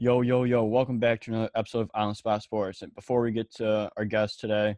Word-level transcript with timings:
Yo, 0.00 0.20
yo, 0.20 0.44
yo, 0.44 0.62
welcome 0.62 1.00
back 1.00 1.20
to 1.20 1.32
another 1.32 1.50
episode 1.56 1.80
of 1.80 1.90
On 1.92 2.10
the 2.10 2.14
Spot 2.14 2.40
Sports. 2.40 2.82
And 2.82 2.94
before 2.94 3.20
we 3.20 3.32
get 3.32 3.52
to 3.56 3.90
our 3.96 4.04
guest 4.04 4.38
today, 4.38 4.76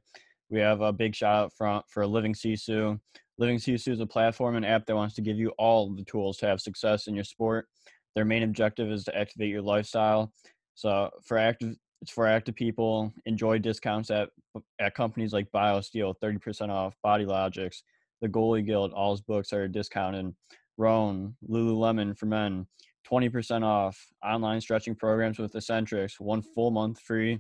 we 0.49 0.61
have 0.61 0.81
a 0.81 0.95
big 0.95 1.15
shout 1.15 1.45
out 1.45 1.53
from, 1.53 1.83
for 1.89 2.07
Living 2.07 2.33
Sisu. 2.33 2.99
Living 3.37 3.59
Sisu 3.59 3.89
is 3.89 4.01
a 4.01 4.07
platform 4.07 4.57
and 4.57 4.65
app 4.65 4.87
that 4.87 4.97
wants 4.97 5.15
to 5.17 5.21
give 5.21 5.37
you 5.37 5.51
all 5.59 5.91
the 5.91 6.05
tools 6.05 6.39
to 6.39 6.47
have 6.47 6.59
success 6.59 7.07
in 7.07 7.15
your 7.15 7.25
sport. 7.25 7.67
Their 8.15 8.25
main 8.25 8.45
objective 8.45 8.91
is 8.91 9.05
to 9.05 9.15
activate 9.15 9.51
your 9.51 9.61
lifestyle. 9.61 10.33
So 10.75 11.11
for 11.23 11.37
active, 11.37 11.77
it's 12.01 12.11
for 12.11 12.27
active 12.27 12.55
people. 12.55 13.13
Enjoy 13.27 13.59
discounts 13.59 14.11
at 14.11 14.31
at 14.79 14.95
companies 14.95 15.35
like 15.35 15.53
BioSteel, 15.53 16.15
30% 16.25 16.71
off, 16.71 16.97
Body 17.03 17.27
Logics, 17.27 17.83
the 18.23 18.29
Goalie 18.31 18.65
Guild, 18.65 18.95
All's 18.95 19.21
books 19.21 19.53
are 19.53 19.69
discounted. 19.69 20.35
Rhone, 20.79 21.37
Lululemon 21.47 22.17
for 22.17 22.25
men, 22.25 22.67
20% 23.09 23.65
off 23.65 23.99
online 24.25 24.61
stretching 24.61 24.95
programs 24.95 25.39
with 25.39 25.55
Eccentrics, 25.55 26.21
one 26.21 26.41
mm-hmm. 26.41 26.53
full 26.55 26.71
month 26.71 27.01
free. 27.01 27.39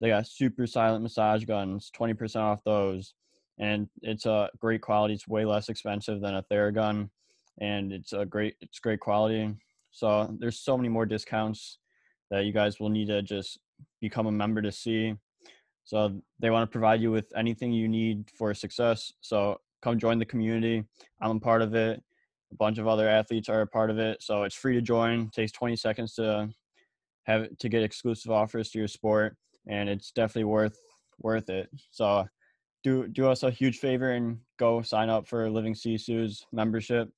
They 0.00 0.08
got 0.08 0.26
super 0.26 0.66
silent 0.66 1.02
massage 1.02 1.44
guns, 1.44 1.90
20% 1.96 2.36
off 2.36 2.64
those. 2.64 3.14
And 3.58 3.88
it's 4.02 4.26
a 4.26 4.50
great 4.58 4.80
quality. 4.80 5.14
It's 5.14 5.28
way 5.28 5.44
less 5.44 5.68
expensive 5.68 6.20
than 6.20 6.34
a 6.34 6.42
Theragun. 6.42 7.10
And 7.60 7.92
it's 7.92 8.12
a 8.12 8.24
great 8.24 8.56
it's 8.60 8.80
great 8.80 8.98
quality. 8.98 9.54
So 9.90 10.34
there's 10.38 10.58
so 10.58 10.76
many 10.76 10.88
more 10.88 11.06
discounts 11.06 11.78
that 12.30 12.46
you 12.46 12.52
guys 12.52 12.80
will 12.80 12.88
need 12.88 13.08
to 13.08 13.22
just 13.22 13.60
become 14.00 14.26
a 14.26 14.32
member 14.32 14.62
to 14.62 14.72
see. 14.72 15.14
So 15.84 16.20
they 16.40 16.50
want 16.50 16.68
to 16.68 16.72
provide 16.72 17.00
you 17.00 17.10
with 17.10 17.30
anything 17.36 17.72
you 17.72 17.88
need 17.88 18.30
for 18.36 18.54
success. 18.54 19.12
So 19.20 19.60
come 19.82 19.98
join 19.98 20.18
the 20.18 20.24
community. 20.24 20.84
I'm 21.20 21.36
a 21.36 21.40
part 21.40 21.60
of 21.60 21.74
it 21.74 22.02
a 22.52 22.56
bunch 22.56 22.78
of 22.78 22.86
other 22.86 23.08
athletes 23.08 23.48
are 23.48 23.62
a 23.62 23.66
part 23.66 23.90
of 23.90 23.98
it. 23.98 24.22
So 24.22 24.44
it's 24.44 24.54
free 24.54 24.74
to 24.74 24.82
join. 24.82 25.22
It 25.22 25.32
takes 25.32 25.52
20 25.52 25.76
seconds 25.76 26.14
to 26.14 26.48
have 27.24 27.56
to 27.58 27.68
get 27.68 27.82
exclusive 27.82 28.30
offers 28.30 28.70
to 28.70 28.78
your 28.78 28.88
sport, 28.88 29.36
and 29.66 29.88
it's 29.88 30.10
definitely 30.10 30.44
worth 30.44 30.78
worth 31.20 31.48
it. 31.50 31.68
So 31.90 32.26
do 32.82 33.08
do 33.08 33.28
us 33.28 33.42
a 33.42 33.50
huge 33.50 33.78
favor 33.78 34.12
and 34.12 34.38
go 34.58 34.82
sign 34.82 35.08
up 35.08 35.26
for 35.26 35.48
Living 35.48 35.74
Sisu's 35.74 36.44
membership. 36.52 37.08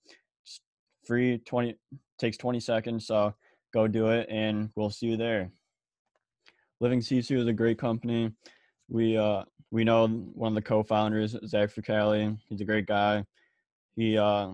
It's 0.45 0.61
free 1.07 1.39
20 1.39 1.77
takes 2.19 2.37
20 2.37 2.61
seconds. 2.61 3.07
So 3.07 3.35
go 3.73 3.89
do 3.89 4.09
it, 4.09 4.29
and 4.31 4.71
we'll 4.77 4.91
see 4.91 5.07
you 5.07 5.17
there. 5.17 5.51
Living 6.81 7.01
Sisu 7.01 7.39
is 7.39 7.47
a 7.47 7.53
great 7.53 7.79
company. 7.79 8.31
We 8.89 9.17
uh 9.17 9.45
we 9.71 9.85
know 9.85 10.07
one 10.07 10.49
of 10.49 10.55
the 10.55 10.63
co-founders, 10.63 11.37
Zach 11.47 11.71
Fricali. 11.71 12.39
He's 12.49 12.61
a 12.61 12.65
great 12.65 12.87
guy. 12.87 13.25
He 13.97 14.19
uh 14.19 14.51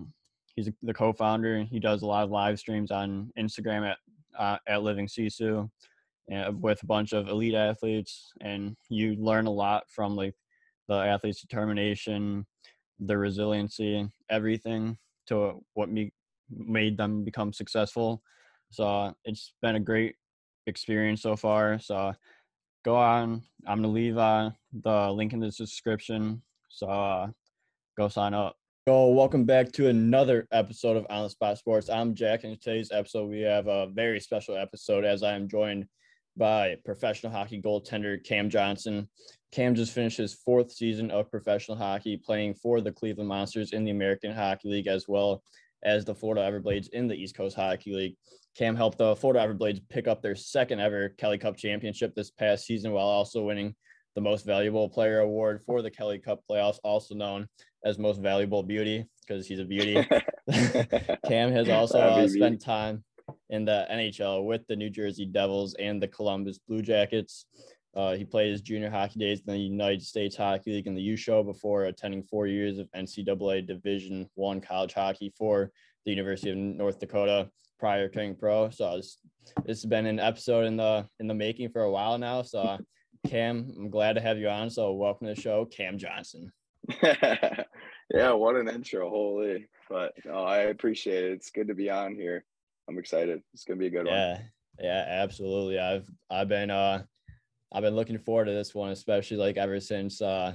he's 0.55 0.69
the 0.81 0.93
co-founder. 0.93 1.63
He 1.63 1.79
does 1.79 2.01
a 2.01 2.07
lot 2.07 2.23
of 2.23 2.31
live 2.31 2.59
streams 2.59 2.91
on 2.91 3.31
Instagram 3.37 3.89
at 3.89 3.97
uh, 4.37 4.57
at 4.67 4.83
Living 4.83 5.07
Sisu, 5.07 5.69
and 6.29 6.61
with 6.61 6.81
a 6.83 6.85
bunch 6.85 7.13
of 7.13 7.27
elite 7.27 7.55
athletes, 7.55 8.31
and 8.41 8.75
you 8.89 9.15
learn 9.15 9.47
a 9.47 9.51
lot 9.51 9.83
from 9.89 10.15
like 10.15 10.35
the 10.87 10.95
athlete's 10.95 11.41
determination, 11.41 12.45
the 12.99 13.17
resiliency, 13.17 14.09
everything 14.29 14.97
to 15.27 15.63
what 15.73 15.89
me 15.89 16.11
made 16.49 16.97
them 16.97 17.23
become 17.23 17.53
successful. 17.53 18.21
So 18.71 19.13
it's 19.25 19.53
been 19.61 19.75
a 19.75 19.79
great 19.79 20.15
experience 20.67 21.21
so 21.21 21.35
far. 21.35 21.79
So 21.79 22.13
go 22.83 22.95
on. 22.95 23.43
I'm 23.67 23.77
gonna 23.77 23.89
leave 23.89 24.17
uh, 24.17 24.51
the 24.73 25.11
link 25.11 25.33
in 25.33 25.39
the 25.39 25.49
description. 25.49 26.41
So 26.69 26.87
uh, 26.87 27.27
go 27.97 28.07
sign 28.07 28.33
up. 28.33 28.55
Yo, 28.87 29.09
welcome 29.09 29.45
back 29.45 29.71
to 29.71 29.89
another 29.89 30.47
episode 30.51 30.97
of 30.97 31.05
On 31.07 31.21
the 31.21 31.29
Spot 31.29 31.55
Sports. 31.55 31.87
I'm 31.87 32.15
Jack, 32.15 32.45
and 32.45 32.59
today's 32.59 32.91
episode, 32.91 33.29
we 33.29 33.41
have 33.41 33.67
a 33.67 33.85
very 33.93 34.19
special 34.19 34.57
episode 34.57 35.05
as 35.05 35.21
I 35.21 35.33
am 35.33 35.47
joined 35.47 35.85
by 36.35 36.77
professional 36.83 37.31
hockey 37.31 37.61
goaltender 37.61 38.23
Cam 38.23 38.49
Johnson. 38.49 39.07
Cam 39.51 39.75
just 39.75 39.93
finished 39.93 40.17
his 40.17 40.33
fourth 40.33 40.71
season 40.71 41.11
of 41.11 41.29
professional 41.29 41.77
hockey, 41.77 42.17
playing 42.17 42.55
for 42.55 42.81
the 42.81 42.91
Cleveland 42.91 43.29
Monsters 43.29 43.71
in 43.71 43.83
the 43.83 43.91
American 43.91 44.33
Hockey 44.33 44.69
League 44.69 44.87
as 44.87 45.07
well 45.07 45.43
as 45.83 46.03
the 46.03 46.15
Florida 46.15 46.41
Everblades 46.41 46.89
in 46.89 47.07
the 47.07 47.13
East 47.13 47.37
Coast 47.37 47.55
Hockey 47.55 47.93
League. 47.93 48.15
Cam 48.57 48.75
helped 48.75 48.97
the 48.97 49.15
Florida 49.15 49.45
Everblades 49.45 49.87
pick 49.89 50.07
up 50.07 50.23
their 50.23 50.35
second 50.35 50.79
ever 50.79 51.09
Kelly 51.19 51.37
Cup 51.37 51.55
championship 51.55 52.15
this 52.15 52.31
past 52.31 52.65
season 52.65 52.93
while 52.93 53.05
also 53.05 53.43
winning 53.43 53.75
the 54.15 54.21
most 54.21 54.45
valuable 54.45 54.89
player 54.89 55.19
award 55.19 55.61
for 55.65 55.81
the 55.81 55.91
Kelly 55.91 56.19
Cup 56.19 56.41
playoffs, 56.49 56.79
also 56.83 57.15
known 57.15 57.47
as 57.85 57.97
most 57.97 58.21
valuable 58.21 58.63
beauty 58.63 59.05
because 59.21 59.47
he's 59.47 59.59
a 59.59 59.65
beauty. 59.65 59.95
Cam 61.27 61.51
has 61.51 61.69
also 61.69 61.99
uh, 61.99 62.27
spent 62.27 62.61
time 62.61 63.03
in 63.49 63.65
the 63.65 63.87
NHL 63.91 64.45
with 64.45 64.65
the 64.67 64.75
New 64.75 64.89
Jersey 64.89 65.25
Devils 65.25 65.75
and 65.79 66.01
the 66.01 66.07
Columbus 66.07 66.59
Blue 66.59 66.81
Jackets. 66.81 67.45
Uh, 67.95 68.15
he 68.15 68.23
played 68.23 68.51
his 68.51 68.61
junior 68.61 68.89
hockey 68.89 69.19
days 69.19 69.41
in 69.45 69.53
the 69.53 69.59
United 69.59 70.01
States 70.01 70.35
Hockey 70.35 70.71
League 70.71 70.87
in 70.87 70.95
the 70.95 71.01
U 71.01 71.17
Show 71.17 71.43
before 71.43 71.85
attending 71.85 72.23
four 72.23 72.47
years 72.47 72.77
of 72.77 72.89
NCAA 72.95 73.67
Division 73.67 74.29
One 74.35 74.61
college 74.61 74.93
hockey 74.93 75.33
for 75.37 75.71
the 76.05 76.11
University 76.11 76.51
of 76.51 76.57
North 76.57 76.99
Dakota 76.99 77.49
prior 77.79 78.07
to 78.07 78.13
turning 78.13 78.35
pro. 78.35 78.69
So 78.69 78.97
this, 78.97 79.17
this 79.65 79.81
has 79.81 79.85
been 79.85 80.05
an 80.05 80.19
episode 80.19 80.65
in 80.65 80.77
the 80.77 81.05
in 81.19 81.27
the 81.27 81.33
making 81.33 81.69
for 81.69 81.81
a 81.81 81.91
while 81.91 82.17
now. 82.17 82.43
So 82.43 82.77
Cam, 83.27 83.73
I'm 83.77 83.89
glad 83.89 84.13
to 84.13 84.21
have 84.21 84.37
you 84.37 84.49
on. 84.49 84.69
So 84.69 84.93
welcome 84.93 85.27
to 85.27 85.35
the 85.35 85.41
show, 85.41 85.65
Cam 85.65 85.97
Johnson. 85.97 86.51
yeah, 87.03 88.33
what 88.33 88.55
an 88.55 88.67
intro, 88.67 89.09
holy! 89.09 89.67
But 89.89 90.13
no, 90.25 90.43
I 90.43 90.59
appreciate 90.63 91.23
it. 91.25 91.33
It's 91.33 91.51
good 91.51 91.67
to 91.67 91.75
be 91.75 91.89
on 91.89 92.15
here. 92.15 92.43
I'm 92.89 92.97
excited. 92.97 93.41
It's 93.53 93.63
gonna 93.63 93.79
be 93.79 93.87
a 93.87 93.91
good 93.91 94.07
yeah, 94.07 94.33
one. 94.33 94.41
Yeah, 94.79 94.85
yeah, 94.85 95.05
absolutely. 95.23 95.79
I've 95.79 96.09
I've 96.29 96.47
been 96.47 96.71
uh 96.71 97.03
I've 97.71 97.83
been 97.83 97.95
looking 97.95 98.17
forward 98.17 98.45
to 98.45 98.53
this 98.53 98.73
one, 98.73 98.91
especially 98.91 99.37
like 99.37 99.57
ever 99.57 99.79
since 99.79 100.21
uh 100.21 100.53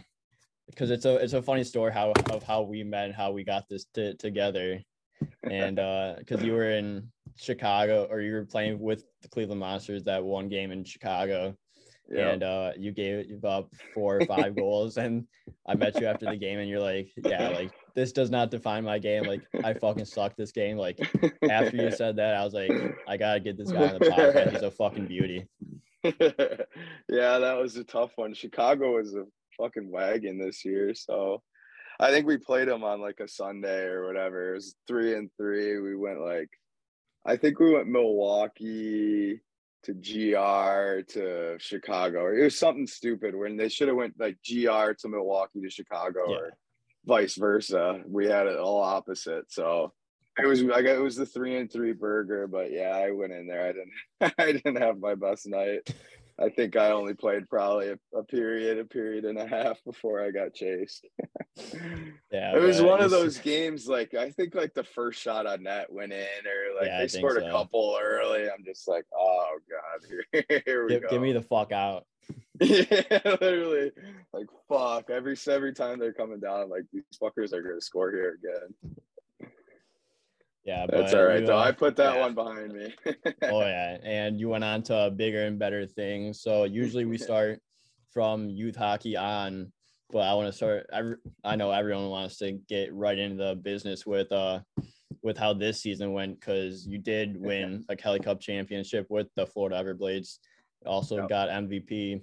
because 0.69 0.91
it's 0.91 1.05
a 1.05 1.17
it's 1.17 1.33
a 1.33 1.43
funny 1.43 1.65
story 1.65 1.93
how 1.93 2.13
of 2.31 2.43
how 2.43 2.63
we 2.63 2.83
met 2.83 3.07
and 3.07 3.15
how 3.15 3.33
we 3.33 3.45
got 3.45 3.69
this 3.69 3.87
t- 3.95 4.15
together 4.15 4.81
and 5.51 5.79
uh 5.79 6.15
because 6.19 6.43
you 6.43 6.53
were 6.53 6.71
in 6.71 7.09
chicago 7.37 8.07
or 8.11 8.21
you 8.21 8.33
were 8.33 8.45
playing 8.45 8.79
with 8.79 9.05
the 9.23 9.29
cleveland 9.29 9.61
monsters 9.61 10.05
that 10.05 10.23
one 10.23 10.49
game 10.49 10.73
in 10.73 10.85
chicago 10.85 11.55
and 12.15 12.43
uh, 12.43 12.73
you 12.77 12.93
gave 12.93 13.45
up 13.45 13.71
four 13.95 14.19
or 14.19 14.27
five 14.27 14.57
goals. 14.57 14.97
And 14.97 15.27
I 15.67 15.75
met 15.75 16.01
you 16.01 16.07
after 16.07 16.27
the 16.27 16.37
game, 16.37 16.59
and 16.59 16.69
you're 16.69 16.81
like, 16.81 17.11
"Yeah, 17.17 17.49
like 17.49 17.73
this 17.95 18.13
does 18.13 18.31
not 18.31 18.51
define 18.51 18.85
my 18.85 18.99
game. 18.99 19.25
Like 19.25 19.43
I 19.65 19.75
fucking 19.75 20.05
suck 20.05 20.37
this 20.37 20.53
game." 20.53 20.77
Like 20.77 20.99
after 21.51 21.77
you 21.77 21.91
said 21.91 22.17
that, 22.17 22.35
I 22.37 22.45
was 22.45 22.55
like, 22.55 22.71
"I 23.09 23.17
gotta 23.17 23.41
get 23.41 23.57
this 23.57 23.73
guy 23.73 23.89
on 23.89 23.99
the 23.99 24.07
podcast. 24.07 24.53
He's 24.53 24.63
a 24.63 24.71
fucking 24.71 25.07
beauty." 25.07 25.47
yeah, 26.05 27.39
that 27.39 27.59
was 27.61 27.77
a 27.77 27.85
tough 27.85 28.13
one. 28.17 28.35
Chicago 28.35 28.97
was 28.97 29.15
a 29.15 29.25
fucking 29.57 29.91
wagon 29.91 30.39
this 30.39 30.65
year, 30.65 30.95
so. 30.95 31.43
I 31.99 32.11
think 32.11 32.27
we 32.27 32.37
played 32.37 32.69
them 32.69 32.85
on 32.85 33.01
like 33.01 33.21
a 33.21 33.29
Sunday 33.29 33.85
or 33.85 34.07
whatever. 34.07 34.51
It 34.51 34.57
was 34.57 34.75
three 34.87 35.15
and 35.15 35.31
three. 35.39 35.81
We 35.81 35.97
went 35.97 36.21
like, 36.21 36.51
I 37.25 37.39
think 37.39 37.59
we 37.59 37.73
went 37.73 37.89
Milwaukee, 37.89 39.41
to 39.87 39.95
GR 39.95 41.03
to 41.13 41.57
Chicago. 41.59 42.35
It 42.35 42.43
was 42.43 42.59
something 42.59 42.87
stupid 42.87 43.35
when 43.35 43.57
they 43.57 43.69
should 43.69 43.89
have 43.89 43.97
went 43.97 44.15
like 44.19 44.37
GR 44.47 44.93
to 44.93 45.09
Milwaukee 45.09 45.61
to 45.63 45.71
Chicago 45.71 46.21
yeah. 46.29 46.37
or 46.37 46.57
vice 47.07 47.37
versa. 47.37 48.03
We 48.07 48.27
had 48.27 48.47
it 48.47 48.59
all 48.59 48.83
opposite. 48.83 49.53
So 49.53 49.93
it 50.39 50.47
was 50.47 50.63
like 50.63 50.85
it 50.85 50.99
was 50.99 51.17
the 51.17 51.25
three 51.25 51.57
and 51.57 51.71
three 51.71 51.93
burger, 51.93 52.47
but 52.47 52.73
yeah, 52.73 52.91
I 52.91 53.11
went 53.11 53.33
in 53.33 53.47
there. 53.47 53.67
I 53.69 53.73
didn't 53.73 54.35
I 54.39 54.53
didn't 54.53 54.83
have 54.83 54.99
my 54.99 55.15
best 55.15 55.47
night. 55.47 55.89
I 56.39 56.51
think 56.51 56.77
I 56.77 56.91
only 56.91 57.15
played 57.15 57.49
probably 57.49 57.89
a, 57.89 57.99
a, 58.15 58.23
period, 58.23 58.79
a 58.79 58.85
period 58.85 59.25
and 59.25 59.39
a 59.39 59.47
half 59.47 59.83
before 59.85 60.23
I 60.23 60.31
got 60.31 60.53
chased. 60.53 61.07
yeah, 62.31 62.55
it 62.55 62.61
was 62.61 62.83
one 62.83 63.03
of 63.03 63.11
those 63.11 63.39
games. 63.39 63.87
Like 63.87 64.13
I 64.13 64.31
think 64.31 64.55
like 64.55 64.75
the 64.75 64.85
first 64.85 65.21
shot 65.21 65.47
on 65.47 65.63
net 65.63 65.91
went 65.91 66.13
in, 66.13 66.19
or 66.19 66.79
like 66.79 66.89
yeah, 66.89 66.99
they 66.99 67.09
scored 67.09 67.41
so. 67.41 67.47
a 67.47 67.51
couple 67.51 67.99
early. 68.01 68.51
I'm 68.51 68.65
just 68.67 68.87
like, 68.87 69.07
oh 69.17 69.57
god, 69.71 70.09
here, 70.09 70.63
here 70.67 70.85
we 70.85 70.91
give, 70.91 71.03
go. 71.03 71.09
Give 71.09 71.23
me 71.23 71.33
the 71.33 71.43
fuck 71.43 71.73
out. 71.73 72.05
yeah, 72.61 73.21
literally, 73.25 73.93
like 74.35 74.47
fuck. 74.69 75.09
Every 75.09 75.37
every 75.49 75.73
time 75.73 75.99
they're 75.99 76.13
coming 76.13 76.41
down, 76.41 76.69
like 76.69 76.85
these 76.93 77.05
fuckers 77.23 77.55
are 77.55 77.63
gonna 77.63 77.81
score 77.81 78.11
here 78.11 78.39
again. 78.43 78.95
Yeah, 80.67 80.87
that's 80.89 81.15
all 81.15 81.25
right. 81.25 81.47
Though. 81.47 81.59
I 81.59 81.71
put 81.71 81.95
that 81.97 82.17
yeah. 82.17 82.21
one 82.21 82.35
behind 82.35 82.73
me. 82.73 82.93
oh 83.45 83.61
yeah, 83.61 83.99
and 84.03 84.41
you 84.41 84.49
went 84.49 84.65
on 84.65 84.83
to 84.85 85.13
bigger 85.15 85.45
and 85.45 85.61
better 85.61 85.87
things. 85.87 86.43
So 86.43 86.65
usually 86.65 87.05
we 87.05 87.19
start 87.29 87.61
from 88.13 88.49
youth 88.49 88.75
hockey 88.75 89.17
on, 89.17 89.73
but 90.11 90.21
I 90.21 90.35
want 90.35 90.49
to 90.49 90.53
start. 90.53 90.87
I, 90.93 91.13
I 91.45 91.55
know 91.55 91.71
everyone 91.71 92.09
wants 92.09 92.39
to 92.39 92.53
get 92.69 92.93
right 92.93 93.17
into 93.17 93.37
the 93.37 93.55
business 93.55 94.05
with 94.05 94.33
uh 94.33 94.61
with 95.23 95.39
how 95.39 95.55
this 95.55 95.81
season 95.81 96.13
went 96.13 96.41
because 96.41 96.85
you 96.85 96.99
did 96.99 97.37
win 97.41 97.85
a 97.89 97.95
Kelly 97.95 98.19
Cup 98.19 98.41
championship 98.41 99.07
with 99.09 99.29
the 99.37 99.47
Florida 99.47 99.81
Everblades. 99.81 100.39
Also 100.85 101.19
yep. 101.19 101.29
got 101.29 101.49
MVP 101.49 102.23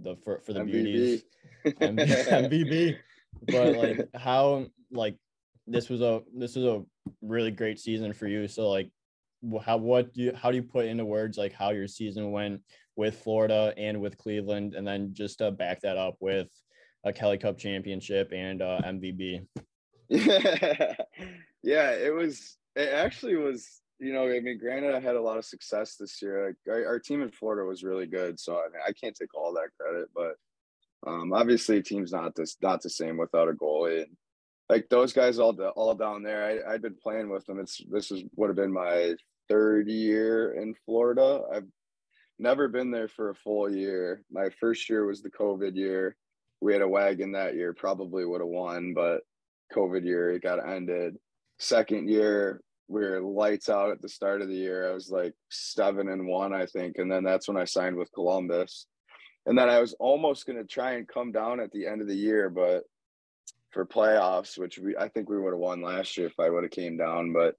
the 0.00 0.16
for, 0.24 0.40
for 0.40 0.54
the 0.54 0.60
MVP. 0.60 0.72
beauties 0.72 1.22
MVP. 1.66 2.96
But 3.46 3.76
like 3.76 4.08
how 4.14 4.66
like 4.90 5.16
this 5.66 5.90
was 5.90 6.00
a 6.00 6.22
this 6.34 6.56
was 6.56 6.64
a 6.64 6.82
really 7.22 7.50
great 7.50 7.78
season 7.78 8.12
for 8.12 8.26
you. 8.26 8.48
So 8.48 8.70
like 8.70 8.90
how 9.62 9.76
what 9.76 10.14
do 10.14 10.22
you 10.22 10.32
how 10.34 10.50
do 10.50 10.56
you 10.56 10.62
put 10.62 10.86
into 10.86 11.04
words 11.04 11.36
like 11.36 11.52
how 11.52 11.70
your 11.70 11.86
season 11.86 12.32
went 12.32 12.62
with 12.96 13.18
Florida 13.22 13.74
and 13.76 14.00
with 14.00 14.18
Cleveland, 14.18 14.74
and 14.74 14.86
then 14.86 15.10
just 15.12 15.38
to 15.38 15.50
back 15.50 15.80
that 15.80 15.96
up 15.96 16.16
with 16.20 16.48
a 17.04 17.12
Kelly 17.12 17.38
Cup 17.38 17.58
championship 17.58 18.32
and 18.32 18.62
uh, 18.62 18.80
MVP. 18.84 19.46
Yeah, 20.08 20.94
yeah, 21.62 21.90
it 21.90 22.14
was. 22.14 22.56
It 22.76 22.92
actually 22.92 23.36
was. 23.36 23.80
You 24.00 24.12
know, 24.12 24.28
I 24.28 24.40
mean, 24.40 24.58
granted, 24.58 24.94
I 24.94 25.00
had 25.00 25.14
a 25.14 25.22
lot 25.22 25.38
of 25.38 25.44
success 25.44 25.96
this 25.96 26.20
year. 26.20 26.48
Like, 26.48 26.56
our, 26.74 26.84
our 26.86 26.98
team 26.98 27.22
in 27.22 27.30
Florida 27.30 27.64
was 27.64 27.84
really 27.84 28.06
good, 28.06 28.40
so 28.40 28.56
I 28.56 28.64
mean, 28.64 28.82
I 28.86 28.92
can't 28.92 29.14
take 29.14 29.34
all 29.34 29.52
that 29.54 29.70
credit, 29.80 30.08
but 30.14 30.34
um, 31.06 31.32
obviously, 31.32 31.80
team's 31.82 32.12
not 32.12 32.34
this 32.34 32.56
not 32.60 32.82
the 32.82 32.90
same 32.90 33.16
without 33.16 33.48
a 33.48 33.52
goalie. 33.52 34.02
And 34.02 34.16
like 34.74 34.88
those 34.88 35.12
guys 35.12 35.38
all 35.38 35.56
all 35.76 35.94
down 35.94 36.24
there, 36.24 36.44
I, 36.44 36.74
I've 36.74 36.82
been 36.82 36.96
playing 37.00 37.30
with 37.30 37.46
them. 37.46 37.60
It's 37.60 37.80
this 37.88 38.10
is 38.10 38.24
would 38.34 38.48
have 38.48 38.56
been 38.56 38.72
my 38.72 39.14
third 39.48 39.88
year 39.88 40.54
in 40.54 40.74
Florida. 40.84 41.42
I've 41.54 41.68
never 42.40 42.66
been 42.66 42.90
there 42.90 43.06
for 43.06 43.30
a 43.30 43.36
full 43.36 43.72
year. 43.72 44.24
My 44.32 44.48
first 44.58 44.90
year 44.90 45.06
was 45.06 45.22
the 45.22 45.30
COVID 45.30 45.76
year. 45.76 46.16
We 46.60 46.72
had 46.72 46.82
a 46.82 46.88
wagon 46.88 47.30
that 47.32 47.54
year, 47.54 47.72
probably 47.72 48.24
would 48.24 48.40
have 48.40 48.48
won, 48.48 48.94
but 48.94 49.20
COVID 49.72 50.04
year 50.04 50.32
it 50.32 50.42
got 50.42 50.68
ended. 50.68 51.18
Second 51.60 52.08
year, 52.08 52.60
we 52.88 53.02
were 53.02 53.20
lights 53.20 53.68
out 53.68 53.92
at 53.92 54.02
the 54.02 54.08
start 54.08 54.42
of 54.42 54.48
the 54.48 54.54
year. 54.54 54.90
I 54.90 54.94
was 54.94 55.08
like 55.08 55.34
seven 55.50 56.08
and 56.08 56.26
one, 56.26 56.52
I 56.52 56.66
think, 56.66 56.98
and 56.98 57.08
then 57.12 57.22
that's 57.22 57.46
when 57.46 57.56
I 57.56 57.64
signed 57.64 57.96
with 57.96 58.12
Columbus. 58.12 58.86
And 59.46 59.56
then 59.56 59.68
I 59.68 59.78
was 59.78 59.94
almost 60.00 60.46
going 60.46 60.58
to 60.58 60.64
try 60.64 60.94
and 60.94 61.06
come 61.06 61.30
down 61.30 61.60
at 61.60 61.70
the 61.70 61.86
end 61.86 62.00
of 62.00 62.08
the 62.08 62.16
year, 62.16 62.50
but 62.50 62.82
for 63.74 63.84
playoffs, 63.84 64.56
which 64.56 64.78
we 64.78 64.96
I 64.96 65.08
think 65.08 65.28
we 65.28 65.38
would 65.38 65.52
have 65.52 65.58
won 65.58 65.82
last 65.82 66.16
year 66.16 66.28
if 66.28 66.38
I 66.40 66.48
would 66.48 66.62
have 66.62 66.70
came 66.70 66.96
down, 66.96 67.32
but 67.32 67.56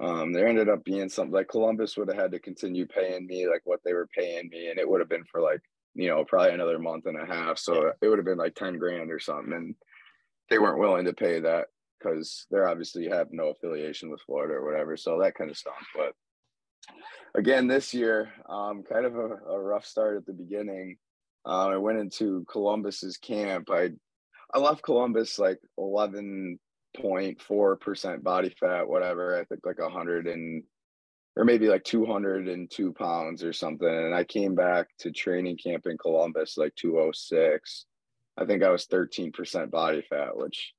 um, 0.00 0.32
there 0.32 0.46
ended 0.46 0.68
up 0.68 0.84
being 0.84 1.08
something 1.08 1.32
like 1.32 1.48
Columbus 1.48 1.96
would 1.96 2.08
have 2.08 2.18
had 2.18 2.32
to 2.32 2.38
continue 2.38 2.86
paying 2.86 3.26
me 3.26 3.48
like 3.48 3.62
what 3.64 3.80
they 3.82 3.94
were 3.94 4.08
paying 4.16 4.48
me, 4.50 4.68
and 4.68 4.78
it 4.78 4.88
would 4.88 5.00
have 5.00 5.08
been 5.08 5.24
for 5.24 5.40
like 5.40 5.60
you 5.94 6.08
know 6.08 6.24
probably 6.24 6.52
another 6.52 6.78
month 6.78 7.06
and 7.06 7.18
a 7.18 7.26
half. 7.26 7.58
So 7.58 7.92
it 8.00 8.06
would 8.06 8.18
have 8.18 8.26
been 8.26 8.38
like 8.38 8.54
ten 8.54 8.78
grand 8.78 9.10
or 9.10 9.18
something, 9.18 9.54
and 9.54 9.74
they 10.50 10.58
weren't 10.58 10.78
willing 10.78 11.06
to 11.06 11.14
pay 11.14 11.40
that 11.40 11.68
because 11.98 12.46
they're 12.50 12.68
obviously 12.68 13.08
have 13.08 13.28
no 13.32 13.48
affiliation 13.48 14.10
with 14.10 14.20
Florida 14.20 14.54
or 14.54 14.64
whatever. 14.64 14.96
So 14.96 15.18
that 15.20 15.34
kind 15.34 15.50
of 15.50 15.56
stunk. 15.56 15.76
But 15.96 16.12
again, 17.34 17.66
this 17.66 17.94
year, 17.94 18.30
um, 18.48 18.82
kind 18.82 19.06
of 19.06 19.16
a, 19.16 19.38
a 19.48 19.58
rough 19.58 19.86
start 19.86 20.18
at 20.18 20.26
the 20.26 20.34
beginning. 20.34 20.98
Uh, 21.46 21.68
I 21.68 21.76
went 21.78 21.98
into 21.98 22.44
Columbus's 22.50 23.16
camp. 23.16 23.70
I 23.70 23.90
I 24.54 24.58
left 24.58 24.82
Columbus 24.82 25.38
like 25.38 25.58
eleven 25.78 26.58
0.4% 26.96 28.22
body 28.22 28.54
fat, 28.58 28.88
whatever. 28.88 29.38
I 29.38 29.44
think 29.44 29.64
like 29.64 29.78
a 29.78 29.90
hundred 29.90 30.26
and 30.26 30.62
or 31.36 31.44
maybe 31.44 31.68
like 31.68 31.84
202 31.84 32.92
pounds 32.94 33.44
or 33.44 33.52
something. 33.52 33.86
And 33.86 34.14
I 34.14 34.24
came 34.24 34.54
back 34.54 34.88
to 35.00 35.10
training 35.10 35.58
camp 35.58 35.86
in 35.86 35.98
Columbus 35.98 36.56
like 36.56 36.74
206. 36.76 37.84
I 38.38 38.46
think 38.46 38.62
I 38.62 38.70
was 38.70 38.86
13% 38.86 39.70
body 39.70 40.02
fat, 40.08 40.34
which 40.34 40.72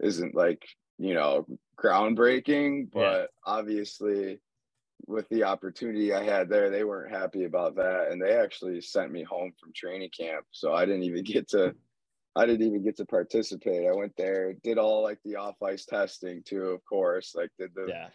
isn't 0.00 0.34
like, 0.34 0.64
you 0.98 1.14
know, 1.14 1.44
groundbreaking, 1.76 2.88
but 2.92 3.00
yeah. 3.00 3.24
obviously 3.44 4.38
with 5.08 5.28
the 5.28 5.42
opportunity 5.42 6.14
I 6.14 6.22
had 6.22 6.48
there, 6.48 6.70
they 6.70 6.84
weren't 6.84 7.12
happy 7.12 7.44
about 7.44 7.74
that. 7.76 8.08
And 8.10 8.22
they 8.22 8.36
actually 8.36 8.80
sent 8.80 9.10
me 9.10 9.24
home 9.24 9.52
from 9.60 9.72
training 9.74 10.10
camp. 10.16 10.46
So 10.52 10.72
I 10.72 10.86
didn't 10.86 11.02
even 11.02 11.24
get 11.24 11.48
to 11.48 11.74
I 12.36 12.44
didn't 12.44 12.66
even 12.66 12.84
get 12.84 12.98
to 12.98 13.06
participate. 13.06 13.86
I 13.86 13.96
went 13.96 14.14
there, 14.18 14.52
did 14.62 14.76
all 14.76 15.02
like 15.02 15.18
the 15.24 15.36
off 15.36 15.62
ice 15.62 15.86
testing 15.86 16.42
too, 16.44 16.64
of 16.64 16.84
course. 16.84 17.34
Like 17.34 17.50
did 17.58 17.70
the 17.74 17.86
yeah. 17.88 18.08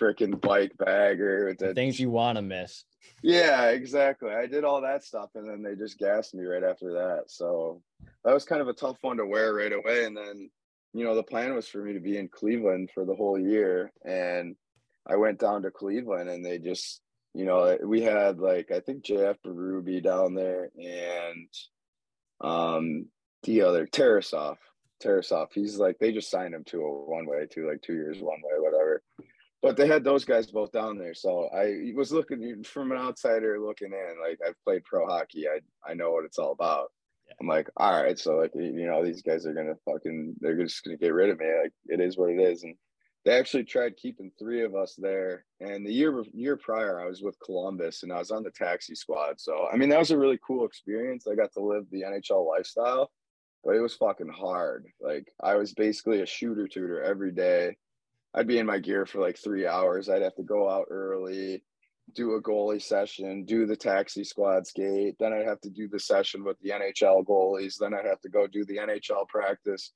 freaking 0.00 0.40
bike 0.40 0.72
bagger, 0.78 1.54
the 1.58 1.74
things 1.74 2.00
you 2.00 2.10
want 2.10 2.36
to 2.36 2.42
miss. 2.42 2.84
Yeah, 3.22 3.66
exactly. 3.66 4.30
I 4.30 4.46
did 4.46 4.64
all 4.64 4.80
that 4.80 5.04
stuff, 5.04 5.30
and 5.34 5.48
then 5.48 5.62
they 5.62 5.74
just 5.74 5.98
gassed 5.98 6.34
me 6.34 6.44
right 6.44 6.64
after 6.64 6.94
that. 6.94 7.24
So 7.26 7.82
that 8.24 8.32
was 8.32 8.44
kind 8.44 8.62
of 8.62 8.68
a 8.68 8.72
tough 8.72 8.96
one 9.02 9.18
to 9.18 9.26
wear 9.26 9.52
right 9.52 9.72
away. 9.72 10.06
And 10.06 10.16
then, 10.16 10.50
you 10.94 11.04
know, 11.04 11.14
the 11.14 11.22
plan 11.22 11.54
was 11.54 11.68
for 11.68 11.82
me 11.84 11.92
to 11.92 12.00
be 12.00 12.16
in 12.16 12.28
Cleveland 12.28 12.90
for 12.94 13.04
the 13.04 13.14
whole 13.14 13.38
year, 13.38 13.92
and 14.02 14.56
I 15.06 15.16
went 15.16 15.40
down 15.40 15.62
to 15.62 15.70
Cleveland, 15.70 16.30
and 16.30 16.42
they 16.42 16.58
just, 16.58 17.02
you 17.34 17.44
know, 17.44 17.76
we 17.84 18.00
had 18.00 18.38
like 18.38 18.70
I 18.70 18.80
think 18.80 19.04
JF 19.04 19.36
Berube 19.46 20.02
down 20.02 20.34
there, 20.34 20.70
and 20.74 21.48
um 22.40 23.06
the 23.42 23.62
other 23.62 23.86
Tarasov. 23.86 24.56
Tarasov, 25.02 25.48
he's 25.52 25.78
like 25.78 25.98
they 25.98 26.12
just 26.12 26.30
signed 26.30 26.54
him 26.54 26.64
to 26.64 26.82
a 26.82 27.04
one 27.04 27.26
way, 27.26 27.46
to 27.52 27.68
like 27.68 27.82
two 27.82 27.94
years 27.94 28.18
one 28.18 28.40
way, 28.42 28.58
whatever. 28.58 29.02
But 29.62 29.76
they 29.76 29.86
had 29.86 30.04
those 30.04 30.24
guys 30.24 30.46
both 30.50 30.72
down 30.72 30.98
there, 30.98 31.14
so 31.14 31.48
I 31.54 31.92
was 31.94 32.12
looking 32.12 32.62
from 32.64 32.92
an 32.92 32.98
outsider 32.98 33.60
looking 33.60 33.92
in. 33.92 34.20
Like 34.20 34.38
I've 34.46 34.60
played 34.64 34.84
pro 34.84 35.06
hockey, 35.06 35.46
I 35.48 35.60
I 35.88 35.94
know 35.94 36.12
what 36.12 36.24
it's 36.24 36.38
all 36.38 36.52
about. 36.52 36.92
Yeah. 37.26 37.34
I'm 37.40 37.46
like, 37.46 37.68
all 37.76 38.02
right, 38.02 38.18
so 38.18 38.36
like 38.36 38.52
you 38.54 38.86
know 38.86 39.04
these 39.04 39.22
guys 39.22 39.46
are 39.46 39.54
gonna 39.54 39.76
fucking 39.84 40.36
they're 40.40 40.56
just 40.56 40.84
gonna 40.84 40.96
get 40.96 41.14
rid 41.14 41.30
of 41.30 41.38
me. 41.38 41.46
Like 41.62 41.72
it 41.86 42.00
is 42.00 42.16
what 42.16 42.30
it 42.30 42.40
is, 42.40 42.64
and 42.64 42.74
they 43.24 43.38
actually 43.38 43.64
tried 43.64 43.96
keeping 43.96 44.32
three 44.38 44.64
of 44.64 44.74
us 44.74 44.94
there. 44.96 45.44
And 45.60 45.86
the 45.86 45.92
year 45.92 46.24
year 46.32 46.56
prior, 46.56 47.00
I 47.00 47.06
was 47.06 47.22
with 47.22 47.38
Columbus 47.44 48.02
and 48.02 48.12
I 48.12 48.18
was 48.18 48.30
on 48.30 48.42
the 48.42 48.50
taxi 48.50 48.94
squad. 48.94 49.40
So 49.40 49.68
I 49.72 49.76
mean, 49.76 49.90
that 49.90 49.98
was 49.98 50.10
a 50.10 50.18
really 50.18 50.38
cool 50.44 50.64
experience. 50.64 51.26
I 51.26 51.34
got 51.34 51.52
to 51.54 51.60
live 51.60 51.84
the 51.90 52.02
NHL 52.02 52.48
lifestyle 52.48 53.10
but 53.68 53.76
it 53.76 53.82
was 53.82 53.96
fucking 53.96 54.30
hard. 54.30 54.86
Like 54.98 55.30
I 55.42 55.56
was 55.56 55.74
basically 55.74 56.22
a 56.22 56.26
shooter 56.26 56.66
tutor 56.66 57.02
every 57.02 57.32
day. 57.32 57.76
I'd 58.32 58.46
be 58.46 58.56
in 58.56 58.64
my 58.64 58.78
gear 58.78 59.04
for 59.04 59.20
like 59.20 59.36
three 59.36 59.66
hours. 59.66 60.08
I'd 60.08 60.22
have 60.22 60.36
to 60.36 60.42
go 60.42 60.70
out 60.70 60.86
early, 60.88 61.62
do 62.14 62.32
a 62.32 62.42
goalie 62.42 62.80
session, 62.80 63.44
do 63.44 63.66
the 63.66 63.76
taxi 63.76 64.24
squad 64.24 64.66
skate. 64.66 65.16
Then 65.20 65.34
I'd 65.34 65.44
have 65.44 65.60
to 65.60 65.68
do 65.68 65.86
the 65.86 66.00
session 66.00 66.44
with 66.44 66.58
the 66.60 66.70
NHL 66.70 67.26
goalies. 67.26 67.76
Then 67.78 67.92
I'd 67.92 68.06
have 68.06 68.22
to 68.22 68.30
go 68.30 68.46
do 68.46 68.64
the 68.64 68.78
NHL 68.78 69.28
practice. 69.28 69.92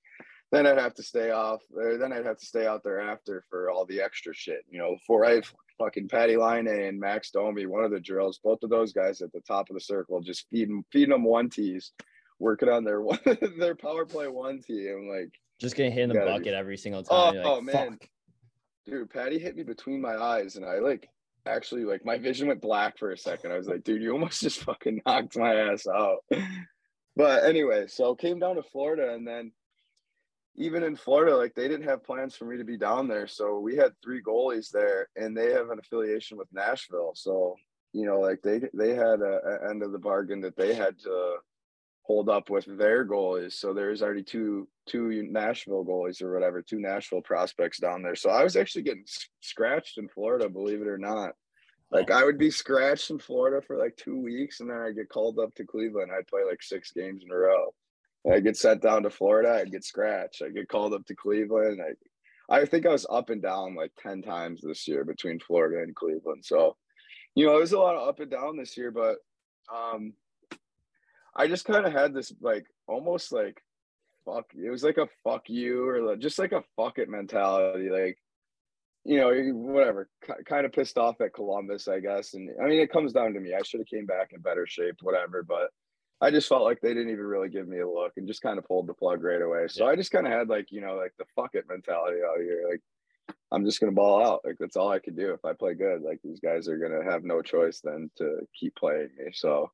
Then 0.51 0.67
I'd 0.67 0.77
have 0.77 0.95
to 0.97 1.03
stay 1.03 1.31
off. 1.31 1.63
Uh, 1.75 1.97
then 1.97 2.13
I'd 2.13 2.27
have 2.27 2.41
to 2.41 2.47
stay 2.47 2.67
out 2.67 2.83
there 2.85 3.01
after 3.01 3.43
for 3.49 3.71
all 3.71 3.87
the 3.87 4.03
extra 4.03 4.35
shit. 4.35 4.67
You 4.69 4.81
know, 4.81 4.97
before 4.97 5.25
I 5.25 5.41
fucking 5.79 6.09
Patty 6.09 6.37
Laine 6.37 6.69
and 6.69 7.01
Max 7.01 7.31
Domi, 7.31 7.65
one 7.65 7.85
of 7.85 7.91
the 7.91 8.01
drills, 8.01 8.39
both 8.45 8.63
of 8.65 8.69
those 8.69 8.93
guys 8.93 9.23
at 9.23 9.33
the 9.33 9.41
top 9.41 9.71
of 9.71 9.75
the 9.75 9.81
circle, 9.81 10.21
just 10.21 10.45
feeding 10.51 10.85
feeding 10.93 11.09
them 11.09 11.25
one 11.25 11.49
tees 11.49 11.93
working 12.43 12.69
on 12.69 12.85
their 12.85 13.01
one 13.01 13.19
their 13.57 13.75
power 13.75 14.05
play 14.05 14.29
one 14.29 14.61
team. 14.61 15.09
Like 15.09 15.33
just 15.59 15.77
getting 15.77 15.93
hit 15.93 16.03
in 16.03 16.09
the 16.11 16.17
bucket 16.17 16.45
be... 16.45 16.51
every 16.51 16.77
single 16.77 17.03
time. 17.03 17.17
Oh, 17.17 17.39
like, 17.39 17.47
oh 17.47 17.61
man, 17.61 17.99
dude, 18.85 19.11
Patty 19.11 19.39
hit 19.39 19.57
me 19.57 19.63
between 19.63 20.01
my 20.01 20.17
eyes, 20.17 20.57
and 20.57 20.67
I 20.67 20.81
like 20.81 21.09
actually 21.47 21.85
like 21.85 22.05
my 22.05 22.19
vision 22.19 22.49
went 22.49 22.61
black 22.61 22.99
for 22.99 23.13
a 23.13 23.19
second. 23.19 23.53
I 23.53 23.57
was 23.57 23.69
like, 23.69 23.85
dude, 23.85 24.03
you 24.03 24.13
almost 24.13 24.41
just 24.43 24.61
fucking 24.61 25.01
knocked 25.07 25.39
my 25.39 25.55
ass 25.55 25.87
out. 25.87 26.25
but 27.17 27.45
anyway, 27.45 27.87
so 27.87 28.15
came 28.15 28.39
down 28.39 28.57
to 28.57 28.63
Florida, 28.63 29.15
and 29.15 29.27
then 29.27 29.53
even 30.57 30.83
in 30.83 30.97
Florida, 30.97 31.37
like 31.37 31.55
they 31.55 31.69
didn't 31.69 31.89
have 31.89 32.05
plans 32.05 32.37
for 32.37 32.45
me 32.45 32.59
to 32.59 32.65
be 32.65 32.77
down 32.77 33.09
there. 33.09 33.27
So 33.27 33.59
we 33.59 33.77
had 33.77 33.93
three 34.03 34.21
goalies 34.21 34.71
there, 34.71 35.09
and 35.17 35.37
they 35.37 35.53
have 35.53 35.71
an 35.71 35.79
affiliation 35.79 36.37
with 36.37 36.49
Nashville. 36.53 37.13
So 37.15 37.57
you 37.93 38.05
know, 38.07 38.21
like 38.21 38.43
they 38.43 38.63
they 38.75 38.95
had 38.95 39.21
a, 39.21 39.41
a 39.47 39.71
end 39.71 39.83
of 39.83 39.93
the 39.93 39.99
bargain 39.99 40.41
that 40.41 40.57
they 40.57 40.75
had 40.75 40.99
to 41.01 41.37
hold 42.03 42.29
up 42.29 42.51
with 42.51 42.67
their 42.67 43.07
goalies. 43.07 43.53
So 43.53 43.73
there's 43.73 44.03
already 44.03 44.23
two 44.25 44.69
two 44.87 45.23
Nashville 45.31 45.85
goalies 45.85 46.21
or 46.21 46.33
whatever, 46.33 46.61
two 46.61 46.81
Nashville 46.81 47.23
prospects 47.23 47.79
down 47.79 48.03
there. 48.03 48.17
So 48.17 48.31
I 48.31 48.43
was 48.43 48.57
actually 48.57 48.83
getting 48.83 49.05
scratched 49.41 49.99
in 49.99 50.09
Florida, 50.09 50.49
believe 50.49 50.83
it 50.83 50.89
or 50.89 50.99
not. 50.99 51.35
Like 51.91 52.11
I 52.11 52.25
would 52.25 52.39
be 52.39 52.51
scratched 52.51 53.11
in 53.11 53.19
Florida 53.19 53.65
for 53.65 53.77
like 53.77 53.97
two 53.97 54.19
weeks, 54.19 54.61
and 54.61 54.71
then 54.71 54.79
I'd 54.79 54.97
get 54.97 55.11
called 55.11 55.39
up 55.39 55.55
to 55.57 55.65
Cleveland. 55.65 56.11
I'd 56.11 56.27
play 56.27 56.43
like 56.49 56.63
six 56.63 56.91
games 56.91 57.23
in 57.25 57.31
a 57.31 57.37
row. 57.37 57.75
I 58.31 58.41
get 58.41 58.57
sent 58.57 58.83
down 58.83 59.03
to 59.03 59.11
Florida. 59.11 59.61
I'd 59.61 59.73
get 59.73 59.85
scratched. 59.85 60.43
I 60.43 60.49
get 60.49 60.69
called 60.69 60.95
up 60.95 61.05
to 61.07 61.15
Cleveland. 61.15 61.81
I, 61.83 62.57
I 62.57 62.65
think 62.65 62.87
I 62.87 62.91
was 62.91 63.07
up 63.11 63.31
and 63.31 63.43
down 63.43 63.75
like 63.75 63.93
ten 63.99 64.23
times 64.23 64.63
this 64.63 64.89
year 64.89 65.05
between 65.05 65.39
Florida 65.39 65.83
and 65.83 65.95
Cleveland. 65.95 66.45
So, 66.45 66.77
you 67.35 67.47
know, 67.47 67.57
it 67.57 67.61
was 67.61 67.73
a 67.73 67.79
lot 67.79 67.97
of 67.97 68.09
up 68.09 68.21
and 68.21 68.31
down 68.31 68.57
this 68.57 68.77
year. 68.77 68.91
But 68.91 69.17
um, 69.75 70.15
I 71.35 71.47
just 71.47 71.65
kind 71.65 71.87
of 71.87 71.93
had 71.93 72.15
this 72.15 72.33
like 72.41 72.67
almost 72.87 73.33
like 73.33 73.63
fuck. 74.25 74.47
It 74.55 74.71
was 74.71 74.85
like 74.85 74.99
a 74.99 75.09
fuck 75.25 75.49
you 75.49 75.89
or 75.89 76.03
like, 76.03 76.19
just 76.19 76.39
like 76.39 76.53
a 76.53 76.65
fuck 76.77 76.99
it 76.99 77.09
mentality. 77.09 77.91
Like 77.91 78.19
you 79.05 79.19
know, 79.19 79.33
whatever. 79.55 80.09
kind 80.45 80.65
of 80.65 80.73
pissed 80.73 80.97
off 80.97 81.21
at 81.21 81.35
Columbus, 81.35 81.89
I 81.89 82.01
guess. 82.01 82.35
And 82.35 82.51
I 82.63 82.67
mean, 82.67 82.81
it 82.81 82.93
comes 82.93 83.13
down 83.13 83.35
to 83.35 83.41
me. 83.41 83.55
I 83.55 83.63
should 83.63 83.81
have 83.81 83.89
came 83.89 84.07
back 84.07 84.33
in 84.33 84.41
better 84.41 84.67
shape, 84.67 84.97
whatever. 85.03 85.43
But 85.43 85.71
I 86.21 86.31
just 86.31 86.49
felt 86.49 86.63
like 86.63 86.81
they 86.81 86.95
didn't 86.95 87.11
even 87.11 87.25
really 87.25 87.49
give 87.49 87.67
me 87.67 87.81
a 87.81 87.89
look 87.89 88.13
and 88.17 88.29
just 88.29 88.43
kind 88.43 88.59
of 88.59 88.65
pulled 88.65 88.87
the 88.87 88.95
plug 88.95 89.25
right 89.25 89.43
away. 89.43 89.67
So 89.69 89.85
yeah. 89.85 89.91
I 89.91 89.97
just 89.97 90.13
kind 90.13 90.27
of 90.27 90.33
had 90.33 90.49
like 90.49 90.71
you 90.71 90.81
know 90.81 90.95
like 90.95 91.13
the 91.19 91.25
fuck 91.35 91.55
it 91.55 91.65
mentality 91.69 92.19
out 92.23 92.41
here. 92.41 92.65
Like 92.71 92.81
I'm 93.51 93.65
just 93.65 93.81
gonna 93.81 93.93
ball 93.93 94.25
out. 94.25 94.41
Like 94.45 94.57
that's 94.61 94.77
all 94.77 94.91
I 94.91 95.01
could 95.01 95.17
do 95.17 95.33
if 95.33 95.45
I 95.45 95.53
play 95.53 95.75
good. 95.75 96.03
Like 96.03 96.21
these 96.23 96.39
guys 96.39 96.69
are 96.69 96.79
gonna 96.79 97.03
have 97.11 97.25
no 97.25 97.43
choice 97.43 97.81
then 97.83 98.09
to 98.19 98.47
keep 98.59 98.77
playing 98.77 99.09
me. 99.19 99.33
So 99.33 99.71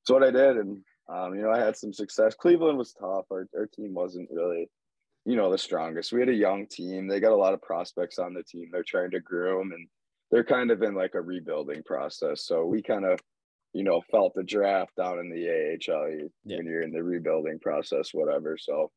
that's 0.00 0.12
what 0.12 0.22
I 0.22 0.30
did, 0.30 0.58
and 0.58 0.82
um, 1.08 1.34
you 1.34 1.42
know, 1.42 1.50
I 1.50 1.58
had 1.58 1.76
some 1.76 1.92
success. 1.92 2.34
Cleveland 2.34 2.78
was 2.78 2.92
tough. 2.92 3.26
Our, 3.30 3.48
our 3.56 3.66
team 3.66 3.94
wasn't 3.94 4.28
really, 4.30 4.68
you 5.24 5.36
know, 5.36 5.50
the 5.50 5.58
strongest. 5.58 6.12
We 6.12 6.20
had 6.20 6.28
a 6.28 6.34
young 6.34 6.66
team. 6.66 7.06
They 7.06 7.20
got 7.20 7.32
a 7.32 7.36
lot 7.36 7.54
of 7.54 7.62
prospects 7.62 8.18
on 8.18 8.34
the 8.34 8.42
team. 8.42 8.70
They're 8.72 8.82
trying 8.82 9.12
to 9.12 9.20
groom, 9.20 9.72
and 9.72 9.86
they're 10.30 10.44
kind 10.44 10.70
of 10.70 10.82
in 10.82 10.94
like 10.94 11.14
a 11.14 11.20
rebuilding 11.20 11.84
process. 11.84 12.44
So 12.44 12.64
we 12.64 12.82
kind 12.82 13.04
of, 13.04 13.20
you 13.72 13.84
know, 13.84 14.02
felt 14.10 14.34
the 14.34 14.42
draft 14.42 14.96
down 14.96 15.20
in 15.20 15.30
the 15.30 15.48
AHL 15.48 16.08
yeah. 16.44 16.56
when 16.56 16.66
you're 16.66 16.82
in 16.82 16.92
the 16.92 17.02
rebuilding 17.02 17.60
process, 17.60 18.12
whatever. 18.12 18.58
So 18.58 18.90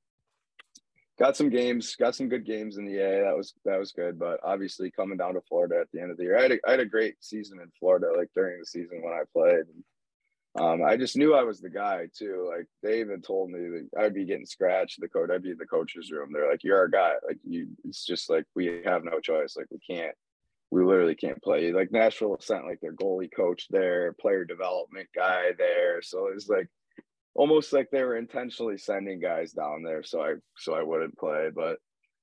got 1.19 1.37
some 1.37 1.49
games, 1.49 1.95
got 1.95 2.15
some 2.15 2.29
good 2.29 2.45
games 2.45 2.77
in 2.77 2.85
the 2.85 2.97
A. 2.97 3.23
That 3.23 3.37
was 3.37 3.53
that 3.65 3.77
was 3.77 3.91
good. 3.91 4.17
But 4.17 4.39
obviously 4.43 4.89
coming 4.89 5.17
down 5.17 5.35
to 5.35 5.41
Florida 5.41 5.75
at 5.81 5.91
the 5.93 6.01
end 6.01 6.09
of 6.09 6.17
the 6.17 6.23
year, 6.23 6.39
I 6.39 6.41
had 6.41 6.51
a, 6.53 6.57
I 6.65 6.71
had 6.71 6.79
a 6.79 6.85
great 6.85 7.15
season 7.19 7.59
in 7.59 7.69
Florida, 7.79 8.07
like 8.17 8.29
during 8.33 8.59
the 8.59 8.65
season 8.65 9.03
when 9.03 9.13
I 9.13 9.21
played. 9.31 9.65
Um, 10.57 10.83
I 10.83 10.97
just 10.97 11.15
knew 11.15 11.35
I 11.35 11.43
was 11.43 11.59
the 11.59 11.69
guy 11.69 12.07
too. 12.15 12.49
Like 12.49 12.65
they 12.81 12.99
even 12.99 13.21
told 13.21 13.51
me 13.51 13.59
that 13.59 13.89
I'd 13.99 14.13
be 14.13 14.25
getting 14.25 14.45
scratched. 14.45 14.99
The 14.99 15.07
coach, 15.07 15.29
I'd 15.31 15.43
be 15.43 15.51
in 15.51 15.57
the 15.57 15.65
coach's 15.65 16.11
room. 16.11 16.31
They're 16.31 16.49
like, 16.49 16.63
"You're 16.63 16.77
our 16.77 16.87
guy." 16.87 17.13
Like 17.25 17.37
you, 17.47 17.67
it's 17.85 18.03
just 18.03 18.29
like 18.29 18.45
we 18.55 18.81
have 18.85 19.03
no 19.03 19.19
choice. 19.19 19.55
Like 19.55 19.67
we 19.69 19.79
can't, 19.79 20.15
we 20.71 20.83
literally 20.83 21.15
can't 21.15 21.41
play. 21.43 21.71
Like 21.71 21.91
Nashville 21.91 22.37
sent 22.39 22.65
like 22.65 22.79
their 22.81 22.93
goalie 22.93 23.29
coach 23.33 23.67
there, 23.69 24.13
player 24.13 24.43
development 24.43 25.07
guy 25.15 25.51
there. 25.57 26.01
So 26.01 26.27
it's 26.33 26.49
like 26.49 26.67
almost 27.35 27.71
like 27.71 27.89
they 27.91 28.03
were 28.03 28.17
intentionally 28.17 28.77
sending 28.77 29.19
guys 29.19 29.53
down 29.53 29.83
there 29.83 30.03
so 30.03 30.21
I 30.21 30.33
so 30.57 30.73
I 30.73 30.81
wouldn't 30.81 31.17
play. 31.17 31.49
But 31.53 31.77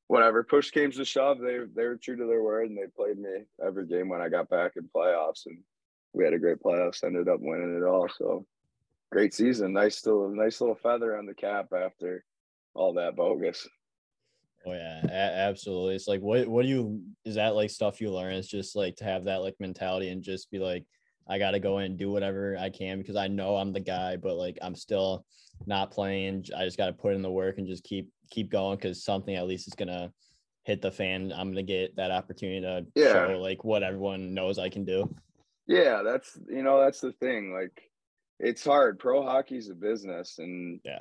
whatever, 0.09 0.43
push 0.43 0.71
came 0.71 0.91
to 0.93 1.05
shove, 1.05 1.39
they 1.39 1.59
they 1.75 1.85
were 1.85 1.97
true 1.97 2.17
to 2.17 2.27
their 2.27 2.43
word 2.43 2.71
and 2.71 2.77
they 2.77 2.89
played 2.97 3.19
me 3.19 3.45
every 3.65 3.87
game 3.87 4.09
when 4.09 4.21
I 4.21 4.29
got 4.29 4.49
back 4.49 4.73
in 4.77 4.91
playoffs 4.95 5.47
and 5.47 5.59
we 6.17 6.25
had 6.25 6.33
a 6.33 6.39
great 6.39 6.63
playoffs, 6.63 7.05
ended 7.05 7.29
up 7.29 7.41
winning 7.41 7.77
it 7.77 7.87
all. 7.87 8.09
So 8.09 8.47
great 9.13 9.35
season. 9.35 9.75
Nice 9.75 10.05
little 10.07 10.35
nice 10.35 10.61
little 10.61 10.75
feather 10.75 11.17
on 11.17 11.27
the 11.27 11.35
cap 11.35 11.67
after 11.77 12.25
all 12.75 12.95
that 12.95 13.17
bogus. 13.17 13.69
Oh 14.67 14.73
yeah, 14.73 15.03
a- 15.05 15.49
absolutely. 15.49 15.95
It's 15.95 16.09
like 16.09 16.23
what 16.23 16.49
what 16.49 16.63
do 16.63 16.69
you 16.69 17.03
is 17.25 17.35
that 17.35 17.55
like 17.55 17.71
stuff 17.71 18.01
you 18.01 18.11
learn? 18.11 18.33
It's 18.33 18.49
just 18.49 18.75
like 18.75 18.97
to 18.97 19.05
have 19.05 19.25
that 19.25 19.43
like 19.43 19.55
mentality 19.61 20.09
and 20.09 20.23
just 20.23 20.51
be 20.51 20.59
like, 20.59 20.85
I 21.29 21.39
got 21.39 21.51
to 21.51 21.61
go 21.61 21.79
in 21.79 21.85
and 21.85 21.99
do 21.99 22.11
whatever 22.11 22.57
I 22.59 22.71
can 22.71 22.99
because 22.99 23.17
I 23.17 23.29
know 23.29 23.57
I'm 23.57 23.73
the 23.73 23.81
guy, 23.81 24.17
but 24.17 24.37
like 24.37 24.59
I'm 24.63 24.75
still 24.75 25.25
not 25.67 25.91
playing. 25.91 26.47
I 26.57 26.65
just 26.65 26.79
got 26.79 26.87
to 26.87 26.93
put 26.95 27.15
in 27.15 27.23
the 27.23 27.31
work 27.31 27.59
and 27.59 27.67
just 27.67 27.85
keep 27.85 28.09
keep 28.31 28.51
going 28.51 28.77
because 28.77 29.05
something 29.05 29.35
at 29.37 29.47
least 29.47 29.69
is 29.69 29.75
gonna 29.75 30.11
hit 30.65 30.81
the 30.81 30.91
fan. 30.91 31.31
I'm 31.37 31.51
gonna 31.51 31.63
get 31.63 31.95
that 31.97 32.11
opportunity 32.11 32.63
to 32.63 32.87
yeah. 32.95 33.13
show 33.13 33.39
like 33.39 33.65
what 33.65 33.83
everyone 33.83 34.33
knows 34.33 34.59
I 34.59 34.71
can 34.71 34.87
do. 34.87 35.15
Yeah, 35.67 36.03
that's 36.05 36.39
you 36.49 36.63
know 36.63 36.81
that's 36.81 37.01
the 37.01 37.13
thing. 37.13 37.53
Like 37.53 37.83
it's 38.39 38.65
hard. 38.65 38.99
Pro 38.99 39.23
hockey's 39.23 39.69
a 39.69 39.75
business, 39.75 40.39
and 40.39 40.81
yeah, 40.85 41.01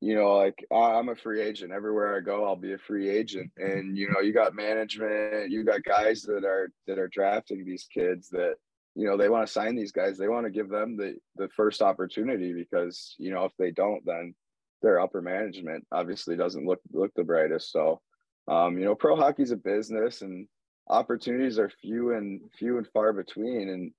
you 0.00 0.14
know, 0.14 0.36
like 0.36 0.64
I'm 0.72 1.08
a 1.08 1.16
free 1.16 1.42
agent. 1.42 1.72
Everywhere 1.72 2.16
I 2.16 2.20
go, 2.20 2.44
I'll 2.44 2.56
be 2.56 2.72
a 2.72 2.78
free 2.78 3.08
agent. 3.08 3.50
And 3.56 3.96
you 3.96 4.10
know, 4.10 4.20
you 4.20 4.32
got 4.32 4.54
management, 4.54 5.50
you 5.50 5.64
got 5.64 5.82
guys 5.82 6.22
that 6.22 6.44
are 6.44 6.70
that 6.86 6.98
are 6.98 7.08
drafting 7.08 7.64
these 7.64 7.86
kids 7.92 8.28
that 8.30 8.54
you 8.98 9.06
know 9.06 9.16
they 9.16 9.28
want 9.28 9.46
to 9.46 9.52
sign 9.52 9.76
these 9.76 9.92
guys 9.92 10.18
they 10.18 10.26
want 10.26 10.44
to 10.44 10.50
give 10.50 10.68
them 10.68 10.96
the 10.96 11.14
the 11.36 11.48
first 11.50 11.82
opportunity 11.82 12.52
because 12.52 13.14
you 13.16 13.32
know 13.32 13.44
if 13.44 13.52
they 13.56 13.70
don't 13.70 14.04
then 14.04 14.34
their 14.82 15.00
upper 15.00 15.22
management 15.22 15.86
obviously 15.92 16.36
doesn't 16.36 16.66
look 16.66 16.80
look 16.92 17.12
the 17.14 17.22
brightest 17.22 17.70
so 17.70 18.00
um, 18.48 18.76
you 18.76 18.84
know 18.84 18.96
pro 18.96 19.14
hockey's 19.14 19.52
a 19.52 19.56
business 19.56 20.22
and 20.22 20.48
opportunities 20.90 21.58
are 21.58 21.70
few 21.70 22.12
and 22.12 22.40
few 22.58 22.78
and 22.78 22.86
far 22.88 23.12
between 23.12 23.68
and 23.68 23.92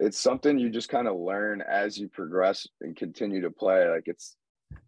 it's 0.00 0.18
something 0.18 0.58
you 0.58 0.70
just 0.70 0.88
kind 0.88 1.08
of 1.08 1.16
learn 1.16 1.62
as 1.68 1.98
you 1.98 2.08
progress 2.08 2.66
and 2.80 2.96
continue 2.96 3.40
to 3.42 3.50
play. 3.50 3.88
Like 3.88 4.04
it's 4.06 4.36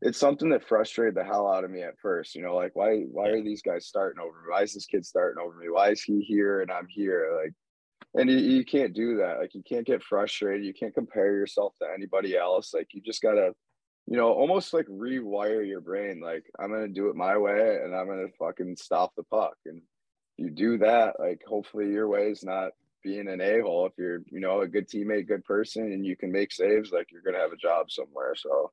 it's 0.03 0.19
something 0.19 0.51
that 0.51 0.69
frustrated 0.69 1.15
the 1.15 1.25
hell 1.25 1.49
out 1.49 1.65
of 1.65 1.71
me 1.71 1.83
at 1.83 1.99
first 2.03 2.35
you 2.35 2.43
know 2.43 2.55
like 2.55 2.77
why 2.77 3.01
why 3.11 3.29
are 3.29 3.43
these 3.43 3.63
guys 3.63 3.87
starting 3.87 4.21
over 4.21 4.33
me? 4.33 4.51
Why 4.51 4.63
is 4.63 4.75
this 4.75 4.87
kid 4.87 5.05
starting 5.05 5.43
over 5.43 5.57
me? 5.57 5.69
Why 5.71 5.91
is 5.91 6.03
he 6.03 6.21
here 6.21 6.61
and 6.61 6.71
i'm 6.71 6.87
here? 6.89 7.41
Like 7.43 7.55
and 8.15 8.29
you, 8.29 8.39
you 8.39 8.65
can't 8.65 8.95
do 8.95 9.19
that. 9.19 9.39
Like 9.39 9.55
you 9.55 9.63
can't 9.63 9.87
get 9.87 10.03
frustrated. 10.03 10.67
You 10.67 10.75
can't 10.75 10.95
compare 10.95 11.33
yourself 11.37 11.75
to 11.81 11.89
anybody 11.93 12.37
else. 12.37 12.75
Like 12.75 12.89
you 12.93 13.01
just 13.01 13.23
gotta 13.23 13.53
you 14.07 14.17
know 14.17 14.33
almost 14.33 14.75
like 14.75 14.87
rewire 14.87 15.67
your 15.67 15.81
brain. 15.81 16.21
Like 16.21 16.45
i'm 16.61 16.71
gonna 16.71 16.89
do 16.89 17.09
it 17.09 17.17
my 17.17 17.37
way 17.37 17.79
and 17.83 17.97
i'm 17.97 18.07
gonna 18.07 18.29
fucking 18.39 18.77
stop 18.77 19.13
the 19.17 19.25
puck. 19.25 19.57
And 19.67 19.83
you 20.41 20.51
do 20.51 20.79
that 20.79 21.21
like 21.21 21.43
hopefully 21.47 21.91
your 21.91 22.09
way 22.09 22.31
is 22.31 22.43
not 22.43 22.71
being 23.05 23.29
an 23.29 23.41
a-hole. 23.41 23.87
If 23.87 23.93
you're 23.99 24.21
you 24.31 24.41
know 24.41 24.63
a 24.63 24.69
good 24.69 24.89
teammate 24.89 25.29
good 25.29 25.45
person 25.45 25.93
and 25.93 26.05
you 26.05 26.17
can 26.17 26.33
make 26.33 26.51
saves 26.51 26.91
like 26.91 27.09
you're 27.13 27.23
gonna 27.23 27.43
have 27.43 27.53
a 27.53 27.57
job 27.57 27.91
somewhere. 27.91 28.35
So 28.35 28.73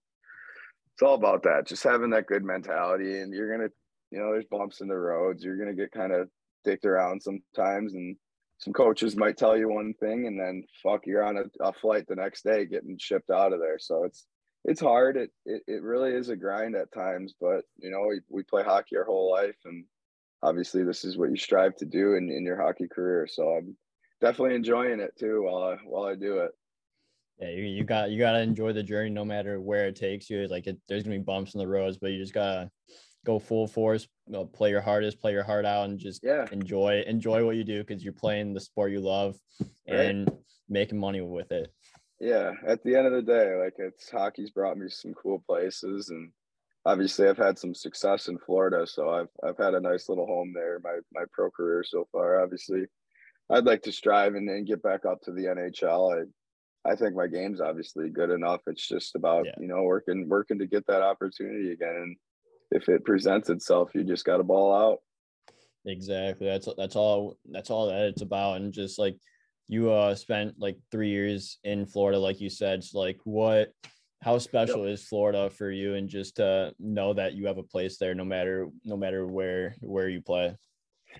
it's 0.93 1.03
all 1.03 1.15
about 1.15 1.43
that 1.43 1.67
just 1.67 1.83
having 1.83 2.11
that 2.11 2.27
good 2.27 2.43
mentality 2.43 3.19
and 3.19 3.33
you're 3.33 3.51
gonna 3.51 3.69
you 4.11 4.19
know 4.19 4.31
there's 4.31 4.45
bumps 4.45 4.79
in 4.79 4.87
the 4.87 4.95
roads. 4.95 5.43
You're 5.43 5.57
gonna 5.57 5.73
get 5.73 5.91
kind 5.91 6.13
of 6.13 6.29
dicked 6.63 6.85
around 6.85 7.21
sometimes 7.21 7.93
and 7.93 8.15
some 8.59 8.73
coaches 8.73 9.17
might 9.17 9.37
tell 9.37 9.57
you 9.57 9.69
one 9.69 9.93
thing 9.99 10.25
and 10.25 10.39
then 10.39 10.63
fuck 10.81 11.05
you're 11.05 11.23
on 11.23 11.37
a, 11.37 11.43
a 11.63 11.73
flight 11.73 12.07
the 12.07 12.15
next 12.15 12.43
day 12.43 12.65
getting 12.65 12.97
shipped 12.97 13.29
out 13.29 13.53
of 13.53 13.59
there. 13.59 13.77
So 13.77 14.05
it's 14.05 14.25
it's 14.63 14.81
hard. 14.81 15.17
It, 15.17 15.31
it 15.45 15.63
it 15.67 15.83
really 15.83 16.13
is 16.13 16.29
a 16.29 16.37
grind 16.37 16.75
at 16.75 16.93
times 16.93 17.33
but 17.41 17.65
you 17.77 17.91
know 17.91 18.07
we, 18.07 18.21
we 18.29 18.43
play 18.43 18.63
hockey 18.63 18.95
our 18.95 19.03
whole 19.03 19.29
life 19.29 19.57
and 19.65 19.83
obviously 20.43 20.83
this 20.83 21.03
is 21.03 21.17
what 21.17 21.29
you 21.29 21.37
strive 21.37 21.75
to 21.75 21.85
do 21.85 22.15
in, 22.15 22.29
in 22.29 22.43
your 22.45 22.61
hockey 22.61 22.87
career 22.87 23.27
so 23.29 23.49
i'm 23.49 23.75
definitely 24.21 24.55
enjoying 24.55 24.99
it 24.99 25.11
too 25.19 25.43
while 25.43 25.63
i 25.63 25.75
while 25.85 26.05
i 26.05 26.15
do 26.15 26.39
it 26.39 26.51
yeah 27.39 27.49
you, 27.49 27.63
you 27.63 27.83
got 27.83 28.09
you 28.09 28.19
got 28.19 28.33
to 28.33 28.39
enjoy 28.39 28.71
the 28.71 28.83
journey 28.83 29.09
no 29.09 29.25
matter 29.25 29.59
where 29.59 29.87
it 29.87 29.95
takes 29.95 30.29
you 30.29 30.47
like 30.47 30.67
it, 30.67 30.77
there's 30.87 31.03
gonna 31.03 31.17
be 31.17 31.23
bumps 31.23 31.53
in 31.53 31.59
the 31.59 31.67
roads 31.67 31.97
but 31.97 32.11
you 32.11 32.19
just 32.19 32.33
gotta 32.33 32.69
go 33.27 33.37
full 33.37 33.67
force, 33.67 34.07
you 34.25 34.33
know, 34.33 34.45
play 34.45 34.69
your 34.69 34.79
hardest, 34.79 35.19
play 35.19 35.33
your 35.33 35.43
heart 35.43 35.65
out, 35.65 35.89
and 35.89 35.99
just 35.99 36.21
yeah. 36.23 36.45
enjoy 36.53 37.03
enjoy 37.05 37.45
what 37.45 37.57
you 37.57 37.65
do 37.65 37.83
because 37.83 38.01
you're 38.01 38.13
playing 38.13 38.53
the 38.53 38.59
sport 38.59 38.89
you 38.89 39.01
love 39.01 39.35
and 39.85 40.29
right. 40.29 40.37
making 40.69 40.97
money 40.97 41.19
with 41.19 41.51
it. 41.51 41.71
Yeah, 42.21 42.53
at 42.65 42.81
the 42.83 42.95
end 42.95 43.05
of 43.05 43.11
the 43.11 43.21
day, 43.21 43.53
like 43.61 43.73
it's 43.77 44.09
hockey's 44.09 44.51
brought 44.51 44.77
me 44.77 44.87
some 44.89 45.13
cool 45.13 45.43
places, 45.45 46.09
and 46.09 46.31
obviously 46.87 47.27
I've 47.27 47.37
had 47.37 47.59
some 47.59 47.75
success 47.75 48.29
in 48.29 48.39
Florida, 48.39 48.87
so 48.87 49.09
I've 49.09 49.29
I've 49.43 49.57
had 49.57 49.73
a 49.73 49.81
nice 49.81 50.07
little 50.09 50.25
home 50.25 50.53
there. 50.55 50.79
My 50.83 50.97
my 51.13 51.25
pro 51.31 51.51
career 51.51 51.83
so 51.83 52.07
far, 52.11 52.41
obviously, 52.41 52.85
I'd 53.49 53.65
like 53.65 53.83
to 53.83 53.91
strive 53.91 54.35
and, 54.35 54.49
and 54.49 54.65
get 54.65 54.81
back 54.81 55.05
up 55.05 55.21
to 55.23 55.31
the 55.31 55.43
NHL. 55.43 56.25
I 56.85 56.89
I 56.89 56.95
think 56.95 57.15
my 57.15 57.27
game's 57.27 57.59
obviously 57.59 58.09
good 58.09 58.29
enough. 58.29 58.61
It's 58.67 58.87
just 58.87 59.15
about 59.15 59.45
yeah. 59.45 59.51
you 59.59 59.67
know 59.67 59.83
working 59.83 60.27
working 60.29 60.59
to 60.59 60.65
get 60.65 60.87
that 60.87 61.01
opportunity 61.01 61.73
again. 61.73 61.95
And 61.95 62.15
if 62.71 62.87
it 62.87 63.05
presents 63.05 63.49
itself, 63.49 63.91
you 63.93 64.03
just 64.03 64.25
got 64.25 64.37
to 64.37 64.43
ball 64.43 64.73
out. 64.73 64.99
Exactly. 65.85 66.47
That's 66.47 66.69
that's 66.77 66.95
all. 66.95 67.37
That's 67.51 67.69
all 67.69 67.87
that 67.87 68.05
it's 68.05 68.21
about. 68.21 68.61
And 68.61 68.73
just 68.73 68.97
like 68.97 69.17
you 69.67 69.91
uh 69.91 70.15
spent 70.15 70.55
like 70.57 70.77
three 70.89 71.09
years 71.09 71.59
in 71.65 71.85
Florida, 71.85 72.17
like 72.17 72.39
you 72.39 72.49
said. 72.49 72.83
So 72.83 72.99
like, 72.99 73.19
what? 73.25 73.73
How 74.21 74.37
special 74.39 74.85
yep. 74.85 74.93
is 74.93 75.03
Florida 75.03 75.49
for 75.49 75.71
you? 75.71 75.95
And 75.95 76.09
just 76.09 76.37
to 76.37 76.73
know 76.79 77.13
that 77.13 77.33
you 77.33 77.47
have 77.47 77.57
a 77.57 77.63
place 77.63 77.97
there, 77.97 78.15
no 78.15 78.25
matter 78.25 78.67
no 78.83 78.97
matter 78.97 79.25
where 79.27 79.75
where 79.81 80.09
you 80.09 80.21
play. 80.21 80.55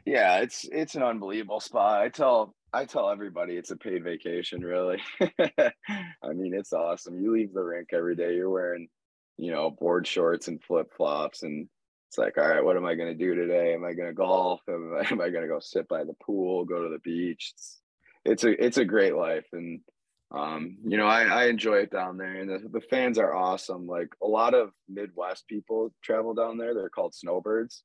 Yeah, 0.06 0.39
it's 0.39 0.68
it's 0.72 0.96
an 0.96 1.04
unbelievable 1.04 1.60
spot. 1.60 2.01
I 2.01 2.10
tell 2.10 2.56
I 2.74 2.86
tell 2.86 3.10
everybody 3.10 3.56
it's 3.56 3.72
a 3.72 3.77
paid 3.77 4.04
vacation. 4.04 4.62
Really, 4.62 5.01
I 5.22 6.34
mean 6.34 6.54
it's 6.54 6.74
awesome. 6.74 7.22
You 7.22 7.34
leave 7.34 7.54
the 7.54 7.63
rink 7.63 7.89
every 7.94 8.16
day. 8.16 8.36
You're 8.36 8.50
wearing 8.50 8.89
you 9.38 9.51
know, 9.51 9.70
board 9.70 10.06
shorts 10.06 10.48
and 10.48 10.62
flip 10.62 10.92
flops. 10.96 11.44
And 11.44 11.70
it's 12.10 12.18
like, 12.18 12.38
all 12.38 12.48
right, 12.48 12.63
what 12.63 12.75
am 12.75 12.86
I 12.86 12.96
going 12.96 13.16
to 13.16 13.25
do 13.25 13.36
today? 13.36 13.74
Am 13.74 13.86
I 13.86 13.94
going 13.94 14.10
to 14.10 14.13
golf? 14.13 14.62
Am 14.68 14.96
I, 14.96 15.08
am 15.12 15.22
I 15.22 15.30
going 15.30 15.44
to 15.44 15.48
go 15.48 15.60
sit 15.60 15.88
by 15.88 16.04
the 16.04 16.16
pool, 16.25 16.66
go 16.66 16.84
to 16.84 16.89
the 16.89 17.00
beach? 17.00 17.54
It's, 17.54 17.82
it's 18.25 18.44
a, 18.44 18.66
it's 18.66 18.77
a 18.77 18.86
great 18.86 19.16
life. 19.16 19.46
And, 19.54 19.82
um, 20.31 20.77
you 20.86 20.98
know, 20.98 21.07
I, 21.07 21.24
I 21.24 21.46
enjoy 21.46 21.77
it 21.77 21.91
down 21.91 22.17
there 22.17 22.36
and 22.36 22.50
the, 22.50 22.67
the 22.69 22.81
fans 22.81 23.17
are 23.17 23.34
awesome. 23.34 23.88
Like 23.88 24.10
a 24.22 24.27
lot 24.27 24.53
of 24.53 24.72
Midwest 24.89 25.48
people 25.48 25.93
travel 26.03 26.34
down 26.34 26.57
there. 26.57 26.74
They're 26.74 26.89
called 26.89 27.15
snowbirds. 27.15 27.84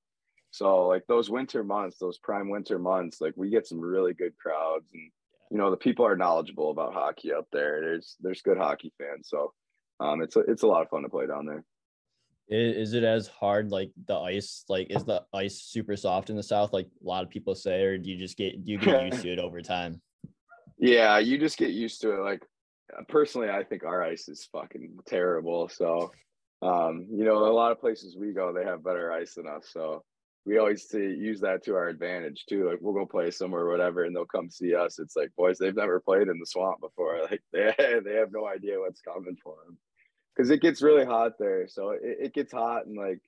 So 0.51 0.89
like 0.89 1.07
those 1.07 1.31
winter 1.31 1.63
months, 1.63 1.99
those 1.99 2.19
prime 2.19 2.51
winter 2.51 2.79
months, 2.79 3.21
like 3.21 3.35
we 3.37 3.49
get 3.49 3.67
some 3.67 3.81
really 3.81 4.13
good 4.13 4.37
crowds 4.39 4.87
and, 4.93 5.11
you 5.51 5.59
know, 5.59 5.71
the 5.71 5.77
people 5.77 6.05
are 6.05 6.17
knowledgeable 6.17 6.71
about 6.71 6.95
hockey 6.95 7.33
up 7.33 7.47
there. 7.53 7.81
There's, 7.81 8.17
there's 8.21 8.43
good 8.43 8.59
hockey 8.59 8.93
fans. 8.99 9.29
So, 9.29 9.53
um, 10.01 10.21
it's 10.21 10.35
a, 10.35 10.41
it's 10.41 10.63
a 10.63 10.67
lot 10.67 10.83
of 10.83 10.89
fun 10.89 11.03
to 11.03 11.09
play 11.09 11.27
down 11.27 11.47
there. 11.47 11.65
Is 12.49 12.93
it 12.93 13.05
as 13.05 13.29
hard 13.29 13.71
like 13.71 13.93
the 14.09 14.17
ice? 14.17 14.65
Like, 14.69 14.89
is 14.91 15.05
the 15.05 15.23
ice 15.33 15.63
super 15.63 15.97
soft 15.97 16.29
in 16.29 16.37
the 16.37 16.43
south? 16.43 16.73
Like 16.73 16.87
a 16.87 17.09
lot 17.09 17.23
of 17.23 17.31
people 17.31 17.55
say, 17.55 17.83
or 17.83 17.97
do 17.97 18.11
you 18.11 18.19
just 18.19 18.37
get 18.37 18.65
do 18.65 18.73
you 18.73 18.79
get 18.79 19.07
used 19.13 19.23
to 19.23 19.33
it 19.33 19.39
over 19.39 19.63
time? 19.63 20.03
Yeah, 20.83 21.19
you 21.21 21.39
just 21.39 21.59
get 21.59 21.71
used 21.71 22.01
to 22.01 22.11
it. 22.11 22.25
Like 22.25 22.43
personally, 23.09 23.49
I 23.49 23.63
think 23.63 23.85
our 23.85 24.03
ice 24.03 24.29
is 24.29 24.49
fucking 24.51 24.99
terrible. 25.07 25.69
So, 25.69 26.11
um, 26.61 27.07
you 27.09 27.25
know, 27.25 27.39
a 27.47 27.55
lot 27.55 27.71
of 27.71 27.81
places 27.81 28.17
we 28.19 28.33
go, 28.33 28.53
they 28.53 28.65
have 28.65 28.83
better 28.83 29.13
ice 29.13 29.35
than 29.35 29.47
us. 29.47 29.71
So 29.73 30.03
we 30.45 30.59
always 30.59 30.89
see, 30.89 30.99
use 30.99 31.41
that 31.43 31.63
to 31.67 31.77
our 31.77 31.87
advantage 31.87 32.47
too. 32.49 32.69
Like 32.69 32.79
we'll 32.81 32.95
go 32.95 33.07
play 33.07 33.31
somewhere 33.31 33.63
or 33.63 33.71
whatever, 33.71 34.03
and 34.03 34.15
they'll 34.15 34.25
come 34.25 34.51
see 34.51 34.75
us. 34.75 34.99
It's 34.99 35.15
like, 35.15 35.31
boys, 35.37 35.57
they've 35.57 35.77
never 35.77 36.01
played 36.01 36.27
in 36.27 36.41
the 36.41 36.47
swamp 36.47 36.81
before. 36.81 37.21
Like 37.31 37.43
they 37.53 37.73
they 38.05 38.15
have 38.17 38.33
no 38.33 38.49
idea 38.49 38.81
what's 38.81 39.03
coming 39.03 39.37
for 39.41 39.55
them 39.65 39.79
because 40.35 40.51
it 40.51 40.63
gets 40.63 40.83
really 40.83 41.05
hot 41.05 41.35
there. 41.39 41.69
So 41.69 41.91
it, 41.91 42.01
it 42.03 42.35
gets 42.35 42.53
hot 42.53 42.87
and 42.87 42.97
like 42.97 43.21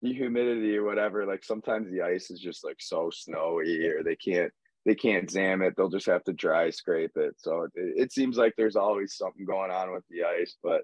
the 0.00 0.14
humidity 0.14 0.74
or 0.78 0.84
whatever. 0.84 1.26
Like 1.26 1.44
sometimes 1.44 1.90
the 1.90 2.00
ice 2.00 2.30
is 2.30 2.40
just 2.40 2.64
like 2.64 2.78
so 2.80 3.10
snowy, 3.12 3.86
or 3.88 4.02
they 4.02 4.16
can't 4.16 4.52
they 4.84 4.94
can't 4.94 5.30
zam 5.30 5.62
it. 5.62 5.74
They'll 5.76 5.88
just 5.88 6.06
have 6.06 6.24
to 6.24 6.32
dry 6.32 6.70
scrape 6.70 7.16
it. 7.16 7.34
So 7.38 7.62
it, 7.62 7.70
it 7.74 8.12
seems 8.12 8.36
like 8.36 8.54
there's 8.56 8.76
always 8.76 9.16
something 9.16 9.44
going 9.44 9.70
on 9.70 9.92
with 9.92 10.04
the 10.10 10.24
ice. 10.24 10.56
But 10.62 10.82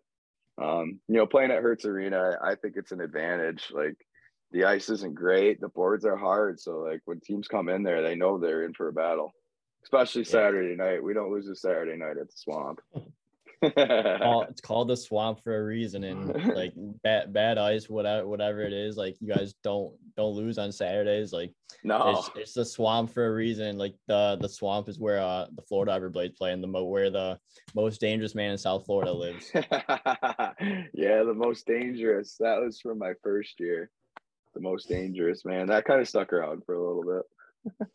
um, 0.62 1.00
you 1.08 1.16
know, 1.16 1.26
playing 1.26 1.50
at 1.50 1.62
Hertz 1.62 1.84
Arena, 1.84 2.36
I 2.42 2.54
think 2.54 2.74
it's 2.76 2.92
an 2.92 3.00
advantage. 3.00 3.70
Like 3.72 3.96
the 4.52 4.64
ice 4.64 4.88
isn't 4.90 5.14
great, 5.14 5.60
the 5.60 5.68
boards 5.68 6.04
are 6.04 6.16
hard. 6.16 6.60
So 6.60 6.78
like 6.78 7.00
when 7.04 7.20
teams 7.20 7.48
come 7.48 7.68
in 7.68 7.82
there, 7.82 8.02
they 8.02 8.14
know 8.14 8.38
they're 8.38 8.64
in 8.64 8.74
for 8.74 8.88
a 8.88 8.92
battle. 8.92 9.32
Especially 9.82 10.24
Saturday 10.24 10.76
night. 10.76 11.02
We 11.02 11.14
don't 11.14 11.32
lose 11.32 11.48
a 11.48 11.56
Saturday 11.56 11.96
night 11.96 12.18
at 12.20 12.28
the 12.28 12.36
swamp. 12.36 12.80
it's 14.48 14.60
called 14.60 14.88
the 14.88 14.96
swamp 14.96 15.38
for 15.42 15.56
a 15.58 15.64
reason 15.64 16.04
and 16.04 16.54
like 16.54 16.72
bad 17.02 17.30
bad 17.32 17.58
ice 17.58 17.90
whatever 17.90 18.26
whatever 18.26 18.62
it 18.62 18.72
is 18.72 18.96
like 18.96 19.16
you 19.20 19.28
guys 19.28 19.54
don't 19.62 19.92
don't 20.16 20.34
lose 20.34 20.56
on 20.56 20.72
saturdays 20.72 21.30
like 21.30 21.52
no. 21.84 22.10
it's, 22.10 22.30
it's 22.36 22.54
the 22.54 22.64
swamp 22.64 23.12
for 23.12 23.26
a 23.26 23.34
reason 23.34 23.76
like 23.76 23.94
the 24.06 24.38
the 24.40 24.48
swamp 24.48 24.88
is 24.88 24.98
where 24.98 25.20
uh 25.20 25.46
the 25.56 25.62
florida 25.62 25.92
everblades 25.92 26.36
play 26.36 26.52
and 26.52 26.62
the 26.62 26.66
mo 26.66 26.84
where 26.84 27.10
the 27.10 27.38
most 27.74 28.00
dangerous 28.00 28.34
man 28.34 28.52
in 28.52 28.58
south 28.58 28.86
florida 28.86 29.12
lives. 29.12 29.50
Yeah 30.92 31.22
the 31.22 31.34
most 31.34 31.66
dangerous 31.66 32.36
that 32.40 32.60
was 32.60 32.80
from 32.80 32.98
my 32.98 33.12
first 33.22 33.60
year. 33.60 33.90
The 34.54 34.60
most 34.60 34.88
dangerous 34.88 35.44
man 35.44 35.66
that 35.68 35.84
kind 35.84 36.00
of 36.00 36.08
stuck 36.08 36.32
around 36.32 36.64
for 36.64 36.74
a 36.74 36.86
little 36.86 37.04
bit 37.04 37.88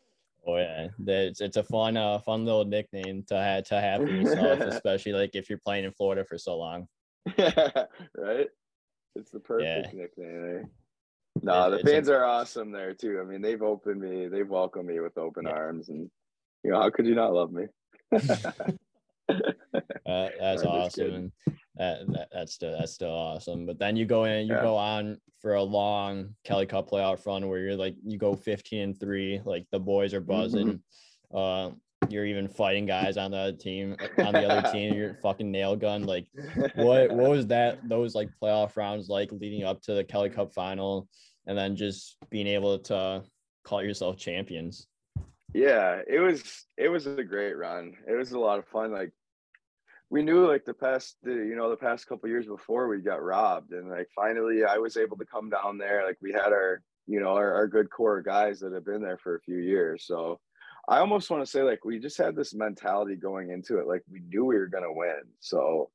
Oh 0.46 0.56
yeah, 0.56 0.88
it's 1.06 1.40
it's 1.40 1.56
a 1.56 1.64
fun 1.64 1.96
uh 1.96 2.18
fun 2.20 2.44
little 2.44 2.64
nickname 2.64 3.24
to 3.28 3.36
have 3.36 3.64
to 3.64 3.80
have 3.80 4.02
for 4.02 4.08
yourself, 4.08 4.60
especially 4.74 5.12
like 5.12 5.30
if 5.34 5.50
you're 5.50 5.58
playing 5.58 5.84
in 5.84 5.92
Florida 5.92 6.24
for 6.24 6.38
so 6.38 6.56
long. 6.56 6.86
right. 7.38 8.48
It's 9.16 9.30
the 9.32 9.40
perfect 9.40 9.92
yeah. 9.92 10.00
nickname. 10.00 10.60
Eh? 10.60 10.66
No, 11.42 11.70
the 11.70 11.78
fans 11.80 12.08
a, 12.08 12.14
are 12.14 12.24
awesome 12.24 12.70
there 12.70 12.94
too. 12.94 13.20
I 13.20 13.24
mean, 13.24 13.42
they've 13.42 13.62
opened 13.62 14.00
me, 14.00 14.28
they've 14.28 14.48
welcomed 14.48 14.86
me 14.86 15.00
with 15.00 15.18
open 15.18 15.46
yeah. 15.46 15.52
arms, 15.52 15.88
and 15.88 16.08
you 16.62 16.70
know, 16.70 16.80
how 16.80 16.90
could 16.90 17.06
you 17.06 17.14
not 17.14 17.32
love 17.32 17.52
me? 17.52 17.66
uh, 19.28 20.28
that's 20.40 20.62
awesome. 20.62 21.32
That, 21.76 22.06
that, 22.08 22.28
that's 22.32 22.54
still 22.54 22.76
that's 22.78 22.92
still 22.92 23.10
awesome. 23.12 23.66
But 23.66 23.78
then 23.78 23.96
you 23.96 24.06
go 24.06 24.24
in, 24.24 24.46
you 24.46 24.54
yeah. 24.54 24.62
go 24.62 24.76
on 24.76 25.18
for 25.40 25.54
a 25.54 25.62
long 25.62 26.34
Kelly 26.44 26.66
Cup 26.66 26.90
playoff 26.90 27.26
run 27.26 27.48
where 27.48 27.58
you're 27.60 27.76
like 27.76 27.94
you 28.04 28.18
go 28.18 28.34
15 28.34 28.80
and 28.80 29.00
three, 29.00 29.40
like 29.44 29.66
the 29.70 29.78
boys 29.78 30.14
are 30.14 30.20
buzzing. 30.20 30.80
Mm-hmm. 31.32 31.36
Uh, 31.36 31.70
you're 32.08 32.26
even 32.26 32.48
fighting 32.48 32.86
guys 32.86 33.16
on 33.16 33.30
the 33.30 33.36
other 33.36 33.56
team 33.56 33.96
on 34.18 34.32
the 34.32 34.48
other 34.48 34.70
team. 34.70 34.94
You're 34.94 35.14
fucking 35.22 35.50
nail 35.50 35.76
gun. 35.76 36.04
Like 36.04 36.26
what 36.74 37.10
what 37.10 37.30
was 37.30 37.46
that 37.48 37.86
those 37.88 38.14
like 38.14 38.30
playoff 38.40 38.76
rounds 38.76 39.08
like 39.08 39.32
leading 39.32 39.64
up 39.64 39.82
to 39.82 39.94
the 39.94 40.04
Kelly 40.04 40.30
Cup 40.30 40.52
final, 40.52 41.08
and 41.46 41.56
then 41.56 41.76
just 41.76 42.16
being 42.30 42.46
able 42.46 42.78
to 42.80 43.22
call 43.64 43.82
yourself 43.82 44.16
champions. 44.16 44.86
Yeah, 45.54 46.00
it 46.06 46.20
was 46.20 46.66
it 46.76 46.88
was 46.88 47.06
a 47.06 47.24
great 47.24 47.54
run. 47.54 47.94
It 48.06 48.14
was 48.14 48.32
a 48.32 48.38
lot 48.38 48.58
of 48.58 48.66
fun. 48.66 48.92
Like 48.92 49.12
we 50.10 50.22
knew 50.22 50.46
like 50.46 50.64
the 50.64 50.74
past 50.74 51.16
the, 51.22 51.32
you 51.32 51.56
know 51.56 51.70
the 51.70 51.76
past 51.76 52.06
couple 52.06 52.28
years 52.28 52.46
before 52.46 52.88
we 52.88 52.98
got 52.98 53.22
robbed 53.22 53.72
and 53.72 53.90
like 53.90 54.08
finally 54.14 54.64
i 54.64 54.78
was 54.78 54.96
able 54.96 55.16
to 55.16 55.24
come 55.24 55.50
down 55.50 55.78
there 55.78 56.04
like 56.06 56.18
we 56.22 56.32
had 56.32 56.52
our 56.52 56.82
you 57.06 57.20
know 57.20 57.30
our, 57.30 57.52
our 57.54 57.66
good 57.66 57.90
core 57.90 58.22
guys 58.22 58.60
that 58.60 58.72
have 58.72 58.84
been 58.84 59.02
there 59.02 59.18
for 59.18 59.36
a 59.36 59.40
few 59.40 59.58
years 59.58 60.04
so 60.06 60.38
i 60.88 60.98
almost 60.98 61.30
want 61.30 61.44
to 61.44 61.50
say 61.50 61.62
like 61.62 61.84
we 61.84 61.98
just 61.98 62.18
had 62.18 62.36
this 62.36 62.54
mentality 62.54 63.16
going 63.16 63.50
into 63.50 63.78
it 63.78 63.86
like 63.86 64.02
we 64.10 64.20
knew 64.28 64.44
we 64.44 64.56
were 64.56 64.66
going 64.66 64.84
to 64.84 64.92
win 64.92 65.22
so 65.40 65.90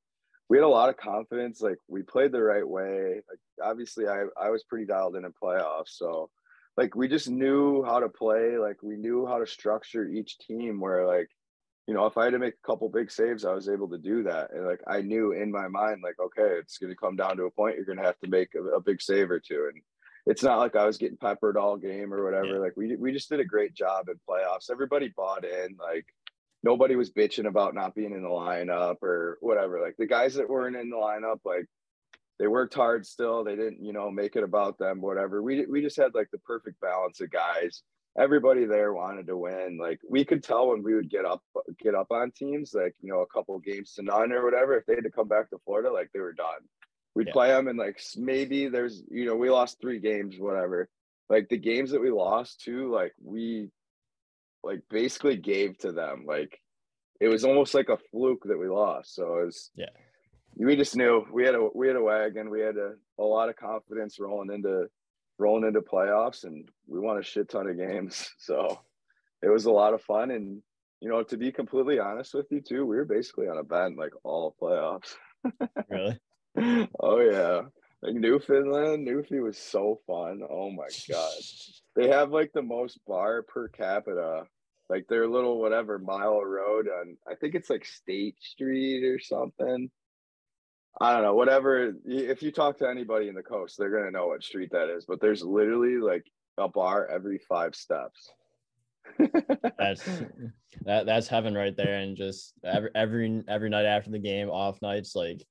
we 0.49 0.57
had 0.57 0.65
a 0.65 0.67
lot 0.67 0.89
of 0.89 0.97
confidence 0.97 1.61
like 1.61 1.77
we 1.87 2.01
played 2.01 2.31
the 2.31 2.41
right 2.41 2.67
way 2.67 3.21
like 3.29 3.39
obviously 3.63 4.07
i 4.07 4.23
i 4.39 4.49
was 4.49 4.63
pretty 4.63 4.85
dialed 4.85 5.15
in 5.15 5.25
in 5.25 5.33
playoffs 5.41 5.89
so 5.89 6.29
like 6.77 6.95
we 6.95 7.07
just 7.07 7.29
knew 7.29 7.83
how 7.83 7.99
to 7.99 8.09
play 8.09 8.57
like 8.57 8.81
we 8.81 8.95
knew 8.95 9.25
how 9.25 9.39
to 9.39 9.47
structure 9.47 10.07
each 10.07 10.37
team 10.39 10.79
where 10.79 11.05
like 11.05 11.29
you 11.87 11.97
know, 11.97 12.05
if 12.05 12.17
I 12.17 12.25
had 12.25 12.33
to 12.33 12.39
make 12.39 12.53
a 12.53 12.67
couple 12.67 12.87
big 12.89 13.11
saves, 13.11 13.43
I 13.43 13.53
was 13.53 13.67
able 13.67 13.89
to 13.89 13.97
do 13.97 14.23
that. 14.23 14.51
And 14.53 14.65
like 14.65 14.81
I 14.87 15.01
knew 15.01 15.33
in 15.33 15.51
my 15.51 15.67
mind, 15.67 16.01
like, 16.03 16.19
okay, 16.19 16.57
it's 16.59 16.77
gonna 16.77 16.95
come 16.95 17.15
down 17.15 17.37
to 17.37 17.43
a 17.43 17.51
point 17.51 17.75
you're 17.75 17.85
gonna 17.85 18.07
have 18.07 18.19
to 18.19 18.29
make 18.29 18.55
a, 18.55 18.63
a 18.77 18.81
big 18.81 19.01
save 19.01 19.31
or 19.31 19.39
two. 19.39 19.69
And 19.73 19.81
it's 20.25 20.43
not 20.43 20.59
like 20.59 20.75
I 20.75 20.85
was 20.85 20.97
getting 20.97 21.17
peppered 21.17 21.57
all 21.57 21.77
game 21.77 22.13
or 22.13 22.23
whatever. 22.23 22.55
Yeah. 22.55 22.59
Like 22.59 22.77
we 22.77 22.95
we 22.95 23.11
just 23.11 23.29
did 23.29 23.39
a 23.39 23.45
great 23.45 23.73
job 23.73 24.07
in 24.09 24.15
playoffs. 24.29 24.69
Everybody 24.71 25.11
bought 25.15 25.43
in, 25.43 25.75
like 25.79 26.05
nobody 26.63 26.95
was 26.95 27.11
bitching 27.11 27.47
about 27.47 27.73
not 27.73 27.95
being 27.95 28.13
in 28.13 28.21
the 28.21 28.29
lineup 28.29 29.01
or 29.01 29.37
whatever. 29.41 29.81
Like 29.81 29.97
the 29.97 30.05
guys 30.05 30.35
that 30.35 30.49
weren't 30.49 30.77
in 30.77 30.91
the 30.91 30.95
lineup, 30.95 31.39
like 31.43 31.65
they 32.39 32.47
worked 32.47 32.73
hard 32.73 33.05
still. 33.05 33.43
They 33.43 33.55
didn't, 33.55 33.83
you 33.83 33.93
know, 33.93 34.09
make 34.09 34.35
it 34.35 34.43
about 34.43 34.77
them, 34.77 35.01
whatever. 35.01 35.41
We 35.41 35.65
we 35.65 35.81
just 35.81 35.97
had 35.97 36.15
like 36.15 36.29
the 36.31 36.39
perfect 36.39 36.81
balance 36.81 37.21
of 37.21 37.31
guys 37.31 37.83
everybody 38.17 38.65
there 38.65 38.93
wanted 38.93 39.27
to 39.27 39.37
win. 39.37 39.77
Like 39.79 39.99
we 40.07 40.25
could 40.25 40.43
tell 40.43 40.69
when 40.69 40.83
we 40.83 40.93
would 40.93 41.09
get 41.09 41.25
up 41.25 41.41
get 41.81 41.95
up 41.95 42.11
on 42.11 42.31
teams, 42.31 42.73
like 42.73 42.95
you 43.01 43.11
know, 43.11 43.21
a 43.21 43.27
couple 43.27 43.57
games 43.59 43.93
to 43.93 44.03
none 44.03 44.31
or 44.31 44.43
whatever. 44.43 44.77
If 44.77 44.85
they 44.85 44.95
had 44.95 45.03
to 45.03 45.11
come 45.11 45.27
back 45.27 45.49
to 45.49 45.59
Florida, 45.65 45.91
like 45.91 46.09
they 46.13 46.19
were 46.19 46.33
done. 46.33 46.61
We'd 47.15 47.27
yeah. 47.27 47.33
play 47.33 47.47
them 47.49 47.67
and 47.67 47.77
like 47.77 48.01
maybe 48.17 48.67
there's 48.69 49.03
you 49.09 49.25
know 49.25 49.35
we 49.35 49.49
lost 49.49 49.79
three 49.81 49.99
games, 49.99 50.35
whatever. 50.37 50.89
Like 51.29 51.47
the 51.49 51.57
games 51.57 51.91
that 51.91 52.01
we 52.01 52.11
lost 52.11 52.61
to, 52.65 52.91
like 52.91 53.13
we 53.23 53.69
like 54.63 54.81
basically 54.89 55.37
gave 55.37 55.77
to 55.79 55.91
them. 55.91 56.25
Like 56.27 56.59
it 57.19 57.27
was 57.27 57.45
almost 57.45 57.73
like 57.73 57.89
a 57.89 57.99
fluke 58.11 58.43
that 58.45 58.59
we 58.59 58.67
lost. 58.67 59.15
So 59.15 59.39
it 59.39 59.45
was 59.45 59.71
yeah. 59.75 59.87
We 60.55 60.75
just 60.75 60.95
knew 60.95 61.25
we 61.31 61.45
had 61.45 61.55
a 61.55 61.69
we 61.73 61.87
had 61.87 61.95
a 61.95 62.03
wagon. 62.03 62.49
We 62.49 62.61
had 62.61 62.77
a, 62.77 62.93
a 63.19 63.23
lot 63.23 63.49
of 63.49 63.55
confidence 63.55 64.19
rolling 64.19 64.53
into 64.53 64.87
rolling 65.41 65.67
into 65.67 65.81
playoffs 65.81 66.43
and 66.43 66.69
we 66.87 66.99
won 66.99 67.17
a 67.17 67.23
shit 67.23 67.49
ton 67.49 67.67
of 67.67 67.77
games. 67.77 68.29
So 68.39 68.79
it 69.41 69.49
was 69.49 69.65
a 69.65 69.71
lot 69.71 69.93
of 69.93 70.01
fun. 70.03 70.31
And, 70.31 70.61
you 70.99 71.09
know, 71.09 71.23
to 71.23 71.37
be 71.37 71.51
completely 71.51 71.99
honest 71.99 72.33
with 72.33 72.45
you 72.51 72.61
too, 72.61 72.85
we 72.85 72.95
were 72.95 73.05
basically 73.05 73.47
on 73.47 73.57
a 73.57 73.63
bend 73.63 73.97
like 73.97 74.13
all 74.23 74.55
playoffs. 74.61 75.15
really? 75.89 76.19
oh 76.99 77.19
yeah. 77.19 77.61
Like 78.03 78.15
Newfoundland, 78.15 79.07
Newfie 79.07 79.43
was 79.43 79.57
so 79.57 79.99
fun. 80.07 80.41
Oh 80.49 80.71
my 80.71 80.87
god. 81.09 81.33
They 81.95 82.09
have 82.09 82.31
like 82.31 82.51
the 82.53 82.61
most 82.61 82.99
bar 83.07 83.43
per 83.43 83.67
capita. 83.67 84.43
Like 84.89 85.07
their 85.07 85.27
little 85.27 85.59
whatever 85.59 85.97
mile 85.97 86.43
road 86.43 86.87
on 86.87 87.17
I 87.29 87.35
think 87.35 87.55
it's 87.55 87.69
like 87.69 87.85
State 87.85 88.35
Street 88.41 89.05
or 89.05 89.19
something. 89.19 89.89
I 91.01 91.13
don't 91.13 91.23
know, 91.23 91.33
whatever. 91.33 91.95
If 92.05 92.43
you 92.43 92.51
talk 92.51 92.77
to 92.77 92.87
anybody 92.87 93.27
in 93.27 93.33
the 93.33 93.41
coast, 93.41 93.75
they're 93.77 93.89
gonna 93.89 94.11
know 94.11 94.27
what 94.27 94.43
street 94.43 94.69
that 94.71 94.87
is. 94.95 95.05
But 95.05 95.19
there's 95.19 95.43
literally 95.43 95.97
like 95.97 96.25
a 96.57 96.67
bar 96.67 97.07
every 97.07 97.39
five 97.39 97.75
steps. 97.75 98.31
that's 99.79 100.05
that 100.85 101.07
that's 101.07 101.27
heaven 101.27 101.55
right 101.55 101.75
there, 101.75 101.95
and 101.95 102.15
just 102.15 102.53
every 102.63 102.91
every 102.93 103.43
every 103.47 103.69
night 103.69 103.85
after 103.85 104.11
the 104.11 104.19
game, 104.19 104.49
off 104.49 104.79
nights, 104.83 105.15
like 105.15 105.43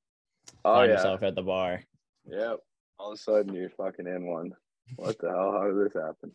oh, 0.65 0.75
find 0.75 0.91
yeah. 0.91 0.97
yourself 0.97 1.25
at 1.25 1.35
the 1.35 1.43
bar. 1.43 1.83
Yep. 2.27 2.59
All 3.01 3.13
of 3.13 3.19
a 3.19 3.21
sudden, 3.21 3.55
you're 3.55 3.71
fucking 3.71 4.07
in 4.07 4.27
one. 4.27 4.53
What 4.97 5.19
the 5.19 5.31
hell? 5.31 5.53
How 5.53 5.67
did 5.67 5.85
this 5.85 5.95
happen? 5.95 6.33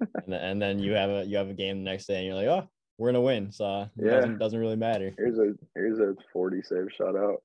and, 0.00 0.10
then, 0.26 0.40
and 0.40 0.62
then 0.62 0.78
you 0.80 0.92
have 0.92 1.08
a 1.08 1.24
you 1.24 1.38
have 1.38 1.48
a 1.48 1.54
game 1.54 1.78
the 1.82 1.90
next 1.90 2.06
day, 2.06 2.16
and 2.16 2.26
you're 2.26 2.34
like, 2.34 2.46
oh, 2.46 2.68
we're 2.98 3.08
gonna 3.08 3.22
win. 3.22 3.52
So 3.52 3.88
it 3.96 4.04
yeah, 4.04 4.10
doesn't, 4.16 4.38
doesn't 4.38 4.60
really 4.60 4.76
matter. 4.76 5.14
Here's 5.16 5.38
a 5.38 5.54
here's 5.74 5.98
a 5.98 6.14
40 6.32 6.60
save 6.62 6.88
shutout 7.00 7.38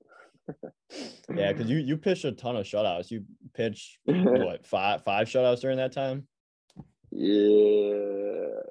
yeah, 1.34 1.52
because 1.52 1.70
you 1.70 1.78
you 1.78 1.98
pitched 1.98 2.26
a 2.26 2.32
ton 2.32 2.56
of 2.56 2.66
shutouts. 2.66 3.12
You 3.12 3.24
pitched 3.54 3.98
what 4.06 4.66
five 4.66 5.04
five 5.04 5.28
shutouts 5.28 5.62
during 5.62 5.78
that 5.78 5.92
time? 5.92 6.28
Yeah, 7.12 8.62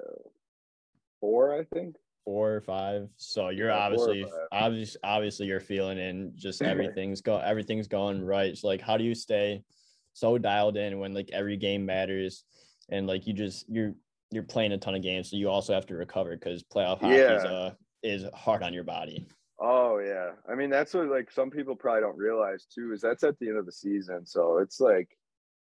four, 1.21 1.55
I 1.59 1.64
think. 1.64 1.97
Four 2.25 2.57
or 2.57 2.61
five. 2.61 3.09
So 3.17 3.49
you're 3.49 3.71
yeah, 3.71 3.79
obviously 3.79 4.27
obviously 4.53 5.01
obviously 5.03 5.47
you're 5.47 5.61
feeling 5.61 5.99
in 5.99 6.33
just 6.37 6.62
everything's 6.62 7.21
go 7.21 7.38
everything's 7.38 7.88
going 7.88 8.25
right. 8.25 8.57
So 8.57 8.69
like 8.69 8.81
how 8.81 8.97
do 8.97 9.05
you 9.05 9.14
stay 9.14 9.62
so 10.12 10.37
dialed 10.37 10.77
in 10.77 10.99
when 10.99 11.14
like 11.14 11.31
every 11.33 11.57
game 11.57 11.87
matters 11.87 12.45
and 12.91 13.07
like 13.07 13.27
you 13.27 13.33
just 13.33 13.69
you're 13.69 13.95
you're 14.31 14.43
playing 14.43 14.73
a 14.73 14.79
ton 14.79 14.95
of 14.95 15.03
games, 15.03 15.31
so 15.31 15.37
you 15.37 15.49
also 15.49 15.73
have 15.73 15.87
to 15.87 15.95
recover 15.95 16.37
because 16.37 16.62
playoff 16.62 17.01
hockey 17.01 17.14
yeah. 17.14 17.37
is 17.37 17.45
uh 17.45 17.71
is 18.03 18.25
hard 18.35 18.62
on 18.62 18.75
your 18.75 18.85
body. 18.85 19.27
Oh 19.61 19.99
yeah. 19.99 20.31
I 20.51 20.55
mean 20.55 20.71
that's 20.71 20.94
what 20.94 21.09
like 21.09 21.31
some 21.31 21.51
people 21.51 21.75
probably 21.75 22.03
don't 22.03 22.16
realize 22.16 22.66
too 22.73 22.92
is 22.92 23.01
that's 23.01 23.25
at 23.25 23.38
the 23.38 23.49
end 23.49 23.59
of 23.59 23.66
the 23.66 23.73
season. 23.73 24.25
So 24.25 24.59
it's 24.59 24.81
like, 24.81 25.09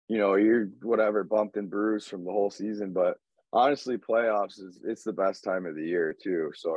you 0.08 0.18
know, 0.18 0.34
you're 0.34 0.68
whatever 0.82 1.22
bumped 1.22 1.56
and 1.56 1.70
bruised 1.70 2.08
from 2.08 2.24
the 2.24 2.32
whole 2.32 2.50
season, 2.50 2.92
but 2.92 3.16
honestly 3.52 3.96
playoffs 3.96 4.58
is 4.58 4.80
it's 4.84 5.04
the 5.04 5.12
best 5.12 5.44
time 5.44 5.64
of 5.64 5.76
the 5.76 5.86
year 5.86 6.14
too. 6.20 6.50
So 6.56 6.76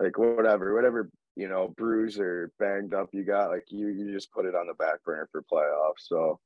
like 0.00 0.18
whatever, 0.18 0.74
whatever, 0.74 1.10
you 1.36 1.48
know, 1.48 1.72
bruise 1.76 2.18
or 2.18 2.52
banged 2.58 2.94
up 2.94 3.10
you 3.12 3.24
got, 3.24 3.50
like 3.50 3.66
you 3.68 3.88
you 3.88 4.12
just 4.12 4.32
put 4.32 4.46
it 4.46 4.56
on 4.56 4.66
the 4.66 4.74
back 4.74 5.04
burner 5.04 5.28
for 5.30 5.44
playoffs. 5.50 6.08
So 6.08 6.40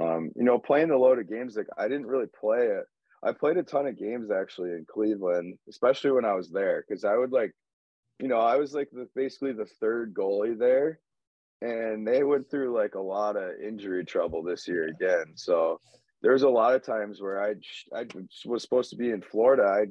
um, 0.00 0.30
you 0.36 0.44
know, 0.44 0.58
playing 0.58 0.88
the 0.88 0.96
load 0.96 1.18
of 1.18 1.28
games 1.28 1.56
like 1.56 1.66
I 1.76 1.88
didn't 1.88 2.06
really 2.06 2.28
play 2.40 2.66
it. 2.66 2.84
I 3.22 3.32
played 3.32 3.58
a 3.58 3.62
ton 3.62 3.86
of 3.86 3.98
games 3.98 4.30
actually 4.30 4.70
in 4.70 4.86
Cleveland, 4.90 5.58
especially 5.68 6.12
when 6.12 6.24
I 6.24 6.32
was 6.32 6.50
there, 6.50 6.82
because 6.88 7.04
I 7.04 7.16
would 7.16 7.32
like 7.32 7.52
you 8.20 8.28
know, 8.28 8.38
I 8.38 8.56
was 8.56 8.74
like 8.74 8.88
the 8.92 9.08
basically 9.14 9.52
the 9.52 9.66
third 9.80 10.14
goalie 10.14 10.58
there, 10.58 11.00
and 11.62 12.06
they 12.06 12.22
went 12.22 12.50
through 12.50 12.76
like 12.76 12.94
a 12.94 13.00
lot 13.00 13.36
of 13.36 13.60
injury 13.66 14.04
trouble 14.04 14.42
this 14.42 14.68
year 14.68 14.86
again. 14.86 15.32
So 15.36 15.80
there's 16.22 16.42
a 16.42 16.48
lot 16.48 16.74
of 16.74 16.84
times 16.84 17.20
where 17.20 17.42
I 17.42 17.54
I 17.96 18.06
was 18.44 18.62
supposed 18.62 18.90
to 18.90 18.96
be 18.96 19.10
in 19.10 19.22
Florida. 19.22 19.64
I 19.64 19.86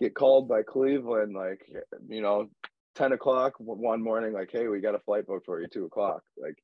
get 0.00 0.14
called 0.14 0.48
by 0.48 0.62
Cleveland, 0.62 1.34
like 1.34 1.60
you 2.08 2.22
know, 2.22 2.48
ten 2.94 3.12
o'clock 3.12 3.54
one 3.58 4.02
morning, 4.02 4.32
like, 4.32 4.50
hey, 4.52 4.68
we 4.68 4.80
got 4.80 4.94
a 4.94 5.00
flight 5.00 5.26
book 5.26 5.44
for 5.44 5.60
you, 5.60 5.68
two 5.68 5.84
o'clock, 5.84 6.22
like, 6.40 6.56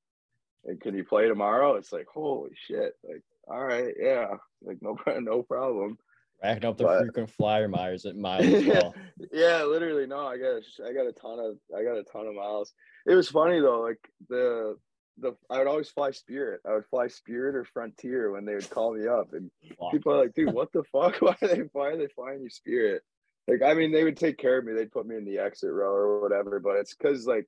and 0.65 0.81
can 0.81 0.95
you 0.95 1.05
play 1.05 1.29
tomorrow? 1.29 1.77
It's 1.77 1.93
like, 1.93 2.07
holy 2.13 2.53
shit, 2.67 2.95
like, 3.07 3.23
all 3.47 3.63
right, 3.63 3.95
yeah, 4.01 4.37
like 4.63 4.79
no 4.83 4.97
no 5.21 5.43
problem. 5.43 5.99
Racking 6.45 6.69
up 6.69 6.77
the 6.77 6.85
but, 6.85 7.01
frequent 7.01 7.31
flyer 7.31 7.69
miles 7.69 8.05
uh, 8.05 8.11
at 8.11 8.17
miles 8.29 8.45
as 8.47 8.67
well. 8.67 8.95
yeah, 9.33 9.65
literally. 9.65 10.07
No, 10.07 10.27
I 10.27 10.37
got 10.37 10.63
I 10.87 10.93
got 10.93 11.07
a 11.07 11.13
ton 11.13 11.39
of 11.39 11.57
I 11.77 11.83
got 11.83 11.97
a 11.97 12.05
ton 12.05 12.27
of 12.27 12.35
miles. 12.35 12.73
It 13.07 13.15
was 13.15 13.29
funny 13.29 13.61
though, 13.61 13.81
like 13.81 13.99
the 14.29 14.77
the 15.19 15.35
I 15.49 15.59
would 15.59 15.67
always 15.67 15.89
fly 15.89 16.11
Spirit. 16.11 16.61
I 16.69 16.75
would 16.75 16.87
fly 16.87 17.07
Spirit 17.07 17.55
or 17.55 17.65
Frontier 17.65 18.31
when 18.31 18.45
they 18.45 18.55
would 18.55 18.69
call 18.69 18.95
me 18.95 19.07
up, 19.07 19.33
and 19.33 19.51
wow. 19.79 19.89
people 19.91 20.13
are 20.13 20.23
like, 20.23 20.35
"Dude, 20.35 20.53
what 20.53 20.73
the 20.73 20.83
fuck? 20.93 21.17
Why 21.23 21.37
are 21.41 21.49
they 21.49 21.63
why 21.73 21.89
are 21.89 21.97
they 21.97 22.09
flying 22.09 22.43
you 22.43 22.51
Spirit?" 22.51 23.03
Like, 23.49 23.63
I 23.63 23.75
mean, 23.75 23.93
they 23.93 24.05
would 24.05 24.17
take 24.17 24.39
care 24.39 24.59
of 24.59 24.65
me. 24.65 24.73
They'd 24.73 24.93
put 24.93 25.07
me 25.07 25.17
in 25.17 25.25
the 25.25 25.39
exit 25.39 25.71
row 25.71 25.93
or 25.93 26.21
whatever, 26.21 26.61
but 26.61 26.77
it's 26.77 26.95
because 26.95 27.27
like 27.27 27.47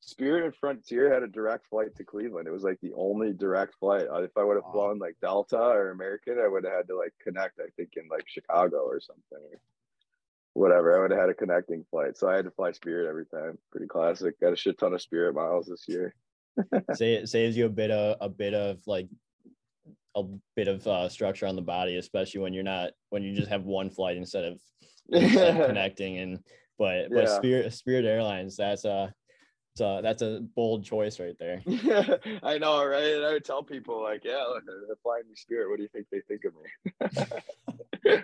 Spirit 0.00 0.44
and 0.44 0.54
Frontier 0.54 1.12
had 1.12 1.22
a 1.22 1.28
direct 1.28 1.66
flight 1.68 1.94
to 1.96 2.04
Cleveland. 2.04 2.46
It 2.46 2.52
was 2.52 2.62
like 2.62 2.80
the 2.80 2.92
only 2.96 3.32
direct 3.32 3.74
flight. 3.78 4.06
Uh, 4.10 4.22
if 4.22 4.36
I 4.36 4.44
would 4.44 4.56
have 4.56 4.64
wow. 4.64 4.72
flown 4.72 4.98
like 4.98 5.16
Delta 5.20 5.58
or 5.58 5.90
American, 5.90 6.38
I 6.38 6.48
would 6.48 6.64
have 6.64 6.72
had 6.72 6.88
to 6.88 6.96
like 6.96 7.12
connect. 7.22 7.60
I 7.60 7.68
think 7.76 7.90
in 7.96 8.08
like 8.08 8.24
Chicago 8.26 8.78
or 8.78 9.00
something. 9.00 9.38
Or 9.52 9.60
whatever. 10.58 10.96
I 10.96 11.02
would 11.02 11.10
have 11.10 11.20
had 11.20 11.28
a 11.30 11.34
connecting 11.34 11.84
flight, 11.90 12.18
so 12.18 12.28
I 12.28 12.36
had 12.36 12.44
to 12.44 12.50
fly 12.50 12.72
Spirit 12.72 13.08
every 13.08 13.26
time. 13.26 13.58
Pretty 13.70 13.86
classic. 13.86 14.38
Got 14.40 14.52
a 14.52 14.56
shit 14.56 14.78
ton 14.78 14.92
of 14.92 15.00
Spirit 15.00 15.34
miles 15.34 15.66
this 15.66 15.84
year. 15.88 16.14
Say 16.94 17.14
it 17.14 17.28
saves 17.28 17.56
you 17.56 17.66
a 17.66 17.70
bit 17.70 17.90
of 17.90 18.16
a 18.20 18.28
bit 18.28 18.54
of 18.54 18.80
like 18.86 19.08
a 20.16 20.24
bit 20.56 20.68
of 20.68 20.86
uh, 20.86 21.08
structure 21.08 21.46
on 21.46 21.56
the 21.56 21.62
body, 21.62 21.96
especially 21.96 22.40
when 22.40 22.52
you're 22.52 22.64
not 22.64 22.90
when 23.10 23.22
you 23.22 23.34
just 23.34 23.48
have 23.48 23.64
one 23.64 23.90
flight 23.90 24.16
instead 24.16 24.44
of 24.44 24.60
connecting 25.12 26.18
and 26.18 26.40
but 26.78 27.10
but 27.10 27.28
Spirit 27.28 27.72
Spirit 27.72 28.04
Airlines 28.04 28.56
that's 28.56 28.84
a 28.84 29.12
uh, 29.80 30.00
that's 30.00 30.22
a 30.22 30.40
bold 30.54 30.84
choice 30.84 31.20
right 31.20 31.36
there. 31.38 31.62
I 32.42 32.58
know, 32.58 32.84
right? 32.84 33.14
And 33.14 33.24
I 33.24 33.32
would 33.32 33.44
tell 33.44 33.62
people 33.62 34.02
like, 34.02 34.24
yeah, 34.24 34.44
look, 34.48 34.64
me 34.66 35.34
spirit. 35.34 35.68
What 35.70 35.76
do 35.76 35.82
you 35.82 35.88
think 35.88 36.06
they 36.10 36.20
think 36.20 36.44
of 36.44 36.54
me? 36.54 38.22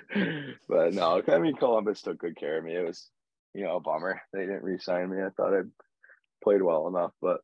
but 0.69 0.95
no, 0.95 1.23
I 1.29 1.39
mean, 1.39 1.57
Columbus 1.57 2.03
took 2.03 2.19
good 2.19 2.37
care 2.37 2.59
of 2.59 2.65
me. 2.65 2.75
It 2.75 2.87
was, 2.87 3.09
you 3.55 3.65
know, 3.65 3.77
a 3.77 3.81
bummer. 3.81 4.21
They 4.33 4.41
didn't 4.41 4.63
re-sign 4.65 5.11
me. 5.11 5.23
I 5.23 5.31
thought 5.31 5.55
I'd 5.55 5.71
played 6.43 6.63
well 6.63 6.89
enough, 6.89 7.13
but 7.21 7.41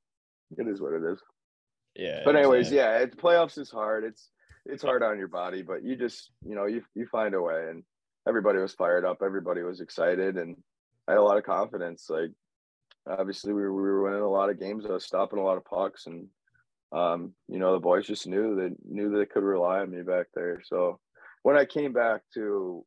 it 0.57 0.67
is 0.69 0.81
what 0.81 0.93
it 0.93 1.03
is. 1.05 1.19
Yeah. 1.97 2.23
But 2.25 2.37
anyways, 2.37 2.71
yeah, 2.71 2.99
it's 2.99 3.17
playoffs 3.17 3.59
is 3.59 3.71
hard. 3.71 4.05
It's 4.05 4.29
it's 4.67 4.83
hard 4.83 5.03
on 5.03 5.19
your 5.19 5.29
body, 5.29 5.63
but 5.63 5.83
you 5.83 5.97
just 5.97 6.31
you 6.47 6.55
know 6.55 6.67
you 6.67 6.83
you 6.95 7.07
find 7.07 7.35
a 7.35 7.43
way. 7.43 7.67
And 7.71 7.83
everybody 8.29 8.59
was 8.59 8.75
fired 8.75 9.05
up. 9.05 9.19
Everybody 9.25 9.63
was 9.63 9.81
excited, 9.81 10.37
and 10.37 10.57
I 11.09 11.13
had 11.13 11.19
a 11.19 11.23
lot 11.23 11.39
of 11.39 11.45
confidence. 11.45 12.07
Like 12.09 12.31
obviously 13.07 13.53
we 13.53 13.63
were, 13.63 13.73
we 13.73 13.83
were 13.83 14.03
winning 14.03 14.23
a 14.23 14.29
lot 14.29 14.51
of 14.51 14.61
games. 14.61 14.85
I 14.85 14.93
was 14.93 15.05
stopping 15.05 15.39
a 15.39 15.45
lot 15.45 15.57
of 15.57 15.65
pucks, 15.65 16.07
and 16.07 16.27
um, 16.93 17.33
you 17.49 17.59
know 17.59 17.73
the 17.73 17.81
boys 17.81 18.07
just 18.07 18.27
knew 18.27 18.57
they 18.57 18.71
knew 18.89 19.11
they 19.11 19.27
could 19.27 19.43
rely 19.43 19.81
on 19.81 19.91
me 19.91 20.03
back 20.03 20.27
there. 20.35 20.61
So 20.65 20.99
when 21.43 21.57
I 21.57 21.65
came 21.65 21.93
back 21.93 22.23
to, 22.35 22.85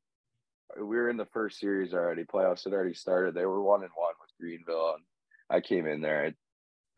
we 0.78 0.98
were 0.98 1.10
in 1.10 1.18
the 1.18 1.26
first 1.28 1.60
series 1.60 1.94
already. 1.94 2.24
Playoffs 2.24 2.64
had 2.64 2.74
already 2.74 2.94
started. 2.94 3.34
They 3.34 3.46
were 3.46 3.64
one 3.64 3.82
and 3.82 3.92
one 3.96 4.14
with 4.22 4.32
Greenville, 4.40 4.96
and 4.96 5.04
I 5.50 5.62
came 5.62 5.88
in 5.88 6.02
there. 6.02 6.26
I, 6.26 6.34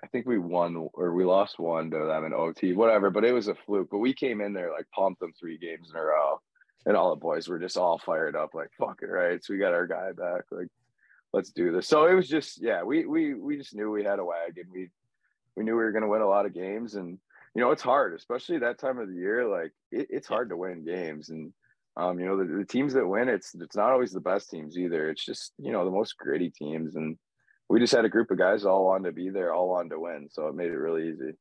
I 0.04 0.08
think 0.08 0.26
we 0.26 0.38
won 0.38 0.90
or 0.94 1.14
we 1.14 1.24
lost 1.24 1.60
one 1.60 1.90
to 1.92 1.98
them 1.98 2.26
in 2.26 2.34
OT, 2.34 2.74
whatever. 2.74 3.10
But 3.10 3.26
it 3.26 3.34
was 3.34 3.48
a 3.48 3.56
fluke. 3.56 3.90
But 3.92 4.00
we 4.00 4.14
came 4.14 4.42
in 4.42 4.54
there 4.54 4.72
like 4.72 4.86
pumped 4.94 5.20
them 5.20 5.34
three 5.40 5.58
games 5.58 5.90
in 5.90 6.00
a 6.00 6.04
row, 6.04 6.40
and 6.86 6.98
all 6.98 7.12
the 7.12 7.16
boys 7.16 7.48
were 7.48 7.60
just 7.60 7.78
all 7.78 7.98
fired 7.98 8.36
up, 8.36 8.54
like 8.54 8.70
fuck 8.78 9.00
it, 9.02 9.08
right? 9.08 9.44
So 9.44 9.54
we 9.54 9.60
got 9.60 9.74
our 9.74 9.88
guy 9.88 10.12
back, 10.12 10.44
like 10.52 10.68
let's 11.36 11.52
do 11.52 11.72
this. 11.72 11.88
So 11.88 12.08
it 12.08 12.14
was 12.14 12.30
just, 12.30 12.62
yeah, 12.62 12.82
we 12.82 13.06
we 13.06 13.34
we 13.34 13.58
just 13.58 13.76
knew 13.76 13.92
we 13.92 14.06
had 14.06 14.20
a 14.20 14.26
wagon. 14.26 14.68
We 14.72 14.90
we 15.56 15.64
knew 15.64 15.74
we 15.74 15.84
were 15.84 15.92
going 15.92 16.04
to 16.04 16.10
win 16.10 16.22
a 16.22 16.28
lot 16.28 16.46
of 16.46 16.54
games, 16.54 16.96
and 16.96 17.20
you 17.54 17.62
know 17.62 17.72
it's 17.72 17.82
hard, 17.82 18.14
especially 18.14 18.60
that 18.60 18.80
time 18.80 19.00
of 19.00 19.10
the 19.10 19.16
year. 19.16 19.46
Like 19.46 19.74
it, 19.92 20.08
it's 20.10 20.28
hard 20.28 20.50
to 20.50 20.58
win 20.58 20.86
games, 20.86 21.30
and 21.30 21.52
um, 21.98 22.20
you 22.20 22.26
know 22.26 22.38
the, 22.38 22.60
the 22.60 22.66
teams 22.66 22.94
that 22.94 23.06
win, 23.06 23.28
it's 23.28 23.54
it's 23.54 23.76
not 23.76 23.92
always 23.92 24.14
the 24.14 24.22
best 24.22 24.50
teams 24.50 24.78
either. 24.78 25.10
It's 25.10 25.26
just 25.26 25.52
you 25.58 25.74
know 25.74 25.84
the 25.84 25.92
most 25.92 26.18
gritty 26.18 26.50
teams, 26.50 26.96
and 26.96 27.18
we 27.68 27.82
just 27.82 27.94
had 27.94 28.06
a 28.06 28.10
group 28.10 28.32
of 28.32 28.38
guys 28.38 28.64
all 28.64 28.86
wanted 28.86 29.10
to 29.10 29.14
be 29.14 29.30
there, 29.30 29.54
all 29.54 29.70
wanted 29.70 29.90
to 29.90 30.00
win, 30.00 30.30
so 30.32 30.48
it 30.48 30.56
made 30.56 30.72
it 30.72 30.78
really 30.78 31.10
easy. 31.10 31.34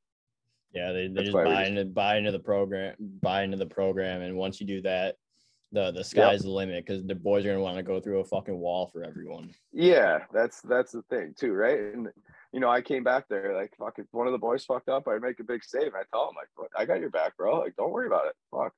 Yeah, 0.72 0.90
they, 0.90 1.07
they 1.07 1.22
just 1.22 1.33
buy 1.33 1.44
just, 1.44 1.70
into 1.70 1.85
buy 1.85 2.16
into 2.16 2.33
the 2.33 2.40
program, 2.40 2.96
buy 2.98 3.44
into 3.44 3.59
the 3.59 3.66
program, 3.66 4.22
and 4.22 4.37
once 4.37 4.61
you 4.61 4.66
do 4.66 4.83
that, 4.83 5.14
the 5.75 5.91
the 5.91 6.05
sky's 6.05 6.39
yep. 6.39 6.43
the 6.43 6.51
limit 6.51 6.87
because 6.87 7.05
the 7.05 7.15
boys 7.15 7.45
are 7.45 7.49
gonna 7.49 7.61
want 7.61 7.77
to 7.77 7.83
go 7.83 8.01
through 8.01 8.21
a 8.21 8.25
fucking 8.25 8.57
wall 8.57 8.89
for 8.93 9.05
everyone. 9.05 9.51
Yeah, 9.73 10.21
that's 10.33 10.61
that's 10.63 10.93
the 10.93 11.03
thing 11.03 11.35
too, 11.39 11.53
right? 11.53 11.79
And 11.79 12.09
you 12.53 12.61
know, 12.61 12.71
I 12.71 12.81
came 12.81 13.03
back 13.03 13.29
there 13.29 13.55
like 13.55 13.73
fuck 13.79 13.99
if 13.99 14.07
one 14.13 14.27
of 14.27 14.33
the 14.33 14.39
boys 14.39 14.65
fucked 14.65 14.89
up, 14.89 15.09
I'd 15.09 15.21
make 15.21 15.41
a 15.41 15.45
big 15.45 15.65
save. 15.65 15.95
I 15.95 16.05
tell 16.13 16.31
him 16.31 16.37
like, 16.37 16.71
I 16.79 16.85
got 16.87 17.01
your 17.01 17.11
back, 17.11 17.37
bro. 17.37 17.59
Like, 17.59 17.77
don't 17.77 17.93
worry 17.93 18.07
about 18.07 18.27
it. 18.27 18.37
Fuck, 18.51 18.73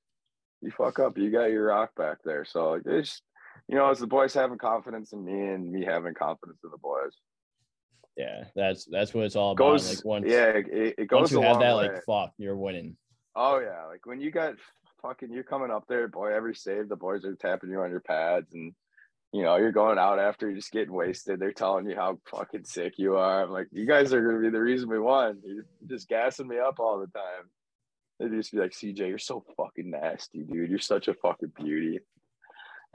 you 0.62 0.70
fuck 0.70 0.98
up, 0.98 1.18
you 1.18 1.30
got 1.30 1.50
your 1.50 1.66
rock 1.66 1.90
back 1.96 2.18
there. 2.24 2.44
So 2.44 2.80
it's 2.84 3.20
you 3.68 3.76
know, 3.76 3.90
it's 3.90 4.00
the 4.00 4.06
boys 4.06 4.32
having 4.32 4.58
confidence 4.58 5.12
in 5.12 5.24
me 5.24 5.32
and 5.32 5.70
me 5.70 5.84
having 5.84 6.14
confidence 6.14 6.58
in 6.64 6.70
the 6.70 6.78
boys. 6.78 7.12
Yeah, 8.16 8.44
that's 8.54 8.86
that's 8.86 9.12
what 9.12 9.24
it's 9.24 9.36
all 9.36 9.52
about. 9.52 9.72
Goes, 9.72 9.96
like 9.96 10.04
once, 10.04 10.26
yeah, 10.26 10.46
it, 10.46 10.94
it 10.96 11.08
goes. 11.08 11.20
Once 11.20 11.32
you 11.32 11.42
have 11.42 11.60
that, 11.60 11.76
way. 11.76 11.88
like 11.88 12.04
fuck, 12.04 12.32
you're 12.38 12.56
winning. 12.56 12.96
Oh 13.34 13.58
yeah, 13.58 13.84
like 13.86 14.06
when 14.06 14.20
you 14.20 14.30
got 14.30 14.54
fucking 15.06 15.32
you're 15.32 15.44
coming 15.44 15.70
up 15.70 15.84
there, 15.88 16.08
boy. 16.08 16.34
Every 16.34 16.54
save, 16.54 16.88
the 16.88 16.96
boys 16.96 17.24
are 17.24 17.34
tapping 17.34 17.70
you 17.70 17.80
on 17.80 17.90
your 17.90 18.00
pads, 18.00 18.52
and 18.52 18.74
you 19.32 19.42
know 19.42 19.56
you're 19.56 19.72
going 19.72 19.98
out 19.98 20.18
after 20.18 20.46
you're 20.46 20.56
just 20.56 20.72
getting 20.72 20.92
wasted. 20.92 21.38
They're 21.38 21.52
telling 21.52 21.88
you 21.88 21.96
how 21.96 22.18
fucking 22.30 22.64
sick 22.64 22.94
you 22.96 23.16
are. 23.16 23.44
I'm 23.44 23.50
like, 23.50 23.68
you 23.72 23.86
guys 23.86 24.12
are 24.12 24.24
gonna 24.24 24.42
be 24.42 24.50
the 24.50 24.60
reason 24.60 24.88
we 24.88 24.98
won. 24.98 25.40
You're 25.44 25.66
just 25.88 26.08
gassing 26.08 26.48
me 26.48 26.58
up 26.58 26.80
all 26.80 26.98
the 26.98 27.06
time. 27.06 27.50
They 28.18 28.34
just 28.34 28.52
be 28.52 28.58
like, 28.58 28.72
CJ, 28.72 28.98
you're 28.98 29.18
so 29.18 29.44
fucking 29.56 29.90
nasty, 29.90 30.42
dude. 30.42 30.70
You're 30.70 30.78
such 30.78 31.08
a 31.08 31.14
fucking 31.14 31.52
beauty. 31.54 32.00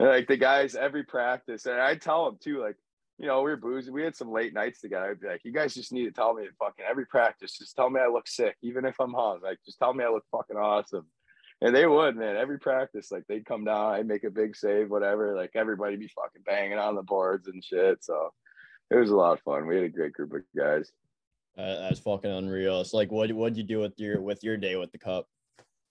And 0.00 0.08
like 0.08 0.26
the 0.26 0.36
guys, 0.36 0.74
every 0.74 1.04
practice, 1.04 1.66
and 1.66 1.80
I 1.80 1.96
tell 1.96 2.24
them 2.24 2.38
too, 2.42 2.60
like, 2.60 2.76
you 3.18 3.28
know, 3.28 3.42
we 3.42 3.50
were 3.50 3.56
boozing. 3.56 3.92
We 3.92 4.02
had 4.02 4.16
some 4.16 4.32
late 4.32 4.52
nights 4.52 4.80
together. 4.80 5.10
I'd 5.10 5.20
be 5.20 5.28
like, 5.28 5.44
you 5.44 5.52
guys 5.52 5.74
just 5.74 5.92
need 5.92 6.06
to 6.06 6.10
tell 6.10 6.34
me 6.34 6.46
fucking 6.58 6.84
every 6.88 7.06
practice. 7.06 7.56
Just 7.56 7.76
tell 7.76 7.88
me 7.88 8.00
I 8.00 8.08
look 8.08 8.26
sick, 8.26 8.56
even 8.62 8.84
if 8.84 8.96
I'm 8.98 9.12
hung. 9.12 9.40
Like, 9.42 9.58
just 9.64 9.78
tell 9.78 9.94
me 9.94 10.02
I 10.02 10.08
look 10.08 10.24
fucking 10.32 10.56
awesome. 10.56 11.06
And 11.62 11.74
they 11.74 11.86
would, 11.86 12.16
man. 12.16 12.36
Every 12.36 12.58
practice, 12.58 13.12
like 13.12 13.24
they'd 13.28 13.46
come 13.46 13.64
down, 13.64 13.94
I'd 13.94 14.08
make 14.08 14.24
a 14.24 14.30
big 14.30 14.56
save, 14.56 14.90
whatever. 14.90 15.36
Like 15.36 15.52
everybody 15.54 15.94
be 15.94 16.08
fucking 16.08 16.42
banging 16.44 16.78
on 16.78 16.96
the 16.96 17.04
boards 17.04 17.46
and 17.46 17.64
shit. 17.64 18.02
So 18.02 18.32
it 18.90 18.96
was 18.96 19.10
a 19.10 19.16
lot 19.16 19.34
of 19.34 19.40
fun. 19.42 19.68
We 19.68 19.76
had 19.76 19.84
a 19.84 19.88
great 19.88 20.12
group 20.12 20.32
of 20.34 20.40
guys. 20.56 20.90
Uh, 21.56 21.80
that's 21.82 22.00
fucking 22.00 22.30
unreal. 22.30 22.80
It's 22.80 22.92
like, 22.92 23.12
what 23.12 23.30
what'd 23.30 23.56
you 23.56 23.62
do 23.62 23.78
with 23.78 23.92
your 23.96 24.20
with 24.20 24.42
your 24.42 24.56
day 24.56 24.74
with 24.74 24.90
the 24.90 24.98
cup? 24.98 25.28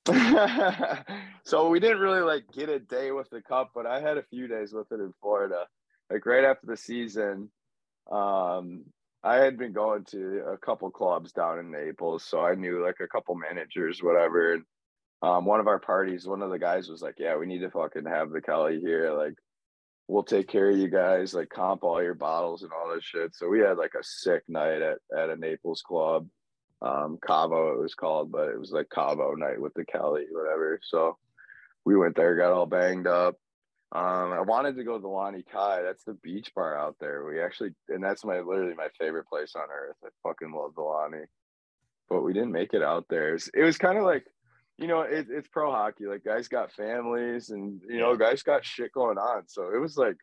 so 1.45 1.69
we 1.69 1.79
didn't 1.79 1.99
really 1.99 2.21
like 2.21 2.51
get 2.51 2.67
a 2.67 2.79
day 2.79 3.11
with 3.11 3.29
the 3.29 3.41
cup, 3.41 3.71
but 3.73 3.85
I 3.85 4.01
had 4.01 4.17
a 4.17 4.23
few 4.23 4.47
days 4.47 4.73
with 4.73 4.91
it 4.91 4.99
in 4.99 5.13
Florida. 5.21 5.67
Like 6.09 6.25
right 6.25 6.43
after 6.43 6.67
the 6.67 6.75
season, 6.75 7.49
um, 8.11 8.83
I 9.23 9.35
had 9.35 9.57
been 9.57 9.71
going 9.71 10.03
to 10.05 10.43
a 10.51 10.57
couple 10.57 10.89
clubs 10.91 11.31
down 11.31 11.59
in 11.59 11.71
Naples, 11.71 12.25
so 12.25 12.41
I 12.41 12.55
knew 12.55 12.83
like 12.83 12.99
a 12.99 13.07
couple 13.07 13.35
managers, 13.35 14.03
whatever. 14.03 14.53
And 14.53 14.63
um, 15.21 15.45
one 15.45 15.59
of 15.59 15.67
our 15.67 15.79
parties, 15.79 16.27
one 16.27 16.41
of 16.41 16.49
the 16.49 16.59
guys 16.59 16.89
was 16.89 17.01
like, 17.01 17.15
"Yeah, 17.17 17.37
we 17.37 17.45
need 17.45 17.59
to 17.59 17.69
fucking 17.69 18.05
have 18.05 18.31
the 18.31 18.41
Kelly 18.41 18.79
here. 18.79 19.13
Like, 19.13 19.35
we'll 20.07 20.23
take 20.23 20.47
care 20.47 20.69
of 20.69 20.77
you 20.77 20.89
guys. 20.89 21.33
Like, 21.33 21.49
comp 21.49 21.83
all 21.83 22.01
your 22.01 22.15
bottles 22.15 22.63
and 22.63 22.71
all 22.71 22.93
this 22.93 23.03
shit." 23.03 23.35
So 23.35 23.47
we 23.47 23.59
had 23.59 23.77
like 23.77 23.93
a 23.99 24.03
sick 24.03 24.43
night 24.47 24.81
at 24.81 24.97
at 25.15 25.29
a 25.29 25.35
Naples 25.35 25.83
club, 25.85 26.27
um, 26.81 27.19
Cavo 27.23 27.73
it 27.73 27.79
was 27.79 27.93
called, 27.93 28.31
but 28.31 28.49
it 28.49 28.59
was 28.59 28.71
like 28.71 28.89
Cavo 28.89 29.35
night 29.35 29.61
with 29.61 29.73
the 29.75 29.85
Kelly, 29.85 30.25
whatever. 30.31 30.79
So 30.83 31.17
we 31.85 31.95
went 31.95 32.15
there, 32.15 32.35
got 32.35 32.53
all 32.53 32.65
banged 32.65 33.07
up. 33.07 33.35
Um, 33.93 34.31
I 34.31 34.41
wanted 34.41 34.77
to 34.77 34.83
go 34.83 34.95
to 34.95 35.01
the 35.01 35.07
Lani 35.07 35.43
Kai. 35.51 35.81
That's 35.83 36.03
the 36.03 36.13
beach 36.13 36.51
bar 36.55 36.77
out 36.77 36.95
there. 36.99 37.25
We 37.25 37.41
actually, 37.41 37.71
and 37.89 38.03
that's 38.03 38.23
my 38.23 38.39
literally 38.39 38.73
my 38.73 38.87
favorite 38.97 39.27
place 39.27 39.53
on 39.55 39.63
earth. 39.63 39.97
I 40.03 40.09
fucking 40.23 40.51
love 40.51 40.75
the 40.75 40.81
Lani, 40.81 41.25
but 42.09 42.21
we 42.21 42.33
didn't 42.33 42.53
make 42.53 42.73
it 42.73 42.81
out 42.81 43.05
there. 43.09 43.29
It 43.29 43.33
was, 43.33 43.51
it 43.53 43.63
was 43.63 43.77
kind 43.77 43.97
of 43.97 44.05
like 44.05 44.25
you 44.81 44.87
know, 44.87 45.01
it, 45.01 45.27
it's 45.29 45.47
pro 45.47 45.71
hockey. 45.71 46.07
Like 46.07 46.23
guys 46.23 46.47
got 46.47 46.71
families 46.71 47.51
and 47.51 47.81
you 47.87 47.99
know, 47.99 48.15
guys 48.15 48.41
got 48.41 48.65
shit 48.65 48.91
going 48.91 49.19
on. 49.19 49.43
So 49.47 49.69
it 49.73 49.79
was 49.79 49.95
like 49.95 50.17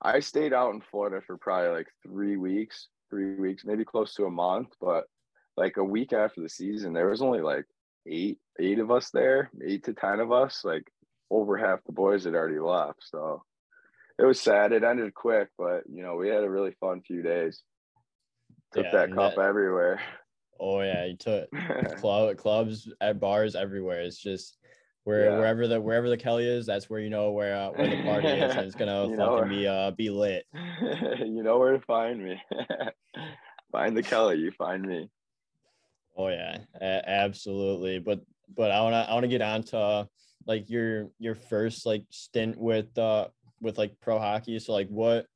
I 0.00 0.20
stayed 0.20 0.52
out 0.52 0.72
in 0.74 0.80
Florida 0.80 1.20
for 1.26 1.36
probably 1.36 1.70
like 1.70 1.88
three 2.04 2.36
weeks, 2.36 2.86
three 3.10 3.34
weeks, 3.34 3.64
maybe 3.64 3.84
close 3.84 4.14
to 4.14 4.26
a 4.26 4.30
month. 4.30 4.68
But 4.80 5.04
like 5.56 5.76
a 5.76 5.84
week 5.84 6.12
after 6.12 6.40
the 6.40 6.48
season, 6.48 6.92
there 6.92 7.10
was 7.10 7.20
only 7.20 7.40
like 7.40 7.64
eight, 8.06 8.38
eight 8.60 8.78
of 8.78 8.92
us 8.92 9.10
there, 9.10 9.50
eight 9.66 9.84
to 9.84 9.92
ten 9.92 10.20
of 10.20 10.30
us. 10.30 10.62
Like 10.64 10.86
over 11.28 11.56
half 11.56 11.80
the 11.84 11.92
boys 11.92 12.24
had 12.24 12.34
already 12.34 12.60
left. 12.60 13.00
So 13.02 13.42
it 14.20 14.24
was 14.24 14.40
sad. 14.40 14.70
It 14.70 14.84
ended 14.84 15.14
quick, 15.14 15.48
but 15.58 15.82
you 15.92 16.02
know, 16.02 16.14
we 16.14 16.28
had 16.28 16.44
a 16.44 16.50
really 16.50 16.76
fun 16.78 17.02
few 17.02 17.22
days. 17.22 17.60
Took 18.72 18.84
yeah, 18.84 18.92
that 18.92 19.14
cup 19.14 19.34
that, 19.34 19.42
everywhere. 19.42 20.00
Oh 20.60 20.80
yeah, 20.80 21.04
you 21.04 21.16
took 21.16 21.48
club 21.96 22.36
clubs 22.36 22.90
at 23.00 23.20
bars 23.20 23.54
everywhere. 23.54 24.00
It's 24.00 24.18
just 24.18 24.58
where 25.04 25.30
Yeah. 25.30 25.38
wherever 25.38 25.66
the 25.68 25.80
wherever 25.80 26.08
the 26.08 26.16
Kelly 26.16 26.46
is, 26.46 26.66
that's 26.66 26.90
where 26.90 27.00
you 27.00 27.10
know 27.10 27.30
where 27.30 27.56
uh, 27.56 27.70
where 27.70 27.88
the 27.88 28.04
party 28.04 28.28
is, 28.28 28.56
and 28.56 28.66
it's 28.66 28.74
gonna 28.78 29.08
You 29.08 29.16
fucking 29.16 29.48
be 29.48 29.66
uh 29.66 29.90
be 29.92 30.10
lit. 30.10 30.46
you 31.24 31.42
know 31.42 31.58
where 31.58 31.72
to 31.72 31.80
find 31.80 32.22
me. 32.22 32.40
find 33.72 33.96
the 33.96 34.02
Kelly, 34.02 34.38
you 34.38 34.50
find 34.52 34.82
me. 34.82 35.08
Oh 36.16 36.28
yeah, 36.28 36.58
a- 36.80 37.08
absolutely. 37.08 37.98
But 37.98 38.20
but 38.54 38.70
I 38.70 38.80
wanna 38.82 39.06
I 39.08 39.14
wanna 39.14 39.28
get 39.28 39.42
on 39.42 39.62
to 39.64 39.78
uh, 39.78 40.04
like 40.46 40.68
your 40.70 41.10
your 41.18 41.34
first 41.34 41.86
like 41.86 42.04
stint 42.10 42.56
with 42.58 42.96
uh 42.98 43.28
with 43.60 43.78
like 43.78 44.00
pro 44.00 44.18
hockey. 44.18 44.58
So 44.58 44.72
like 44.72 44.88
what 44.88 45.26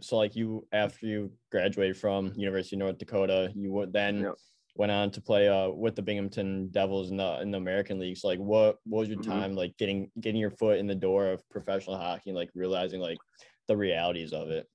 so 0.00 0.16
like 0.16 0.36
you 0.36 0.66
after 0.72 1.06
you 1.06 1.32
graduated 1.50 1.96
from 1.96 2.32
University 2.36 2.76
of 2.76 2.80
North 2.80 2.98
Dakota, 2.98 3.52
you 3.54 3.72
would 3.72 3.92
then 3.92 4.28
Yep. 4.28 4.38
went 4.74 4.92
on 4.92 5.10
to 5.12 5.20
play 5.22 5.48
uh 5.48 5.68
with 5.70 5.96
the 5.96 6.02
Binghamton 6.02 6.68
Devils 6.70 7.10
in 7.10 7.16
the 7.18 7.40
in 7.40 7.50
the 7.50 7.58
American 7.58 7.98
League. 7.98 8.16
So 8.18 8.28
like 8.28 8.38
what 8.38 8.78
what 8.84 9.00
was 9.00 9.08
your 9.08 9.18
Mhm. 9.18 9.46
time 9.46 9.54
like 9.54 9.76
getting 9.78 10.10
getting 10.20 10.40
your 10.40 10.50
foot 10.50 10.78
in 10.78 10.86
the 10.86 10.94
door 10.94 11.28
of 11.32 11.48
professional 11.50 11.96
hockey 11.96 12.30
and 12.30 12.36
like 12.36 12.50
realizing 12.54 13.00
like 13.00 13.20
the 13.68 13.76
realities 13.76 14.32
of 14.32 14.50
it? 14.50 14.66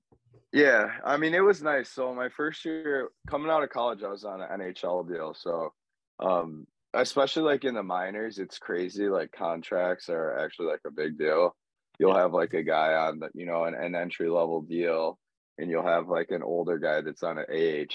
Yeah, 0.54 1.00
I 1.06 1.18
mean 1.18 1.34
it 1.34 1.40
was 1.42 1.64
nice. 1.64 1.90
So 1.90 2.14
my 2.14 2.30
first 2.30 2.66
year 2.66 3.10
coming 3.28 3.50
out 3.50 3.64
of 3.64 3.70
college, 3.70 4.04
I 4.04 4.10
was 4.10 4.26
on 4.26 4.42
an 4.42 4.50
NHL 4.52 5.04
deal. 5.04 5.34
So, 5.34 5.74
um, 6.20 6.68
especially 6.94 7.44
like 7.44 7.64
in 7.64 7.74
the 7.74 7.84
minors, 7.84 8.38
it's 8.38 8.60
crazy. 8.60 9.08
Like 9.08 9.32
contracts 9.32 10.10
are 10.10 10.38
actually 10.38 10.68
like 10.68 10.82
a 10.86 10.92
big 10.92 11.18
deal. 11.18 11.56
You'll 12.00 12.16
have 12.16 12.34
like 12.34 12.54
a 12.54 12.64
guy 12.64 12.94
on 12.94 13.20
the, 13.20 13.30
you 13.34 13.46
know, 13.46 13.66
an, 13.66 13.76
an 13.76 13.96
entry 13.96 14.30
level 14.30 14.62
deal, 14.62 15.20
and 15.58 15.70
you'll 15.70 15.86
have 15.86 16.08
like 16.08 16.32
an 16.32 16.44
older 16.44 16.78
guy 16.78 17.02
that's 17.02 17.24
on 17.24 17.38
an 17.38 17.46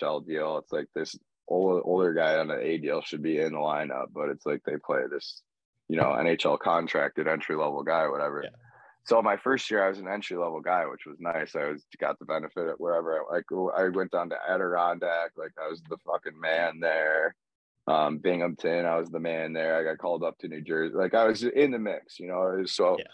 AHL 0.02 0.20
deal. 0.20 0.58
It's 0.58 0.72
like 0.72 0.86
this 0.94 1.16
older 1.48 1.82
older 1.84 2.12
guy 2.12 2.36
on 2.36 2.50
an 2.50 2.60
A 2.60 2.78
deal 2.78 3.02
should 3.02 3.22
be 3.22 3.38
in 3.38 3.52
the 3.52 3.58
lineup, 3.58 4.06
but 4.12 4.28
it's 4.28 4.46
like 4.46 4.62
they 4.64 4.76
play 4.76 5.02
this, 5.10 5.42
you 5.88 5.96
know, 5.96 6.06
NHL 6.06 6.58
contracted 6.58 7.28
entry 7.28 7.56
level 7.56 7.82
guy 7.82 8.02
or 8.02 8.12
whatever. 8.12 8.42
Yeah. 8.44 8.50
So 9.04 9.22
my 9.22 9.36
first 9.36 9.70
year, 9.70 9.84
I 9.84 9.88
was 9.88 10.00
an 10.00 10.08
entry 10.08 10.36
level 10.36 10.60
guy, 10.60 10.84
which 10.86 11.06
was 11.06 11.16
nice. 11.20 11.54
I 11.54 11.70
was 11.70 11.84
got 12.00 12.18
the 12.18 12.24
benefit 12.24 12.66
of 12.66 12.74
wherever 12.78 13.14
I 13.14 13.34
like. 13.34 13.44
I 13.76 13.88
went 13.88 14.10
down 14.10 14.30
to 14.30 14.36
Adirondack, 14.48 15.32
like 15.36 15.52
I 15.62 15.68
was 15.68 15.80
the 15.88 15.96
fucking 16.04 16.38
man 16.38 16.80
there. 16.80 17.36
Um, 17.86 18.18
Binghamton, 18.18 18.84
I 18.84 18.98
was 18.98 19.08
the 19.08 19.20
man 19.20 19.52
there. 19.52 19.78
I 19.78 19.84
got 19.84 19.98
called 19.98 20.24
up 20.24 20.36
to 20.38 20.48
New 20.48 20.60
Jersey, 20.60 20.96
like 20.96 21.14
I 21.14 21.28
was 21.28 21.44
in 21.44 21.70
the 21.70 21.78
mix, 21.78 22.18
you 22.18 22.26
know. 22.26 22.40
Was 22.58 22.72
so 22.72 22.96
Yeah. 22.98 23.04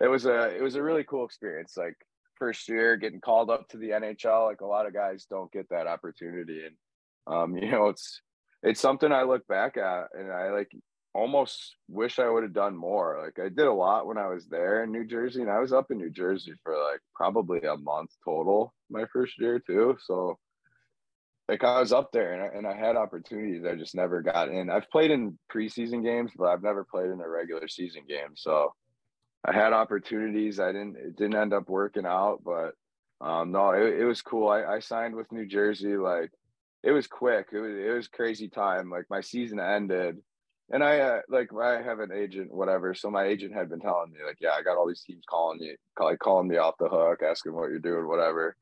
It 0.00 0.08
was 0.08 0.26
a 0.26 0.54
it 0.54 0.62
was 0.62 0.76
a 0.76 0.82
really 0.82 1.04
cool 1.04 1.24
experience. 1.24 1.76
Like 1.76 1.96
first 2.36 2.68
year, 2.68 2.96
getting 2.96 3.20
called 3.20 3.50
up 3.50 3.68
to 3.68 3.76
the 3.76 3.90
NHL, 3.90 4.46
like 4.46 4.60
a 4.60 4.66
lot 4.66 4.86
of 4.86 4.94
guys 4.94 5.26
don't 5.28 5.52
get 5.52 5.68
that 5.70 5.86
opportunity, 5.86 6.62
and 6.66 6.76
um, 7.26 7.56
you 7.56 7.70
know, 7.70 7.88
it's 7.88 8.20
it's 8.62 8.80
something 8.80 9.12
I 9.12 9.22
look 9.22 9.46
back 9.46 9.76
at, 9.76 10.08
and 10.18 10.32
I 10.32 10.50
like 10.50 10.70
almost 11.14 11.76
wish 11.88 12.18
I 12.18 12.28
would 12.28 12.42
have 12.42 12.52
done 12.52 12.76
more. 12.76 13.22
Like 13.22 13.44
I 13.44 13.48
did 13.48 13.66
a 13.66 13.72
lot 13.72 14.06
when 14.06 14.18
I 14.18 14.26
was 14.26 14.46
there 14.46 14.82
in 14.82 14.90
New 14.90 15.06
Jersey, 15.06 15.42
and 15.42 15.50
I 15.50 15.60
was 15.60 15.72
up 15.72 15.90
in 15.90 15.98
New 15.98 16.10
Jersey 16.10 16.52
for 16.62 16.72
like 16.72 17.00
probably 17.14 17.60
a 17.60 17.76
month 17.76 18.10
total 18.24 18.74
my 18.90 19.04
first 19.12 19.38
year 19.38 19.60
too. 19.60 19.96
So 20.04 20.38
like 21.48 21.62
I 21.62 21.78
was 21.78 21.92
up 21.92 22.10
there 22.12 22.32
and 22.32 22.42
I, 22.42 22.46
and 22.56 22.66
I 22.66 22.74
had 22.74 22.96
opportunities 22.96 23.64
I 23.64 23.74
just 23.74 23.94
never 23.94 24.22
got 24.22 24.48
in. 24.48 24.70
I've 24.70 24.90
played 24.90 25.10
in 25.10 25.38
preseason 25.54 26.02
games, 26.02 26.32
but 26.36 26.46
I've 26.46 26.62
never 26.62 26.84
played 26.84 27.10
in 27.10 27.20
a 27.20 27.28
regular 27.28 27.68
season 27.68 28.02
game. 28.08 28.30
So 28.34 28.72
I 29.44 29.52
had 29.52 29.72
opportunities. 29.72 30.60
I 30.60 30.72
didn't 30.72 30.96
it 30.96 31.16
didn't 31.16 31.36
end 31.36 31.52
up 31.52 31.68
working 31.68 32.06
out, 32.06 32.40
but 32.44 32.74
um 33.20 33.52
no, 33.52 33.70
it, 33.70 34.00
it 34.00 34.04
was 34.04 34.22
cool. 34.22 34.48
I, 34.48 34.64
I 34.64 34.78
signed 34.80 35.14
with 35.14 35.32
New 35.32 35.46
Jersey 35.46 35.96
like 35.96 36.30
it 36.82 36.92
was 36.92 37.06
quick. 37.06 37.48
It 37.52 37.60
was 37.60 37.72
it 37.76 37.94
was 37.94 38.08
crazy 38.08 38.48
time. 38.48 38.90
Like 38.90 39.06
my 39.10 39.20
season 39.20 39.60
ended 39.60 40.18
and 40.70 40.82
I 40.82 41.00
uh, 41.00 41.20
like 41.28 41.50
I 41.54 41.82
have 41.82 42.00
an 42.00 42.10
agent, 42.12 42.52
whatever. 42.52 42.94
So 42.94 43.10
my 43.10 43.24
agent 43.24 43.54
had 43.54 43.68
been 43.68 43.80
telling 43.80 44.12
me 44.12 44.18
like, 44.26 44.38
yeah, 44.40 44.52
I 44.58 44.62
got 44.62 44.76
all 44.76 44.88
these 44.88 45.04
teams 45.04 45.24
calling 45.28 45.60
you, 45.60 45.76
like 46.00 46.18
calling 46.18 46.48
me 46.48 46.56
off 46.56 46.74
the 46.78 46.88
hook, 46.88 47.20
asking 47.22 47.54
what 47.54 47.70
you're 47.70 47.78
doing, 47.78 48.08
whatever. 48.08 48.56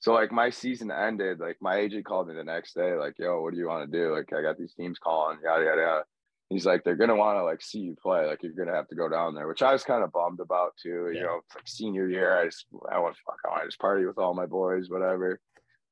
So 0.00 0.12
like 0.12 0.32
my 0.32 0.50
season 0.50 0.90
ended. 0.90 1.40
Like 1.40 1.56
my 1.60 1.76
agent 1.76 2.04
called 2.04 2.28
me 2.28 2.34
the 2.34 2.44
next 2.44 2.74
day, 2.74 2.94
like, 2.94 3.14
yo, 3.18 3.40
what 3.40 3.52
do 3.52 3.58
you 3.58 3.68
want 3.68 3.90
to 3.90 3.98
do? 3.98 4.14
Like 4.14 4.32
I 4.32 4.42
got 4.42 4.58
these 4.58 4.74
teams 4.74 4.98
calling, 4.98 5.38
yada 5.42 5.64
yada 5.64 5.80
yada. 5.80 6.04
He's 6.48 6.64
like, 6.64 6.84
they're 6.84 6.96
gonna 6.96 7.16
want 7.16 7.38
to 7.38 7.44
like 7.44 7.60
see 7.60 7.80
you 7.80 7.96
play. 8.00 8.26
Like 8.26 8.42
you're 8.42 8.52
gonna 8.52 8.76
have 8.76 8.88
to 8.88 8.94
go 8.94 9.08
down 9.08 9.34
there, 9.34 9.48
which 9.48 9.62
I 9.62 9.72
was 9.72 9.82
kind 9.82 10.04
of 10.04 10.12
bummed 10.12 10.40
about 10.40 10.76
too. 10.80 11.10
Yeah. 11.12 11.20
You 11.20 11.26
know, 11.26 11.40
it's 11.44 11.54
like 11.54 11.66
senior 11.66 12.08
year. 12.08 12.40
I 12.40 12.44
just 12.44 12.66
I 12.90 12.98
want 13.00 13.16
fuck, 13.26 13.38
I 13.50 13.64
just 13.64 13.80
party 13.80 14.06
with 14.06 14.18
all 14.18 14.34
my 14.34 14.46
boys, 14.46 14.88
whatever. 14.88 15.40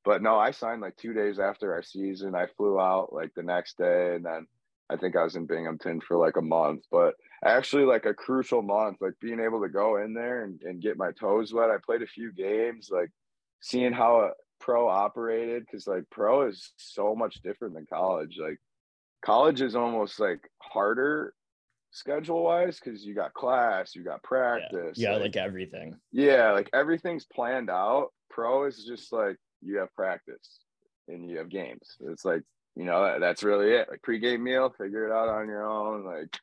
But 0.05 0.21
no, 0.21 0.37
I 0.37 0.51
signed 0.51 0.81
like 0.81 0.95
two 0.95 1.13
days 1.13 1.39
after 1.39 1.73
our 1.73 1.81
season. 1.81 2.35
I 2.35 2.45
flew 2.57 2.79
out 2.79 3.11
like 3.11 3.33
the 3.35 3.43
next 3.43 3.77
day, 3.77 4.15
and 4.15 4.23
then 4.23 4.47
I 4.89 4.97
think 4.97 5.15
I 5.15 5.23
was 5.23 5.35
in 5.35 5.47
Binghamton 5.47 5.99
for 6.01 6.15
like 6.15 6.37
a 6.37 6.41
month, 6.41 6.83
but 6.91 7.15
actually 7.43 7.85
like 7.85 8.05
a 8.05 8.13
crucial 8.13 8.61
month, 8.61 8.97
like 9.01 9.13
being 9.19 9.39
able 9.39 9.61
to 9.61 9.69
go 9.69 9.97
in 9.97 10.13
there 10.13 10.43
and, 10.43 10.61
and 10.61 10.81
get 10.81 10.97
my 10.97 11.11
toes 11.19 11.53
wet. 11.53 11.71
I 11.71 11.77
played 11.83 12.03
a 12.03 12.07
few 12.07 12.31
games, 12.31 12.89
like 12.91 13.09
seeing 13.61 13.93
how 13.93 14.21
a 14.21 14.31
pro 14.59 14.87
operated 14.87 15.65
because 15.65 15.87
like 15.87 16.03
pro 16.11 16.47
is 16.47 16.71
so 16.77 17.15
much 17.15 17.41
different 17.41 17.73
than 17.73 17.87
college. 17.91 18.37
Like 18.39 18.59
college 19.25 19.61
is 19.61 19.75
almost 19.75 20.19
like 20.19 20.39
harder 20.61 21.33
schedule 21.91 22.43
wise 22.43 22.79
because 22.83 23.05
you 23.05 23.15
got 23.15 23.33
class, 23.33 23.95
you 23.95 24.03
got 24.03 24.19
Yeah, 24.23 24.27
practice. 24.27 24.97
yeah, 24.97 25.15
like 25.15 25.35
everything. 25.35 25.95
yeah, 26.11 26.51
like 26.51 26.69
everything's 26.73 27.25
planned 27.25 27.69
out. 27.69 28.09
Pro 28.29 28.65
is 28.65 28.83
just 28.85 29.11
like 29.13 29.37
you 29.61 29.77
have 29.79 29.93
practice 29.95 30.59
and 31.07 31.29
you 31.29 31.37
have 31.37 31.49
games. 31.49 31.97
It's 32.01 32.25
like, 32.25 32.43
you 32.75 32.83
know, 32.83 33.03
that- 33.03 33.19
that's 33.21 33.43
really 33.43 33.71
it. 33.71 33.87
Like 33.89 34.01
pregame 34.01 34.41
meal, 34.41 34.69
figure 34.77 35.05
it 35.07 35.11
out 35.11 35.29
on 35.29 35.47
your 35.47 35.65
own. 35.65 36.03
Like 36.05 36.37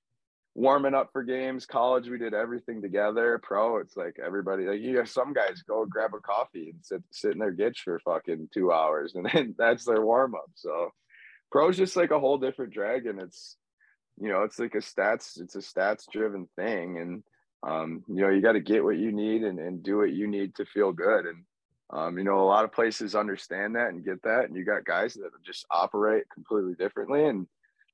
warming 0.54 0.94
up 0.94 1.10
for 1.12 1.22
games. 1.22 1.66
College, 1.66 2.08
we 2.08 2.18
did 2.18 2.34
everything 2.34 2.80
together. 2.82 3.38
Pro, 3.42 3.76
it's 3.78 3.96
like 3.96 4.16
everybody, 4.24 4.64
like 4.66 4.80
you 4.80 4.96
have 4.98 5.08
some 5.10 5.32
guys 5.32 5.62
go 5.68 5.84
grab 5.86 6.14
a 6.14 6.20
coffee 6.20 6.70
and 6.70 6.78
sit, 6.82 7.02
sit 7.12 7.32
in 7.32 7.38
their 7.38 7.52
gitch 7.54 7.78
for 7.84 7.98
fucking 8.00 8.48
two 8.52 8.72
hours 8.72 9.14
and 9.14 9.28
then 9.32 9.54
that's 9.58 9.84
their 9.84 10.04
warm 10.04 10.34
up. 10.34 10.50
So 10.54 10.90
pro's 11.52 11.76
just 11.76 11.94
like 11.94 12.10
a 12.10 12.18
whole 12.18 12.38
different 12.38 12.72
dragon. 12.72 13.20
It's, 13.20 13.56
you 14.18 14.28
know, 14.28 14.42
it's 14.42 14.58
like 14.58 14.74
a 14.74 14.78
stats, 14.78 15.40
it's 15.40 15.54
a 15.54 15.58
stats 15.58 16.10
driven 16.10 16.48
thing. 16.56 16.98
And, 16.98 17.22
um, 17.62 18.02
you 18.08 18.22
know, 18.22 18.30
you 18.30 18.40
got 18.40 18.52
to 18.52 18.60
get 18.60 18.82
what 18.82 18.98
you 18.98 19.12
need 19.12 19.44
and, 19.44 19.60
and 19.60 19.82
do 19.82 19.98
what 19.98 20.12
you 20.12 20.26
need 20.26 20.54
to 20.56 20.64
feel 20.64 20.92
good. 20.92 21.26
And, 21.26 21.44
um, 21.90 22.18
you 22.18 22.24
know, 22.24 22.40
a 22.40 22.48
lot 22.48 22.64
of 22.64 22.72
places 22.72 23.14
understand 23.14 23.76
that 23.76 23.90
and 23.90 24.04
get 24.04 24.22
that. 24.22 24.46
And 24.46 24.56
you 24.56 24.64
got 24.64 24.84
guys 24.84 25.14
that 25.14 25.30
just 25.44 25.66
operate 25.70 26.24
completely 26.32 26.74
differently. 26.74 27.26
And 27.26 27.46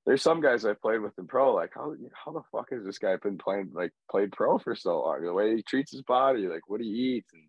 there's 0.06 0.22
some 0.22 0.40
guys 0.40 0.64
I've 0.64 0.80
played 0.80 1.00
with 1.00 1.18
in 1.18 1.26
pro, 1.26 1.52
like, 1.52 1.72
how, 1.74 1.94
how 2.14 2.32
the 2.32 2.42
fuck 2.50 2.70
has 2.70 2.84
this 2.84 2.98
guy 2.98 3.16
been 3.16 3.36
playing, 3.36 3.72
like, 3.74 3.92
played 4.10 4.32
pro 4.32 4.58
for 4.58 4.74
so 4.74 5.02
long? 5.02 5.22
The 5.22 5.32
way 5.34 5.56
he 5.56 5.62
treats 5.62 5.92
his 5.92 6.02
body, 6.02 6.46
like, 6.46 6.68
what 6.68 6.80
he 6.80 6.86
eats. 6.86 7.30
And 7.34 7.42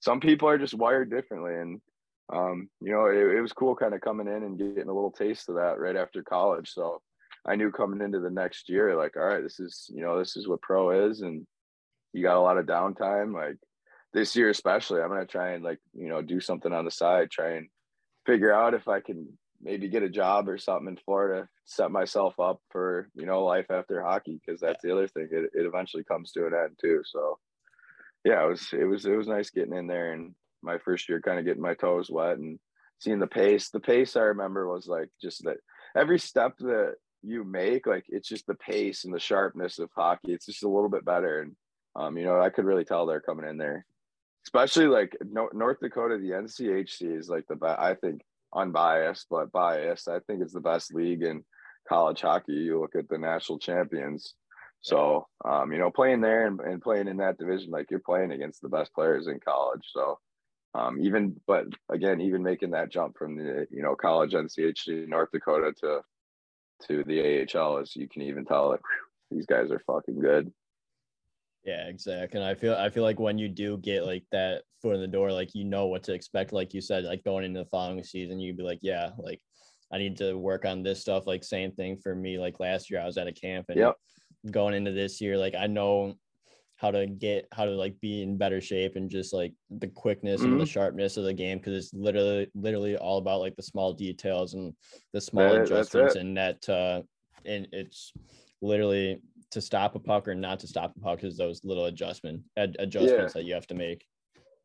some 0.00 0.18
people 0.18 0.48
are 0.48 0.58
just 0.58 0.74
wired 0.74 1.10
differently. 1.10 1.54
And, 1.54 1.80
um, 2.32 2.68
you 2.80 2.92
know, 2.92 3.06
it, 3.06 3.36
it 3.36 3.40
was 3.40 3.52
cool 3.52 3.74
kind 3.74 3.94
of 3.94 4.00
coming 4.00 4.26
in 4.26 4.42
and 4.42 4.58
getting 4.58 4.88
a 4.88 4.94
little 4.94 5.10
taste 5.10 5.48
of 5.48 5.56
that 5.56 5.78
right 5.78 5.96
after 5.96 6.22
college. 6.22 6.70
So 6.72 7.00
I 7.46 7.56
knew 7.56 7.70
coming 7.70 8.02
into 8.02 8.20
the 8.20 8.30
next 8.30 8.68
year, 8.68 8.96
like, 8.96 9.16
all 9.16 9.24
right, 9.24 9.42
this 9.42 9.58
is, 9.58 9.90
you 9.92 10.02
know, 10.02 10.18
this 10.18 10.36
is 10.36 10.46
what 10.46 10.62
pro 10.62 11.08
is. 11.08 11.22
And 11.22 11.46
you 12.12 12.22
got 12.22 12.36
a 12.36 12.40
lot 12.40 12.58
of 12.58 12.66
downtime. 12.66 13.34
Like 13.34 13.56
this 14.12 14.36
year, 14.36 14.50
especially, 14.50 15.00
I'm 15.00 15.08
going 15.08 15.20
to 15.20 15.26
try 15.26 15.52
and, 15.52 15.64
like, 15.64 15.78
you 15.94 16.08
know, 16.08 16.22
do 16.22 16.40
something 16.40 16.72
on 16.72 16.84
the 16.84 16.90
side, 16.90 17.30
try 17.30 17.52
and 17.52 17.68
figure 18.26 18.52
out 18.52 18.74
if 18.74 18.88
I 18.88 19.00
can 19.00 19.26
maybe 19.62 19.88
get 19.88 20.02
a 20.02 20.08
job 20.08 20.48
or 20.48 20.58
something 20.58 20.88
in 20.88 20.96
Florida, 21.04 21.48
set 21.64 21.90
myself 21.90 22.38
up 22.38 22.60
for, 22.70 23.08
you 23.14 23.26
know, 23.26 23.44
life 23.44 23.66
after 23.70 24.02
hockey. 24.02 24.40
Cause 24.48 24.60
that's 24.60 24.82
the 24.82 24.92
other 24.92 25.08
thing. 25.08 25.28
It, 25.30 25.50
it 25.54 25.66
eventually 25.66 26.04
comes 26.04 26.32
to 26.32 26.46
an 26.46 26.54
end 26.54 26.78
too. 26.80 27.02
So 27.04 27.38
yeah, 28.24 28.44
it 28.44 28.48
was, 28.48 28.68
it 28.72 28.84
was, 28.84 29.06
it 29.06 29.16
was 29.16 29.28
nice 29.28 29.50
getting 29.50 29.74
in 29.74 29.86
there 29.86 30.12
and 30.12 30.34
my 30.62 30.78
first 30.78 31.08
year 31.08 31.20
kind 31.20 31.38
of 31.38 31.44
getting 31.44 31.62
my 31.62 31.74
toes 31.74 32.10
wet 32.10 32.38
and 32.38 32.58
seeing 32.98 33.18
the 33.18 33.26
pace. 33.26 33.70
The 33.70 33.80
pace 33.80 34.16
I 34.16 34.20
remember 34.20 34.68
was 34.68 34.86
like 34.86 35.08
just 35.20 35.44
that 35.44 35.58
every 35.96 36.18
step 36.18 36.56
that 36.58 36.94
you 37.22 37.44
make, 37.44 37.86
like 37.86 38.04
it's 38.08 38.28
just 38.28 38.46
the 38.46 38.54
pace 38.54 39.04
and 39.04 39.14
the 39.14 39.20
sharpness 39.20 39.78
of 39.78 39.90
hockey. 39.94 40.32
It's 40.32 40.46
just 40.46 40.62
a 40.62 40.68
little 40.68 40.88
bit 40.88 41.04
better. 41.04 41.40
And 41.42 41.56
um, 41.96 42.16
you 42.16 42.24
know, 42.24 42.40
I 42.40 42.50
could 42.50 42.64
really 42.64 42.84
tell 42.84 43.06
they're 43.06 43.20
coming 43.20 43.48
in 43.48 43.58
there. 43.58 43.84
Especially 44.46 44.86
like 44.86 45.16
no- 45.22 45.50
North 45.52 45.78
Dakota, 45.80 46.16
the 46.18 46.30
NCHC 46.30 47.18
is 47.18 47.28
like 47.28 47.46
the 47.48 47.56
best. 47.56 47.78
I 47.78 47.94
think 47.94 48.22
unbiased, 48.54 49.26
but 49.30 49.52
biased. 49.52 50.08
I 50.08 50.20
think 50.20 50.42
it's 50.42 50.54
the 50.54 50.60
best 50.60 50.94
league 50.94 51.22
in 51.22 51.44
college 51.88 52.20
hockey. 52.20 52.52
You 52.52 52.80
look 52.80 52.94
at 52.96 53.08
the 53.08 53.18
national 53.18 53.58
champions. 53.58 54.34
So, 54.82 55.26
um, 55.44 55.72
you 55.72 55.78
know, 55.78 55.90
playing 55.90 56.22
there 56.22 56.46
and, 56.46 56.58
and 56.60 56.80
playing 56.80 57.08
in 57.08 57.18
that 57.18 57.38
division, 57.38 57.70
like 57.70 57.90
you're 57.90 58.00
playing 58.00 58.32
against 58.32 58.62
the 58.62 58.68
best 58.68 58.94
players 58.94 59.26
in 59.26 59.38
college. 59.40 59.82
So, 59.92 60.18
um, 60.74 61.00
even, 61.00 61.40
but 61.46 61.66
again, 61.88 62.20
even 62.20 62.42
making 62.42 62.70
that 62.70 62.90
jump 62.90 63.18
from 63.18 63.36
the, 63.36 63.66
you 63.70 63.82
know, 63.82 63.94
college 63.94 64.32
NCHC 64.32 65.08
North 65.08 65.30
Dakota 65.32 65.72
to, 65.80 66.00
to 66.86 67.04
the 67.04 67.46
AHL 67.54 67.78
is 67.78 67.96
you 67.96 68.08
can 68.08 68.22
even 68.22 68.44
tell 68.44 68.70
like 68.70 68.80
these 69.30 69.46
guys 69.46 69.70
are 69.70 69.82
fucking 69.86 70.18
good. 70.18 70.52
Yeah, 71.64 71.88
exactly. 71.88 72.40
And 72.40 72.48
I 72.48 72.54
feel 72.54 72.74
I 72.74 72.88
feel 72.88 73.02
like 73.02 73.18
when 73.20 73.36
you 73.36 73.48
do 73.48 73.76
get 73.76 74.06
like 74.06 74.24
that 74.32 74.62
foot 74.80 74.94
in 74.94 75.00
the 75.00 75.06
door, 75.06 75.30
like 75.30 75.54
you 75.54 75.64
know 75.64 75.86
what 75.86 76.02
to 76.04 76.14
expect. 76.14 76.52
Like 76.52 76.72
you 76.72 76.80
said, 76.80 77.04
like 77.04 77.22
going 77.22 77.44
into 77.44 77.60
the 77.60 77.66
following 77.66 78.02
season, 78.02 78.40
you'd 78.40 78.56
be 78.56 78.62
like, 78.62 78.78
yeah, 78.80 79.10
like 79.18 79.40
I 79.92 79.98
need 79.98 80.16
to 80.18 80.34
work 80.38 80.64
on 80.64 80.82
this 80.82 81.00
stuff. 81.00 81.26
Like 81.26 81.44
same 81.44 81.72
thing 81.72 81.98
for 81.98 82.14
me. 82.14 82.38
Like 82.38 82.60
last 82.60 82.90
year, 82.90 83.00
I 83.00 83.06
was 83.06 83.18
at 83.18 83.26
a 83.26 83.32
camp 83.32 83.66
and 83.68 83.78
Yep. 83.78 83.96
going 84.50 84.74
into 84.74 84.92
this 84.92 85.20
year, 85.20 85.36
like 85.36 85.54
I 85.54 85.66
know 85.66 86.14
how 86.80 86.90
to 86.90 87.06
get 87.06 87.46
how 87.52 87.66
to 87.66 87.72
like 87.72 87.94
be 88.00 88.22
in 88.22 88.38
better 88.38 88.58
shape 88.58 88.96
and 88.96 89.10
just 89.10 89.34
like 89.34 89.52
the 89.68 89.86
quickness 89.86 90.40
mm-hmm. 90.40 90.52
and 90.52 90.60
the 90.60 90.64
mm-hmm. 90.64 90.70
sharpness 90.70 91.18
of 91.18 91.24
the 91.24 91.34
game 91.34 91.58
because 91.58 91.74
it's 91.74 91.92
literally 91.92 92.50
literally 92.54 92.96
all 92.96 93.18
about 93.18 93.40
like 93.40 93.54
the 93.56 93.62
small 93.62 93.92
details 93.92 94.54
and 94.54 94.72
the 95.12 95.20
small 95.20 95.52
that, 95.52 95.62
adjustments 95.62 96.14
and 96.14 96.34
that 96.34 96.66
uh 96.70 97.02
and 97.44 97.68
it's 97.72 98.14
literally 98.62 99.20
to 99.50 99.60
stop 99.60 99.94
a 99.94 99.98
puck 99.98 100.26
or 100.26 100.34
not 100.34 100.58
to 100.58 100.66
stop 100.66 100.94
a 100.96 101.00
puck 101.00 101.22
is 101.22 101.36
those 101.36 101.60
little 101.64 101.84
adjustment 101.84 102.40
ad- 102.56 102.76
adjustments 102.78 103.34
yeah. 103.34 103.42
that 103.42 103.44
you 103.46 103.52
have 103.52 103.66
to 103.66 103.74
make 103.74 104.06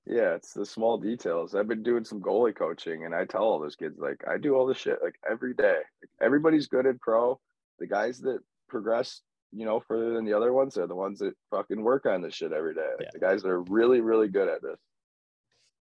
yeah 0.06 0.36
it's 0.36 0.54
the 0.54 0.66
small 0.66 0.98
details 0.98 1.54
i've 1.54 1.68
been 1.68 1.84
doing 1.84 2.06
some 2.06 2.22
goalie 2.22 2.56
coaching 2.56 3.04
and 3.04 3.14
i 3.14 3.26
tell 3.26 3.44
all 3.44 3.60
those 3.60 3.76
kids 3.76 4.00
like 4.00 4.24
i 4.26 4.38
do 4.38 4.56
all 4.56 4.66
this 4.66 4.78
shit 4.78 5.00
like 5.04 5.16
every 5.30 5.54
day 5.54 5.80
like, 6.02 6.10
everybody's 6.22 6.68
good 6.68 6.86
at 6.86 7.00
pro 7.02 7.38
the 7.80 7.88
guys 7.88 8.20
that 8.20 8.40
progress 8.70 9.20
you 9.56 9.66
know, 9.66 9.82
further 9.88 10.14
than 10.14 10.26
the 10.26 10.34
other 10.34 10.52
ones. 10.54 10.76
They're 10.76 10.88
the 10.88 10.96
ones 10.96 11.20
that 11.20 11.34
fucking 11.50 11.82
work 11.82 12.06
on 12.06 12.22
this 12.22 12.36
shit 12.36 12.52
every 12.52 12.74
day. 12.74 12.90
Like, 12.98 13.02
yeah. 13.06 13.10
The 13.14 13.20
guys 13.20 13.42
that 13.44 13.50
are 13.50 13.62
really, 13.62 14.02
really 14.02 14.28
good 14.28 14.50
at 14.50 14.62
this. 14.62 14.78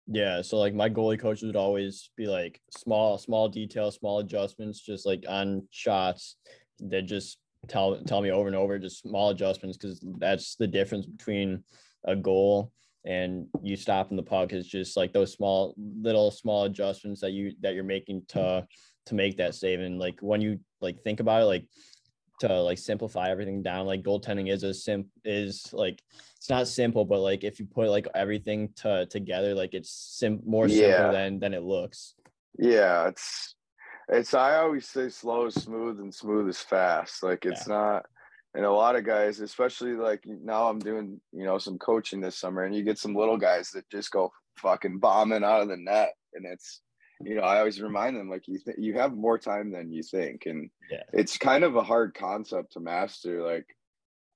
Yeah. 0.09 0.43
So 0.43 0.59
like 0.59 0.75
my 0.75 0.91
goalie 0.91 1.21
coaches 1.21 1.45
would 1.45 1.57
always 1.57 2.11
be 2.17 2.27
like 2.27 2.61
small, 2.77 3.19
small 3.19 3.49
details, 3.49 3.97
small 3.97 4.19
adjustments, 4.19 4.81
just 4.81 5.07
like 5.07 5.25
on 5.29 5.67
shots. 5.71 6.37
They 6.81 7.03
just 7.03 7.39
tell 7.69 8.03
tell 8.03 8.21
me 8.21 8.33
over 8.33 8.49
and 8.49 8.57
over, 8.57 8.79
just 8.79 9.03
small 9.03 9.31
adjustments 9.31 9.77
because 9.77 10.05
that's 10.19 10.57
the 10.57 10.67
difference 10.67 11.07
between 11.07 11.63
a 12.05 12.17
goal 12.17 12.73
and 13.05 13.47
you 13.63 13.77
stopping 13.77 14.17
the 14.17 14.23
puck 14.23 14.53
is 14.53 14.67
just 14.67 14.97
like 14.97 15.13
those 15.13 15.33
small 15.33 15.75
little 16.01 16.31
small 16.31 16.65
adjustments 16.65 17.21
that 17.21 17.33
you 17.33 17.53
that 17.61 17.75
you're 17.75 17.85
making 17.85 18.23
to 18.29 18.67
to 19.07 19.15
make 19.15 19.37
that 19.37 19.55
save. 19.55 19.81
And 19.81 19.99
like 19.99 20.19
when 20.21 20.41
you 20.41 20.59
like 20.81 21.03
think 21.03 21.21
about 21.21 21.43
it, 21.43 21.47
like 21.47 21.67
to 22.43 22.61
like 22.61 22.79
simplify 22.79 23.31
everything 23.31 23.63
down. 23.63 23.87
Like 23.87 24.03
goaltending 24.03 24.53
is 24.53 24.63
a 24.63 24.75
sim 24.75 25.07
is 25.25 25.73
like 25.73 26.03
it's 26.37 26.51
not 26.51 26.67
simple, 26.69 27.05
but 27.05 27.21
like 27.21 27.45
if 27.45 27.61
you 27.61 27.67
put 27.67 27.89
like 27.89 28.07
everything 28.15 28.71
to 28.77 29.07
together, 29.07 29.55
like 29.55 29.75
it's 29.75 29.91
sim 29.91 30.41
more 30.45 30.69
simple 30.69 30.89
yeah. 30.89 31.13
than 31.13 31.39
than 31.39 31.55
it 31.55 31.63
looks. 31.63 32.15
Yeah, 32.59 33.09
it's 33.09 33.55
it's 34.09 34.35
I 34.35 34.57
always 34.57 34.89
say 34.89 35.09
slow 35.09 35.47
is 35.47 35.55
smooth 35.55 36.01
and 36.01 36.15
smooth 36.15 36.49
is 36.49 36.61
fast. 36.61 37.23
Like 37.23 37.47
it's 37.47 37.69
yeah. 37.69 37.75
not 37.75 38.07
and 38.55 38.65
a 38.65 38.71
lot 38.71 38.97
of 38.97 39.05
guys, 39.05 39.41
especially 39.41 39.93
like 39.93 40.25
now 40.27 40.69
I'm 40.69 40.79
doing, 40.79 41.21
you 41.33 41.45
know, 41.45 41.59
some 41.59 41.79
coaching 41.79 42.21
this 42.21 42.37
summer 42.37 42.65
and 42.65 42.75
you 42.75 42.83
get 42.83 42.99
some 42.99 43.15
little 43.15 43.39
guys 43.39 43.71
that 43.71 43.89
just 43.91 44.11
go 44.11 44.31
fucking 44.59 44.99
bombing 44.99 45.45
out 45.45 45.63
of 45.63 45.69
the 45.69 45.77
net 45.77 46.13
and 46.35 46.45
it's 46.45 46.81
you 47.25 47.37
know, 47.37 47.43
I 47.43 47.59
always 47.59 47.81
remind 47.81 48.17
them 48.17 48.29
like 48.29 48.49
you 48.49 48.59
think 48.59 48.79
you 48.79 48.95
have 48.95 49.15
more 49.15 49.39
time 49.39 49.71
than 49.71 49.93
you 49.93 50.03
think, 50.03 50.47
and 50.47 50.71
yeah. 50.91 51.03
it's 51.13 51.39
kind 51.39 51.65
of 51.65 51.77
a 51.77 51.83
hard 51.83 52.15
concept 52.15 52.73
to 52.73 52.81
master. 52.81 53.43
Like, 53.43 53.67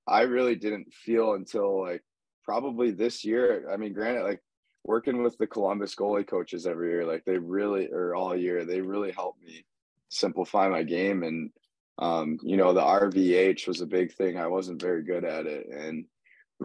I 0.07 0.23
really 0.23 0.55
didn't 0.55 0.93
feel 0.93 1.35
until 1.35 1.83
like 1.83 2.03
probably 2.45 2.91
this 2.91 3.25
year. 3.25 3.69
I 3.73 3.77
mean, 3.77 3.93
granted, 3.93 4.23
like 4.23 4.41
working 4.85 5.23
with 5.23 5.37
the 5.39 5.47
Columbus 5.47 5.95
goalie 5.95 6.27
coaches 6.27 6.67
every 6.67 6.91
year, 6.91 7.05
like 7.05 7.25
they 7.25 7.39
really 7.39 7.89
or 7.89 8.15
all 8.15 8.37
year, 8.37 8.65
they 8.65 8.81
really 8.81 9.13
helped 9.13 9.43
me 9.43 9.65
simplify 10.09 10.69
my 10.69 10.83
game. 10.83 11.23
And 11.23 11.51
um, 11.99 12.39
you 12.43 12.57
know, 12.57 12.73
the 12.73 12.83
RVH 12.83 13.67
was 13.67 13.81
a 13.81 13.87
big 13.87 14.13
thing. 14.13 14.39
I 14.39 14.47
wasn't 14.47 14.83
very 14.83 15.03
good 15.03 15.25
at 15.25 15.47
it, 15.47 15.67
and 15.69 16.05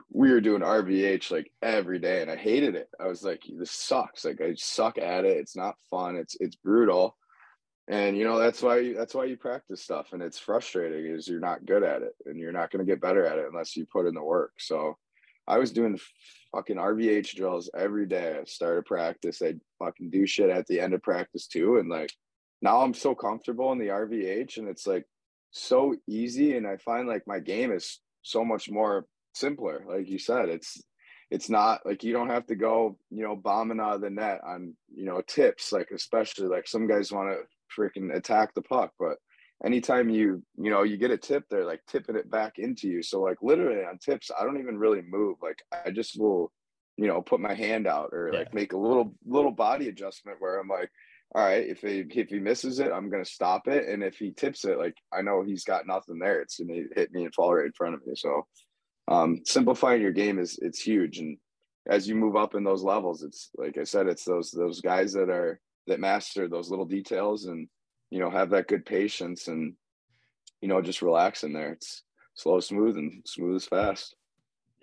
we 0.09 0.31
were 0.31 0.41
doing 0.41 0.61
RVH 0.61 1.31
like 1.31 1.51
every 1.61 1.99
day 1.99 2.21
and 2.21 2.31
I 2.31 2.35
hated 2.35 2.75
it. 2.75 2.89
I 2.99 3.07
was 3.07 3.23
like, 3.23 3.41
this 3.57 3.71
sucks. 3.71 4.23
Like 4.23 4.41
I 4.41 4.53
suck 4.55 4.97
at 4.97 5.25
it. 5.25 5.37
It's 5.37 5.55
not 5.55 5.75
fun. 5.89 6.15
It's 6.15 6.35
it's 6.39 6.55
brutal. 6.55 7.17
And 7.87 8.17
you 8.17 8.23
know, 8.23 8.39
that's 8.39 8.61
why 8.61 8.79
you, 8.79 8.93
that's 8.93 9.13
why 9.13 9.25
you 9.25 9.35
practice 9.35 9.81
stuff 9.81 10.13
and 10.13 10.21
it's 10.21 10.39
frustrating 10.39 11.13
is 11.13 11.27
you're 11.27 11.39
not 11.39 11.65
good 11.65 11.83
at 11.83 12.03
it 12.03 12.13
and 12.25 12.39
you're 12.39 12.51
not 12.53 12.71
going 12.71 12.85
to 12.85 12.89
get 12.89 13.01
better 13.01 13.25
at 13.25 13.37
it 13.37 13.47
unless 13.49 13.75
you 13.75 13.85
put 13.85 14.05
in 14.05 14.13
the 14.13 14.23
work. 14.23 14.53
So 14.59 14.97
I 15.47 15.57
was 15.57 15.71
doing 15.71 15.99
fucking 16.53 16.77
RVH 16.77 17.35
drills 17.35 17.69
every 17.75 18.05
day. 18.05 18.37
I 18.39 18.43
started 18.45 18.85
practice. 18.85 19.41
I'd 19.41 19.59
fucking 19.79 20.09
do 20.09 20.25
shit 20.25 20.49
at 20.49 20.67
the 20.67 20.79
end 20.79 20.93
of 20.93 21.01
practice 21.01 21.47
too. 21.47 21.77
And 21.77 21.89
like 21.89 22.13
now 22.61 22.81
I'm 22.81 22.93
so 22.93 23.15
comfortable 23.15 23.71
in 23.71 23.79
the 23.79 23.87
RVH 23.87 24.57
and 24.57 24.69
it's 24.69 24.87
like 24.87 25.05
so 25.51 25.95
easy. 26.07 26.55
And 26.55 26.67
I 26.67 26.77
find 26.77 27.07
like 27.07 27.23
my 27.27 27.39
game 27.39 27.71
is 27.71 27.99
so 28.21 28.45
much 28.45 28.69
more 28.69 29.05
simpler. 29.33 29.83
Like 29.87 30.09
you 30.09 30.19
said, 30.19 30.49
it's 30.49 30.81
it's 31.29 31.49
not 31.49 31.85
like 31.85 32.03
you 32.03 32.11
don't 32.11 32.29
have 32.29 32.45
to 32.47 32.55
go, 32.55 32.97
you 33.09 33.23
know, 33.23 33.35
bombing 33.35 33.79
out 33.79 33.95
of 33.95 34.01
the 34.01 34.09
net 34.09 34.41
on, 34.45 34.75
you 34.93 35.05
know, 35.05 35.21
tips. 35.21 35.71
Like 35.71 35.89
especially 35.93 36.47
like 36.47 36.67
some 36.67 36.87
guys 36.87 37.11
want 37.11 37.29
to 37.29 37.37
freaking 37.79 38.13
attack 38.13 38.53
the 38.53 38.61
puck, 38.61 38.91
but 38.99 39.17
anytime 39.63 40.09
you, 40.09 40.43
you 40.57 40.69
know, 40.69 40.83
you 40.83 40.97
get 40.97 41.11
a 41.11 41.17
tip, 41.17 41.45
they're 41.49 41.65
like 41.65 41.81
tipping 41.87 42.15
it 42.15 42.29
back 42.29 42.57
into 42.57 42.87
you. 42.87 43.03
So 43.03 43.21
like 43.21 43.37
literally 43.41 43.83
on 43.85 43.97
tips, 43.97 44.31
I 44.37 44.43
don't 44.43 44.59
even 44.59 44.77
really 44.77 45.01
move. 45.01 45.37
Like 45.41 45.61
I 45.85 45.91
just 45.91 46.19
will, 46.19 46.51
you 46.97 47.07
know, 47.07 47.21
put 47.21 47.39
my 47.39 47.53
hand 47.53 47.87
out 47.87 48.09
or 48.11 48.29
yeah. 48.31 48.39
like 48.39 48.53
make 48.53 48.73
a 48.73 48.77
little 48.77 49.13
little 49.25 49.51
body 49.51 49.87
adjustment 49.87 50.37
where 50.39 50.59
I'm 50.59 50.67
like, 50.67 50.89
all 51.33 51.43
right, 51.43 51.65
if 51.65 51.79
he 51.79 52.03
if 52.09 52.29
he 52.29 52.39
misses 52.39 52.79
it, 52.79 52.91
I'm 52.91 53.09
gonna 53.09 53.25
stop 53.25 53.67
it, 53.67 53.87
and 53.87 54.03
if 54.03 54.17
he 54.17 54.31
tips 54.31 54.65
it, 54.65 54.77
like 54.77 54.95
I 55.13 55.21
know 55.21 55.43
he's 55.43 55.63
got 55.63 55.87
nothing 55.87 56.19
there, 56.19 56.41
it's 56.41 56.59
gonna 56.59 56.83
hit 56.93 57.11
me 57.13 57.23
and 57.23 57.33
fall 57.33 57.53
right 57.53 57.65
in 57.65 57.71
front 57.71 57.95
of 57.95 58.05
me. 58.05 58.13
So 58.15 58.45
um, 59.07 59.41
simplifying 59.45 60.01
your 60.01 60.11
game 60.11 60.39
is 60.39 60.59
it's 60.61 60.81
huge. 60.81 61.19
And 61.19 61.37
as 61.89 62.07
you 62.07 62.15
move 62.15 62.35
up 62.35 62.53
in 62.53 62.63
those 62.63 62.83
levels 62.83 63.23
it's 63.23 63.49
like 63.57 63.75
i 63.79 63.83
said 63.83 64.05
it's 64.05 64.23
those 64.23 64.51
those 64.51 64.81
guys 64.81 65.11
that 65.11 65.31
are 65.31 65.59
that 65.87 65.99
master 65.99 66.47
those 66.47 66.69
little 66.69 66.85
details 66.85 67.45
and 67.45 67.67
you 68.11 68.19
know 68.19 68.29
have 68.29 68.51
that 68.51 68.67
good 68.67 68.85
patience 68.85 69.47
and 69.47 69.73
you 70.61 70.67
know 70.67 70.81
just 70.81 71.01
relax 71.01 71.43
in 71.43 71.53
there. 71.53 71.73
It's 71.73 72.03
slow 72.35 72.59
smooth 72.59 72.97
and 72.97 73.21
smooth 73.25 73.55
as 73.55 73.65
fast. 73.65 74.15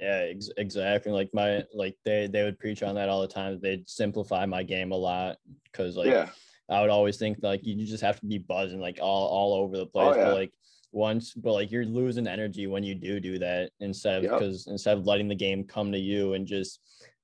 Yeah 0.00 0.26
ex- 0.30 0.50
exactly. 0.56 1.12
Like 1.12 1.30
my 1.32 1.64
like 1.72 1.96
they 2.04 2.26
they 2.26 2.42
would 2.42 2.58
preach 2.58 2.82
on 2.82 2.94
that 2.96 3.08
all 3.08 3.20
the 3.20 3.28
time. 3.28 3.58
They'd 3.62 3.88
simplify 3.88 4.44
my 4.46 4.62
game 4.62 4.92
a 4.92 4.96
lot 4.96 5.36
because 5.64 5.96
like 5.96 6.08
yeah. 6.08 6.28
I 6.68 6.80
would 6.80 6.90
always 6.90 7.16
think 7.16 7.38
like 7.42 7.64
you 7.64 7.86
just 7.86 8.02
have 8.02 8.20
to 8.20 8.26
be 8.26 8.38
buzzing 8.38 8.80
like 8.80 8.98
all 9.00 9.28
all 9.28 9.54
over 9.54 9.76
the 9.76 9.86
place. 9.86 10.14
Oh, 10.14 10.18
yeah. 10.18 10.24
but 10.26 10.34
like 10.34 10.52
once, 10.92 11.34
but 11.34 11.52
like 11.52 11.70
you're 11.70 11.84
losing 11.84 12.26
energy 12.26 12.66
when 12.66 12.82
you 12.82 12.94
do 12.94 13.20
do 13.20 13.38
that 13.38 13.70
instead 13.80 14.16
of 14.16 14.30
because 14.30 14.66
yep. 14.66 14.72
instead 14.72 14.96
of 14.96 15.06
letting 15.06 15.28
the 15.28 15.34
game 15.34 15.64
come 15.64 15.92
to 15.92 15.98
you 15.98 16.34
and 16.34 16.46
just 16.46 16.80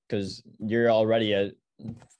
because 0.08 0.42
you're 0.58 0.90
already 0.90 1.34
at 1.34 1.52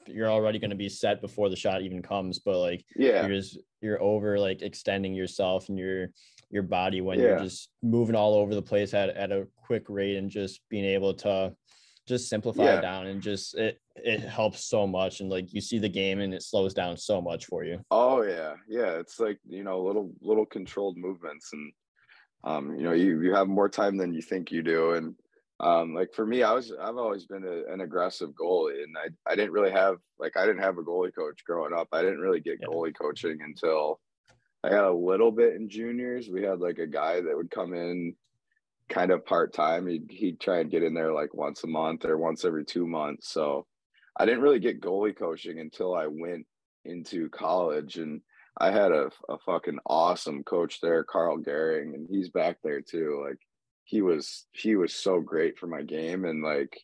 you're 0.07 0.31
already 0.31 0.59
going 0.59 0.71
to 0.71 0.77
be 0.77 0.89
set 0.89 1.21
before 1.21 1.49
the 1.49 1.57
shot 1.57 1.81
even 1.81 2.03
comes 2.03 2.39
but 2.39 2.59
like 2.59 2.85
yeah 2.97 3.27
you're 3.27 3.37
just 3.37 3.59
you're 3.81 4.03
over 4.03 4.39
like 4.39 4.63
extending 4.63 5.15
yourself 5.15 5.69
and 5.69 5.79
your 5.79 6.09
your 6.51 6.63
body 6.63 7.01
when 7.01 7.19
yeah. 7.19 7.27
you're 7.27 7.39
just 7.39 7.71
moving 7.83 8.15
all 8.15 8.35
over 8.35 8.55
the 8.55 8.63
place 8.63 8.95
at, 8.95 9.11
at 9.11 9.33
a 9.33 9.47
quick 9.57 9.85
rate 9.89 10.17
and 10.17 10.31
just 10.31 10.61
being 10.69 10.85
able 10.85 11.15
to 11.15 11.55
just 12.07 12.29
simplify 12.29 12.65
yeah. 12.65 12.79
it 12.79 12.83
down 12.83 13.07
and 13.07 13.23
just 13.23 13.55
it 13.57 13.81
it 13.97 14.21
helps 14.21 14.65
so 14.67 14.87
much 14.87 15.21
and 15.21 15.31
like 15.31 15.53
you 15.53 15.61
see 15.61 15.79
the 15.79 15.89
game 15.89 16.21
and 16.21 16.35
it 16.35 16.43
slows 16.43 16.75
down 16.75 16.97
so 16.97 17.21
much 17.21 17.47
for 17.47 17.65
you. 17.65 17.81
Oh 17.91 18.23
yeah. 18.23 18.55
Yeah 18.69 18.99
it's 18.99 19.19
like 19.19 19.39
you 19.47 19.65
know 19.65 19.83
little 19.83 20.13
little 20.21 20.47
controlled 20.47 20.97
movements 20.97 21.51
and 21.53 21.73
um 22.45 22.77
you 22.77 22.83
know 22.83 22.93
you 22.93 23.21
you 23.23 23.35
have 23.35 23.49
more 23.49 23.69
time 23.69 23.97
than 23.97 24.13
you 24.13 24.23
think 24.23 24.51
you 24.51 24.63
do. 24.63 24.93
And 24.93 25.15
um 25.61 25.95
like 25.95 26.13
for 26.13 26.27
me 26.27 26.43
i 26.43 26.51
was 26.51 26.73
i've 26.83 26.97
always 26.97 27.27
been 27.27 27.45
a, 27.45 27.73
an 27.73 27.81
aggressive 27.81 28.31
goalie 28.31 28.83
and 28.83 28.97
i 28.99 29.31
i 29.31 29.37
didn't 29.37 29.53
really 29.53 29.71
have 29.71 29.99
like 30.19 30.37
i 30.37 30.45
didn't 30.45 30.63
have 30.63 30.79
a 30.79 30.83
goalie 30.83 31.15
coach 31.15 31.45
growing 31.47 31.73
up. 31.73 31.87
I 31.93 32.03
didn't 32.03 32.19
really 32.19 32.41
get 32.41 32.59
yeah. 32.61 32.67
goalie 32.67 32.95
coaching 33.01 33.39
until 33.41 34.01
i 34.65 34.69
had 34.69 34.85
a 34.85 34.93
little 34.93 35.31
bit 35.31 35.55
in 35.55 35.69
juniors. 35.69 36.29
We 36.29 36.43
had 36.43 36.59
like 36.59 36.79
a 36.79 36.89
guy 36.89 37.21
that 37.21 37.37
would 37.37 37.53
come 37.53 37.73
in 37.73 38.17
kind 38.89 39.11
of 39.11 39.25
part 39.25 39.53
time. 39.53 39.87
He'd, 39.87 40.11
he'd 40.11 40.41
try 40.41 40.61
and 40.61 40.71
get 40.71 40.83
in 40.83 40.95
there 40.95 41.13
like 41.13 41.35
once 41.35 41.65
a 41.65 41.69
month 41.69 42.05
or 42.05 42.19
once 42.19 42.45
every 42.45 42.65
two 42.65 42.87
months. 42.87 43.31
So 43.31 43.67
I 44.17 44.25
didn't 44.25 44.43
really 44.43 44.61
get 44.61 44.81
goalie 44.81 45.17
coaching 45.17 45.59
until 45.59 45.95
I 45.95 46.07
went 46.07 46.47
into 46.85 47.29
college. 47.31 47.97
And 47.97 48.21
I 48.59 48.71
had 48.71 48.93
a, 48.93 49.11
a 49.29 49.39
fucking 49.39 49.79
awesome 49.87 50.45
coach 50.45 50.81
there, 50.81 51.03
Karl 51.03 51.39
Goehring, 51.39 51.95
and 51.95 52.07
he's 52.09 52.29
back 52.29 52.59
there 52.63 52.81
too. 52.81 53.25
Like 53.27 53.39
he 53.85 54.03
was, 54.03 54.47
he 54.53 54.77
was 54.77 54.95
so 54.95 55.21
great 55.21 55.59
for 55.59 55.67
my 55.67 55.83
game. 55.83 56.25
And 56.25 56.43
like, 56.43 56.79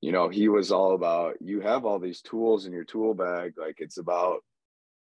you 0.00 0.12
know, 0.12 0.28
he 0.28 0.48
was 0.48 0.70
all 0.70 0.94
about 0.94 1.36
you 1.40 1.60
have 1.60 1.84
all 1.84 1.98
these 1.98 2.20
tools 2.22 2.66
in 2.66 2.72
your 2.72 2.84
tool 2.84 3.14
bag. 3.14 3.54
Like 3.56 3.76
it's 3.78 3.98
about 3.98 4.44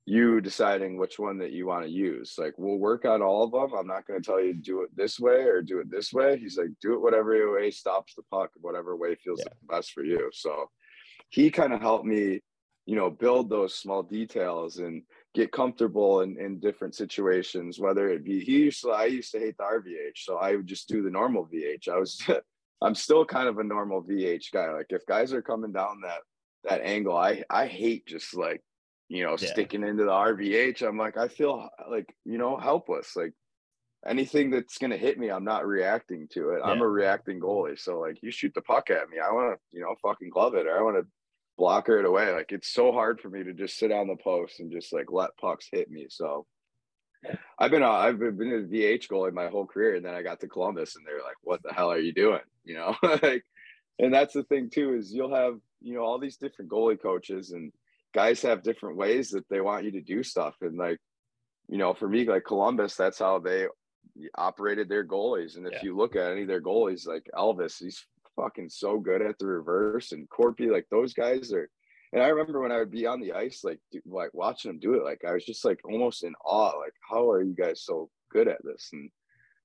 you 0.06 0.40
deciding 0.40 0.98
which 0.98 1.18
one 1.18 1.38
that 1.38 1.52
you 1.52 1.66
want 1.66 1.84
to 1.84 1.90
use. 1.90 2.34
Like 2.36 2.54
we'll 2.58 2.78
work 2.78 3.04
on 3.04 3.22
all 3.22 3.44
of 3.44 3.52
them. 3.52 3.78
I'm 3.78 3.86
not 3.86 4.06
going 4.06 4.20
to 4.20 4.26
tell 4.26 4.42
you 4.42 4.52
do 4.52 4.82
it 4.82 4.94
this 4.94 5.18
way 5.18 5.44
or 5.44 5.62
do 5.62 5.80
it 5.80 5.90
this 5.90 6.12
way. 6.12 6.38
He's 6.38 6.58
like, 6.58 6.68
do 6.82 6.94
it 6.94 7.00
whatever 7.00 7.52
way 7.54 7.70
stops 7.70 8.14
the 8.14 8.22
puck, 8.30 8.50
whatever 8.60 8.96
way 8.96 9.14
feels 9.14 9.40
yeah. 9.40 9.52
best 9.76 9.92
for 9.92 10.04
you. 10.04 10.30
So 10.32 10.68
he 11.30 11.50
kind 11.50 11.72
of 11.72 11.80
helped 11.80 12.04
me, 12.04 12.40
you 12.84 12.96
know, 12.96 13.08
build 13.08 13.48
those 13.48 13.74
small 13.74 14.02
details 14.02 14.76
and 14.76 15.02
get 15.32 15.52
comfortable 15.52 16.20
in, 16.20 16.38
in 16.38 16.60
different 16.60 16.94
situations, 16.94 17.80
whether 17.80 18.10
it 18.10 18.24
be 18.24 18.40
he 18.40 18.58
used 18.58 18.82
to, 18.82 18.90
I 18.90 19.06
used 19.06 19.32
to 19.32 19.38
hate 19.38 19.56
the 19.56 19.64
RVH. 19.64 20.18
So 20.18 20.36
I 20.36 20.54
would 20.54 20.66
just 20.66 20.86
do 20.86 21.02
the 21.02 21.10
normal 21.10 21.48
VH. 21.52 21.88
I 21.88 21.98
was 21.98 22.20
I'm 22.82 22.94
still 22.94 23.24
kind 23.24 23.48
of 23.48 23.58
a 23.58 23.64
normal 23.64 24.02
VH 24.02 24.52
guy. 24.52 24.70
Like 24.70 24.88
if 24.90 25.06
guys 25.06 25.32
are 25.32 25.40
coming 25.40 25.72
down 25.72 26.02
that 26.02 26.20
that 26.64 26.82
angle, 26.82 27.16
I 27.16 27.42
I 27.48 27.66
hate 27.66 28.06
just 28.06 28.36
like 28.36 28.62
you 29.14 29.24
know, 29.24 29.36
yeah. 29.38 29.48
sticking 29.48 29.84
into 29.84 30.04
the 30.04 30.10
RVH. 30.10 30.82
I'm 30.82 30.98
like, 30.98 31.16
I 31.16 31.28
feel 31.28 31.68
like, 31.90 32.14
you 32.24 32.38
know, 32.38 32.56
helpless. 32.56 33.14
Like, 33.16 33.32
anything 34.06 34.50
that's 34.50 34.78
gonna 34.78 34.96
hit 34.96 35.18
me, 35.18 35.30
I'm 35.30 35.44
not 35.44 35.66
reacting 35.66 36.28
to 36.32 36.50
it. 36.50 36.60
Yeah. 36.64 36.70
I'm 36.70 36.82
a 36.82 36.88
reacting 36.88 37.40
goalie. 37.40 37.78
So 37.78 38.00
like 38.00 38.22
you 38.22 38.30
shoot 38.30 38.52
the 38.54 38.60
puck 38.60 38.90
at 38.90 39.08
me, 39.08 39.18
I 39.18 39.32
wanna, 39.32 39.56
you 39.72 39.80
know, 39.80 39.94
fucking 40.02 40.30
glove 40.30 40.54
it 40.54 40.66
or 40.66 40.78
I 40.78 40.82
wanna 40.82 41.02
blocker 41.56 41.98
it 41.98 42.04
away. 42.04 42.30
Like 42.32 42.52
it's 42.52 42.68
so 42.68 42.92
hard 42.92 43.20
for 43.20 43.30
me 43.30 43.44
to 43.44 43.54
just 43.54 43.78
sit 43.78 43.92
on 43.92 44.08
the 44.08 44.16
post 44.16 44.60
and 44.60 44.70
just 44.70 44.92
like 44.92 45.10
let 45.10 45.36
pucks 45.36 45.68
hit 45.70 45.90
me. 45.90 46.06
So 46.10 46.46
I've 47.58 47.70
been 47.70 47.82
a, 47.82 47.90
I've 47.90 48.18
been 48.18 48.30
a 48.30 48.68
VH 48.68 49.08
goalie 49.08 49.32
my 49.32 49.48
whole 49.48 49.66
career, 49.66 49.94
and 49.94 50.04
then 50.04 50.14
I 50.14 50.22
got 50.22 50.40
to 50.40 50.48
Columbus, 50.48 50.96
and 50.96 51.06
they're 51.06 51.22
like, 51.22 51.36
"What 51.42 51.62
the 51.62 51.72
hell 51.72 51.90
are 51.90 51.98
you 51.98 52.12
doing?" 52.12 52.42
You 52.64 52.74
know, 52.74 52.96
like, 53.22 53.44
and 53.98 54.12
that's 54.12 54.34
the 54.34 54.42
thing 54.42 54.68
too 54.68 54.94
is 54.94 55.12
you'll 55.12 55.34
have 55.34 55.58
you 55.80 55.94
know 55.94 56.02
all 56.02 56.18
these 56.18 56.36
different 56.36 56.70
goalie 56.70 57.00
coaches, 57.00 57.52
and 57.52 57.72
guys 58.14 58.42
have 58.42 58.62
different 58.62 58.96
ways 58.96 59.30
that 59.30 59.48
they 59.48 59.60
want 59.60 59.84
you 59.84 59.92
to 59.92 60.00
do 60.00 60.22
stuff, 60.22 60.54
and 60.60 60.78
like, 60.78 60.98
you 61.68 61.78
know, 61.78 61.94
for 61.94 62.08
me, 62.08 62.24
like 62.24 62.44
Columbus, 62.44 62.94
that's 62.94 63.18
how 63.18 63.38
they 63.38 63.66
operated 64.36 64.88
their 64.88 65.06
goalies, 65.06 65.56
and 65.56 65.66
if 65.66 65.74
yeah. 65.74 65.80
you 65.82 65.96
look 65.96 66.16
at 66.16 66.32
any 66.32 66.42
of 66.42 66.48
their 66.48 66.62
goalies, 66.62 67.06
like 67.06 67.28
Elvis, 67.34 67.78
he's 67.78 68.06
fucking 68.36 68.68
so 68.68 68.98
good 68.98 69.22
at 69.22 69.38
the 69.38 69.46
reverse, 69.46 70.12
and 70.12 70.28
Korpi, 70.28 70.70
like 70.70 70.86
those 70.90 71.12
guys 71.12 71.52
are 71.52 71.68
and 72.14 72.22
I 72.22 72.28
remember 72.28 72.60
when 72.60 72.70
I 72.70 72.78
would 72.78 72.92
be 72.92 73.06
on 73.06 73.20
the 73.20 73.32
ice, 73.32 73.64
like 73.64 73.80
like 74.06 74.32
watching 74.32 74.70
them 74.70 74.78
do 74.78 74.94
it, 74.94 75.02
like 75.02 75.22
I 75.28 75.32
was 75.32 75.44
just 75.44 75.64
like 75.64 75.80
almost 75.84 76.22
in 76.22 76.32
awe. 76.44 76.78
Like, 76.78 76.92
how 77.00 77.28
are 77.28 77.42
you 77.42 77.54
guys 77.54 77.82
so 77.82 78.08
good 78.30 78.46
at 78.46 78.62
this? 78.62 78.90
And 78.92 79.10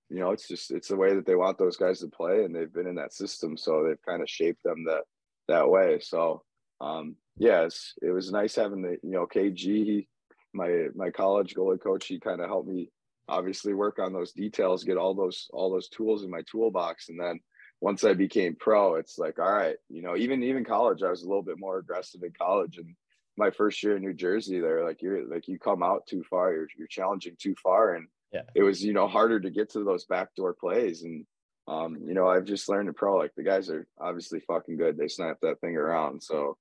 you 0.10 0.20
know, 0.20 0.32
it's 0.32 0.48
just 0.48 0.72
it's 0.72 0.88
the 0.88 0.96
way 0.96 1.14
that 1.14 1.28
they 1.28 1.36
want 1.36 1.60
those 1.60 1.78
guys 1.78 2.00
to 2.00 2.08
play, 2.08 2.44
and 2.44 2.56
they've 2.56 2.74
been 2.74 2.88
in 2.88 2.96
that 2.96 3.14
system, 3.14 3.56
so 3.56 3.84
they've 3.84 4.02
kind 4.04 4.24
of 4.24 4.30
shaped 4.30 4.64
them 4.64 4.84
that 4.86 5.04
that 5.48 5.70
way. 5.70 6.00
So, 6.02 6.42
um, 6.82 7.16
yes, 7.40 7.94
it 8.02 8.12
was 8.12 8.32
nice 8.32 8.56
having 8.56 8.82
the 8.82 8.98
you 9.02 9.12
know 9.12 9.26
KG, 9.26 10.08
my 10.54 10.88
my 10.96 11.10
college 11.10 11.56
goalie 11.56 11.82
coach. 11.82 12.06
He 12.06 12.20
kind 12.20 12.42
of 12.42 12.48
helped 12.48 12.68
me 12.68 12.92
obviously 13.28 13.74
work 13.74 14.00
on 14.00 14.14
those 14.14 14.32
details, 14.32 14.84
get 14.84 14.98
all 14.98 15.16
those 15.16 15.48
all 15.52 15.72
those 15.72 15.90
tools 15.90 16.24
in 16.24 16.30
my 16.30 16.42
toolbox, 16.52 17.10
and 17.10 17.20
then 17.20 17.40
once 17.82 18.04
I 18.04 18.14
became 18.14 18.56
pro, 18.60 18.96
it's 18.96 19.18
like, 19.18 19.40
all 19.40 19.52
right, 19.52 19.78
you 19.90 20.02
know, 20.02 20.18
even 20.18 20.44
even 20.44 20.66
college, 20.66 21.02
I 21.02 21.10
was 21.10 21.24
a 21.24 21.28
little 21.28 21.44
bit 21.44 21.60
more 21.60 21.78
aggressive 21.78 22.22
in 22.24 22.34
college. 22.38 22.78
And 22.78 22.96
my 23.38 23.52
first 23.52 23.82
year 23.82 23.96
in 23.96 24.04
New 24.04 24.14
Jersey, 24.14 24.60
they're 24.60 24.86
like, 24.86 25.02
you're 25.02 25.26
like 25.28 25.48
you 25.48 25.58
come 25.58 25.82
out 25.82 26.06
too 26.08 26.24
far, 26.30 26.54
you're 26.54 26.68
you're 26.78 26.88
challenging 26.88 27.36
too 27.40 27.56
far. 27.62 27.96
And 27.96 28.08
yeah. 28.34 28.42
it 28.54 28.64
was, 28.64 28.84
you 28.84 28.94
know, 28.94 29.08
harder 29.08 29.40
to 29.40 29.50
get 29.50 29.72
to 29.72 29.84
those 29.84 30.06
backdoor 30.06 30.54
plays. 30.54 31.04
And 31.04 31.26
um, 31.68 31.98
you 32.04 32.14
know, 32.14 32.28
I've 32.28 32.46
just 32.46 32.68
learned 32.68 32.88
to 32.88 32.94
pro, 32.94 33.16
like 33.16 33.34
the 33.38 33.44
guys 33.44 33.70
are 33.70 33.88
obviously 34.00 34.42
fucking 34.42 34.78
good. 34.78 34.98
They 34.98 35.08
snap 35.08 35.38
that 35.42 35.62
thing 35.62 35.78
around. 35.78 36.22
So 36.22 36.58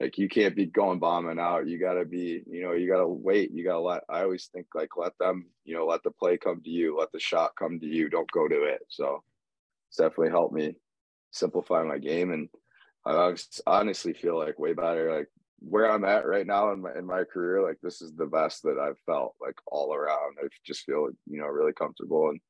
like 0.00 0.18
you 0.18 0.28
can't 0.28 0.56
be 0.56 0.66
going 0.66 0.98
bombing 0.98 1.38
out. 1.38 1.68
You 1.68 1.78
gotta 1.78 2.04
be, 2.04 2.42
you 2.50 2.62
know, 2.62 2.72
you 2.72 2.88
gotta 2.90 3.06
wait. 3.06 3.52
You 3.52 3.64
gotta 3.64 3.80
let 3.80 4.02
I 4.08 4.22
always 4.22 4.46
think 4.52 4.66
like 4.74 4.96
let 4.96 5.12
them, 5.18 5.46
you 5.64 5.74
know, 5.74 5.86
let 5.86 6.02
the 6.02 6.10
play 6.10 6.36
come 6.36 6.60
to 6.62 6.70
you, 6.70 6.98
let 6.98 7.12
the 7.12 7.20
shot 7.20 7.52
come 7.58 7.78
to 7.80 7.86
you. 7.86 8.08
Don't 8.08 8.30
go 8.30 8.48
to 8.48 8.64
it. 8.64 8.82
So 8.88 9.22
it's 9.88 9.98
definitely 9.98 10.30
helped 10.30 10.54
me 10.54 10.74
simplify 11.30 11.82
my 11.82 11.98
game. 11.98 12.32
And 12.32 12.48
I 13.04 13.34
honestly 13.66 14.12
feel 14.12 14.38
like 14.38 14.58
way 14.58 14.72
better. 14.72 15.16
Like 15.16 15.28
where 15.60 15.90
I'm 15.90 16.04
at 16.04 16.26
right 16.26 16.46
now 16.46 16.72
in 16.72 16.82
my 16.82 16.94
in 16.96 17.06
my 17.06 17.24
career, 17.24 17.62
like 17.62 17.78
this 17.82 18.02
is 18.02 18.12
the 18.14 18.26
best 18.26 18.62
that 18.62 18.78
I've 18.78 18.98
felt 19.06 19.34
like 19.40 19.56
all 19.66 19.94
around. 19.94 20.36
I 20.42 20.48
just 20.66 20.84
feel 20.84 21.08
you 21.26 21.40
know 21.40 21.46
really 21.46 21.72
comfortable 21.72 22.30
in 22.30 22.40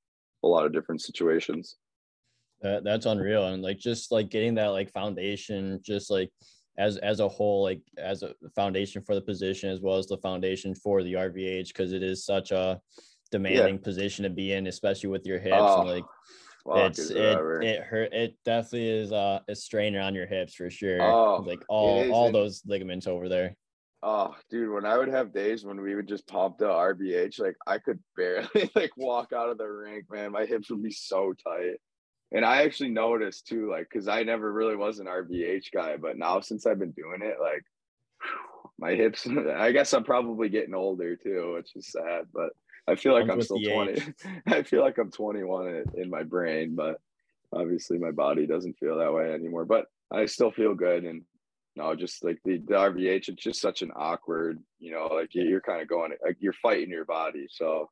a 0.45 0.49
lot 0.49 0.67
of 0.67 0.73
different 0.73 1.03
situations. 1.03 1.77
That, 2.63 2.85
that's 2.85 3.07
unreal, 3.07 3.47
and 3.49 3.63
like 3.63 3.79
just 3.79 4.13
like 4.13 4.31
getting 4.31 4.55
that 4.55 4.69
like 4.69 4.93
foundation, 4.93 5.81
just 5.85 6.11
like 6.11 6.31
as 6.79 6.97
as 6.99 7.21
a 7.21 7.29
whole, 7.29 7.63
like 7.63 7.81
as 7.99 8.23
a 8.23 8.35
foundation 8.55 9.03
for 9.03 9.15
the 9.15 9.21
position 9.21 9.71
as 9.71 9.81
well 9.81 9.97
as 9.97 10.07
the 10.07 10.19
foundation 10.19 10.75
for 10.75 11.03
the 11.03 11.15
RVH, 11.15 11.69
because 11.69 11.93
it 11.93 12.03
is 12.03 12.25
such 12.25 12.51
a 12.51 12.81
demanding 13.31 13.77
yeah. 13.77 13.83
position 13.83 14.23
to 14.25 14.31
be 14.31 14.53
in, 14.53 14.67
especially 14.67 15.11
with 15.11 15.27
your 15.27 15.39
hips 15.39 15.57
and 15.57 15.89
like 15.89 16.05
it's 16.67 17.11
it, 17.11 17.39
it 17.63 17.83
hurt 17.83 18.13
it 18.13 18.37
definitely 18.45 18.89
is 18.89 19.13
uh 19.13 19.41
a 19.49 19.55
strainer 19.55 20.01
on 20.01 20.15
your 20.15 20.27
hips 20.27 20.55
for 20.55 20.71
sure 20.71 21.03
oh, 21.03 21.43
like 21.47 21.63
all 21.69 22.11
all 22.13 22.31
those 22.31 22.63
ligaments 22.67 23.07
over 23.07 23.29
there. 23.29 23.57
Oh 24.05 24.35
dude 24.51 24.73
when 24.73 24.85
i 24.85 24.97
would 24.97 25.09
have 25.09 25.33
days 25.33 25.65
when 25.65 25.81
we 25.81 25.95
would 25.95 26.09
just 26.09 26.27
pump 26.27 26.59
the 26.59 26.67
rvh 26.67 27.39
like 27.39 27.57
i 27.67 27.79
could 27.79 28.01
barely 28.17 28.71
like 28.75 28.91
walk 28.97 29.33
out 29.33 29.49
of 29.49 29.59
the 29.59 29.67
rink 29.67 30.07
man. 30.11 30.33
My 30.33 30.45
hips 30.45 30.71
would 30.71 30.83
be 30.83 30.93
so 30.93 31.35
tight 31.45 31.77
and 32.33 32.45
i 32.45 32.63
actually 32.63 32.91
noticed 32.91 33.47
too 33.47 33.71
like 33.71 33.89
because 33.91 34.09
i 34.09 34.23
never 34.23 34.53
really 34.53 34.77
was 34.77 34.99
an 34.99 35.07
rvh 35.07 35.65
guy 35.73 35.97
but 35.97 36.19
now 36.19 36.41
since 36.41 36.67
i've 36.67 36.79
been 36.79 36.93
doing 36.93 37.21
it 37.23 37.37
like 37.41 37.65
my 38.79 38.93
hips 38.93 39.27
i 39.57 39.71
guess 39.73 39.93
i'm 39.93 40.05
probably 40.05 40.49
getting 40.49 40.75
older 40.75 41.17
too 41.17 41.55
which 41.55 41.77
is 41.77 41.89
sad 41.89 42.27
but 42.33 42.51
I 42.87 42.97
feel 42.97 43.13
like 43.13 43.31
I'm 43.31 43.43
still 43.43 43.61
20. 43.61 44.03
I 44.47 44.63
feel 44.63 44.83
like 44.83 44.99
I'm 44.99 45.11
21 45.11 45.69
in, 45.69 45.85
in 45.95 46.11
my 46.11 46.23
brain, 46.23 46.75
but 46.75 47.01
obviously 47.53 47.99
my 47.99 48.11
body 48.11 48.47
doesn't 48.47 48.79
feel 48.79 48.99
that 48.99 49.13
way 49.13 49.33
anymore. 49.33 49.65
But 49.65 49.87
I 50.11 50.27
still 50.27 50.51
feel 50.51 50.75
good. 50.75 51.05
And 51.05 51.23
no, 51.77 51.95
just 51.95 52.25
like 52.25 52.39
the, 52.45 52.59
the 52.59 52.75
RVH, 52.75 53.29
it's 53.29 53.43
just 53.43 53.61
such 53.61 53.83
an 53.83 53.93
awkward, 53.95 54.59
you 54.79 54.93
know, 54.93 55.07
like 55.07 55.31
you're 55.33 55.61
kind 55.61 55.81
of 55.81 55.89
going, 55.89 56.13
like 56.25 56.37
you're 56.41 56.53
fighting 56.55 56.91
your 56.91 57.05
body. 57.05 57.47
So 57.51 57.89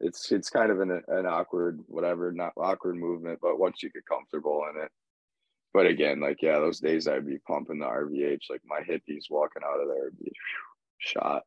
it's 0.00 0.32
it's 0.32 0.50
kind 0.50 0.70
of 0.70 0.80
an, 0.80 1.02
an 1.08 1.26
awkward, 1.26 1.80
whatever, 1.86 2.32
not 2.32 2.52
awkward 2.56 2.96
movement. 2.96 3.38
But 3.42 3.58
once 3.58 3.82
you 3.82 3.90
get 3.90 4.06
comfortable 4.06 4.64
in 4.74 4.82
it, 4.82 4.90
but 5.72 5.86
again, 5.86 6.20
like 6.20 6.42
yeah, 6.42 6.58
those 6.58 6.80
days 6.80 7.06
I'd 7.06 7.26
be 7.26 7.38
pumping 7.46 7.78
the 7.78 7.86
RVH, 7.86 8.50
like 8.50 8.62
my 8.64 8.80
hippies 8.80 9.30
walking 9.30 9.62
out 9.64 9.80
of 9.80 9.88
there 9.88 10.04
would 10.04 10.18
be 10.18 10.32
shot. 10.98 11.42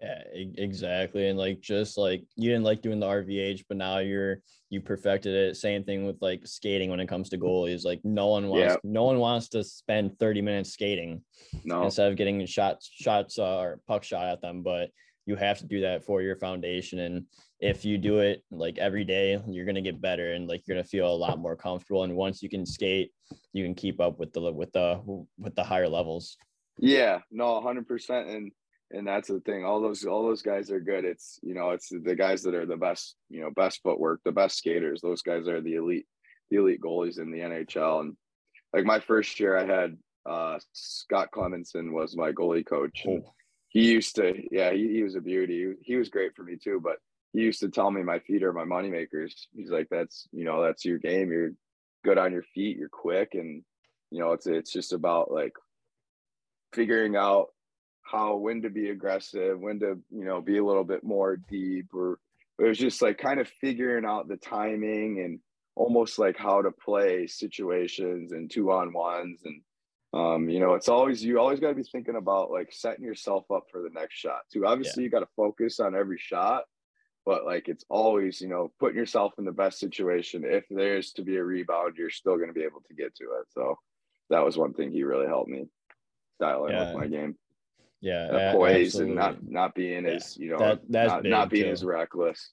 Yeah, 0.00 0.20
exactly. 0.34 1.28
And 1.28 1.38
like 1.38 1.60
just 1.60 1.96
like 1.96 2.24
you 2.34 2.50
didn't 2.50 2.64
like 2.64 2.82
doing 2.82 2.98
the 2.98 3.06
RVH, 3.06 3.64
but 3.68 3.76
now 3.76 3.98
you're 3.98 4.38
you 4.68 4.80
perfected 4.80 5.32
it. 5.32 5.56
Same 5.56 5.84
thing 5.84 6.04
with 6.04 6.16
like 6.20 6.44
skating 6.44 6.90
when 6.90 6.98
it 6.98 7.08
comes 7.08 7.28
to 7.28 7.38
goalies. 7.38 7.84
Like 7.84 8.00
no 8.02 8.26
one 8.26 8.48
wants 8.48 8.74
yeah. 8.74 8.76
no 8.82 9.04
one 9.04 9.20
wants 9.20 9.48
to 9.50 9.62
spend 9.62 10.18
30 10.18 10.42
minutes 10.42 10.72
skating 10.72 11.22
no. 11.64 11.84
instead 11.84 12.10
of 12.10 12.18
getting 12.18 12.44
shots 12.46 12.90
shots 12.92 13.38
uh, 13.38 13.58
or 13.58 13.80
puck 13.86 14.02
shot 14.02 14.26
at 14.26 14.42
them. 14.42 14.64
But 14.64 14.90
you 15.24 15.36
have 15.36 15.58
to 15.58 15.66
do 15.66 15.82
that 15.82 16.04
for 16.04 16.20
your 16.20 16.36
foundation. 16.36 16.98
And 16.98 17.26
if 17.62 17.84
you 17.84 17.96
do 17.96 18.18
it 18.18 18.42
like 18.50 18.76
every 18.78 19.04
day, 19.04 19.40
you're 19.48 19.64
gonna 19.64 19.80
get 19.80 20.00
better 20.00 20.32
and 20.32 20.48
like 20.48 20.64
you're 20.66 20.76
gonna 20.76 20.84
feel 20.84 21.06
a 21.06 21.14
lot 21.14 21.38
more 21.38 21.56
comfortable. 21.56 22.02
And 22.02 22.16
once 22.16 22.42
you 22.42 22.48
can 22.48 22.66
skate, 22.66 23.12
you 23.52 23.64
can 23.64 23.76
keep 23.76 24.00
up 24.00 24.18
with 24.18 24.32
the 24.32 24.52
with 24.52 24.72
the 24.72 25.00
with 25.38 25.54
the 25.54 25.62
higher 25.62 25.88
levels. 25.88 26.36
Yeah, 26.78 27.20
no, 27.30 27.60
hundred 27.60 27.86
percent. 27.86 28.28
And 28.28 28.50
and 28.90 29.06
that's 29.06 29.28
the 29.28 29.40
thing 29.40 29.64
all 29.64 29.80
those 29.80 30.04
all 30.04 30.22
those 30.22 30.42
guys 30.42 30.70
are 30.70 30.80
good 30.80 31.06
it's 31.06 31.38
you 31.42 31.54
know 31.54 31.70
it's 31.70 31.88
the 31.88 32.14
guys 32.14 32.42
that 32.42 32.54
are 32.54 32.66
the 32.66 32.76
best 32.76 33.16
you 33.30 33.40
know 33.40 33.50
best 33.56 33.80
footwork 33.82 34.20
the 34.22 34.32
best 34.32 34.58
skaters 34.58 35.00
those 35.00 35.22
guys 35.22 35.48
are 35.48 35.62
the 35.62 35.76
elite 35.76 36.06
the 36.50 36.58
elite 36.58 36.80
goalies 36.80 37.18
in 37.18 37.30
the 37.30 37.38
nhl 37.38 38.00
and 38.00 38.16
like 38.74 38.84
my 38.84 39.00
first 39.00 39.40
year 39.40 39.56
i 39.56 39.64
had 39.64 39.96
uh 40.28 40.58
scott 40.74 41.28
clemmensen 41.34 41.90
was 41.90 42.14
my 42.16 42.32
goalie 42.32 42.66
coach 42.66 43.04
oh. 43.08 43.32
he 43.68 43.90
used 43.90 44.14
to 44.14 44.34
yeah 44.50 44.70
he, 44.72 44.88
he 44.88 45.02
was 45.02 45.16
a 45.16 45.22
beauty 45.22 45.74
he, 45.80 45.92
he 45.92 45.96
was 45.96 46.10
great 46.10 46.34
for 46.36 46.42
me 46.42 46.56
too 46.62 46.78
but 46.78 46.98
he 47.32 47.40
used 47.40 47.60
to 47.60 47.68
tell 47.68 47.90
me 47.90 48.02
my 48.02 48.18
feet 48.20 48.42
are 48.42 48.52
my 48.52 48.64
money 48.64 48.90
makers 48.90 49.48
he's 49.54 49.70
like 49.70 49.88
that's 49.90 50.28
you 50.32 50.44
know 50.44 50.62
that's 50.62 50.84
your 50.84 50.98
game. 50.98 51.30
You're 51.30 51.52
good 52.04 52.18
on 52.18 52.32
your 52.32 52.44
feet. 52.54 52.76
You're 52.76 52.88
quick. 52.88 53.30
And 53.34 53.62
you 54.10 54.20
know 54.20 54.32
it's 54.32 54.46
it's 54.46 54.72
just 54.72 54.92
about 54.92 55.30
like 55.30 55.52
figuring 56.72 57.16
out 57.16 57.48
how 58.02 58.36
when 58.36 58.62
to 58.62 58.70
be 58.70 58.90
aggressive, 58.90 59.58
when 59.58 59.80
to 59.80 59.98
you 60.10 60.24
know 60.24 60.40
be 60.40 60.58
a 60.58 60.64
little 60.64 60.84
bit 60.84 61.04
more 61.04 61.36
deep, 61.36 61.86
or 61.94 62.18
it 62.58 62.68
was 62.68 62.78
just 62.78 63.02
like 63.02 63.18
kind 63.18 63.40
of 63.40 63.48
figuring 63.60 64.04
out 64.04 64.28
the 64.28 64.36
timing 64.36 65.20
and 65.20 65.40
almost 65.74 66.18
like 66.18 66.36
how 66.36 66.60
to 66.60 66.70
play 66.70 67.26
situations 67.26 68.32
and 68.32 68.50
two 68.50 68.70
on 68.70 68.92
ones 68.92 69.40
and 69.46 69.62
um, 70.14 70.50
you 70.50 70.60
know, 70.60 70.74
it's 70.74 70.88
always 70.88 71.24
you 71.24 71.40
always 71.40 71.58
got 71.58 71.68
to 71.68 71.74
be 71.74 71.82
thinking 71.82 72.16
about 72.16 72.50
like 72.50 72.68
setting 72.70 73.04
yourself 73.04 73.50
up 73.50 73.64
for 73.70 73.80
the 73.80 73.88
next 73.94 74.16
shot 74.16 74.42
too. 74.52 74.66
Obviously, 74.66 75.02
yeah. 75.02 75.06
you 75.06 75.10
got 75.10 75.20
to 75.20 75.28
focus 75.34 75.80
on 75.80 75.94
every 75.94 76.18
shot, 76.18 76.64
but 77.24 77.44
like 77.44 77.68
it's 77.68 77.84
always 77.88 78.40
you 78.40 78.48
know 78.48 78.72
putting 78.78 78.98
yourself 78.98 79.32
in 79.38 79.44
the 79.44 79.52
best 79.52 79.78
situation. 79.78 80.44
If 80.44 80.64
there's 80.70 81.12
to 81.12 81.22
be 81.22 81.36
a 81.36 81.44
rebound, 81.44 81.96
you're 81.96 82.10
still 82.10 82.36
going 82.36 82.48
to 82.48 82.54
be 82.54 82.64
able 82.64 82.82
to 82.88 82.94
get 82.94 83.14
to 83.16 83.24
it. 83.24 83.46
So 83.50 83.78
that 84.30 84.44
was 84.44 84.56
one 84.56 84.74
thing 84.74 84.90
he 84.90 85.04
really 85.04 85.26
helped 85.26 85.50
me 85.50 85.66
dial 86.40 86.66
in 86.66 86.72
yeah. 86.72 86.92
with 86.92 87.00
my 87.00 87.06
game 87.06 87.36
yeah 88.02 88.24
uh, 88.24 88.52
poise 88.52 88.86
absolutely. 88.86 89.10
and 89.10 89.18
not 89.18 89.36
not 89.48 89.74
being 89.74 90.04
yeah. 90.04 90.10
as 90.10 90.36
you 90.36 90.50
know 90.50 90.58
that, 90.58 90.80
that's 90.88 91.12
not, 91.12 91.24
not 91.24 91.50
being 91.50 91.66
too. 91.66 91.70
as 91.70 91.84
reckless 91.84 92.50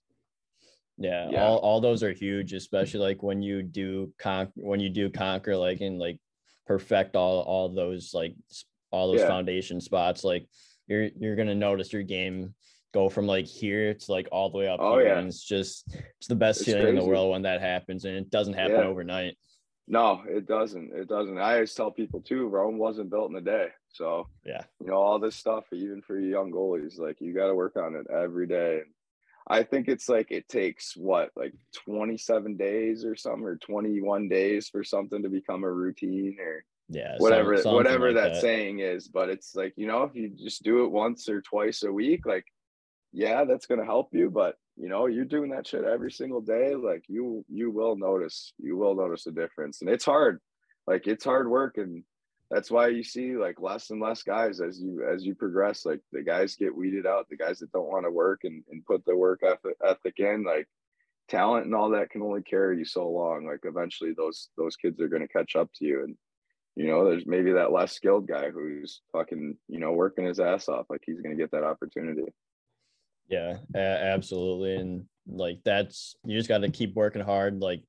yeah, 1.01 1.30
yeah, 1.32 1.45
all, 1.45 1.57
all 1.59 1.82
those 1.82 2.03
are 2.03 2.11
huge 2.11 2.53
especially 2.53 2.99
like 2.99 3.24
when 3.24 3.41
you 3.41 3.63
do 3.63 4.13
con 4.20 4.51
when 4.55 4.80
you 4.80 4.89
do 4.89 5.09
conquer 5.09 5.55
like 5.55 5.82
and 5.82 5.97
like 5.97 6.20
perfect 6.67 7.15
all 7.15 7.39
all 7.41 7.70
those 7.70 8.13
like 8.13 8.36
all 8.91 9.11
those 9.11 9.24
foundation 9.24 9.82
spots 9.82 10.24
like 10.24 10.47
you're 10.88 11.09
you're 11.17 11.36
gonna 11.36 11.55
notice 11.55 11.93
your 11.93 12.03
game 12.03 12.53
go 12.93 13.09
from 13.09 13.27
like 13.27 13.45
here 13.45 13.93
to 13.93 14.11
like 14.11 14.27
all 14.31 14.49
the 14.49 14.57
way 14.57 14.67
up 14.67 14.79
oh 14.81 14.97
here. 14.97 15.07
yeah 15.07 15.19
and 15.19 15.27
it's 15.27 15.43
just 15.43 15.95
it's 16.17 16.27
the 16.27 16.35
best 16.35 16.61
it's 16.61 16.65
feeling 16.67 16.81
crazy. 16.81 16.97
in 16.97 17.03
the 17.03 17.09
world 17.09 17.31
when 17.31 17.43
that 17.43 17.61
happens 17.61 18.05
and 18.05 18.15
it 18.15 18.29
doesn't 18.29 18.53
happen 18.53 18.77
yeah. 18.77 18.83
overnight 18.83 19.35
no, 19.91 20.21
it 20.27 20.45
doesn't. 20.45 20.93
It 20.93 21.09
doesn't. 21.09 21.39
I 21.39 21.55
always 21.55 21.73
tell 21.73 21.89
people 21.89 22.21
too, 22.21 22.47
Rome 22.47 22.77
wasn't 22.77 23.09
built 23.09 23.31
in 23.31 23.37
a 23.37 23.41
day. 23.41 23.69
So 23.89 24.27
yeah, 24.45 24.61
you 24.79 24.87
know, 24.87 24.97
all 24.97 25.17
this 25.17 25.35
stuff, 25.35 25.65
even 25.73 26.03
for 26.03 26.19
young 26.19 26.51
goalies, 26.51 26.99
like 26.99 27.19
you 27.19 27.33
got 27.33 27.47
to 27.47 27.55
work 27.55 27.75
on 27.75 27.95
it 27.95 28.05
every 28.07 28.45
day. 28.45 28.81
I 29.47 29.63
think 29.63 29.87
it's 29.87 30.07
like 30.07 30.29
it 30.29 30.47
takes 30.47 30.95
what 30.95 31.31
like 31.35 31.55
27 31.85 32.55
days 32.55 33.03
or 33.03 33.15
something 33.15 33.43
or 33.43 33.55
21 33.57 34.29
days 34.29 34.69
for 34.69 34.83
something 34.83 35.23
to 35.23 35.29
become 35.29 35.63
a 35.63 35.71
routine 35.71 36.37
or 36.39 36.63
yeah, 36.87 37.15
whatever 37.17 37.59
whatever 37.63 38.11
like 38.11 38.33
that, 38.33 38.41
saying 38.41 38.79
is. 38.79 39.07
But 39.07 39.29
it's 39.29 39.55
like 39.55 39.73
you 39.75 39.87
know 39.87 40.03
if 40.03 40.13
you 40.13 40.29
just 40.29 40.61
do 40.61 40.85
it 40.85 40.91
once 40.91 41.27
or 41.27 41.41
twice 41.41 41.81
a 41.81 41.91
week, 41.91 42.27
like 42.27 42.45
yeah, 43.12 43.45
that's 43.45 43.66
gonna 43.66 43.86
help 43.86 44.10
you. 44.12 44.30
But 44.30 44.55
you 44.78 44.89
know 44.89 45.07
you're 45.07 45.26
doing 45.26 45.51
that 45.51 45.68
shit 45.68 45.84
every 45.84 46.12
single 46.12 46.41
day, 46.41 46.76
like 46.76 47.03
you 47.07 47.45
you 47.49 47.72
will 47.72 47.97
notice 47.97 48.53
you 48.57 48.78
will 48.78 48.95
notice 48.95 49.28
a 49.28 49.32
difference, 49.32 49.82
and 49.82 49.89
it's 49.89 50.05
hard. 50.05 50.39
Like 50.88 51.05
it's 51.07 51.26
hard 51.26 51.49
work 51.49 51.78
and 51.78 52.03
that's 52.49 52.72
why 52.72 52.88
you 52.88 53.03
see 53.03 53.38
like 53.38 53.62
less 53.62 53.91
and 53.91 54.01
less 54.01 54.24
guys 54.24 54.60
as 54.60 54.80
you 54.82 55.07
as 55.07 55.24
you 55.24 55.36
progress 55.36 55.86
like 55.86 55.99
the 56.12 56.24
guys 56.24 56.55
get 56.55 56.76
weeded 56.76 57.05
out 57.05 57.28
the 57.30 57.38
guys 57.38 57.60
that 57.60 57.72
don't 57.72 57.91
want 57.91 58.05
to 58.05 58.12
work 58.12 58.41
and, 58.43 58.64
and 58.72 58.86
put 58.86 59.05
the 59.05 59.16
work 59.16 59.41
ethic, 59.43 59.78
ethic 59.86 60.16
in 60.18 60.43
like 60.43 60.68
talent 61.28 61.66
and 61.66 61.76
all 61.76 61.91
that 61.91 62.10
can 62.10 62.24
only 62.24 62.41
carry 62.41 62.80
you 62.80 62.86
so 62.86 63.07
long 63.07 63.45
like 63.45 63.60
eventually 63.64 64.14
those 64.18 64.49
those 64.57 64.76
kids 64.76 64.99
are 64.99 65.07
going 65.07 65.22
to 65.22 65.28
catch 65.28 65.55
up 65.55 65.70
to 65.76 65.86
you 65.86 66.03
and 66.03 66.16
you 66.76 66.88
know 66.88 67.05
there's 67.05 67.28
maybe 67.28 67.51
that 67.51 67.72
less 67.72 67.93
skilled 67.93 68.28
guy 68.28 68.49
who's 68.49 69.01
fucking 69.12 69.55
you 69.68 69.80
know 69.80 69.91
working 69.91 70.26
his 70.26 70.39
ass 70.39 70.68
off 70.68 70.88
like 70.89 71.01
he's 71.05 71.22
going 71.22 71.36
to 71.36 71.41
get 71.41 71.51
that 71.51 71.64
opportunity 71.64 72.26
Yeah, 73.30 73.57
absolutely. 73.75 74.75
And 74.75 75.05
like 75.27 75.59
that's 75.63 76.15
you 76.25 76.36
just 76.38 76.49
got 76.49 76.59
to 76.59 76.69
keep 76.69 76.95
working 76.95 77.21
hard. 77.21 77.59
Like 77.61 77.84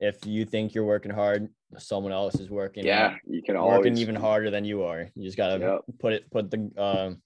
if 0.00 0.24
you 0.24 0.44
think 0.44 0.74
you're 0.74 0.84
working 0.84 1.10
hard, 1.12 1.48
someone 1.78 2.12
else 2.12 2.36
is 2.36 2.48
working. 2.50 2.84
yeah 2.86 3.16
you 3.26 3.42
can 3.42 3.56
working 3.56 3.72
always 3.92 4.00
even 4.00 4.14
harder 4.14 4.50
than 4.50 4.64
you 4.64 4.84
are. 4.84 5.08
You 5.14 5.24
just 5.24 5.36
gotta 5.36 5.58
Yep. 5.58 5.80
put 5.98 6.12
it 6.12 6.30
put 6.30 6.50
the 6.50 6.70
um 6.80 7.22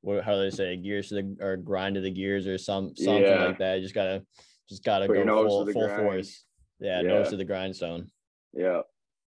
what 0.00 0.24
how 0.24 0.34
do 0.34 0.42
they 0.42 0.50
say 0.50 0.76
gears 0.76 1.08
to 1.08 1.14
the 1.14 1.36
or 1.40 1.56
grind 1.56 1.94
to 1.94 2.00
the 2.00 2.10
gears 2.10 2.46
or 2.46 2.58
some 2.58 2.94
something 2.96 3.22
Yeah. 3.22 3.44
like 3.46 3.58
that. 3.58 3.76
You 3.76 3.82
just 3.82 3.94
gotta 3.94 4.24
just 4.68 4.82
gotta 4.84 5.06
Put 5.06 5.14
go 5.14 5.24
to 5.24 5.48
full 5.48 5.66
full 5.72 5.86
grind. 5.86 6.02
force. 6.02 6.44
Yeah, 6.80 7.00
Yeah. 7.02 7.08
nose 7.08 7.30
to 7.30 7.36
the 7.36 7.44
grindstone. 7.44 8.10
Yeah. 8.52 8.82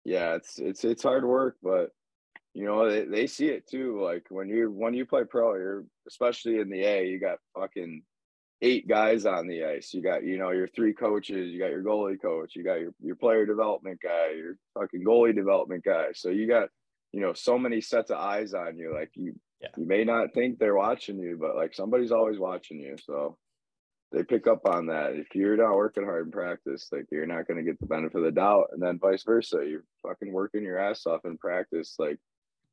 Yeah, 0.05 0.35
it's 0.35 0.59
it's 0.59 0.85
it's 0.85 1.03
hard 1.03 1.25
work, 1.25 1.57
but 1.63 1.91
you 2.59 2.65
know, 2.65 2.91
they, 2.91 3.05
they 3.05 3.27
see 3.29 3.47
it 3.47 3.69
too. 3.69 4.03
Like 4.03 4.27
when 4.31 4.49
you 4.49 4.69
when 4.69 4.93
you 4.93 5.07
play 5.07 5.23
pro, 5.23 5.55
you're 5.55 5.85
especially 6.09 6.59
in 6.59 6.69
the 6.69 6.83
A, 6.83 7.07
you 7.07 7.21
got 7.21 7.39
fucking 7.55 8.03
eight 8.63 8.89
guys 8.89 9.27
on 9.27 9.47
the 9.47 9.65
ice. 9.65 9.95
You 9.95 10.03
got, 10.03 10.25
you 10.25 10.39
know, 10.39 10.51
your 10.51 10.67
three 10.67 10.93
coaches, 10.93 11.53
you 11.53 11.61
got 11.61 11.71
your 11.71 11.85
goalie 11.85 12.21
coach, 12.21 12.57
you 12.57 12.65
got 12.65 12.81
your, 12.81 12.93
your 13.01 13.15
player 13.15 13.47
development 13.47 14.01
guy, 14.03 14.33
your 14.37 14.57
fucking 14.75 15.05
goalie 15.05 15.37
development 15.37 15.85
guy. 15.85 16.09
So 16.15 16.31
you 16.31 16.49
got, 16.49 16.69
you 17.13 17.21
know, 17.21 17.33
so 17.33 17.61
many 17.61 17.81
sets 17.81 18.11
of 18.11 18.19
eyes 18.19 18.55
on 18.55 18.77
you. 18.77 18.93
Like 18.93 19.13
you 19.15 19.35
Yeah. 19.61 19.69
you 19.77 19.87
may 19.87 20.03
not 20.03 20.35
think 20.35 20.59
they're 20.59 20.75
watching 20.75 21.21
you, 21.21 21.39
but 21.41 21.55
like 21.55 21.75
somebody's 21.75 22.11
always 22.11 22.41
watching 22.41 22.81
you. 22.81 22.97
So 23.05 23.39
they 24.11 24.25
pick 24.25 24.49
up 24.49 24.67
on 24.67 24.87
that. 24.87 25.13
If 25.13 25.33
you're 25.37 25.57
not 25.57 25.77
working 25.77 26.03
hard 26.05 26.27
in 26.27 26.33
practice, 26.33 26.89
like 26.91 27.07
you're 27.13 27.25
not 27.35 27.47
going 27.47 27.59
to 27.59 27.71
get 27.71 27.79
the 27.79 27.87
benefit 27.87 28.19
of 28.19 28.25
the 28.25 28.33
doubt, 28.33 28.71
and 28.73 28.83
then 28.83 28.99
vice 28.99 29.23
versa. 29.23 29.59
You're 29.65 29.85
fucking 30.03 30.33
working 30.33 30.65
your 30.65 30.81
ass 30.81 31.07
off 31.07 31.25
in 31.25 31.39
practice. 31.39 31.95
Like 32.01 32.19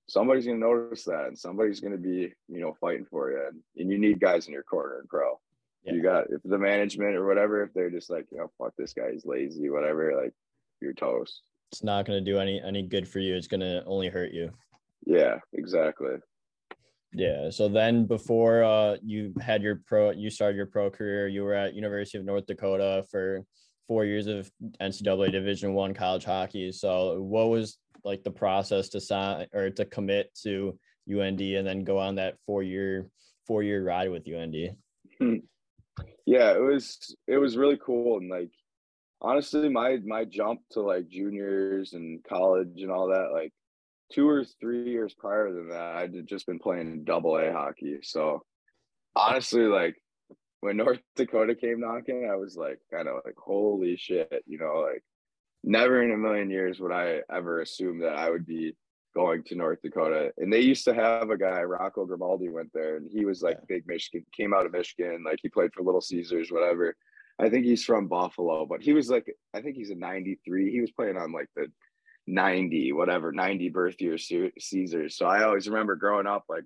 somebody's 0.07 0.45
going 0.45 0.59
to 0.59 0.65
notice 0.65 1.03
that, 1.05 1.27
and 1.27 1.37
somebody's 1.37 1.79
going 1.79 1.93
to 1.93 1.97
be, 1.97 2.33
you 2.47 2.61
know, 2.61 2.75
fighting 2.79 3.05
for 3.09 3.31
you. 3.31 3.41
And, 3.47 3.59
and 3.77 3.91
you 3.91 3.97
need 3.97 4.19
guys 4.19 4.47
in 4.47 4.53
your 4.53 4.63
corner 4.63 4.99
in 4.99 5.07
pro. 5.07 5.39
You 5.87 6.01
got 6.01 6.31
if 6.31 6.41
the 6.43 6.57
management 6.57 7.15
or 7.15 7.27
whatever, 7.27 7.61
if 7.63 7.73
they're 7.73 7.91
just 7.91 8.09
like, 8.09 8.25
you 8.31 8.39
know, 8.39 8.51
fuck 8.57 8.73
this 8.75 8.93
guy, 8.93 9.11
he's 9.11 9.25
lazy, 9.25 9.69
whatever, 9.69 10.19
like 10.19 10.33
you're 10.81 10.93
toast. 10.93 11.41
It's 11.71 11.83
not 11.83 12.05
gonna 12.05 12.21
do 12.21 12.39
any 12.39 12.59
any 12.59 12.81
good 12.81 13.07
for 13.07 13.19
you. 13.19 13.35
It's 13.35 13.47
gonna 13.47 13.83
only 13.85 14.09
hurt 14.09 14.31
you. 14.31 14.51
Yeah, 15.05 15.37
exactly. 15.53 16.15
Yeah. 17.13 17.51
So 17.51 17.69
then 17.69 18.05
before 18.05 18.63
uh 18.63 18.97
you 19.03 19.33
had 19.39 19.61
your 19.61 19.81
pro 19.85 20.09
you 20.09 20.31
started 20.31 20.57
your 20.57 20.65
pro 20.65 20.89
career, 20.89 21.27
you 21.27 21.43
were 21.43 21.53
at 21.53 21.75
University 21.75 22.17
of 22.17 22.25
North 22.25 22.47
Dakota 22.47 23.05
for 23.11 23.45
four 23.87 24.05
years 24.05 24.25
of 24.25 24.49
NCAA 24.81 25.31
Division 25.31 25.75
One 25.75 25.93
college 25.93 26.25
hockey. 26.25 26.71
So 26.71 27.21
what 27.21 27.49
was 27.49 27.77
like 28.05 28.23
the 28.23 28.31
process 28.31 28.89
to 28.89 29.01
sign 29.01 29.47
or 29.53 29.69
to 29.71 29.85
commit 29.85 30.33
to 30.43 30.77
UND 31.11 31.41
and 31.41 31.67
then 31.67 31.83
go 31.83 31.97
on 31.97 32.15
that 32.15 32.37
four 32.45 32.63
year 32.63 33.09
four 33.45 33.63
year 33.63 33.83
ride 33.83 34.09
with 34.09 34.27
UND? 34.27 34.55
yeah 36.25 36.51
it 36.51 36.61
was 36.61 37.15
it 37.27 37.37
was 37.37 37.57
really 37.57 37.77
cool 37.83 38.17
and 38.17 38.29
like 38.29 38.51
honestly 39.21 39.69
my 39.69 39.97
my 40.05 40.25
jump 40.25 40.59
to 40.71 40.81
like 40.81 41.07
juniors 41.07 41.93
and 41.93 42.23
college 42.23 42.81
and 42.81 42.91
all 42.91 43.07
that 43.07 43.29
like 43.31 43.53
two 44.11 44.27
or 44.27 44.43
three 44.59 44.89
years 44.89 45.13
prior 45.13 45.51
than 45.51 45.69
that 45.69 45.95
i'd 45.95 46.27
just 46.27 46.45
been 46.45 46.59
playing 46.59 47.03
double 47.03 47.37
a 47.37 47.51
hockey 47.51 47.99
so 48.03 48.43
honestly 49.15 49.63
like 49.63 49.95
when 50.61 50.77
north 50.77 50.99
dakota 51.15 51.55
came 51.55 51.79
knocking 51.79 52.29
i 52.31 52.35
was 52.35 52.55
like 52.57 52.79
kind 52.91 53.07
of 53.07 53.21
like 53.25 53.35
holy 53.37 53.95
shit 53.95 54.43
you 54.45 54.57
know 54.57 54.85
like 54.91 55.03
never 55.65 56.03
in 56.03 56.11
a 56.11 56.17
million 56.17 56.49
years 56.49 56.79
would 56.79 56.91
i 56.91 57.19
ever 57.33 57.61
assume 57.61 57.99
that 57.99 58.15
i 58.15 58.29
would 58.29 58.45
be 58.45 58.73
going 59.15 59.41
to 59.43 59.55
North 59.55 59.81
Dakota. 59.81 60.33
And 60.37 60.51
they 60.51 60.59
used 60.59 60.83
to 60.85 60.93
have 60.93 61.29
a 61.29 61.37
guy, 61.37 61.61
Rocco 61.63 62.05
Grimaldi, 62.05 62.49
went 62.49 62.71
there, 62.73 62.97
and 62.97 63.09
he 63.09 63.25
was 63.25 63.41
like 63.41 63.57
Yeah. 63.59 63.65
big 63.67 63.87
Michigan, 63.87 64.25
came 64.35 64.53
out 64.53 64.65
of 64.65 64.73
Michigan, 64.73 65.23
like 65.23 65.39
he 65.41 65.49
played 65.49 65.73
for 65.73 65.83
Little 65.83 66.01
Caesars, 66.01 66.51
whatever. 66.51 66.95
I 67.39 67.49
think 67.49 67.65
he's 67.65 67.83
from 67.83 68.07
Buffalo, 68.07 68.65
but 68.65 68.81
he 68.81 68.93
was 68.93 69.09
like, 69.09 69.33
I 69.53 69.61
think 69.61 69.75
he's 69.75 69.89
a 69.89 69.95
93. 69.95 70.71
He 70.71 70.81
was 70.81 70.91
playing 70.91 71.17
on 71.17 71.31
like 71.31 71.49
the 71.55 71.71
90, 72.27 72.93
whatever, 72.93 73.31
90 73.31 73.69
birth 73.69 74.01
year 74.01 74.17
Caesars. 74.17 75.17
So 75.17 75.25
I 75.25 75.43
always 75.43 75.67
remember 75.67 75.95
growing 75.95 76.27
up, 76.27 76.45
like 76.49 76.63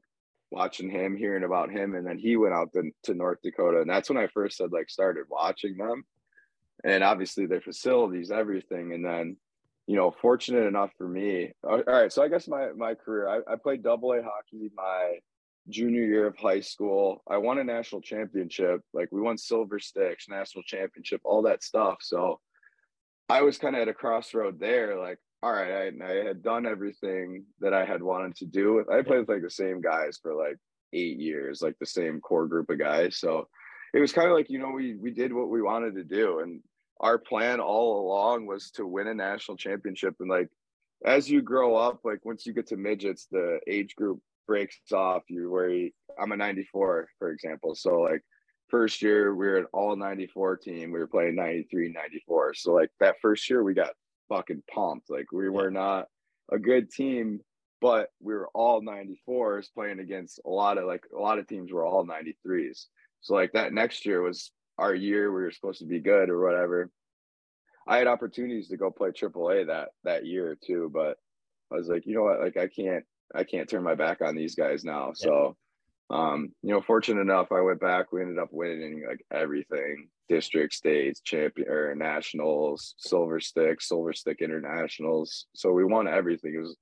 watching 0.52 0.90
him, 0.90 1.16
hearing 1.16 1.44
about 1.44 1.72
him. 1.72 1.96
And 1.96 2.06
then 2.06 2.18
he 2.18 2.36
went 2.36 2.54
out 2.54 2.72
to, 2.74 2.92
to 3.04 3.14
North 3.14 3.40
Dakota. 3.44 3.82
And 3.82 3.90
that's 3.90 4.10
when 4.10 4.18
I 4.18 4.28
first 4.28 4.60
had 4.60 4.72
like 4.72 4.90
started 4.90 5.26
watching 5.30 5.78
them. 5.78 6.04
And 6.84 7.04
obviously 7.04 7.46
their 7.46 7.62
facilities, 7.62 8.32
everything. 8.32 8.94
And 8.94 9.04
then 9.04 9.38
you 9.90 9.96
know, 9.96 10.12
fortunate 10.22 10.68
enough 10.68 10.92
for 11.00 11.08
me. 11.08 11.52
All 11.64 11.82
right, 11.88 12.14
so 12.14 12.22
I 12.22 12.28
guess 12.28 12.48
my 12.48 12.68
my 12.78 12.94
career, 12.94 13.28
I, 13.28 13.54
I 13.54 13.56
played 13.56 13.82
double 13.82 14.14
A 14.14 14.22
hockey 14.22 14.70
my 14.76 15.18
junior 15.68 16.04
year 16.04 16.28
of 16.28 16.38
high 16.38 16.60
school. 16.60 17.24
I 17.28 17.38
won 17.38 17.58
a 17.58 17.64
national 17.64 18.02
championship. 18.02 18.82
Like 18.94 19.10
we 19.12 19.20
won 19.20 19.36
silver 19.36 19.80
sticks, 19.80 20.30
national 20.30 20.64
championship, 20.64 21.22
all 21.24 21.42
that 21.42 21.64
stuff. 21.64 21.98
So 22.02 22.40
I 23.30 23.42
was 23.42 23.58
kind 23.58 23.76
of 23.76 23.82
at 23.82 23.88
a 23.88 23.94
crossroad 23.96 24.60
there. 24.60 25.00
Like, 25.00 25.18
all 25.42 25.54
right, 25.54 25.92
I, 26.00 26.06
I 26.06 26.24
had 26.24 26.44
done 26.44 26.68
everything 26.68 27.46
that 27.60 27.74
I 27.74 27.84
had 27.84 28.04
wanted 28.04 28.36
to 28.38 28.46
do. 28.46 28.86
I 28.92 29.02
played 29.02 29.22
with 29.22 29.30
like 29.30 29.42
the 29.42 29.50
same 29.50 29.82
guys 29.82 30.20
for 30.22 30.36
like 30.36 30.58
eight 30.94 31.18
years, 31.18 31.64
like 31.64 31.80
the 31.80 31.88
same 31.88 32.22
core 32.22 32.46
group 32.46 32.70
of 32.70 32.78
guys. 32.78 33.18
So 33.18 33.48
it 33.96 34.00
was 34.00 34.14
kind 34.14 34.28
of 34.28 34.36
like 34.36 34.52
you 34.52 34.60
know 34.60 34.70
we 34.70 34.94
we 34.96 35.10
did 35.10 35.34
what 35.34 35.50
we 35.50 35.64
wanted 35.64 35.96
to 35.96 36.04
do 36.04 36.42
and 36.42 36.62
our 37.00 37.18
plan 37.18 37.60
all 37.60 38.06
along 38.06 38.46
was 38.46 38.72
to 38.72 38.86
win 38.86 39.08
a 39.08 39.14
national 39.14 39.58
championship. 39.58 40.16
And 40.20 40.30
like 40.30 40.50
as 41.06 41.30
you 41.30 41.42
grow 41.42 41.76
up 41.76 42.02
like 42.04 42.26
once 42.26 42.46
you 42.46 42.54
get 42.54 42.68
to 42.68 42.78
midgets 42.78 43.28
the 43.32 43.60
age 43.68 43.96
group 43.96 44.20
breaks 44.48 44.78
off. 44.92 45.24
You 45.28 45.60
you, 45.70 45.92
i'm 46.20 46.32
a 46.32 46.38
94 46.38 47.08
for 47.18 47.32
example. 47.32 47.76
So 47.76 48.02
like 48.02 48.22
first 48.68 49.02
year 49.02 49.36
we 49.36 49.48
were 49.48 49.58
an 49.58 49.68
all 49.74 49.96
94 49.96 50.58
team. 50.58 50.92
We 50.92 51.00
were 51.00 51.08
playing 51.08 51.36
93 51.36 51.92
94 51.92 52.54
so 52.56 52.74
like 52.74 52.92
that 53.00 53.16
first 53.22 53.50
year 53.50 53.64
we 53.64 53.74
got 53.74 53.94
fucking 54.28 54.64
pumped. 54.74 55.10
Like 55.10 55.32
we 55.32 55.50
were 55.50 55.72
not 55.72 56.08
a 56.52 56.60
good 56.60 56.92
team 56.92 57.42
but 57.82 58.10
we 58.22 58.34
were 58.34 58.50
all 58.54 58.82
94s 58.82 59.68
playing 59.74 60.00
against 60.00 60.40
a 60.46 60.50
lot 60.50 60.78
of 60.78 60.86
like 60.86 61.04
a 61.16 61.20
lot 61.20 61.40
of 61.40 61.48
teams 61.48 61.72
were 61.72 61.86
all 61.86 62.06
93s 62.06 62.86
so 63.22 63.34
like 63.34 63.52
that 63.54 63.74
next 63.74 64.06
year 64.06 64.22
was 64.22 64.52
our 64.80 64.96
year 64.96 65.32
we 65.32 65.42
were 65.42 65.52
supposed 65.52 65.80
to 65.80 65.86
be 65.86 66.00
good 66.00 66.30
or 66.30 66.42
whatever. 66.42 66.90
I 67.88 67.98
had 67.98 68.08
opportunities 68.08 68.70
to 68.70 68.78
go 68.78 68.92
play 68.92 69.10
AAA 69.10 69.68
that 69.68 69.90
that 70.04 70.26
year 70.26 70.58
too, 70.66 70.90
but 70.94 71.18
I 71.72 71.76
was 71.76 71.88
like, 71.88 72.06
you 72.06 72.16
know 72.16 72.24
what, 72.24 72.40
like 72.40 72.58
I 72.58 72.68
can't 72.68 73.04
I 73.34 73.44
can't 73.44 73.70
turn 73.70 73.84
my 73.84 73.96
back 73.96 74.22
on 74.22 74.36
these 74.36 74.56
guys 74.56 74.84
now. 74.84 75.12
So 75.14 75.56
um, 76.12 76.52
you 76.64 76.72
know, 76.74 76.82
fortunate 76.82 77.22
enough, 77.22 77.52
I 77.52 77.62
went 77.62 77.80
back. 77.80 78.12
We 78.12 78.22
ended 78.22 78.40
up 78.40 78.50
winning 78.52 79.04
like 79.08 79.24
everything: 79.32 80.08
district, 80.28 80.74
states, 80.74 81.22
champion, 81.22 81.70
or 81.70 81.94
nationals, 81.94 82.96
silver 82.98 83.40
stick, 83.40 83.82
silver 83.82 84.14
stick 84.14 84.38
internationals. 84.42 85.46
So 85.54 85.72
we 85.72 85.86
won 85.86 86.08
everything. 86.08 86.56
It 86.56 86.60
was 86.60 86.76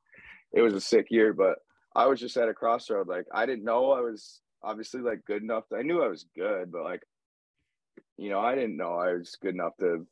it 0.53 0.61
was 0.61 0.73
a 0.73 0.81
sick 0.81 1.07
year, 1.09 1.33
but 1.33 1.57
I 1.95 2.05
was 2.05 2.19
just 2.19 2.37
at 2.37 2.47
a 2.47 2.53
crossroad. 2.53 3.07
Like 3.07 3.25
I 3.33 3.45
didn't 3.45 3.65
know 3.65 3.91
I 3.91 4.01
was 4.01 4.39
obviously 4.63 5.01
like 5.01 5.25
good 5.25 5.43
enough. 5.43 5.65
I 5.77 5.81
knew 5.81 6.01
I 6.01 6.07
was 6.07 6.25
good, 6.35 6.71
but 6.71 6.83
like 6.83 7.01
you 8.17 8.29
know, 8.29 8.39
I 8.39 8.55
didn't 8.55 8.77
know 8.77 8.93
I 8.93 9.13
was 9.13 9.37
good 9.41 9.53
enough 9.53 9.77
to 9.79 10.05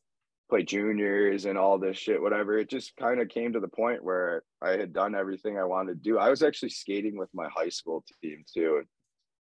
play 0.50 0.64
juniors 0.64 1.46
and 1.46 1.58
all 1.58 1.80
this 1.80 1.98
shit, 1.98 2.22
whatever. 2.22 2.58
It 2.58 2.70
just 2.70 2.96
kind 2.98 3.20
of 3.20 3.30
came 3.30 3.54
to 3.54 3.60
the 3.60 3.68
point 3.68 4.04
where 4.04 4.44
I 4.62 4.72
had 4.72 4.94
done 4.94 5.16
everything 5.16 5.58
I 5.58 5.64
wanted 5.64 5.94
to 5.94 6.10
do. 6.10 6.18
I 6.18 6.30
was 6.30 6.44
actually 6.44 6.70
skating 6.70 7.18
with 7.18 7.30
my 7.34 7.48
high 7.50 7.70
school 7.70 8.04
team 8.22 8.44
too. 8.54 8.84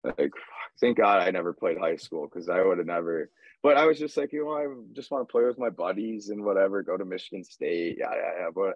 Like, 0.04 0.32
thank 0.80 0.98
God 0.98 1.22
I 1.22 1.30
never 1.30 1.52
played 1.52 1.78
high 1.78 1.96
school 1.96 2.28
because 2.28 2.48
I 2.48 2.60
would 2.60 2.78
have 2.78 2.86
never. 2.86 3.30
But 3.62 3.76
I 3.76 3.86
was 3.86 3.98
just 3.98 4.16
like, 4.16 4.32
you 4.32 4.44
know, 4.44 4.52
I 4.52 4.66
just 4.94 5.10
want 5.10 5.26
to 5.26 5.32
play 5.32 5.44
with 5.44 5.58
my 5.58 5.70
buddies 5.70 6.28
and 6.28 6.44
whatever, 6.44 6.82
go 6.82 6.96
to 6.96 7.04
Michigan 7.04 7.44
State, 7.44 7.96
yeah, 8.00 8.10
yeah, 8.12 8.32
yeah. 8.40 8.48
But 8.54 8.74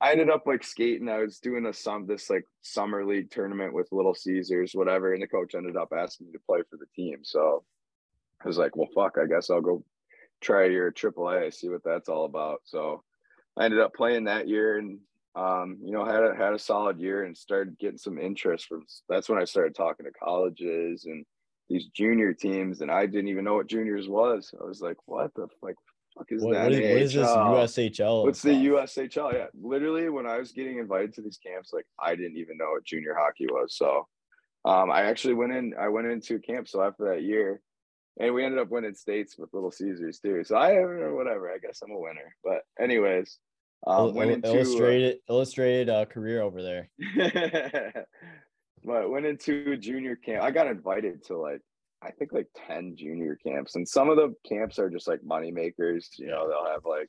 I 0.00 0.12
ended 0.12 0.28
up 0.28 0.42
like 0.44 0.64
skating. 0.64 1.08
I 1.08 1.18
was 1.18 1.38
doing 1.38 1.64
a 1.66 1.72
some 1.72 2.06
this 2.06 2.28
like 2.28 2.44
summer 2.62 3.06
league 3.06 3.30
tournament 3.30 3.72
with 3.72 3.92
Little 3.92 4.14
Caesars, 4.14 4.72
whatever, 4.74 5.14
and 5.14 5.22
the 5.22 5.26
coach 5.26 5.54
ended 5.54 5.76
up 5.76 5.92
asking 5.96 6.26
me 6.26 6.32
to 6.32 6.40
play 6.46 6.60
for 6.68 6.76
the 6.76 6.86
team. 6.94 7.20
So 7.22 7.64
I 8.44 8.48
was 8.48 8.58
like, 8.58 8.76
well, 8.76 8.88
fuck, 8.94 9.16
I 9.20 9.26
guess 9.26 9.50
I'll 9.50 9.60
go 9.60 9.84
try 10.40 10.66
your 10.66 10.92
AAA, 10.92 11.54
see 11.54 11.68
what 11.68 11.84
that's 11.84 12.08
all 12.08 12.24
about. 12.24 12.60
So 12.64 13.02
I 13.56 13.64
ended 13.64 13.80
up 13.80 13.94
playing 13.94 14.24
that 14.24 14.48
year 14.48 14.78
and 14.78 14.98
um, 15.34 15.78
you 15.82 15.92
know, 15.92 16.04
had 16.04 16.22
a 16.22 16.34
had 16.34 16.54
a 16.54 16.58
solid 16.58 16.98
year 16.98 17.24
and 17.24 17.36
started 17.36 17.78
getting 17.78 17.98
some 17.98 18.18
interest 18.18 18.66
from 18.66 18.86
that's 19.08 19.28
when 19.28 19.38
I 19.38 19.44
started 19.44 19.74
talking 19.74 20.06
to 20.06 20.12
colleges 20.12 21.04
and 21.04 21.26
these 21.68 21.86
junior 21.94 22.32
teams 22.32 22.80
and 22.80 22.90
I 22.90 23.04
didn't 23.04 23.28
even 23.28 23.44
know 23.44 23.54
what 23.54 23.66
juniors 23.66 24.08
was. 24.08 24.54
I 24.58 24.64
was 24.64 24.80
like, 24.80 24.96
what 25.04 25.34
the 25.34 25.48
like 25.60 25.74
fuck 26.16 26.26
is 26.30 26.42
What, 26.42 26.54
that? 26.54 26.64
what, 26.64 26.72
is, 26.72 26.80
what 26.80 27.02
is 27.02 27.12
this 27.12 27.28
USHL? 27.28 28.24
What's 28.24 28.42
the? 28.42 28.50
USHL? 28.50 29.32
Yeah, 29.34 29.46
literally, 29.60 30.08
when 30.08 30.26
I 30.26 30.38
was 30.38 30.52
getting 30.52 30.78
invited 30.78 31.12
to 31.14 31.22
these 31.22 31.38
camps, 31.38 31.72
like 31.72 31.86
I 31.98 32.16
didn't 32.16 32.38
even 32.38 32.56
know 32.56 32.70
what 32.72 32.84
junior 32.84 33.14
hockey 33.18 33.46
was. 33.46 33.76
So, 33.76 34.06
um, 34.64 34.90
I 34.90 35.02
actually 35.02 35.34
went 35.34 35.52
in. 35.52 35.74
I 35.78 35.88
went 35.88 36.06
into 36.06 36.36
a 36.36 36.38
camp. 36.38 36.68
So 36.68 36.82
after 36.82 37.04
that 37.10 37.22
year, 37.22 37.60
and 38.18 38.34
we 38.34 38.44
ended 38.44 38.60
up 38.60 38.70
winning 38.70 38.94
states 38.94 39.36
with 39.38 39.52
Little 39.52 39.70
Caesars 39.70 40.18
too. 40.18 40.44
So 40.44 40.56
I 40.56 40.72
whatever. 41.12 41.50
I 41.50 41.58
guess 41.58 41.80
I'm 41.82 41.90
a 41.90 41.98
winner. 41.98 42.34
But 42.42 42.62
anyways, 42.80 43.38
um, 43.86 44.14
went 44.14 44.30
into 44.30 44.48
illustrated 44.48 45.18
illustrated 45.28 45.88
uh, 45.88 46.04
career 46.06 46.42
over 46.42 46.62
there. 46.62 46.88
but 48.84 49.10
went 49.10 49.26
into 49.26 49.76
junior 49.76 50.16
camp. 50.16 50.42
I 50.42 50.50
got 50.50 50.66
invited 50.66 51.24
to 51.26 51.36
like 51.36 51.60
I 52.02 52.10
think 52.10 52.32
like 52.32 52.48
10 52.66 52.94
junior 52.96 53.36
camps. 53.36 53.74
And 53.74 53.88
some 53.88 54.08
of 54.08 54.16
the 54.16 54.34
camps 54.48 54.78
are 54.78 54.90
just 54.90 55.08
like 55.08 55.24
money 55.24 55.50
makers. 55.50 56.10
You 56.18 56.28
know, 56.28 56.48
they'll 56.48 56.72
have 56.72 56.84
like 56.84 57.08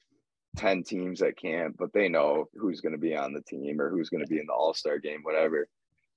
10 0.58 0.84
teams 0.84 1.22
at 1.22 1.38
camp, 1.38 1.76
but 1.78 1.94
they 1.94 2.10
know 2.10 2.46
who's 2.56 2.82
going 2.82 2.94
to 2.94 2.98
be 2.98 3.16
on 3.16 3.34
the 3.34 3.42
team 3.42 3.80
or 3.80 3.90
who's 3.90 4.10
going 4.10 4.24
to 4.24 4.30
be 4.30 4.40
in 4.40 4.46
the 4.48 4.54
all 4.54 4.74
star 4.74 4.98
game, 4.98 5.20
whatever. 5.24 5.68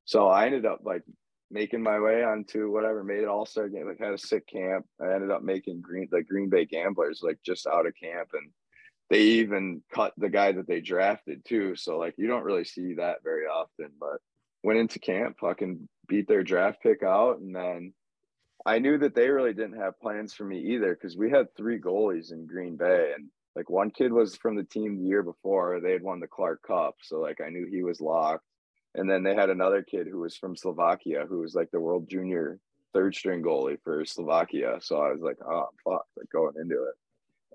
So 0.05 0.29
I 0.29 0.47
ended 0.47 0.67
up 0.67 0.81
like 0.85 1.03
making 1.51 1.83
my 1.83 1.99
way 1.99 2.23
onto 2.23 2.71
whatever, 2.71 3.03
made 3.03 3.21
it 3.21 3.29
all 3.29 3.47
star 3.47 3.69
game, 3.69 3.89
like 3.89 3.99
had 3.99 4.15
a 4.15 4.19
sick 4.19 4.47
camp. 4.47 4.87
I 5.01 5.13
ended 5.13 5.31
up 5.31 5.43
making 5.43 5.81
Green, 5.81 6.09
the 6.11 6.23
Green 6.23 6.49
Bay 6.49 6.65
Gamblers, 6.65 7.21
like 7.23 7.39
just 7.45 7.67
out 7.67 7.87
of 7.87 7.95
camp. 8.01 8.31
And 8.33 8.51
they 9.09 9.21
even 9.21 9.83
cut 9.93 10.13
the 10.17 10.29
guy 10.29 10.53
that 10.53 10.69
they 10.69 10.81
drafted 10.81 11.45
too. 11.45 11.75
So 11.77 11.99
like 11.99 12.15
you 12.17 12.29
don't 12.29 12.45
really 12.45 12.65
see 12.65 12.95
that 12.95 13.25
very 13.25 13.47
often, 13.47 13.91
but 13.99 14.19
went 14.63 14.79
into 14.79 14.99
camp, 14.99 15.39
fucking 15.41 15.89
beat 16.07 16.29
their 16.29 16.43
draft 16.43 16.83
pick 16.83 17.03
out. 17.03 17.41
And 17.41 17.55
then 17.55 17.93
I 18.65 18.79
knew 18.79 18.99
that 18.99 19.15
they 19.15 19.29
really 19.29 19.55
didn't 19.55 19.79
have 19.79 20.01
plans 20.01 20.35
for 20.35 20.45
me 20.45 20.59
either 20.59 20.95
because 20.95 21.17
we 21.17 21.31
had 21.31 21.55
three 21.57 21.81
goalies 21.81 22.33
in 22.33 22.47
Green 22.47 22.77
Bay, 22.77 23.13
and 23.17 23.29
like 23.57 23.71
one 23.71 23.91
kid 23.91 24.13
was 24.13 24.37
from 24.37 24.55
the 24.55 24.65
team 24.65 24.99
the 24.99 25.09
year 25.09 25.23
before. 25.23 25.81
They 25.81 25.93
had 25.93 26.03
won 26.03 26.21
the 26.21 26.27
Clark 26.27 26.63
Cup, 26.63 26.97
so 27.03 27.21
like 27.21 27.41
I 27.41 27.49
knew 27.49 27.67
he 27.67 27.83
was 27.83 28.01
locked. 28.01 28.45
And 28.95 29.09
then 29.09 29.23
they 29.23 29.35
had 29.35 29.51
another 29.51 29.83
kid 29.83 30.09
who 30.11 30.21
was 30.21 30.37
from 30.37 30.57
Slovakia, 30.57 31.25
who 31.29 31.41
was 31.41 31.55
like 31.55 31.71
the 31.71 31.81
world 31.81 32.09
junior 32.09 32.59
third 32.93 33.15
string 33.15 33.43
goalie 33.43 33.79
for 33.85 34.05
Slovakia. 34.05 34.79
So 34.81 34.97
I 34.97 35.13
was 35.13 35.21
like, 35.21 35.39
oh 35.49 35.69
fuck, 35.85 36.07
like 36.17 36.29
going 36.33 36.55
into 36.61 36.85
it. 36.85 36.95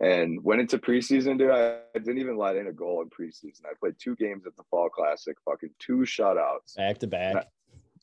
And 0.01 0.43
went 0.43 0.61
into 0.61 0.77
preseason, 0.77 1.37
dude. 1.37 1.51
I, 1.51 1.77
I 1.95 1.99
didn't 1.99 2.19
even 2.19 2.37
let 2.37 2.57
in 2.57 2.67
a 2.67 2.73
goal 2.73 3.01
in 3.01 3.09
preseason. 3.09 3.65
I 3.65 3.73
played 3.79 3.95
two 3.97 4.15
games 4.15 4.45
at 4.45 4.55
the 4.57 4.63
Fall 4.69 4.89
Classic, 4.89 5.35
fucking 5.45 5.71
two 5.79 5.99
shutouts. 5.99 6.75
Back 6.75 6.99
to 6.99 7.07
back. 7.07 7.47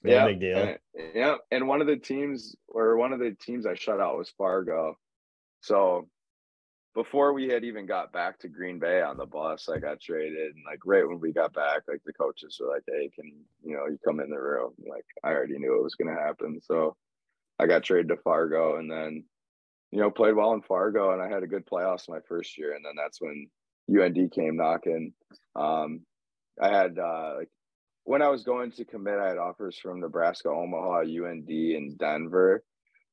Yeah, 0.04 0.26
big 0.26 0.40
deal. 0.40 0.56
And, 0.58 0.78
yeah, 1.14 1.36
and 1.50 1.68
one 1.68 1.80
of 1.80 1.86
the 1.86 1.96
teams 1.96 2.56
or 2.68 2.96
one 2.96 3.12
of 3.12 3.20
the 3.20 3.36
teams 3.40 3.66
I 3.66 3.74
shut 3.74 4.00
out 4.00 4.16
was 4.16 4.30
Fargo. 4.36 4.96
So 5.60 6.08
before 6.94 7.32
we 7.32 7.48
had 7.48 7.64
even 7.64 7.86
got 7.86 8.12
back 8.12 8.38
to 8.40 8.48
Green 8.48 8.78
Bay 8.78 9.00
on 9.00 9.16
the 9.16 9.26
bus, 9.26 9.68
I 9.68 9.78
got 9.78 10.00
traded. 10.00 10.54
And 10.54 10.64
like 10.66 10.80
right 10.84 11.06
when 11.06 11.20
we 11.20 11.32
got 11.32 11.54
back, 11.54 11.82
like 11.88 12.02
the 12.04 12.12
coaches 12.12 12.58
were 12.60 12.68
like, 12.68 12.82
Hey, 12.86 13.10
can 13.14 13.32
you 13.64 13.76
know, 13.76 13.86
you 13.86 13.98
come 14.04 14.20
in 14.20 14.30
the 14.30 14.38
room? 14.38 14.72
Like 14.86 15.06
I 15.24 15.28
already 15.28 15.58
knew 15.58 15.78
it 15.78 15.82
was 15.82 15.94
gonna 15.94 16.14
happen. 16.14 16.60
So 16.62 16.96
I 17.58 17.66
got 17.66 17.82
traded 17.82 18.08
to 18.08 18.16
Fargo 18.16 18.76
and 18.76 18.90
then, 18.90 19.24
you 19.90 20.00
know, 20.00 20.10
played 20.10 20.34
well 20.34 20.52
in 20.52 20.62
Fargo 20.62 21.12
and 21.12 21.22
I 21.22 21.28
had 21.28 21.42
a 21.42 21.48
good 21.48 21.66
playoffs 21.66 22.08
my 22.08 22.20
first 22.28 22.58
year. 22.58 22.74
And 22.74 22.84
then 22.84 22.94
that's 22.96 23.20
when 23.20 23.48
UND 23.90 24.30
came 24.32 24.56
knocking. 24.56 25.14
Um 25.56 26.02
I 26.60 26.68
had 26.68 26.98
uh 26.98 27.34
like 27.38 27.48
when 28.04 28.20
I 28.20 28.28
was 28.28 28.42
going 28.42 28.72
to 28.72 28.84
commit, 28.84 29.18
I 29.18 29.28
had 29.28 29.38
offers 29.38 29.78
from 29.78 30.00
Nebraska, 30.00 30.48
Omaha, 30.48 31.02
UND, 31.02 31.48
and 31.48 31.96
Denver, 31.96 32.64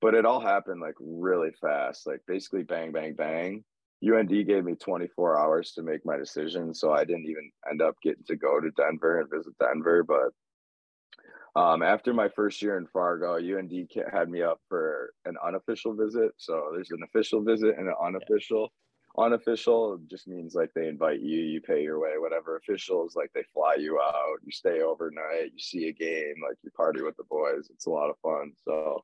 but 0.01 0.13
it 0.13 0.25
all 0.25 0.39
happened 0.39 0.81
like 0.81 0.95
really 0.99 1.51
fast, 1.61 2.07
like 2.07 2.21
basically 2.27 2.63
bang, 2.63 2.91
bang, 2.91 3.13
bang. 3.13 3.63
UND 4.01 4.29
gave 4.29 4.63
me 4.63 4.75
24 4.75 5.37
hours 5.37 5.73
to 5.73 5.83
make 5.83 6.05
my 6.05 6.15
decision, 6.15 6.73
so 6.73 6.93
I 6.93 7.03
didn't 7.03 7.25
even 7.25 7.51
end 7.69 7.81
up 7.81 7.95
getting 8.01 8.23
to 8.27 8.37
go 8.37 8.61
to 8.61 8.71
Denver 8.71 9.19
and 9.19 9.29
visit 9.29 9.53
Denver. 9.59 10.03
But 10.03 11.59
um, 11.59 11.83
after 11.83 12.13
my 12.13 12.29
first 12.29 12.61
year 12.61 12.77
in 12.77 12.87
Fargo, 12.87 13.35
UND 13.35 13.73
had 14.11 14.29
me 14.29 14.41
up 14.41 14.61
for 14.69 15.13
an 15.25 15.35
unofficial 15.45 15.93
visit. 15.95 16.31
So 16.37 16.69
there's 16.73 16.91
an 16.91 17.03
official 17.03 17.41
visit 17.43 17.77
and 17.77 17.89
an 17.89 17.95
unofficial 18.01 18.71
unofficial 19.17 19.99
just 20.09 20.27
means 20.27 20.53
like 20.53 20.71
they 20.73 20.87
invite 20.87 21.19
you 21.19 21.39
you 21.39 21.59
pay 21.59 21.81
your 21.81 21.99
way 21.99 22.11
whatever 22.17 22.57
officials 22.57 23.15
like 23.15 23.31
they 23.33 23.43
fly 23.53 23.75
you 23.75 23.99
out 23.99 24.37
you 24.45 24.51
stay 24.51 24.81
overnight 24.81 25.51
you 25.51 25.59
see 25.59 25.87
a 25.87 25.91
game 25.91 26.35
like 26.47 26.57
you 26.63 26.69
party 26.71 27.01
with 27.01 27.17
the 27.17 27.23
boys 27.23 27.69
it's 27.71 27.87
a 27.87 27.89
lot 27.89 28.09
of 28.09 28.15
fun 28.19 28.53
so 28.63 29.03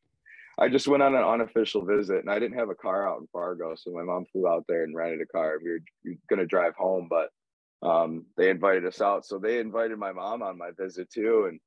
i 0.57 0.67
just 0.67 0.87
went 0.87 1.03
on 1.03 1.15
an 1.15 1.23
unofficial 1.23 1.85
visit 1.85 2.19
and 2.19 2.29
i 2.29 2.39
didn't 2.39 2.57
have 2.57 2.69
a 2.69 2.75
car 2.75 3.07
out 3.07 3.19
in 3.19 3.27
fargo 3.27 3.75
so 3.75 3.91
my 3.91 4.03
mom 4.03 4.25
flew 4.25 4.47
out 4.47 4.65
there 4.67 4.83
and 4.83 4.95
rented 4.95 5.21
a 5.21 5.25
car 5.25 5.57
we 5.63 5.71
were, 5.71 5.79
we 6.03 6.11
were 6.11 6.17
going 6.29 6.39
to 6.39 6.45
drive 6.45 6.75
home 6.75 7.07
but 7.09 7.29
um, 7.85 8.25
they 8.35 8.49
invited 8.49 8.85
us 8.85 9.01
out 9.01 9.25
so 9.25 9.37
they 9.37 9.59
invited 9.59 9.99
my 9.99 10.11
mom 10.11 10.41
on 10.41 10.57
my 10.57 10.71
visit 10.77 11.09
too 11.11 11.45
and 11.49 11.59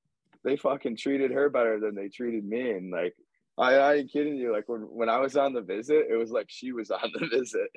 they 0.43 0.57
fucking 0.57 0.97
treated 0.97 1.31
her 1.31 1.49
better 1.49 1.79
than 1.79 1.95
they 1.95 2.09
treated 2.09 2.45
me 2.45 2.71
and 2.71 2.91
like 2.91 3.15
I, 3.59 3.75
I 3.75 3.95
ain't 3.97 4.13
kidding 4.13 4.37
you. 4.37 4.53
Like 4.53 4.69
when, 4.69 4.83
when 4.83 5.09
I 5.09 5.19
was 5.19 5.37
on 5.37 5.53
the 5.53 5.61
visit, 5.61 6.07
it 6.09 6.17
was 6.17 6.31
like 6.31 6.47
she 6.49 6.73
was 6.73 6.91
on 6.91 7.11
the 7.13 7.27
visit. 7.33 7.69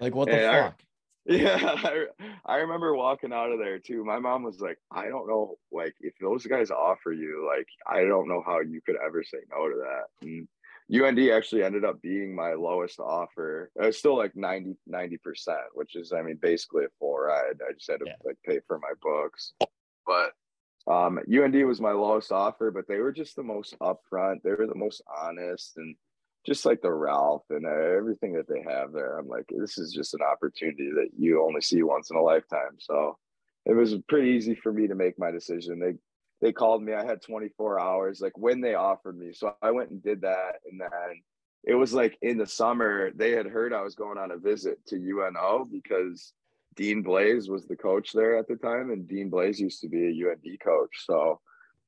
like 0.00 0.14
what 0.14 0.28
the 0.28 0.34
and 0.34 0.66
fuck? 0.66 0.82
Yeah, 1.26 1.56
I, 1.82 2.04
I 2.44 2.56
remember 2.56 2.94
walking 2.94 3.32
out 3.32 3.50
of 3.50 3.58
there 3.58 3.78
too. 3.78 4.04
My 4.04 4.18
mom 4.18 4.42
was 4.42 4.60
like, 4.60 4.78
I 4.90 5.08
don't 5.08 5.26
know, 5.26 5.56
like 5.72 5.94
if 6.00 6.12
those 6.20 6.44
guys 6.44 6.70
offer 6.70 7.12
you, 7.12 7.50
like 7.50 7.66
I 7.86 8.04
don't 8.04 8.28
know 8.28 8.42
how 8.44 8.60
you 8.60 8.82
could 8.84 8.96
ever 9.04 9.24
say 9.24 9.38
no 9.50 9.68
to 9.68 9.76
that. 9.76 10.26
And 10.28 10.46
UND 10.92 11.18
actually 11.30 11.62
ended 11.62 11.82
up 11.82 12.02
being 12.02 12.34
my 12.34 12.52
lowest 12.52 13.00
offer. 13.00 13.70
It 13.74 13.86
was 13.86 13.98
still 13.98 14.18
like 14.18 14.36
90 14.36 14.76
percent, 15.24 15.58
which 15.72 15.96
is 15.96 16.12
I 16.12 16.20
mean 16.20 16.38
basically 16.42 16.84
a 16.84 16.88
full 16.98 17.16
ride. 17.16 17.58
I 17.66 17.72
just 17.72 17.90
had 17.90 18.00
to 18.00 18.06
yeah. 18.06 18.16
like 18.22 18.36
pay 18.44 18.60
for 18.66 18.78
my 18.78 18.92
books, 19.00 19.54
but 20.06 20.32
um, 20.86 21.18
UND 21.32 21.66
was 21.66 21.80
my 21.80 21.92
lowest 21.92 22.32
offer, 22.32 22.70
but 22.70 22.86
they 22.86 22.98
were 22.98 23.12
just 23.12 23.34
the 23.36 23.42
most 23.42 23.74
upfront. 23.80 24.42
They 24.42 24.50
were 24.50 24.66
the 24.66 24.74
most 24.74 25.00
honest 25.22 25.78
and 25.78 25.96
just 26.46 26.66
like 26.66 26.82
the 26.82 26.92
Ralph 26.92 27.44
and 27.50 27.66
uh, 27.66 27.70
everything 27.70 28.34
that 28.34 28.48
they 28.48 28.62
have 28.62 28.92
there. 28.92 29.18
I'm 29.18 29.28
like, 29.28 29.46
this 29.48 29.78
is 29.78 29.92
just 29.92 30.14
an 30.14 30.20
opportunity 30.22 30.90
that 30.94 31.08
you 31.18 31.42
only 31.42 31.62
see 31.62 31.82
once 31.82 32.10
in 32.10 32.16
a 32.16 32.22
lifetime. 32.22 32.76
So 32.78 33.16
it 33.64 33.72
was 33.72 33.94
pretty 34.08 34.30
easy 34.30 34.54
for 34.54 34.72
me 34.72 34.86
to 34.88 34.94
make 34.94 35.18
my 35.18 35.30
decision. 35.30 35.78
They 35.78 35.94
they 36.40 36.52
called 36.52 36.82
me. 36.82 36.92
I 36.92 37.04
had 37.04 37.22
24 37.22 37.80
hours, 37.80 38.20
like 38.20 38.36
when 38.36 38.60
they 38.60 38.74
offered 38.74 39.18
me. 39.18 39.32
So 39.32 39.54
I 39.62 39.70
went 39.70 39.90
and 39.90 40.02
did 40.02 40.20
that, 40.22 40.56
and 40.70 40.78
then 40.78 40.90
it 41.62 41.74
was 41.74 41.94
like 41.94 42.18
in 42.20 42.36
the 42.36 42.46
summer. 42.46 43.10
They 43.14 43.30
had 43.30 43.46
heard 43.46 43.72
I 43.72 43.80
was 43.80 43.94
going 43.94 44.18
on 44.18 44.30
a 44.30 44.36
visit 44.36 44.84
to 44.88 44.96
UNO 44.96 45.66
because 45.70 46.34
Dean 46.76 47.02
Blais 47.02 47.48
was 47.48 47.66
the 47.66 47.76
coach 47.76 48.12
there 48.12 48.36
at 48.36 48.48
the 48.48 48.56
time, 48.56 48.90
and 48.90 49.08
Dean 49.08 49.30
Blais 49.30 49.58
used 49.58 49.80
to 49.80 49.88
be 49.88 50.04
a 50.04 50.30
UND 50.30 50.60
coach. 50.62 51.04
So 51.06 51.40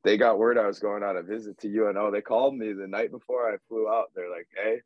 they 0.05 0.17
got 0.17 0.39
word 0.39 0.59
I 0.59 0.67
was 0.67 0.79
going 0.79 1.03
on 1.03 1.17
a 1.17 1.23
visit 1.23 1.59
to 1.61 1.69
UNO. 1.69 2.11
They 2.11 2.21
called 2.21 2.55
me 2.55 2.73
the 2.73 2.87
night 2.87 3.11
before 3.11 3.53
I 3.53 3.57
flew 3.69 3.89
out. 3.89 4.07
They're 4.15 4.31
like, 4.31 4.49
"Hey, 4.57 4.81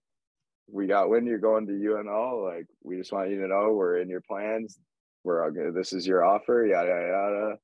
we 0.68 0.86
got 0.86 1.10
when 1.10 1.26
you're 1.26 1.38
going 1.38 1.66
to 1.66 1.72
UNO. 1.72 2.44
Like, 2.44 2.66
we 2.82 2.96
just 2.96 3.12
want 3.12 3.30
you 3.30 3.40
to 3.40 3.48
know 3.48 3.72
we're 3.72 3.98
in 3.98 4.08
your 4.08 4.22
plans. 4.22 4.78
We're 5.24 5.46
uh, 5.46 5.50
good. 5.50 5.74
This 5.74 5.92
is 5.92 6.06
your 6.06 6.24
offer. 6.24 6.64
Yada 6.66 6.88
yada 6.88 7.08
yada. 7.08 7.58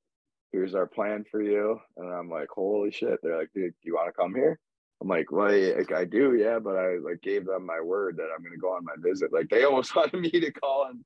Here's 0.53 0.75
our 0.75 0.87
plan 0.87 1.25
for 1.31 1.43
you." 1.43 1.81
And 1.97 2.13
I'm 2.13 2.29
like, 2.31 2.49
"Holy 2.51 2.91
shit!" 2.91 3.19
They're 3.23 3.39
like, 3.39 3.53
"Dude, 3.55 3.73
do 3.83 3.89
you 3.89 3.95
want 3.95 4.09
to 4.09 4.21
come 4.21 4.35
here?" 4.35 4.59
I'm 5.01 5.09
like, 5.09 5.31
well, 5.31 5.77
like, 5.77 5.93
I 5.93 6.05
do, 6.05 6.35
yeah, 6.35 6.59
but 6.59 6.77
I 6.77 6.97
like 6.97 7.21
gave 7.21 7.45
them 7.45 7.67
my 7.67 7.81
word 7.81 8.17
that 8.17 8.29
I'm 8.35 8.43
gonna 8.43 8.57
go 8.57 8.75
on 8.75 8.85
my 8.85 8.95
visit. 8.99 9.33
Like 9.33 9.49
they 9.49 9.65
almost 9.65 9.95
wanted 9.95 10.21
me 10.21 10.31
to 10.31 10.51
call 10.53 10.87
and 10.91 11.05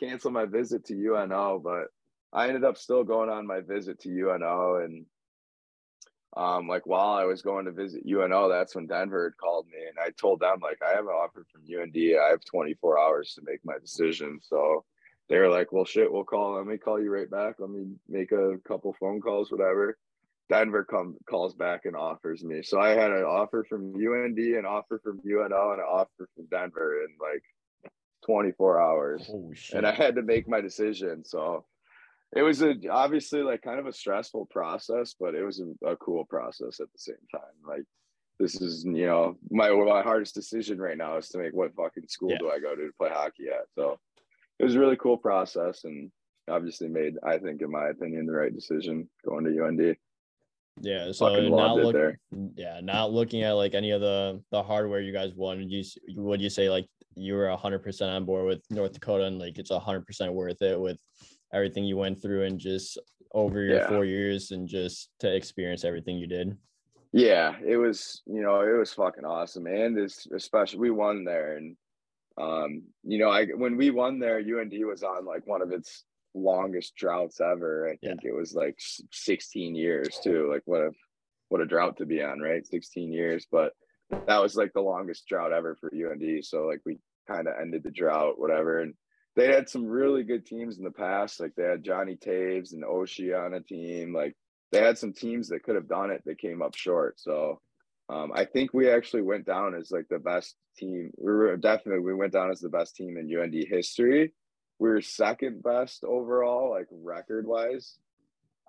cancel 0.00 0.30
my 0.30 0.46
visit 0.46 0.84
to 0.86 0.94
UNO, 0.94 1.60
but 1.62 1.88
I 2.32 2.48
ended 2.48 2.64
up 2.64 2.76
still 2.76 3.04
going 3.04 3.30
on 3.30 3.46
my 3.46 3.60
visit 3.60 4.00
to 4.00 4.08
UNO. 4.08 4.76
And 4.76 5.06
um, 6.36 6.68
like 6.68 6.86
while 6.86 7.14
I 7.14 7.24
was 7.24 7.42
going 7.42 7.64
to 7.64 7.72
visit 7.72 8.04
UNO, 8.06 8.48
that's 8.48 8.74
when 8.74 8.86
Denver 8.86 9.24
had 9.24 9.36
called 9.38 9.66
me 9.68 9.86
and 9.88 9.98
I 9.98 10.10
told 10.10 10.40
them 10.40 10.58
like 10.60 10.78
I 10.86 10.90
have 10.90 11.06
an 11.06 11.10
offer 11.10 11.46
from 11.50 11.62
UND. 11.62 11.96
I 11.96 12.30
have 12.30 12.44
24 12.44 13.00
hours 13.00 13.34
to 13.34 13.42
make 13.44 13.64
my 13.64 13.78
decision. 13.78 14.38
So 14.42 14.84
they 15.28 15.38
were 15.38 15.48
like, 15.48 15.72
well, 15.72 15.84
shit, 15.84 16.12
we'll 16.12 16.24
call. 16.24 16.56
Let 16.56 16.66
me 16.66 16.76
call 16.76 17.00
you 17.00 17.10
right 17.10 17.30
back. 17.30 17.56
Let 17.58 17.70
me 17.70 17.86
make 18.08 18.32
a 18.32 18.58
couple 18.68 18.94
phone 19.00 19.20
calls, 19.20 19.50
whatever. 19.50 19.98
Denver 20.48 20.84
come 20.84 21.16
calls 21.28 21.54
back 21.54 21.86
and 21.86 21.96
offers 21.96 22.44
me. 22.44 22.62
So 22.62 22.78
I 22.78 22.90
had 22.90 23.10
an 23.10 23.24
offer 23.24 23.64
from 23.64 23.94
UND, 23.94 24.38
an 24.38 24.66
offer 24.66 25.00
from 25.02 25.20
UNO, 25.26 25.72
and 25.72 25.80
an 25.80 25.86
offer 25.88 26.28
from 26.36 26.46
Denver 26.50 27.02
in 27.02 27.08
like 27.20 27.42
24 28.24 28.80
hours 28.80 29.30
and 29.72 29.86
i 29.86 29.92
had 29.92 30.16
to 30.16 30.22
make 30.22 30.48
my 30.48 30.60
decision 30.60 31.24
so 31.24 31.64
it 32.34 32.42
was 32.42 32.62
a 32.62 32.74
obviously 32.90 33.42
like 33.42 33.62
kind 33.62 33.78
of 33.78 33.86
a 33.86 33.92
stressful 33.92 34.46
process 34.46 35.14
but 35.18 35.34
it 35.34 35.44
was 35.44 35.60
a, 35.60 35.86
a, 35.86 35.96
cool 35.96 36.24
process 36.24 36.80
at 36.80 36.90
the 36.92 36.98
same 36.98 37.14
time 37.32 37.42
like 37.66 37.84
this 38.38 38.60
is 38.60 38.84
you 38.84 39.06
know 39.06 39.36
my 39.50 39.70
my 39.70 40.02
hardest 40.02 40.34
decision 40.34 40.78
right 40.78 40.98
now 40.98 41.16
is 41.16 41.28
to 41.28 41.38
make 41.38 41.54
what 41.54 41.74
fucking 41.74 42.08
school 42.08 42.30
Yeah. 42.30 42.38
do 42.38 42.50
I 42.50 42.58
go 42.58 42.74
to 42.74 42.86
to 42.86 42.92
play 42.98 43.10
hockey 43.10 43.48
at. 43.48 43.66
So 43.74 43.98
it 44.58 44.64
was 44.64 44.74
a 44.74 44.80
really 44.80 44.96
cool 44.96 45.16
process 45.16 45.84
and 45.84 46.10
obviously 46.48 46.88
made 46.88 47.14
I 47.22 47.38
think 47.38 47.62
in 47.62 47.70
my 47.70 47.88
opinion 47.88 48.26
the 48.26 48.32
right 48.32 48.54
decision 48.54 49.08
going 49.26 49.44
to 49.44 49.64
UND. 49.64 49.96
Yeah, 50.82 51.10
so 51.10 51.30
Fucking 51.30 51.50
not 51.50 51.76
look, 51.76 52.16
yeah, 52.54 52.80
not 52.82 53.10
looking 53.10 53.42
at 53.44 53.52
like 53.52 53.74
any 53.74 53.92
of 53.92 54.02
the 54.02 54.42
the 54.50 54.62
hardware 54.62 55.00
you 55.00 55.12
guys 55.12 55.32
won. 55.34 55.70
You 55.70 55.82
would 56.16 56.42
you 56.42 56.50
say 56.50 56.68
like 56.68 56.86
you 57.14 57.34
were 57.34 57.48
hundred 57.56 57.82
percent 57.82 58.10
on 58.10 58.26
board 58.26 58.46
with 58.46 58.62
North 58.68 58.92
Dakota 58.92 59.24
and 59.24 59.38
like 59.38 59.56
it's 59.58 59.70
hundred 59.70 60.06
percent 60.06 60.34
worth 60.34 60.60
it 60.60 60.78
with 60.78 60.98
everything 61.56 61.84
you 61.84 61.96
went 61.96 62.20
through 62.20 62.44
and 62.44 62.60
just 62.60 62.98
over 63.32 63.60
your 63.62 63.78
Yeah. 63.78 63.88
four 63.88 64.04
years 64.04 64.50
and 64.52 64.68
just 64.68 65.10
to 65.20 65.34
experience 65.34 65.84
everything 65.84 66.18
you 66.18 66.26
did. 66.26 66.56
Yeah, 67.12 67.58
it 67.64 67.76
was, 67.76 68.22
you 68.26 68.42
know, 68.42 68.60
it 68.60 68.76
was 68.78 68.92
fucking 68.92 69.24
awesome. 69.24 69.66
And 69.66 69.98
it's 69.98 70.26
especially 70.26 70.80
we 70.80 70.90
won 70.90 71.24
there 71.24 71.56
and 71.56 71.76
um, 72.38 72.82
you 73.02 73.18
know, 73.18 73.30
I 73.30 73.46
when 73.46 73.76
we 73.78 73.90
won 73.90 74.18
there, 74.18 74.38
UND 74.38 74.74
was 74.86 75.02
on 75.02 75.24
like 75.24 75.46
one 75.46 75.62
of 75.62 75.72
its 75.72 76.04
longest 76.34 76.94
droughts 76.96 77.40
ever. 77.40 77.88
I 77.88 77.98
Yeah. 78.02 78.10
think 78.10 78.24
it 78.24 78.32
was 78.32 78.54
like 78.54 78.76
16 79.10 79.74
years 79.74 80.18
too. 80.22 80.50
Like 80.52 80.62
what 80.66 80.82
a 80.82 80.90
what 81.48 81.62
a 81.62 81.66
drought 81.66 81.96
to 81.98 82.06
be 82.06 82.22
on, 82.22 82.40
right? 82.40 82.66
16 82.66 83.12
years, 83.12 83.46
but 83.50 83.72
that 84.26 84.42
was 84.42 84.54
like 84.56 84.72
the 84.74 84.82
longest 84.82 85.26
drought 85.28 85.52
ever 85.52 85.76
for 85.76 85.90
UND. 85.94 86.44
So 86.44 86.66
like 86.66 86.80
we 86.84 86.98
kind 87.26 87.48
of 87.48 87.54
ended 87.60 87.84
the 87.84 87.90
drought, 87.90 88.38
whatever. 88.38 88.80
And 88.80 88.94
they 89.36 89.52
had 89.52 89.68
some 89.68 89.86
really 89.86 90.22
good 90.24 90.46
teams 90.46 90.78
in 90.78 90.84
the 90.84 90.90
past. 90.90 91.40
Like 91.40 91.54
they 91.54 91.64
had 91.64 91.84
Johnny 91.84 92.16
Toews 92.16 92.72
and 92.72 92.84
Oceana 92.84 93.60
team. 93.60 94.14
Like 94.14 94.34
they 94.72 94.80
had 94.80 94.98
some 94.98 95.12
teams 95.12 95.48
that 95.48 95.62
could 95.62 95.74
have 95.74 95.88
done 95.88 96.10
it 96.10 96.22
that 96.24 96.38
came 96.38 96.62
up 96.62 96.74
short. 96.74 97.20
So 97.20 97.60
um, 98.08 98.32
I 98.34 98.46
think 98.46 98.72
we 98.72 98.90
actually 98.90 99.22
went 99.22 99.44
down 99.44 99.74
as 99.74 99.90
like 99.90 100.06
the 100.08 100.18
best 100.18 100.56
team. 100.76 101.10
We 101.18 101.32
were 101.32 101.56
definitely 101.58 102.00
we 102.00 102.14
went 102.14 102.32
down 102.32 102.50
as 102.50 102.60
the 102.60 102.70
best 102.70 102.96
team 102.96 103.18
in 103.18 103.34
UND 103.38 103.54
history. 103.68 104.32
We 104.78 104.88
were 104.88 105.02
second 105.02 105.62
best 105.62 106.02
overall, 106.04 106.70
like 106.70 106.86
record 106.90 107.46
wise. 107.46 107.98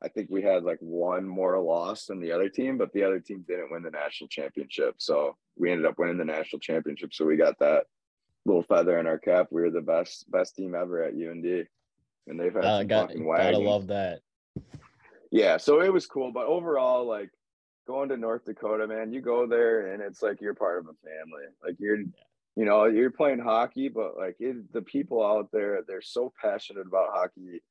I 0.03 0.09
think 0.09 0.29
we 0.29 0.43
had 0.43 0.63
like 0.63 0.77
one 0.79 1.27
more 1.27 1.59
loss 1.59 2.05
than 2.05 2.19
the 2.19 2.31
other 2.31 2.49
team, 2.49 2.77
but 2.77 2.91
the 2.93 3.03
other 3.03 3.19
team 3.19 3.45
didn't 3.47 3.71
win 3.71 3.83
the 3.83 3.89
national 3.89 4.27
championship. 4.27 4.95
So 4.97 5.37
we 5.55 5.71
ended 5.71 5.87
up 5.87 5.97
winning 5.97 6.17
the 6.17 6.25
national 6.25 6.59
championship. 6.59 7.13
So 7.13 7.25
we 7.25 7.35
got 7.35 7.57
that 7.59 7.85
little 8.47 8.63
feather 8.63 8.97
in 8.97 9.05
our 9.07 9.19
cap. 9.19 9.47
We 9.51 9.61
were 9.61 9.69
the 9.69 9.81
best 9.81 10.29
best 10.31 10.55
team 10.55 10.73
ever 10.73 11.03
at 11.03 11.13
UND, 11.13 11.67
and 12.27 12.39
they've 12.39 12.53
had 12.53 12.63
Uh, 12.63 12.77
some 12.79 12.87
got 12.87 13.07
fucking 13.09 13.25
gotta 13.27 13.57
love 13.59 13.87
that. 13.87 14.21
yeah 15.31 15.57
so 15.57 15.81
it 15.81 15.91
was 15.91 16.05
cool 16.07 16.31
but 16.31 16.47
overall 16.47 17.05
like 17.05 17.29
going 17.85 18.09
to 18.09 18.17
north 18.17 18.45
dakota 18.45 18.87
man 18.87 19.11
you 19.13 19.21
go 19.21 19.45
there 19.45 19.93
and 19.93 20.01
it's 20.01 20.21
like 20.21 20.39
you're 20.41 20.53
part 20.53 20.79
of 20.79 20.85
a 20.85 21.07
family 21.07 21.43
like 21.63 21.75
you're 21.79 21.99
you 22.55 22.65
know 22.65 22.85
you're 22.85 23.11
playing 23.11 23.39
hockey 23.39 23.87
but 23.89 24.17
like 24.17 24.35
it, 24.39 24.71
the 24.73 24.81
people 24.81 25.25
out 25.25 25.49
there 25.51 25.81
they're 25.87 26.01
so 26.01 26.31
passionate 26.41 26.87
about 26.87 27.09
hockey 27.13 27.61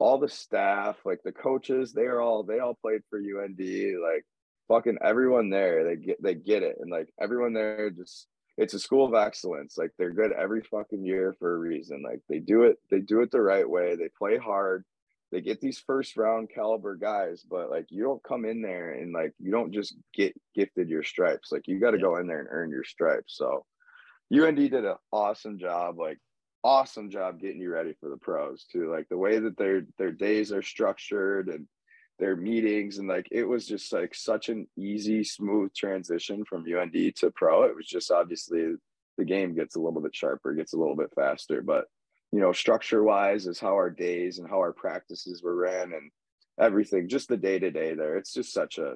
all 0.00 0.18
the 0.18 0.28
staff 0.28 0.96
like 1.04 1.20
the 1.24 1.32
coaches 1.32 1.92
they're 1.92 2.20
all 2.20 2.42
they 2.42 2.58
all 2.58 2.74
played 2.74 3.00
for 3.08 3.18
und 3.18 3.56
like 4.02 4.24
fucking 4.68 4.98
everyone 5.02 5.50
there 5.50 5.84
they 5.84 5.96
get 5.96 6.22
they 6.22 6.34
get 6.34 6.62
it 6.62 6.76
and 6.80 6.90
like 6.90 7.08
everyone 7.20 7.52
there 7.52 7.90
just 7.90 8.26
it's 8.56 8.74
a 8.74 8.78
school 8.78 9.06
of 9.06 9.14
excellence 9.14 9.76
like 9.76 9.90
they're 9.98 10.12
good 10.12 10.32
every 10.32 10.62
fucking 10.62 11.04
year 11.04 11.34
for 11.38 11.54
a 11.54 11.58
reason 11.58 12.02
like 12.02 12.20
they 12.28 12.38
do 12.38 12.62
it 12.62 12.78
they 12.90 13.00
do 13.00 13.20
it 13.20 13.30
the 13.30 13.40
right 13.40 13.68
way 13.68 13.96
they 13.96 14.08
play 14.18 14.36
hard 14.36 14.84
they 15.34 15.40
get 15.40 15.60
these 15.60 15.82
first 15.84 16.16
round 16.16 16.48
caliber 16.54 16.94
guys, 16.94 17.42
but 17.42 17.68
like 17.68 17.86
you 17.90 18.04
don't 18.04 18.22
come 18.22 18.44
in 18.44 18.62
there 18.62 18.92
and 18.92 19.12
like 19.12 19.32
you 19.40 19.50
don't 19.50 19.72
just 19.72 19.96
get 20.14 20.32
gifted 20.54 20.88
your 20.88 21.02
stripes. 21.02 21.50
Like 21.50 21.66
you 21.66 21.80
got 21.80 21.90
to 21.90 21.96
Yeah. 21.96 22.02
go 22.02 22.16
in 22.18 22.28
there 22.28 22.38
and 22.38 22.48
earn 22.48 22.70
your 22.70 22.84
stripes. 22.84 23.36
So 23.36 23.66
UND 24.32 24.56
did 24.56 24.84
an 24.84 24.94
awesome 25.12 25.58
job, 25.58 25.98
like 25.98 26.18
awesome 26.62 27.10
job 27.10 27.40
getting 27.40 27.60
you 27.60 27.72
ready 27.72 27.94
for 27.94 28.10
the 28.10 28.16
pros 28.16 28.64
too. 28.70 28.88
Like 28.92 29.08
the 29.08 29.18
way 29.18 29.40
that 29.40 29.56
their 29.56 29.84
their 29.98 30.12
days 30.12 30.52
are 30.52 30.62
structured 30.62 31.48
and 31.48 31.66
their 32.18 32.36
meetings 32.36 32.98
and 32.98 33.08
like 33.08 33.28
it 33.32 33.44
was 33.44 33.66
just 33.66 33.92
like 33.92 34.14
such 34.14 34.48
an 34.48 34.66
easy, 34.76 35.24
smooth 35.24 35.74
transition 35.74 36.44
from 36.44 36.64
UND 36.64 37.14
to 37.16 37.30
pro. 37.32 37.64
It 37.64 37.74
was 37.76 37.86
just 37.86 38.10
obviously 38.10 38.74
the 39.18 39.24
game 39.24 39.54
gets 39.54 39.76
a 39.76 39.80
little 39.80 40.00
bit 40.00 40.14
sharper, 40.14 40.54
gets 40.54 40.74
a 40.74 40.78
little 40.78 40.96
bit 40.96 41.10
faster, 41.14 41.62
but 41.62 41.86
you 42.32 42.40
know, 42.40 42.52
structure 42.52 43.02
wise 43.04 43.46
is 43.46 43.60
how 43.60 43.74
our 43.74 43.90
days 43.90 44.38
and 44.38 44.48
how 44.48 44.58
our 44.58 44.72
practices 44.72 45.42
were 45.42 45.54
ran 45.54 45.92
and 45.92 46.10
everything, 46.58 47.08
just 47.08 47.28
the 47.28 47.36
day 47.36 47.58
to 47.58 47.70
day 47.70 47.94
there. 47.94 48.16
It's 48.16 48.32
just 48.32 48.52
such 48.52 48.78
a, 48.78 48.94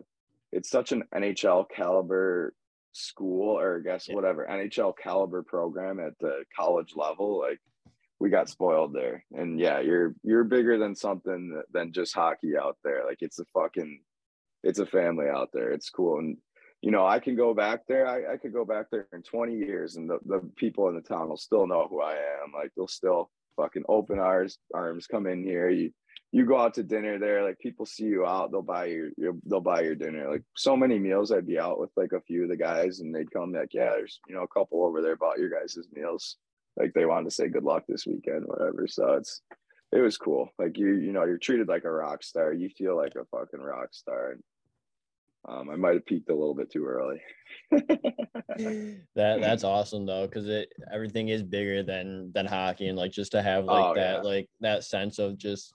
it's 0.51 0.71
such 0.71 0.93
an 0.93 1.05
NHL 1.15 1.67
caliber 1.71 2.55
school 2.93 3.59
or 3.59 3.79
I 3.79 3.89
guess 3.89 4.09
Yeah. 4.09 4.15
whatever 4.17 4.47
NHL 4.51 4.95
caliber 4.97 5.43
program 5.43 6.01
at 6.01 6.19
the 6.19 6.45
college 6.57 6.95
level. 6.97 7.39
Like 7.39 7.61
we 8.21 8.31
got 8.31 8.49
spoiled 8.49 8.93
there. 8.93 9.25
And 9.33 9.61
yeah, 9.61 9.81
you're, 9.81 10.15
you're 10.23 10.45
bigger 10.45 10.79
than 10.79 10.95
something 10.95 11.61
than 11.73 11.93
just 11.93 12.15
hockey 12.15 12.57
out 12.57 12.77
there. 12.83 13.05
Like 13.07 13.19
it's 13.21 13.39
a 13.39 13.45
fucking, 13.55 14.01
it's 14.63 14.81
a 14.81 14.87
family 14.87 15.27
out 15.29 15.51
there. 15.53 15.71
It's 15.71 15.91
cool. 15.91 16.19
And 16.19 16.37
you 16.83 16.91
know, 16.91 17.07
I 17.07 17.19
can 17.19 17.37
go 17.37 17.55
back 17.55 17.81
there. 17.89 18.07
I, 18.07 18.35
I 18.35 18.37
could 18.37 18.53
go 18.53 18.65
back 18.65 18.87
there 18.91 19.09
in 19.13 19.23
20 19.23 19.57
years 19.57 19.97
and 19.97 20.09
the, 20.09 20.19
the 20.25 20.41
people 20.57 20.89
in 20.89 20.95
the 20.95 21.01
town 21.01 21.29
will 21.29 21.37
still 21.37 21.67
know 21.67 21.87
who 21.89 22.01
I 22.01 22.13
am. 22.13 22.53
Like 22.55 22.71
they'll 22.77 22.87
still 22.87 23.31
fucking 23.57 23.85
open 23.89 24.19
arms, 24.19 24.59
arms 24.73 25.07
come 25.07 25.27
in 25.27 25.43
here. 25.43 25.69
You, 25.69 25.91
you 26.31 26.45
go 26.47 26.59
out 26.59 26.75
to 26.75 26.83
dinner 26.83 27.19
there, 27.19 27.43
like 27.43 27.59
people 27.59 27.87
see 27.87 28.05
you 28.05 28.27
out, 28.27 28.53
they'll 28.53 28.63
buy 28.63 28.87
your, 28.87 29.11
your 29.17 29.33
they'll 29.47 29.61
buy 29.61 29.81
your 29.81 29.95
dinner. 29.95 30.31
Like 30.31 30.43
so 30.57 30.77
many 30.77 30.99
meals, 30.99 31.33
I'd 31.33 31.47
be 31.47 31.59
out 31.59 31.81
with 31.81 31.91
like 31.97 32.13
a 32.13 32.21
few 32.21 32.45
of 32.45 32.49
the 32.49 32.57
guys 32.57 33.01
and 33.01 33.15
they'd 33.15 33.31
come 33.31 33.53
like, 33.53 33.73
yeah, 33.73 33.91
there's, 33.91 34.21
you 34.29 34.35
know, 34.35 34.43
a 34.43 34.49
couple 34.49 34.85
over 34.85 35.03
there 35.03 35.17
bought 35.17 35.39
your 35.39 35.51
guys' 35.51 35.79
meals. 35.93 36.37
Like 36.79 36.93
they 36.95 37.07
wanted 37.07 37.25
to 37.25 37.31
say 37.31 37.49
good 37.49 37.65
luck 37.65 37.85
this 37.89 38.07
weekend, 38.07 38.45
whatever. 38.47 38.87
So 38.87 39.15
it's, 39.15 39.43
it 39.93 40.01
was 40.01 40.17
cool. 40.17 40.51
Like 40.59 40.79
you, 40.79 40.95
you 40.95 41.13
know, 41.13 41.25
you're 41.25 41.39
treated 41.39 41.69
like 41.69 41.85
a 41.85 41.91
rock 41.91 42.23
star. 42.23 42.53
You 42.53 42.69
feel 42.69 42.97
like 42.97 43.15
a 43.17 43.25
fucking 43.37 43.61
rock 43.61 43.89
star. 43.93 44.33
And 44.33 44.43
um, 45.49 45.71
I 45.71 45.77
might 45.77 45.95
have 45.95 46.07
peaked 46.07 46.31
a 46.31 46.35
little 46.35 46.55
bit 46.55 46.71
too 46.71 46.85
early. 46.85 47.21
that 47.71 49.41
that's 49.41 49.65
awesome 49.65 50.05
though 50.05 50.27
because 50.27 50.47
it 50.49 50.69
everything 50.93 51.29
is 51.29 51.43
bigger 51.43 51.83
than 51.83 52.31
than 52.35 52.45
hockey 52.45 52.89
and 52.89 52.99
like 52.99 53.13
just 53.13 53.33
to 53.33 53.41
have 53.41 53.65
like 53.65 53.85
Oh, 53.85 53.95
that 53.95 54.17
yeah. 54.17 54.21
like 54.21 54.49
that 54.61 54.85
sense 54.85 55.19
of 55.19 55.39
just 55.39 55.73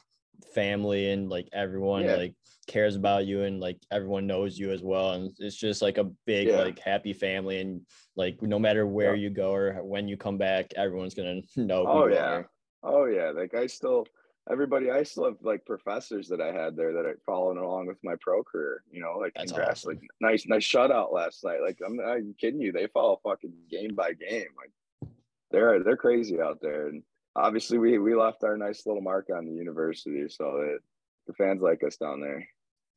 family 0.54 1.12
and 1.12 1.30
like 1.30 1.48
everyone 1.54 2.04
Yeah. 2.04 2.16
like 2.16 2.36
cares 2.68 2.96
about 2.96 3.26
you 3.26 3.44
and 3.44 3.60
like 3.60 3.78
everyone 3.92 4.26
knows 4.26 4.58
you 4.58 4.72
as 4.72 4.82
well 4.82 5.12
and 5.14 5.32
it's 5.40 5.56
just 5.58 5.82
like 5.82 5.98
a 5.98 6.06
big 6.26 6.48
Yeah. 6.48 6.62
like 6.62 6.80
happy 6.80 7.12
family 7.14 7.60
and 7.60 7.82
like 8.16 8.42
no 8.42 8.58
matter 8.60 8.86
where 8.88 9.16
Yeah. 9.16 9.24
you 9.24 9.30
go 9.32 9.54
or 9.54 9.84
when 9.84 10.08
you 10.08 10.16
come 10.18 10.38
back 10.38 10.74
everyone's 10.76 11.14
gonna 11.14 11.42
know 11.58 11.86
Oh 11.88 12.08
yeah. 12.08 12.26
are. 12.32 12.50
Oh 12.84 13.06
yeah. 13.06 13.32
Like 13.32 13.54
I 13.54 13.68
still 13.68 14.06
everybody 14.52 14.92
I 14.92 15.04
still 15.04 15.26
have 15.26 15.38
like 15.42 15.66
professors 15.66 16.28
that 16.30 16.42
I 16.42 16.52
had 16.52 16.76
there 16.76 16.94
that 16.94 17.06
are 17.06 17.18
following 17.26 17.58
along 17.58 17.88
with 17.88 17.98
my 18.04 18.16
pro 18.22 18.44
career, 18.44 18.84
you 18.92 19.02
know, 19.02 19.18
like 19.18 19.34
That's 19.36 19.52
congrats, 19.52 19.86
awesome. 19.86 19.96
like 20.00 20.02
nice, 20.22 20.46
nice 20.48 20.66
shutout 20.68 21.14
last 21.14 21.44
night. 21.44 21.62
Like 21.62 21.80
I'm 21.86 21.96
not 21.96 22.18
kidding 22.40 22.62
you. 22.62 22.72
They 22.74 22.88
follow 22.88 23.20
fucking 23.24 23.54
game 23.70 23.96
by 23.96 24.14
game. 24.14 24.48
Like 24.58 25.10
they're 25.52 25.84
they're 25.84 25.98
crazy 25.98 26.42
out 26.42 26.60
there. 26.62 26.88
And 26.88 27.04
obviously 27.36 27.78
we 27.78 27.98
we 27.98 28.16
left 28.16 28.44
our 28.44 28.58
nice 28.58 28.86
little 28.86 29.02
mark 29.02 29.30
on 29.36 29.46
the 29.46 29.54
university. 29.54 30.26
So 30.30 30.62
it, 30.62 30.82
the 31.28 31.34
fans 31.34 31.62
like 31.62 31.84
us 31.84 31.98
down 31.98 32.22
there. 32.22 32.48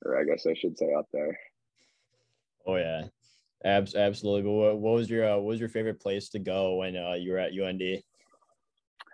Or 0.05 0.19
I 0.21 0.25
guess 0.25 0.47
I 0.47 0.55
should 0.55 0.77
say 0.77 0.93
up 0.97 1.07
there. 1.13 1.39
oh 2.67 2.77
yeah 2.77 3.05
Abs- 3.65 3.95
absolutely 3.95 4.43
but 4.43 4.53
what, 4.53 4.79
what 4.79 4.95
was 4.95 5.09
your 5.09 5.29
uh, 5.29 5.37
what 5.37 5.47
was 5.47 5.61
your 5.61 5.71
favorite 5.71 6.01
place 6.01 6.29
to 6.31 6.39
go 6.39 6.77
when 6.77 6.97
uh, 6.97 7.15
you 7.15 7.33
were 7.33 7.39
at 7.39 7.53
und 7.53 7.83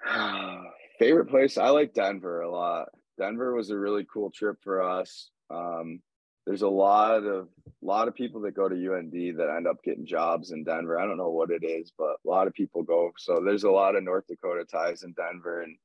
Favorite 0.99 1.29
place? 1.29 1.59
I 1.59 1.69
like 1.69 1.95
Denver 1.95 2.43
a 2.43 2.51
lot. 2.51 2.89
Denver 3.19 3.55
was 3.55 3.71
a 3.71 3.79
really 3.79 4.05
cool 4.13 4.31
trip 4.31 4.57
for 4.63 4.83
us. 4.83 5.31
Um, 5.51 6.01
there's 6.47 6.63
a 6.63 6.69
lot 6.69 7.25
of 7.25 7.49
lot 7.87 8.09
of 8.09 8.15
people 8.15 8.41
that 8.43 8.55
go 8.55 8.69
to 8.69 8.75
UND 8.75 9.13
that 9.39 9.55
end 9.57 9.67
up 9.67 9.83
getting 9.83 10.07
jobs 10.07 10.53
in 10.53 10.65
Denver. 10.65 10.99
I 10.99 11.07
don't 11.07 11.17
know 11.17 11.31
what 11.31 11.51
it 11.51 11.65
is, 11.65 11.93
but 11.97 12.17
a 12.25 12.29
lot 12.29 12.47
of 12.47 12.55
people 12.55 12.83
go. 12.83 13.11
So 13.19 13.41
there's 13.45 13.65
a 13.65 13.71
lot 13.71 13.97
of 13.97 14.05
North 14.05 14.27
Dakota 14.29 14.65
ties 14.65 15.03
in 15.03 15.13
Denver, 15.13 15.63
and 15.63 15.77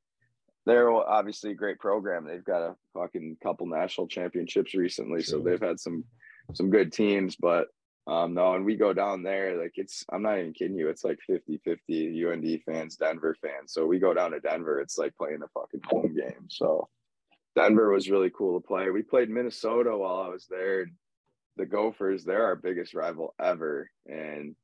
they're 0.66 0.92
obviously 0.92 1.52
a 1.52 1.56
great 1.56 1.80
program. 1.80 2.26
They've 2.26 2.44
got 2.44 2.62
a 2.62 2.76
fucking 2.94 3.38
couple 3.42 3.68
national 3.68 4.08
championships 4.08 4.76
recently, 4.76 5.24
so 5.24 5.40
they've 5.40 5.62
had 5.62 5.80
some 5.80 6.04
some 6.54 6.70
good 6.70 6.92
teams. 6.94 7.36
But 7.36 7.68
um, 8.08 8.34
no, 8.34 8.54
and 8.54 8.64
we 8.64 8.78
go 8.78 8.94
down 8.94 9.22
there, 9.22 9.62
like 9.62 9.74
it's, 9.76 10.06
I'm 10.12 10.22
not 10.22 10.40
even 10.40 10.54
kidding 10.54 10.78
you. 10.78 10.88
It's 10.88 11.04
like 11.04 11.20
50 11.28 11.60
50 11.66 12.26
UND 12.26 12.62
fans, 12.64 12.96
Denver 12.96 13.36
fans. 13.42 13.74
So 13.74 13.86
we 13.86 14.00
go 14.00 14.14
down 14.14 14.32
to 14.32 14.40
Denver. 14.40 14.80
It's 14.80 14.98
like 14.98 15.16
playing 15.18 15.42
a 15.44 15.48
fucking 15.50 15.82
home 15.86 16.16
game. 16.16 16.48
So 16.50 16.88
Denver 17.56 17.92
was 17.92 18.10
really 18.10 18.30
cool 18.30 18.60
to 18.60 18.66
play. 18.66 18.90
We 18.92 19.02
played 19.02 19.30
Minnesota 19.30 19.98
while 19.98 20.22
I 20.22 20.30
was 20.30 20.48
there. 20.50 20.88
The 21.58 21.66
Gophers, 21.66 22.24
they're 22.24 22.46
our 22.46 22.56
biggest 22.56 22.94
rival 22.94 23.34
ever. 23.42 23.90
And 24.08 24.56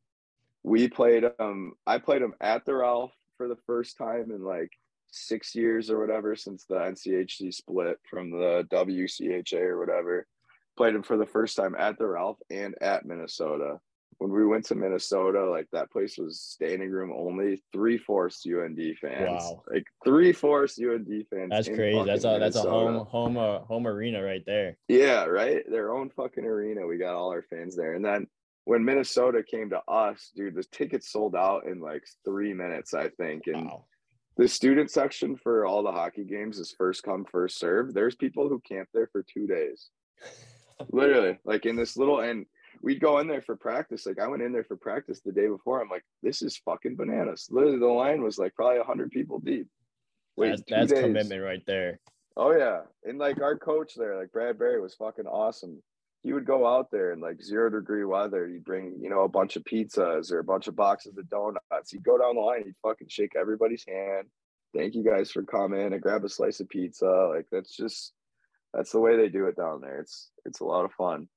we 0.64 0.88
played 0.88 1.26
um 1.40 1.74
I 1.86 1.98
played 1.98 2.22
them 2.22 2.36
at 2.40 2.66
the 2.66 2.76
Ralph 2.76 3.12
for 3.38 3.48
the 3.48 3.58
first 3.68 3.98
time 3.98 4.32
in 4.32 4.44
like 4.44 4.72
six 5.12 5.54
years 5.56 5.90
or 5.90 6.00
whatever 6.00 6.36
since 6.36 6.66
the 6.66 6.76
NCHC 6.76 7.54
split 7.54 8.00
from 8.10 8.32
the 8.32 8.68
WCHA 8.72 9.62
or 9.62 9.80
whatever. 9.80 10.28
Played 10.76 10.96
them 10.96 11.04
for 11.04 11.18
the 11.18 11.26
first 11.26 11.56
time 11.56 11.76
at 11.78 11.98
the 11.98 12.08
Ralph 12.08 12.40
and 12.50 12.76
at 12.82 13.06
Minnesota. 13.06 13.80
When 14.18 14.32
we 14.32 14.46
went 14.46 14.66
to 14.66 14.76
Minnesota, 14.76 15.50
like 15.50 15.68
that 15.72 15.92
place 15.92 16.18
was 16.18 16.40
standing 16.40 16.90
room 16.90 17.12
only, 17.16 17.62
three 17.72 17.98
fourths 17.98 18.46
UND 18.46 18.80
fans. 19.00 19.42
Wow. 19.44 19.64
Like 19.72 19.86
three 20.04 20.32
fourths 20.32 20.80
UND 20.80 21.26
fans. 21.30 21.50
That's 21.50 21.68
crazy. 21.68 22.04
That's 22.04 22.26
a 22.26 22.38
that's 22.40 22.56
a 22.56 22.62
home 22.62 23.06
home 23.06 23.38
uh, 23.38 23.60
home 23.60 23.88
arena 23.88 24.24
right 24.24 24.44
there. 24.46 24.78
Yeah, 24.88 25.26
right. 25.26 25.64
Their 25.70 25.94
own 25.94 26.10
fucking 26.10 26.46
arena. 26.46 26.86
We 26.86 26.98
got 26.98 27.16
all 27.16 27.32
our 27.32 27.44
fans 27.44 27.76
there. 27.76 27.94
And 27.94 28.04
then 28.04 28.28
when 28.66 28.86
Minnesota 28.86 29.44
came 29.44 29.70
to 29.72 29.82
us, 29.88 30.32
dude, 30.36 30.56
the 30.56 30.64
tickets 30.64 31.12
sold 31.12 31.36
out 31.36 31.66
in 31.66 31.80
like 31.80 32.04
three 32.24 32.54
minutes, 32.54 32.94
I 32.94 33.10
think. 33.10 33.48
And 33.48 33.66
wow. 33.66 33.86
the 34.38 34.48
student 34.48 34.90
section 34.90 35.36
for 35.36 35.66
all 35.66 35.84
the 35.84 35.92
hockey 35.92 36.24
games 36.24 36.60
is 36.60 36.74
first 36.78 37.04
come, 37.04 37.26
first 37.26 37.60
serve. 37.60 37.94
There's 37.94 38.16
people 38.16 38.48
who 38.48 38.62
camp 38.62 38.90
there 38.94 39.10
for 39.12 39.24
two 39.24 39.48
days. 39.48 39.90
Literally, 40.92 41.38
like 41.46 41.66
in 41.66 41.76
this 41.76 41.98
little 41.98 42.20
and 42.20 42.46
we'd 42.84 43.00
go 43.00 43.20
in 43.20 43.28
there 43.28 43.42
for 43.42 43.56
practice. 43.56 44.06
Like 44.06 44.20
I 44.20 44.28
went 44.28 44.44
in 44.44 44.52
there 44.52 44.66
for 44.66 44.76
practice 44.76 45.22
the 45.22 45.32
day 45.32 45.48
before. 45.48 45.82
I'm 45.82 45.90
like, 45.90 46.04
this 46.22 46.42
is 46.42 46.58
fucking 46.58 46.98
bananas. 46.98 47.48
Literally, 47.50 47.80
the 47.80 47.88
line 47.88 48.22
was 48.22 48.38
like 48.38 48.54
probably 48.54 48.84
hundred 48.84 49.10
people 49.10 49.40
deep. 49.40 49.68
Wait, 50.36 50.50
that's, 50.50 50.90
that's 50.90 51.02
commitment 51.02 51.42
right 51.42 51.64
there. 51.66 52.00
Oh 52.36 52.56
yeah, 52.56 52.82
and 53.06 53.18
like 53.18 53.42
our 53.42 53.58
coach 53.58 53.94
there, 53.96 54.18
like 54.18 54.32
Brad 54.32 54.60
Berry, 54.60 54.82
was 54.82 54.96
fucking 54.96 55.26
awesome. 55.26 55.82
He 56.24 56.34
would 56.34 56.46
go 56.46 56.66
out 56.66 56.90
there 56.92 57.12
in 57.12 57.20
like 57.20 57.42
zero 57.42 57.70
degree 57.70 58.06
weather. 58.06 58.48
He'd 58.48 58.64
bring 58.64 58.98
you 59.00 59.10
know 59.10 59.22
a 59.22 59.30
bunch 59.30 59.56
of 59.56 59.64
pizzas 59.64 60.32
or 60.32 60.40
a 60.40 60.44
bunch 60.44 60.68
of 60.68 60.76
boxes 60.76 61.18
of 61.18 61.30
donuts. 61.30 61.92
He'd 61.92 62.04
go 62.04 62.18
down 62.18 62.36
the 62.36 62.42
line. 62.42 62.64
He'd 62.66 62.76
fucking 62.82 63.08
shake 63.10 63.36
everybody's 63.40 63.86
hand. 63.88 64.28
Thank 64.76 64.96
you 64.96 65.04
guys 65.04 65.32
for 65.32 65.44
coming 65.44 65.94
and 65.94 66.02
grab 66.02 66.26
a 66.26 66.30
slice 66.30 66.60
of 66.60 66.68
pizza. 66.70 67.30
Like 67.34 67.46
that's 67.52 67.76
just 67.76 68.14
that's 68.74 68.92
the 68.92 69.00
way 69.00 69.16
they 69.16 69.30
do 69.30 69.46
it 69.46 69.56
down 69.56 69.82
there. 69.82 70.00
It's 70.00 70.32
it's 70.46 70.62
a 70.62 70.66
lot 70.66 70.86
of 70.86 70.92
fun. 70.94 71.28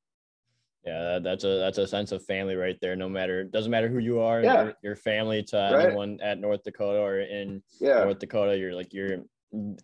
Yeah, 0.87 1.19
that's 1.19 1.43
a 1.43 1.59
that's 1.59 1.79
a 1.79 1.87
sense 1.87 2.13
of 2.13 2.25
family 2.25 2.55
right 2.55 2.79
there. 2.81 2.95
No 2.95 3.09
matter 3.09 3.43
doesn't 3.43 3.73
matter 3.73 3.89
who 3.89 3.99
you 3.99 4.21
are, 4.21 4.41
yeah. 4.41 4.63
your, 4.63 4.75
your 4.83 4.97
family 4.97 5.43
to 5.49 5.57
right. 5.57 5.87
anyone 5.87 6.21
at 6.23 6.39
North 6.39 6.63
Dakota 6.63 7.01
or 7.01 7.21
in 7.21 7.61
yeah. 7.81 8.05
North 8.05 8.21
Dakota, 8.21 8.57
you're 8.57 8.73
like 8.73 8.95
you're 8.95 9.19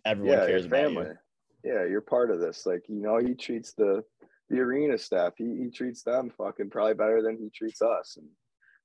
everyone 0.05 0.37
yeah, 0.37 0.45
cares 0.45 0.65
about 0.65 0.93
you. 0.93 1.17
Yeah, 1.65 1.85
you're 1.85 2.01
part 2.01 2.31
of 2.31 2.39
this. 2.39 2.65
Like 2.65 2.85
you 2.87 3.01
know, 3.01 3.17
he 3.17 3.33
treats 3.33 3.73
the 3.73 4.01
the 4.49 4.59
arena 4.59 4.97
staff. 4.97 5.33
He 5.37 5.57
he 5.57 5.69
treats 5.71 6.03
them 6.03 6.31
fucking 6.37 6.69
probably 6.69 6.93
better 6.93 7.21
than 7.21 7.37
he 7.37 7.49
treats 7.49 7.81
us. 7.81 8.15
And 8.17 8.27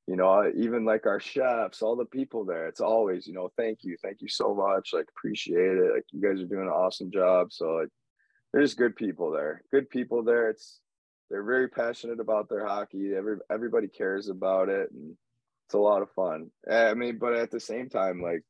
you 0.09 0.17
know, 0.17 0.51
even 0.57 0.85
like 0.85 1.07
our 1.07 1.21
chefs, 1.21 1.83
all 1.83 1.95
the 1.95 2.05
people 2.05 2.45
there. 2.45 2.67
It's 2.67 2.81
always 2.81 3.29
you 3.29 3.33
know, 3.33 3.49
thank 3.57 3.81
you, 3.83 3.97
thank 4.03 4.21
you 4.21 4.29
so 4.29 4.57
much. 4.57 4.91
Like 4.93 5.07
appreciate 5.17 5.77
it. 5.77 5.95
Like 5.95 6.07
you 6.11 6.21
guys 6.21 6.43
are 6.43 6.47
doing 6.47 6.67
an 6.67 6.69
awesome 6.69 7.13
job. 7.13 7.53
So 7.53 7.75
like, 7.75 7.91
there's 8.53 8.75
good 8.75 8.97
people 8.97 9.31
there. 9.31 9.63
Good 9.71 9.89
people 9.89 10.25
there. 10.25 10.51
It's 10.51 10.81
they're 11.31 11.45
very 11.45 11.69
passionate 11.69 12.21
about 12.21 12.49
their 12.49 12.67
hockey. 12.67 13.13
Every 13.15 13.37
everybody 13.51 13.89
cares 13.89 14.29
about 14.29 14.69
it, 14.69 14.91
and 14.93 15.17
it's 15.67 15.75
a 15.75 15.79
lot 15.79 16.03
of 16.03 16.11
fun. 16.13 16.51
Eh, 16.69 16.91
I 16.91 16.95
mean, 16.95 17.19
but 17.19 17.35
at 17.35 17.51
the 17.51 17.61
same 17.61 17.89
time, 17.89 18.23
like 18.23 18.43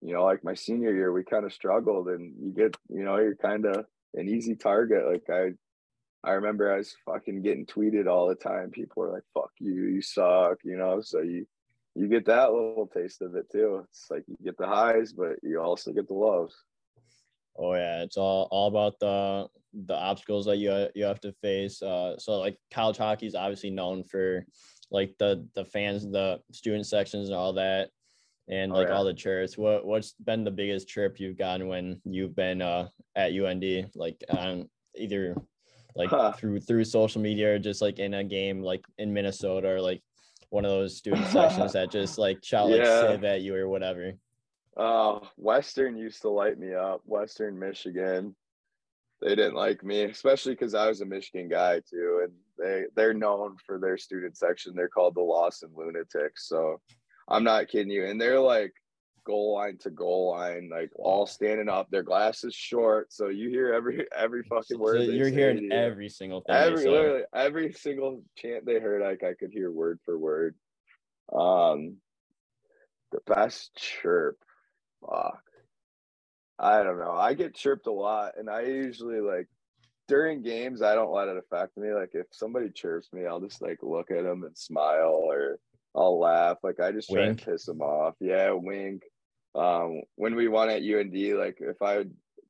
you 0.00 0.14
know, 0.14 0.24
like 0.24 0.44
my 0.44 0.54
senior 0.54 0.94
year, 0.94 1.12
we 1.12 1.24
kind 1.24 1.44
of 1.44 1.52
struggled, 1.52 2.08
and 2.08 2.34
you 2.40 2.52
get, 2.52 2.76
you 2.88 3.02
know, 3.02 3.16
you're 3.16 3.34
kind 3.34 3.66
of 3.66 3.84
an 4.14 4.28
easy 4.28 4.54
target. 4.54 5.04
Like 5.06 5.28
I, 5.28 6.28
I 6.28 6.34
remember 6.34 6.72
I 6.72 6.78
was 6.78 6.94
fucking 7.04 7.42
getting 7.42 7.66
tweeted 7.66 8.06
all 8.06 8.28
the 8.28 8.34
time. 8.34 8.70
People 8.70 9.02
were 9.02 9.12
like, 9.12 9.24
"Fuck 9.34 9.50
you, 9.58 9.74
you 9.74 10.02
suck," 10.02 10.58
you 10.64 10.76
know. 10.76 11.00
So 11.00 11.20
you, 11.20 11.46
you 11.94 12.08
get 12.08 12.26
that 12.26 12.52
little 12.52 12.88
taste 12.92 13.22
of 13.22 13.34
it 13.34 13.50
too. 13.50 13.84
It's 13.90 14.06
like 14.10 14.24
you 14.28 14.36
get 14.42 14.56
the 14.56 14.66
highs, 14.66 15.12
but 15.12 15.36
you 15.42 15.60
also 15.60 15.92
get 15.92 16.06
the 16.06 16.14
lows. 16.14 16.54
Oh 17.58 17.74
yeah, 17.74 18.02
it's 18.02 18.16
all 18.16 18.48
all 18.50 18.68
about 18.68 18.98
the 19.00 19.48
the 19.86 19.94
obstacles 19.94 20.46
that 20.46 20.56
you 20.56 20.88
you 20.94 21.04
have 21.04 21.20
to 21.20 21.32
face. 21.32 21.82
Uh, 21.82 22.18
so 22.18 22.38
like 22.38 22.56
college 22.70 22.96
hockey 22.96 23.26
is 23.26 23.34
obviously 23.34 23.70
known 23.70 24.04
for 24.04 24.46
like 24.90 25.14
the 25.18 25.46
the 25.54 25.64
fans, 25.64 26.04
the 26.04 26.40
student 26.52 26.86
sections, 26.86 27.28
and 27.28 27.36
all 27.36 27.52
that, 27.54 27.90
and 28.48 28.72
oh, 28.72 28.76
like 28.76 28.88
oh, 28.88 28.90
yeah. 28.90 28.96
all 28.96 29.04
the 29.04 29.14
trips. 29.14 29.58
What 29.58 29.84
what's 29.84 30.12
been 30.12 30.44
the 30.44 30.50
biggest 30.50 30.88
trip 30.88 31.18
you've 31.18 31.38
gotten 31.38 31.68
when 31.68 32.00
you've 32.04 32.36
been 32.36 32.62
uh, 32.62 32.88
at 33.16 33.32
UND? 33.32 33.90
Like 33.94 34.22
on 34.30 34.68
either 34.94 35.34
like 35.96 36.10
huh. 36.10 36.32
through 36.32 36.60
through 36.60 36.84
social 36.84 37.20
media 37.20 37.54
or 37.54 37.58
just 37.58 37.82
like 37.82 37.98
in 37.98 38.14
a 38.14 38.24
game 38.24 38.62
like 38.62 38.84
in 38.98 39.12
Minnesota 39.12 39.68
or 39.68 39.80
like 39.80 40.02
one 40.50 40.64
of 40.64 40.70
those 40.70 40.96
student 40.96 41.26
sections 41.32 41.72
that 41.72 41.90
just 41.90 42.18
like 42.18 42.38
shout 42.42 42.70
like 42.70 42.82
yeah. 42.82 43.00
Civ 43.02 43.24
at 43.24 43.42
you 43.42 43.54
or 43.54 43.68
whatever. 43.68 44.14
Uh, 44.78 45.18
Western 45.36 45.96
used 45.96 46.22
to 46.22 46.30
light 46.30 46.58
me 46.58 46.72
up. 46.72 47.02
Western 47.04 47.58
Michigan, 47.58 48.36
they 49.20 49.34
didn't 49.34 49.56
like 49.56 49.82
me, 49.82 50.02
especially 50.04 50.52
because 50.52 50.74
I 50.74 50.86
was 50.86 51.00
a 51.00 51.06
Michigan 51.06 51.48
guy 51.48 51.80
too, 51.80 52.20
and 52.22 52.32
they 52.58 52.84
they're 52.94 53.14
known 53.14 53.56
for 53.66 53.78
their 53.78 53.98
student 53.98 54.36
section. 54.36 54.74
They're 54.76 54.88
called 54.88 55.16
the 55.16 55.20
Lawson 55.20 55.70
Lunatics. 55.74 56.48
So 56.48 56.80
I'm 57.28 57.42
not 57.42 57.68
kidding 57.68 57.90
you. 57.90 58.06
And 58.06 58.20
they're 58.20 58.38
like 58.38 58.72
goal 59.24 59.54
line 59.54 59.78
to 59.78 59.90
goal 59.90 60.30
line, 60.30 60.70
like 60.72 60.90
all 60.94 61.26
standing 61.26 61.68
up. 61.68 61.90
Their 61.90 62.04
glasses 62.04 62.54
short, 62.54 63.12
so 63.12 63.28
you 63.28 63.50
hear 63.50 63.74
every 63.74 64.06
every 64.16 64.44
fucking 64.44 64.78
word. 64.78 65.06
So 65.06 65.12
you're 65.12 65.28
hearing 65.28 65.72
every 65.72 66.08
single 66.08 66.42
thing. 66.42 66.54
Every 66.54 66.86
literally 66.88 67.22
every 67.34 67.72
single 67.72 68.22
chant 68.36 68.64
they 68.64 68.78
heard, 68.78 69.02
like 69.02 69.24
I 69.24 69.34
could 69.34 69.50
hear 69.52 69.72
word 69.72 69.98
for 70.04 70.16
word. 70.16 70.54
Um, 71.32 71.96
the 73.10 73.20
best 73.26 73.74
chirp 73.74 74.38
fuck. 75.00 75.42
I 76.58 76.82
don't 76.82 76.98
know. 76.98 77.12
I 77.12 77.34
get 77.34 77.54
chirped 77.54 77.86
a 77.86 77.92
lot, 77.92 78.32
and 78.38 78.50
I 78.50 78.62
usually 78.62 79.20
like 79.20 79.48
during 80.08 80.42
games. 80.42 80.82
I 80.82 80.94
don't 80.94 81.12
let 81.12 81.28
it 81.28 81.36
affect 81.36 81.76
me. 81.76 81.92
Like 81.92 82.10
if 82.14 82.26
somebody 82.32 82.70
chirps 82.70 83.08
me, 83.12 83.26
I'll 83.26 83.40
just 83.40 83.62
like 83.62 83.78
look 83.82 84.10
at 84.10 84.24
them 84.24 84.42
and 84.44 84.56
smile, 84.56 85.20
or 85.22 85.58
I'll 85.94 86.18
laugh. 86.18 86.58
Like 86.62 86.80
I 86.80 86.92
just 86.92 87.10
try 87.10 87.26
wink. 87.26 87.40
and 87.40 87.52
piss 87.52 87.66
them 87.66 87.80
off. 87.80 88.14
Yeah, 88.20 88.52
wink. 88.52 89.02
Um, 89.54 90.02
when 90.16 90.34
we 90.34 90.48
won 90.48 90.68
at 90.68 90.82
UND, 90.82 91.14
like 91.38 91.58
if 91.60 91.80
I 91.80 92.04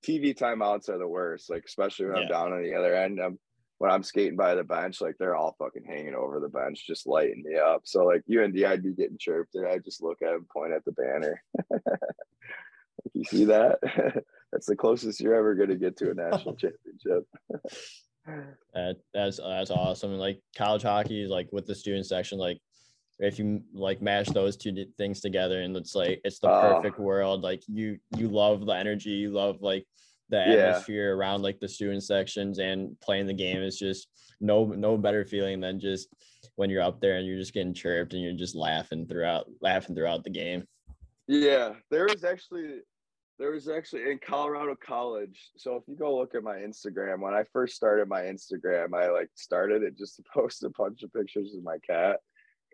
TV 0.04 0.36
timeouts 0.36 0.88
are 0.88 0.98
the 0.98 1.08
worst. 1.08 1.50
Like 1.50 1.64
especially 1.66 2.06
when 2.06 2.16
yeah. 2.16 2.22
I'm 2.22 2.28
down 2.28 2.52
on 2.52 2.62
the 2.62 2.74
other 2.74 2.94
end, 2.94 3.20
I'm 3.20 3.38
when 3.78 3.90
I'm 3.92 4.02
skating 4.02 4.36
by 4.36 4.54
the 4.56 4.64
bench, 4.64 5.00
like 5.00 5.14
they're 5.18 5.36
all 5.36 5.54
fucking 5.58 5.84
hanging 5.86 6.14
over 6.14 6.40
the 6.40 6.48
bench, 6.48 6.84
just 6.84 7.06
lighting 7.06 7.44
me 7.44 7.56
up. 7.56 7.82
So 7.84 8.04
like 8.04 8.22
UND, 8.28 8.64
I'd 8.64 8.82
be 8.82 8.92
getting 8.92 9.18
chirped, 9.18 9.54
and 9.54 9.66
I 9.66 9.78
just 9.78 10.02
look 10.02 10.18
at 10.20 10.32
them, 10.32 10.46
point 10.52 10.72
at 10.72 10.84
the 10.84 10.92
banner. 10.92 11.42
you 13.18 13.24
see 13.24 13.44
that? 13.46 13.78
that's 14.52 14.66
the 14.66 14.76
closest 14.76 15.20
you're 15.20 15.34
ever 15.34 15.54
going 15.54 15.68
to 15.70 15.76
get 15.76 15.96
to 15.98 16.10
a 16.10 16.14
national 16.14 16.54
championship. 16.56 17.26
that, 18.74 18.96
that's 19.12 19.38
that's 19.38 19.70
awesome. 19.70 20.12
And 20.12 20.20
like 20.20 20.40
college 20.56 20.82
hockey 20.82 21.22
is 21.22 21.30
like 21.30 21.48
with 21.52 21.66
the 21.66 21.74
student 21.74 22.06
section, 22.06 22.38
like 22.38 22.58
if 23.18 23.38
you 23.38 23.62
like 23.74 24.00
mash 24.00 24.28
those 24.28 24.56
two 24.56 24.86
things 24.96 25.20
together, 25.20 25.62
and 25.62 25.76
it's 25.76 25.94
like 25.94 26.20
it's 26.24 26.38
the 26.38 26.48
oh. 26.48 26.76
perfect 26.76 27.00
world. 27.00 27.42
Like 27.42 27.62
you 27.66 27.98
you 28.16 28.28
love 28.28 28.64
the 28.64 28.72
energy, 28.72 29.10
you 29.10 29.30
love 29.30 29.60
like 29.60 29.84
the 30.30 30.38
atmosphere 30.38 31.08
yeah. 31.08 31.14
around 31.14 31.42
like 31.42 31.58
the 31.58 31.68
student 31.68 32.04
sections 32.04 32.58
and 32.58 32.98
playing 33.00 33.26
the 33.26 33.34
game 33.34 33.62
is 33.62 33.78
just 33.78 34.08
no 34.40 34.66
no 34.66 34.96
better 34.96 35.24
feeling 35.24 35.58
than 35.60 35.80
just 35.80 36.08
when 36.54 36.70
you're 36.70 36.82
up 36.82 37.00
there 37.00 37.16
and 37.16 37.26
you're 37.26 37.38
just 37.38 37.54
getting 37.54 37.74
chirped 37.74 38.12
and 38.12 38.22
you're 38.22 38.32
just 38.34 38.54
laughing 38.54 39.06
throughout 39.06 39.46
laughing 39.60 39.96
throughout 39.96 40.22
the 40.22 40.30
game. 40.30 40.62
Yeah, 41.26 41.74
there 41.90 42.06
was 42.06 42.24
actually 42.24 42.82
there 43.38 43.52
was 43.52 43.68
actually 43.68 44.10
in 44.10 44.18
Colorado 44.18 44.74
College. 44.74 45.50
So 45.56 45.76
if 45.76 45.84
you 45.86 45.96
go 45.96 46.16
look 46.16 46.34
at 46.34 46.42
my 46.42 46.56
Instagram, 46.56 47.20
when 47.20 47.34
I 47.34 47.44
first 47.52 47.76
started 47.76 48.08
my 48.08 48.22
Instagram, 48.22 48.94
I 48.94 49.10
like 49.10 49.30
started 49.34 49.82
it 49.82 49.96
just 49.96 50.16
to 50.16 50.22
post 50.34 50.64
a 50.64 50.70
bunch 50.70 51.02
of 51.02 51.12
pictures 51.12 51.54
of 51.54 51.62
my 51.62 51.78
cat. 51.78 52.18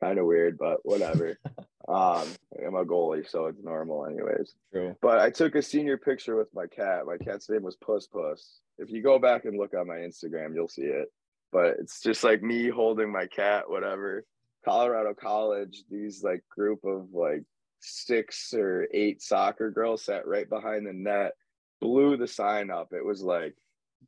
Kind 0.01 0.19
of 0.19 0.27
weird, 0.27 0.59
but 0.59 0.79
whatever. 0.83 1.39
um, 1.89 2.27
I'm 2.67 2.75
a 2.75 2.85
goalie, 2.85 3.29
so 3.29 3.47
it's 3.47 3.62
normal, 3.62 4.07
anyways. 4.07 4.55
True. 4.73 4.97
But 5.01 5.21
I 5.21 5.31
took 5.31 5.55
a 5.55 5.62
senior 5.62 5.99
picture 5.99 6.37
with 6.37 6.49
my 6.53 6.67
cat. 6.67 7.07
My 7.07 7.17
cat's 7.19 7.49
name 7.49 7.62
was 7.62 7.77
Puss 7.77 8.07
Puss. 8.09 8.61
If 8.79 8.91
you 8.91 9.03
go 9.03 9.19
back 9.19 9.45
and 9.45 9.57
look 9.57 9.75
on 9.75 9.87
my 9.87 9.97
Instagram, 9.97 10.55
you'll 10.55 10.69
see 10.69 10.83
it. 10.83 11.12
But 11.53 11.77
it's 11.79 12.01
just 12.01 12.25
like 12.25 12.43
me 12.43 12.69
holding 12.69 13.12
my 13.12 13.27
cat, 13.27 13.71
whatever. 13.71 14.25
Colorado 14.65 15.15
College, 15.15 15.85
these 15.89 16.25
like 16.25 16.43
group 16.49 16.85
of 16.85 17.09
like 17.12 17.45
six 17.85 18.53
or 18.55 18.89
eight 18.93 19.22
soccer 19.22 19.70
girls 19.70 20.05
sat 20.05 20.26
right 20.26 20.49
behind 20.49 20.87
the 20.87 20.93
net, 20.93 21.32
blew 21.80 22.16
the 22.16 22.26
sign 22.28 22.70
up. 22.70 22.89
It 22.93 23.05
was 23.05 23.22
like 23.22 23.55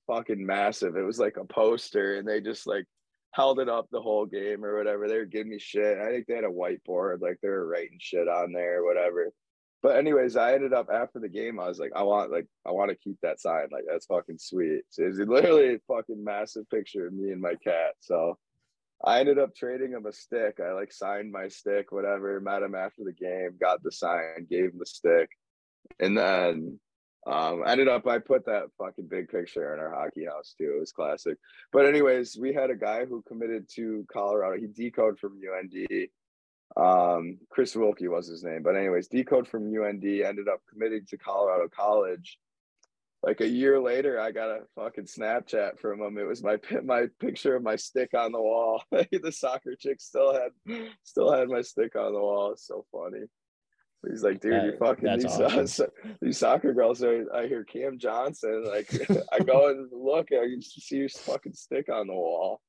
fucking 0.07 0.45
massive. 0.45 0.97
It 0.97 1.03
was 1.03 1.19
like 1.19 1.37
a 1.37 1.45
poster, 1.45 2.17
and 2.17 2.27
they 2.27 2.41
just 2.41 2.67
like 2.67 2.87
held 3.33 3.61
it 3.61 3.69
up 3.69 3.87
the 3.91 4.01
whole 4.01 4.27
game 4.27 4.65
or 4.65 4.77
whatever. 4.79 5.09
They 5.09 5.19
were 5.19 5.27
giving 5.27 5.51
me 5.51 5.59
shit. 5.59 5.99
I 5.99 6.11
think 6.11 6.27
they 6.27 6.35
had 6.35 6.45
a 6.45 6.49
whiteboard, 6.49 7.21
like 7.21 7.39
they 7.43 7.49
were 7.49 7.69
writing 7.69 7.99
shit 8.01 8.29
on 8.29 8.53
there 8.53 8.83
or 8.83 8.87
whatever. 8.87 9.31
But 9.83 9.97
anyways, 9.97 10.37
I 10.37 10.55
ended 10.55 10.73
up 10.73 10.89
after 10.93 11.21
the 11.21 11.29
game, 11.29 11.61
I 11.61 11.69
was 11.69 11.79
like, 11.79 11.93
I 11.95 12.03
want 12.03 12.33
like 12.33 12.47
I 12.67 12.71
want 12.73 12.91
to 12.91 12.97
keep 12.97 13.19
that 13.23 13.41
sign. 13.41 13.69
Like 13.71 13.85
that's 13.89 14.07
fucking 14.07 14.39
sweet. 14.39 14.83
So 14.91 15.05
it's 15.05 15.19
literally 15.19 15.75
a 15.75 15.79
fucking 15.87 16.25
massive 16.25 16.69
picture 16.71 17.07
of 17.07 17.13
me 17.13 17.31
and 17.31 17.41
my 17.41 17.55
cat. 17.57 17.95
So 18.01 18.39
I 19.05 19.21
ended 19.21 19.39
up 19.39 19.55
trading 19.55 19.93
him 19.93 20.07
a 20.07 20.13
stick. 20.13 20.59
I 20.61 20.73
like 20.73 20.93
signed 20.93 21.31
my 21.31 21.49
stick, 21.49 21.93
whatever, 21.93 22.41
met 22.41 22.63
him 22.63 22.75
after 22.75 23.05
the 23.05 23.13
game, 23.13 23.57
got 23.61 23.83
the 23.83 23.93
sign, 23.93 24.47
gave 24.49 24.73
him 24.73 24.79
the 24.79 24.87
stick. 24.87 25.31
And 26.01 26.17
then 26.17 26.81
Um, 27.27 27.65
ended 27.67 27.89
up, 27.89 28.07
I 28.07 28.21
put 28.21 28.47
that 28.47 28.71
fucking 28.79 29.09
big 29.09 29.29
picture 29.29 29.75
in 29.75 29.81
our 29.81 29.91
hockey 29.93 30.27
house 30.27 30.55
too. 30.57 30.75
It 30.77 30.81
was 30.81 30.93
classic. 30.93 31.39
But 31.73 31.87
anyways, 31.87 32.39
we 32.41 32.55
had 32.55 32.71
a 32.71 32.77
guy 32.77 33.05
who 33.05 33.21
committed 33.23 33.69
to 33.75 34.07
Colorado. 34.13 34.61
He 34.61 34.69
decoded 34.69 35.19
from 35.19 35.41
UND. 35.41 36.09
Um, 36.77 37.39
Chris 37.51 37.75
Wilkie 37.75 38.07
was 38.07 38.29
his 38.29 38.45
name. 38.45 38.63
But 38.63 38.77
anyways, 38.77 39.09
decode 39.09 39.49
from 39.49 39.67
UND 39.67 40.05
ended 40.05 40.47
up 40.49 40.61
committing 40.71 41.05
to 41.09 41.19
Colorado 41.19 41.69
College. 41.69 42.39
Like 43.27 43.41
a 43.41 43.49
year 43.49 43.81
later, 43.81 44.21
I 44.21 44.31
got 44.31 44.51
a 44.51 44.61
fucking 44.77 45.07
Snapchat 45.07 45.81
from 45.81 46.01
him. 46.01 46.17
It 46.17 46.29
was 46.29 46.45
my 46.45 46.59
my 46.85 47.07
picture 47.19 47.57
of 47.57 47.65
my 47.65 47.75
stick 47.75 48.15
on 48.15 48.31
the 48.31 48.41
wall. 48.41 48.85
the 48.93 49.33
soccer 49.33 49.75
chick 49.75 50.01
still 50.01 50.33
had 50.33 50.53
still 51.03 51.33
had 51.33 51.49
my 51.49 51.61
stick 51.61 51.97
on 51.97 52.13
the 52.13 52.21
wall. 52.21 52.53
It's 52.53 52.69
so 52.69 52.87
funny. 52.93 53.27
He's 54.09 54.23
like, 54.23 54.41
dude, 54.41 54.63
you 54.63 54.77
fucking 54.79 55.19
these, 55.19 55.25
awesome. 55.41 55.89
uh, 56.05 56.09
these 56.23 56.39
soccer 56.39 56.73
girls 56.73 57.03
are. 57.03 57.27
I 57.35 57.49
hear 57.49 57.65
Cam 57.65 57.99
Johnson. 57.99 58.65
Like, 58.65 58.89
I 59.33 59.41
go 59.41 59.71
and 59.71 59.89
look, 59.93 60.31
and 60.31 60.41
I 60.41 60.61
see 60.61 60.99
your 60.99 61.09
fucking 61.09 61.55
stick 61.55 61.89
on 61.89 62.07
the 62.07 62.15
wall. 62.15 62.61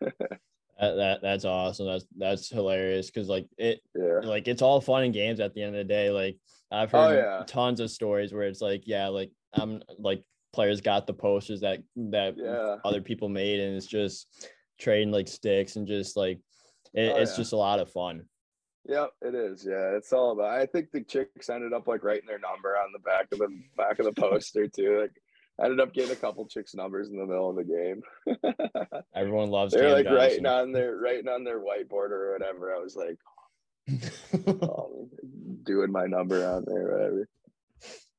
that, 0.00 0.40
that 0.80 1.22
that's 1.22 1.44
awesome. 1.44 1.86
That's 1.86 2.04
that's 2.16 2.48
hilarious 2.48 3.10
because 3.10 3.28
like 3.28 3.46
it, 3.58 3.80
yeah. 3.94 4.20
like 4.24 4.48
it's 4.48 4.62
all 4.62 4.80
fun 4.80 5.04
and 5.04 5.14
games 5.14 5.38
at 5.38 5.54
the 5.54 5.62
end 5.62 5.76
of 5.76 5.86
the 5.86 5.92
day. 5.92 6.10
Like 6.10 6.36
I've 6.72 6.92
oh, 6.92 6.98
heard 6.98 7.24
oh, 7.24 7.38
yeah. 7.38 7.44
tons 7.46 7.78
of 7.78 7.90
stories 7.90 8.32
where 8.32 8.48
it's 8.48 8.60
like, 8.60 8.82
yeah, 8.86 9.06
like 9.08 9.30
I'm 9.54 9.82
like 9.98 10.22
players 10.52 10.80
got 10.80 11.06
the 11.06 11.14
posters 11.14 11.60
that 11.60 11.80
that 11.96 12.36
yeah. 12.36 12.76
other 12.84 13.00
people 13.00 13.28
made, 13.28 13.60
and 13.60 13.76
it's 13.76 13.86
just 13.86 14.48
trading 14.78 15.12
like 15.12 15.28
sticks 15.28 15.76
and 15.76 15.86
just 15.86 16.16
like 16.16 16.38
it, 16.94 17.12
oh, 17.12 17.20
it's 17.20 17.32
yeah. 17.32 17.36
just 17.36 17.52
a 17.52 17.56
lot 17.56 17.80
of 17.80 17.90
fun. 17.90 18.24
Yep, 18.86 19.10
it 19.22 19.34
is. 19.34 19.66
Yeah, 19.66 19.96
it's 19.96 20.12
all 20.12 20.32
about. 20.32 20.58
I 20.58 20.66
think 20.66 20.90
the 20.92 21.02
chicks 21.02 21.48
ended 21.48 21.72
up 21.72 21.88
like 21.88 22.04
writing 22.04 22.26
their 22.26 22.38
number 22.38 22.76
on 22.76 22.92
the 22.92 22.98
back 22.98 23.26
of 23.32 23.38
the 23.38 23.48
back 23.76 23.98
of 23.98 24.04
the 24.04 24.12
poster 24.12 24.68
too. 24.68 25.00
Like, 25.00 25.12
I 25.58 25.64
ended 25.64 25.80
up 25.80 25.94
getting 25.94 26.12
a 26.12 26.16
couple 26.16 26.46
chicks' 26.46 26.74
numbers 26.74 27.08
in 27.08 27.16
the 27.16 27.26
middle 27.26 27.50
of 27.50 27.56
the 27.56 27.64
game. 27.64 28.02
Everyone 29.14 29.50
loves. 29.50 29.72
They're 29.72 29.90
like 29.90 30.04
Johnson. 30.04 30.18
writing 30.18 30.46
on 30.46 30.72
their 30.72 30.96
writing 30.96 31.28
on 31.28 31.44
their 31.44 31.60
whiteboard 31.60 32.10
or 32.10 32.32
whatever. 32.32 32.74
I 32.74 32.78
was 32.78 32.94
like, 32.94 33.18
oh, 34.46 35.08
doing 35.62 35.90
my 35.90 36.06
number 36.06 36.46
on 36.46 36.64
there, 36.66 36.92
whatever. 36.92 37.28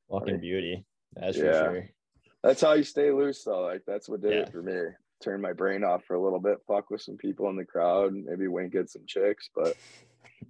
Fucking 0.10 0.40
beauty. 0.40 0.84
That's 1.16 1.38
yeah. 1.38 1.44
for 1.44 1.74
sure. 1.74 1.90
That's 2.44 2.62
how 2.62 2.74
you 2.74 2.84
stay 2.84 3.12
loose, 3.12 3.44
though. 3.44 3.62
Like 3.62 3.82
that's 3.88 4.08
what 4.08 4.22
did 4.22 4.34
yeah. 4.34 4.40
it 4.42 4.52
for 4.52 4.62
me. 4.62 4.80
Turn 5.24 5.42
my 5.42 5.54
brain 5.54 5.84
off 5.84 6.04
for 6.06 6.16
a 6.16 6.22
little 6.22 6.40
bit, 6.40 6.58
fuck 6.68 6.90
with 6.90 7.02
some 7.02 7.18
people 7.18 7.50
in 7.50 7.56
the 7.56 7.66
crowd, 7.66 8.14
maybe 8.14 8.48
wink 8.48 8.76
at 8.76 8.90
some 8.90 9.04
chicks, 9.08 9.50
but 9.56 9.76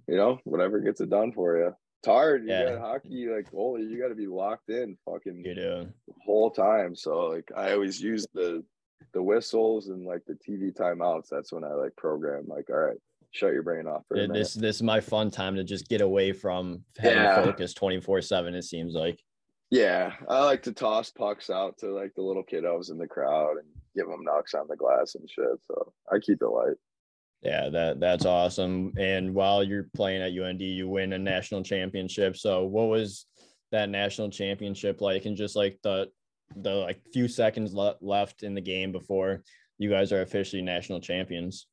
you 0.06 0.16
know, 0.16 0.38
whatever 0.44 0.80
gets 0.80 1.00
it 1.00 1.10
done 1.10 1.32
for 1.32 1.56
you. 1.56 1.68
It's 1.68 2.08
hard. 2.08 2.42
You 2.42 2.50
yeah. 2.50 2.74
got 2.74 2.80
hockey 2.80 3.28
like 3.28 3.50
goalie, 3.50 3.88
you 3.88 3.98
got 3.98 4.08
to 4.08 4.14
be 4.14 4.26
locked 4.26 4.68
in, 4.68 4.98
fucking 5.04 5.42
you 5.44 5.54
do. 5.54 5.88
the 6.06 6.14
whole 6.24 6.50
time. 6.50 6.94
So 6.94 7.28
like, 7.28 7.50
I 7.56 7.72
always 7.72 8.00
use 8.00 8.26
the 8.34 8.62
the 9.14 9.22
whistles 9.22 9.88
and 9.88 10.04
like 10.04 10.22
the 10.26 10.34
TV 10.34 10.74
timeouts. 10.74 11.28
That's 11.30 11.52
when 11.52 11.64
I 11.64 11.72
like 11.72 11.96
program. 11.96 12.44
Like, 12.46 12.68
all 12.68 12.76
right, 12.76 12.98
shut 13.30 13.52
your 13.52 13.62
brain 13.62 13.86
off. 13.86 14.02
For 14.08 14.26
this 14.26 14.54
this 14.54 14.76
is 14.76 14.82
my 14.82 15.00
fun 15.00 15.30
time 15.30 15.56
to 15.56 15.64
just 15.64 15.88
get 15.88 16.00
away 16.00 16.32
from 16.32 16.84
having 16.98 17.18
yeah. 17.18 17.42
focus 17.42 17.72
twenty 17.72 18.00
four 18.00 18.20
seven. 18.20 18.54
It 18.54 18.62
seems 18.62 18.94
like. 18.94 19.22
Yeah, 19.70 20.12
I 20.28 20.44
like 20.44 20.62
to 20.64 20.72
toss 20.72 21.10
pucks 21.10 21.50
out 21.50 21.78
to 21.78 21.92
like 21.92 22.14
the 22.14 22.22
little 22.22 22.44
kiddos 22.44 22.90
in 22.90 22.98
the 22.98 23.08
crowd 23.08 23.56
and 23.58 23.66
give 23.96 24.06
them 24.06 24.22
knocks 24.22 24.54
on 24.54 24.68
the 24.68 24.76
glass 24.76 25.16
and 25.16 25.28
shit. 25.28 25.58
So 25.66 25.92
I 26.10 26.18
keep 26.18 26.40
it 26.40 26.46
light. 26.46 26.76
Yeah, 27.42 27.68
that 27.70 28.00
that's 28.00 28.24
awesome. 28.24 28.92
And 28.98 29.34
while 29.34 29.62
you're 29.62 29.88
playing 29.94 30.22
at 30.22 30.40
UND, 30.40 30.62
you 30.62 30.88
win 30.88 31.12
a 31.12 31.18
national 31.18 31.62
championship. 31.62 32.36
So 32.36 32.64
what 32.64 32.88
was 32.88 33.26
that 33.72 33.88
national 33.88 34.30
championship 34.30 35.00
like? 35.00 35.26
And 35.26 35.36
just 35.36 35.56
like 35.56 35.78
the 35.82 36.10
the 36.54 36.74
like 36.74 37.00
few 37.12 37.26
seconds 37.26 37.74
le- 37.74 37.96
left 38.00 38.44
in 38.44 38.54
the 38.54 38.60
game 38.60 38.92
before 38.92 39.42
you 39.78 39.90
guys 39.90 40.12
are 40.12 40.22
officially 40.22 40.62
national 40.62 41.00
champions. 41.00 41.66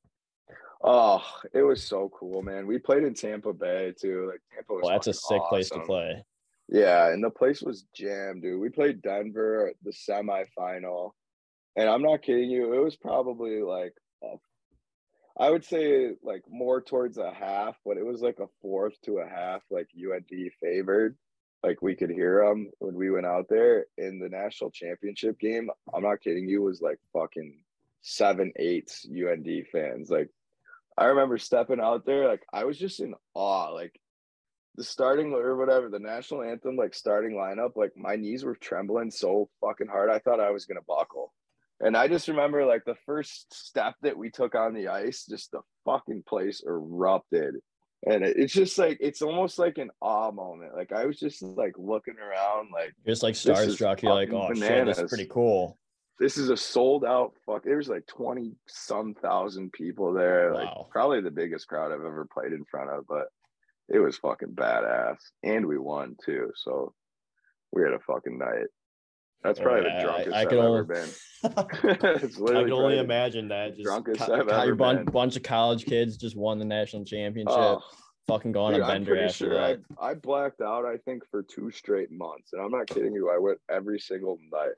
Oh, 0.84 1.24
it 1.54 1.62
was 1.62 1.82
so 1.82 2.12
cool, 2.14 2.42
man. 2.42 2.68
We 2.68 2.78
played 2.78 3.04
in 3.04 3.14
Tampa 3.14 3.54
Bay 3.54 3.94
too. 4.00 4.30
Like 4.30 4.42
Tampa 4.54 4.74
was 4.74 4.82
well, 4.84 4.92
that's 4.92 5.08
a 5.08 5.14
sick 5.14 5.40
awesome. 5.40 5.50
place 5.50 5.70
to 5.70 5.80
play. 5.80 6.24
Yeah, 6.74 7.14
and 7.14 7.24
the 7.24 7.30
place 7.30 7.62
was 7.62 7.86
jammed, 7.96 8.42
dude. 8.42 8.60
We 8.60 8.70
played 8.70 9.04
Denver 9.04 9.72
the 9.84 9.92
semifinal, 9.92 11.12
and 11.76 11.88
I'm 11.88 12.02
not 12.02 12.24
kidding 12.24 12.50
you. 12.50 12.74
It 12.74 12.84
was 12.84 12.96
probably 12.96 13.62
like 13.62 13.94
a 14.24 14.38
I 15.40 15.52
would 15.52 15.64
say 15.64 16.14
like 16.24 16.44
more 16.50 16.82
towards 16.82 17.20
a 17.20 17.32
half, 17.32 17.76
but 17.86 17.98
it 17.98 18.06
was 18.06 18.22
like 18.22 18.40
a 18.40 18.50
fourth 18.62 19.00
to 19.06 19.20
a 19.20 19.30
half, 19.30 19.62
like 19.70 19.88
UND 19.96 20.32
favored. 20.60 21.16
Like 21.64 21.84
we 21.84 21.96
could 21.96 22.10
hear 22.10 22.44
them 22.44 22.72
when 22.80 22.96
we 22.96 23.12
went 23.12 23.28
out 23.28 23.46
there 23.50 23.86
in 24.00 24.20
the 24.20 24.30
national 24.30 24.72
championship 24.72 25.40
game. 25.40 25.70
I'm 25.94 26.04
not 26.04 26.22
kidding 26.22 26.50
you, 26.50 26.64
was 26.64 26.82
like 26.82 27.00
fucking 27.14 27.56
seven 28.02 28.52
eights 28.56 29.08
UND 29.08 29.48
fans. 29.72 30.10
Like 30.10 30.30
I 30.98 31.06
remember 31.06 31.38
stepping 31.38 31.80
out 31.80 32.04
there, 32.06 32.28
like 32.28 32.44
I 32.52 32.66
was 32.66 32.80
just 32.80 33.00
in 33.00 33.14
awe. 33.36 33.70
Like 33.70 34.00
the 34.76 34.84
starting 34.84 35.34
or 35.34 35.56
whatever, 35.56 35.90
the 35.90 36.00
national 36.00 36.44
anthem, 36.44 36.76
like 36.76 36.94
starting 36.94 37.34
lineup, 37.34 37.76
like 37.76 37.92
my 37.96 38.16
knees 38.16 38.44
were 38.44 38.56
trembling 38.56 39.12
so 39.12 39.50
fucking 39.62 39.88
hard. 39.88 40.10
I 40.10 40.20
thought 40.20 40.40
I 40.40 40.52
was 40.52 40.66
gonna 40.66 40.82
buckle. 40.88 41.34
And 41.80 41.98
I 41.98 42.08
just 42.08 42.28
remember 42.28 42.66
like 42.66 42.86
the 42.86 42.96
first 43.06 43.54
step 43.54 43.96
that 44.02 44.18
we 44.18 44.30
took 44.30 44.56
on 44.56 44.74
the 44.74 44.88
ice, 44.88 45.26
just 45.26 45.52
the 45.52 45.62
fucking 45.86 46.24
place 46.28 46.64
erupted. 46.66 47.56
And 48.06 48.24
it's 48.24 48.54
just 48.54 48.78
like 48.78 48.98
it's 49.00 49.22
almost 49.22 49.60
like 49.60 49.78
an 49.78 49.90
awe 50.02 50.32
moment. 50.32 50.76
Like 50.76 50.92
I 50.92 51.06
was 51.06 51.20
just 51.20 51.42
like 51.42 51.74
looking 51.78 52.16
around, 52.18 52.70
like 52.74 52.94
just 53.06 53.24
like 53.24 53.36
starstruck. 53.36 54.02
You're 54.02 54.14
like, 54.14 54.34
oh 54.34 54.50
bananas. 54.50 54.68
shit, 54.68 54.86
this 54.88 55.00
is 55.00 55.10
pretty 55.10 55.30
cool. 55.30 55.78
This 56.20 56.38
is 56.38 56.50
a 56.50 56.58
sold 56.58 57.06
out 57.06 57.34
fuck. 57.46 57.64
There 57.64 57.78
was 57.78 57.90
like 57.90 58.06
twenty 58.08 58.56
some 58.68 59.14
thousand 59.14 59.72
people 59.72 60.14
there. 60.14 60.54
Wow. 60.54 60.60
Like 60.60 60.90
probably 60.90 61.22
the 61.22 61.32
biggest 61.32 61.68
crowd 61.68 61.92
I've 61.92 62.00
ever 62.00 62.28
played 62.34 62.54
in 62.54 62.66
front 62.66 62.90
of. 62.90 63.06
But 63.08 63.28
it 63.90 64.00
was 64.00 64.18
fucking 64.18 64.56
badass, 64.56 65.18
and 65.44 65.66
we 65.66 65.78
won 65.78 66.16
too. 66.24 66.52
So 66.56 66.94
we 67.72 67.84
had 67.84 67.94
a 67.94 68.00
fucking 68.00 68.38
night. 68.38 68.68
That's 69.44 69.60
oh, 69.60 69.64
probably 69.64 69.82
the 69.84 70.00
drunkest 70.02 70.36
I, 70.36 70.40
I 70.40 70.42
I've 70.46 70.54
only, 70.54 70.80
ever 70.80 70.84
been. 70.84 72.56
I 72.56 72.64
can 72.64 72.72
only 72.72 72.98
imagine 72.98 73.50
that. 73.50 73.72
Just 73.72 73.84
drunkest 73.84 74.22
co- 74.22 74.34
I've 74.34 74.48
ever 74.48 74.76
been. 74.76 75.06
bunch 75.06 75.36
of 75.36 75.44
college 75.44 75.86
kids 75.86 76.18
just 76.18 76.38
won 76.38 76.60
the 76.60 76.66
national 76.66 77.04
championship. 77.04 77.56
Oh, 77.56 77.82
fucking 78.28 78.54
going 78.54 78.76
dude, 78.76 78.84
a 78.84 78.88
bender 78.88 79.22
after 79.22 79.34
sure 79.34 79.54
that. 79.54 79.82
I, 80.00 80.12
I 80.12 80.14
blacked 80.14 80.62
out. 80.62 80.86
I 80.86 80.98
think 80.98 81.24
for 81.30 81.44
two 81.44 81.72
straight 81.72 82.12
months, 82.12 82.54
and 82.54 82.62
I'm 82.62 82.72
not 82.72 82.88
kidding 82.88 83.14
you. 83.14 83.30
I 83.30 83.38
went 83.38 83.60
every 83.70 84.00
single 84.00 84.38
night. 84.52 84.76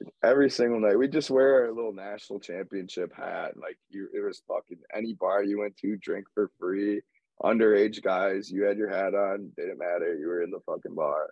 Like, 0.00 0.14
every 0.24 0.48
single 0.48 0.80
night, 0.80 0.98
we 0.98 1.08
just 1.08 1.30
wear 1.30 1.64
our 1.64 1.72
little 1.72 1.92
national 1.92 2.40
championship 2.40 3.12
hat. 3.14 3.56
Like 3.56 3.76
you, 3.90 4.08
it 4.14 4.20
was 4.20 4.42
fucking 4.48 4.78
any 4.94 5.14
bar 5.14 5.42
you 5.42 5.60
went 5.60 5.76
to, 5.78 5.96
drink 5.96 6.26
for 6.34 6.50
free. 6.58 7.02
Underage 7.42 8.02
guys, 8.02 8.50
you 8.50 8.64
had 8.64 8.76
your 8.76 8.90
hat 8.90 9.14
on. 9.14 9.50
Didn't 9.56 9.78
matter. 9.78 10.16
You 10.18 10.26
were 10.28 10.42
in 10.42 10.50
the 10.50 10.60
fucking 10.66 10.94
bar. 10.94 11.28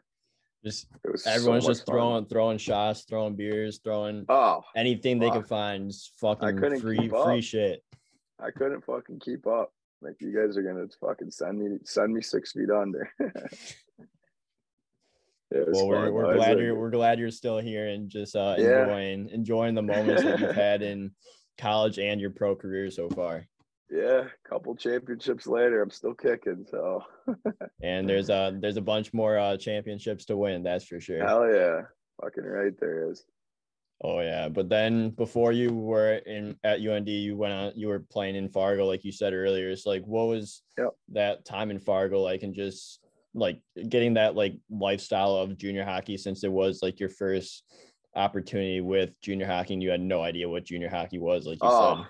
Just 0.65 0.87
everyone's 1.27 1.65
so 1.65 1.71
just 1.71 1.87
throwing 1.87 2.25
fun. 2.25 2.29
throwing 2.29 2.59
shots, 2.59 3.05
throwing 3.09 3.37
beers, 3.37 3.81
throwing 3.85 4.25
oh 4.29 4.63
anything 4.75 5.21
fuck. 5.21 5.33
they 5.33 5.39
could 5.39 5.49
find. 5.49 5.91
Just 5.91 6.19
fucking 6.19 6.59
free 6.81 7.09
free 7.09 7.41
shit. 7.43 7.85
I 8.41 8.51
couldn't 8.51 8.85
fucking 8.85 9.21
keep 9.21 9.47
up. 9.47 9.73
Like 10.01 10.17
you 10.21 10.35
guys 10.35 10.57
are 10.57 10.63
gonna 10.63 10.87
fucking 11.01 11.31
send 11.31 11.59
me 11.59 11.79
send 11.85 12.13
me 12.13 12.23
six 12.23 12.53
feet 12.53 12.71
under. 12.71 13.11
Well, 15.51 15.89
we're, 15.89 16.13
we're 16.13 16.35
glad 16.35 16.49
like, 16.51 16.59
you're 16.59 16.75
we're 16.75 16.91
glad 16.91 17.19
you're 17.19 17.31
still 17.31 17.57
here 17.57 17.89
and 17.89 18.11
just 18.11 18.37
uh, 18.37 18.57
yeah. 18.59 18.83
enjoying 18.83 19.29
enjoying 19.31 19.75
the 19.75 19.81
moments 19.81 20.23
that 20.23 20.41
you've 20.41 20.55
had 20.55 20.83
in 20.83 21.13
college 21.57 21.99
and 21.99 22.21
your 22.21 22.29
pro 22.29 22.55
career 22.55 22.91
so 22.91 23.09
far 23.09 23.47
yeah, 23.91 24.25
a 24.25 24.49
couple 24.49 24.75
championships 24.77 25.47
later, 25.47 25.83
I'm 25.83 25.91
still 25.91 26.15
kicking. 26.15 26.67
So, 26.71 27.05
and 27.83 28.09
there's 28.09 28.29
a 28.29 28.57
there's 28.61 28.77
a 28.77 28.83
bunch 28.83 29.15
more 29.15 29.39
uh, 29.39 29.57
championships 29.57 30.27
to 30.27 30.37
win. 30.37 30.63
That's 30.63 30.85
for 30.85 31.01
sure. 31.01 31.25
Hell 31.25 31.49
yeah, 31.51 31.83
fucking 32.21 32.45
right 32.45 32.79
there 32.79 33.11
is. 33.11 33.25
Oh 34.05 34.21
yeah, 34.21 34.49
but 34.49 34.69
then 34.69 35.11
before 35.11 35.53
you 35.53 35.73
were 35.73 36.17
in 36.17 36.57
at 36.65 36.87
UND, 36.87 37.09
you 37.09 37.37
went 37.37 37.53
on. 37.55 37.73
You 37.75 37.89
were 37.89 38.01
playing 38.01 38.37
in 38.37 38.49
Fargo, 38.49 38.87
like 38.87 39.05
you 39.05 39.13
said 39.13 39.33
earlier. 39.33 39.71
It's 39.71 39.87
like, 39.87 40.05
what 40.05 40.29
was 40.29 40.63
yep. 40.77 40.91
that 41.13 41.45
time 41.45 41.71
in 41.71 41.79
Fargo 41.79 42.21
like, 42.21 42.43
and 42.43 42.55
just 42.55 43.01
like 43.35 43.61
getting 43.89 44.15
that 44.15 44.35
like 44.35 44.55
lifestyle 44.71 45.37
of 45.37 45.57
junior 45.57 45.85
hockey 45.85 46.17
since 46.17 46.45
it 46.45 46.53
was 46.53 46.81
like 46.83 47.01
your 47.01 47.09
first 47.09 47.65
opportunity 48.15 48.81
with 48.81 49.11
junior 49.23 49.47
hockey, 49.47 49.75
and 49.75 49.83
you 49.83 49.91
had 49.91 50.01
no 50.01 50.23
idea 50.23 50.49
what 50.49 50.65
junior 50.65 50.91
hockey 50.91 51.19
was, 51.19 51.47
like 51.47 51.59
you 51.63 51.69
oh. 51.69 51.97
said 51.97 52.07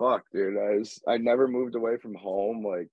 fuck, 0.00 0.24
dude. 0.32 0.56
I 0.56 0.78
was 0.78 1.00
I 1.06 1.18
never 1.18 1.46
moved 1.46 1.74
away 1.76 1.98
from 1.98 2.14
home. 2.14 2.64
Like 2.64 2.88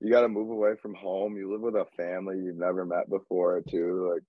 you 0.00 0.10
got 0.10 0.22
to 0.22 0.28
move 0.28 0.50
away 0.50 0.72
from 0.82 0.94
home. 0.94 1.36
You 1.36 1.50
live 1.52 1.60
with 1.62 1.74
a 1.76 1.86
family 1.96 2.36
you've 2.38 2.56
never 2.56 2.84
met 2.84 3.08
before, 3.08 3.62
too. 3.68 4.10
Like 4.12 4.22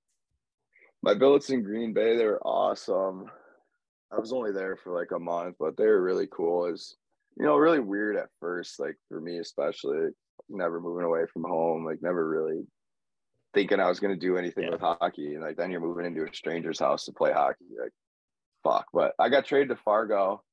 my 1.04 1.14
billets 1.14 1.50
in 1.50 1.64
Green 1.64 1.94
Bay, 1.94 2.16
they 2.16 2.26
were 2.26 2.42
awesome. 2.46 3.26
I 4.12 4.20
was 4.20 4.32
only 4.34 4.52
there 4.52 4.78
for 4.84 4.98
like 4.98 5.12
a 5.12 5.20
month, 5.20 5.56
but 5.60 5.76
they 5.78 5.86
were 5.86 6.02
really 6.02 6.28
cool. 6.32 6.66
Is 6.68 6.96
you 7.38 7.46
know 7.46 7.58
really 7.58 7.80
weird 7.80 8.16
at 8.16 8.30
first, 8.40 8.80
like 8.80 8.96
for 9.10 9.20
me 9.20 9.40
especially. 9.40 10.10
Never 10.52 10.82
moving 10.82 11.06
away 11.06 11.26
from 11.32 11.44
home, 11.44 11.86
like 11.86 12.02
never 12.02 12.28
really 12.28 12.64
thinking 13.54 13.80
I 13.80 13.88
was 13.90 14.00
gonna 14.00 14.16
do 14.16 14.38
anything 14.38 14.64
Yeah. 14.66 14.72
with 14.72 14.82
hockey. 14.82 15.36
And 15.36 15.44
like 15.44 15.58
then 15.58 15.70
you're 15.70 15.80
moving 15.82 16.06
into 16.06 16.24
a 16.24 16.34
stranger's 16.34 16.80
house 16.80 17.06
to 17.06 17.12
play 17.12 17.32
hockey. 17.32 17.66
Like 17.80 17.92
fuck. 18.64 18.88
But 18.92 19.14
I 19.20 19.30
got 19.30 19.46
traded 19.46 19.70
to 19.70 19.76
Fargo. 19.76 20.44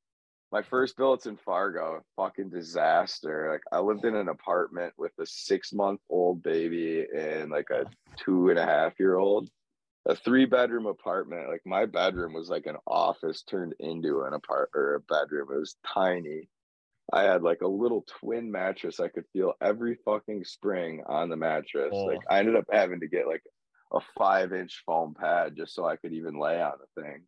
My 0.53 0.63
first 0.63 0.97
billets 0.97 1.27
in 1.27 1.37
Fargo, 1.37 2.03
fucking 2.17 2.51
disaster. 2.51 3.51
Like 3.51 3.63
I 3.73 3.81
lived 3.81 4.05
in 4.05 4.15
an 4.15 4.29
apartment 4.29 4.95
with 4.97 5.13
a 5.19 5.27
six 5.27 5.73
month 5.73 6.01
old 6.09 6.43
baby 6.43 7.05
and 7.15 7.51
like 7.51 7.71
a 7.71 7.87
two 8.17 8.51
and 8.51 8.59
a 8.59 8.65
half 8.65 8.99
year 8.99 9.17
old. 9.17 9.51
A 10.09 10.15
three 10.15 10.47
bedroom 10.47 10.87
apartment. 10.87 11.49
Like 11.49 11.63
my 11.67 11.85
bedroom 11.85 12.33
was 12.33 12.49
like 12.49 12.67
an 12.67 12.77
office 12.87 13.43
turned 13.43 13.75
into 13.81 14.23
an 14.23 14.35
apart 14.35 14.71
or 14.73 14.95
a 14.95 15.01
bedroom. 15.01 15.49
It 15.51 15.59
was 15.59 15.77
tiny. 15.93 16.49
I 17.13 17.23
had 17.23 17.43
like 17.43 17.63
a 17.63 17.69
little 17.69 18.05
twin 18.21 18.51
mattress 18.51 19.01
I 19.01 19.09
could 19.09 19.25
feel 19.33 19.55
every 19.61 19.99
fucking 20.05 20.45
spring 20.45 21.03
on 21.07 21.29
the 21.29 21.37
mattress. 21.37 21.91
Oh. 21.93 22.05
Like 22.05 22.21
I 22.31 22.39
ended 22.39 22.55
up 22.55 22.67
having 22.71 23.01
to 23.01 23.09
get 23.09 23.27
like 23.27 23.43
a 23.93 23.99
five 24.17 24.53
inch 24.53 24.83
foam 24.87 25.15
pad 25.19 25.55
just 25.57 25.75
so 25.75 25.85
I 25.85 25.97
could 25.97 26.13
even 26.13 26.39
lay 26.39 26.61
on 26.61 26.75
the 26.79 27.03
thing. 27.03 27.23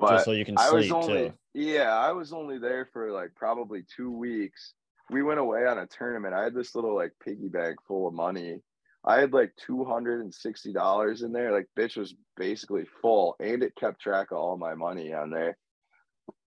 But 0.00 0.10
just 0.10 0.24
so 0.24 0.32
you 0.32 0.44
can 0.44 0.56
I 0.58 0.70
was 0.70 0.90
only 0.90 1.28
too. 1.28 1.34
yeah, 1.54 1.94
I 1.94 2.12
was 2.12 2.32
only 2.32 2.58
there 2.58 2.88
for 2.92 3.12
like 3.12 3.34
probably 3.36 3.84
two 3.94 4.10
weeks. 4.10 4.72
We 5.10 5.22
went 5.22 5.40
away 5.40 5.66
on 5.66 5.78
a 5.78 5.86
tournament. 5.86 6.34
I 6.34 6.44
had 6.44 6.54
this 6.54 6.74
little 6.74 6.94
like 6.94 7.12
piggy 7.22 7.48
bank 7.48 7.76
full 7.86 8.08
of 8.08 8.14
money. 8.14 8.60
I 9.04 9.18
had 9.20 9.32
like 9.32 9.52
two 9.56 9.84
hundred 9.84 10.20
and 10.20 10.32
sixty 10.32 10.72
dollars 10.72 11.22
in 11.22 11.32
there. 11.32 11.52
Like 11.52 11.66
bitch 11.78 11.96
was 11.96 12.14
basically 12.36 12.84
full, 13.02 13.36
and 13.40 13.62
it 13.62 13.76
kept 13.76 14.00
track 14.00 14.30
of 14.30 14.38
all 14.38 14.56
my 14.56 14.74
money 14.74 15.12
on 15.12 15.30
there. 15.30 15.56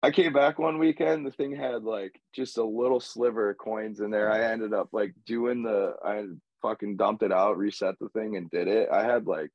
I 0.02 0.10
came 0.10 0.32
back 0.32 0.58
one 0.58 0.78
weekend. 0.78 1.26
The 1.26 1.30
thing 1.30 1.54
had 1.54 1.82
like 1.82 2.20
just 2.34 2.56
a 2.56 2.64
little 2.64 3.00
sliver 3.00 3.50
of 3.50 3.58
coins 3.58 4.00
in 4.00 4.10
there. 4.10 4.32
I 4.32 4.50
ended 4.52 4.72
up 4.72 4.88
like 4.92 5.14
doing 5.26 5.62
the. 5.62 5.94
I 6.04 6.24
fucking 6.62 6.96
dumped 6.96 7.22
it 7.22 7.32
out, 7.32 7.58
reset 7.58 7.98
the 8.00 8.08
thing, 8.10 8.36
and 8.36 8.50
did 8.50 8.68
it. 8.68 8.88
I 8.90 9.04
had 9.04 9.26
like 9.26 9.50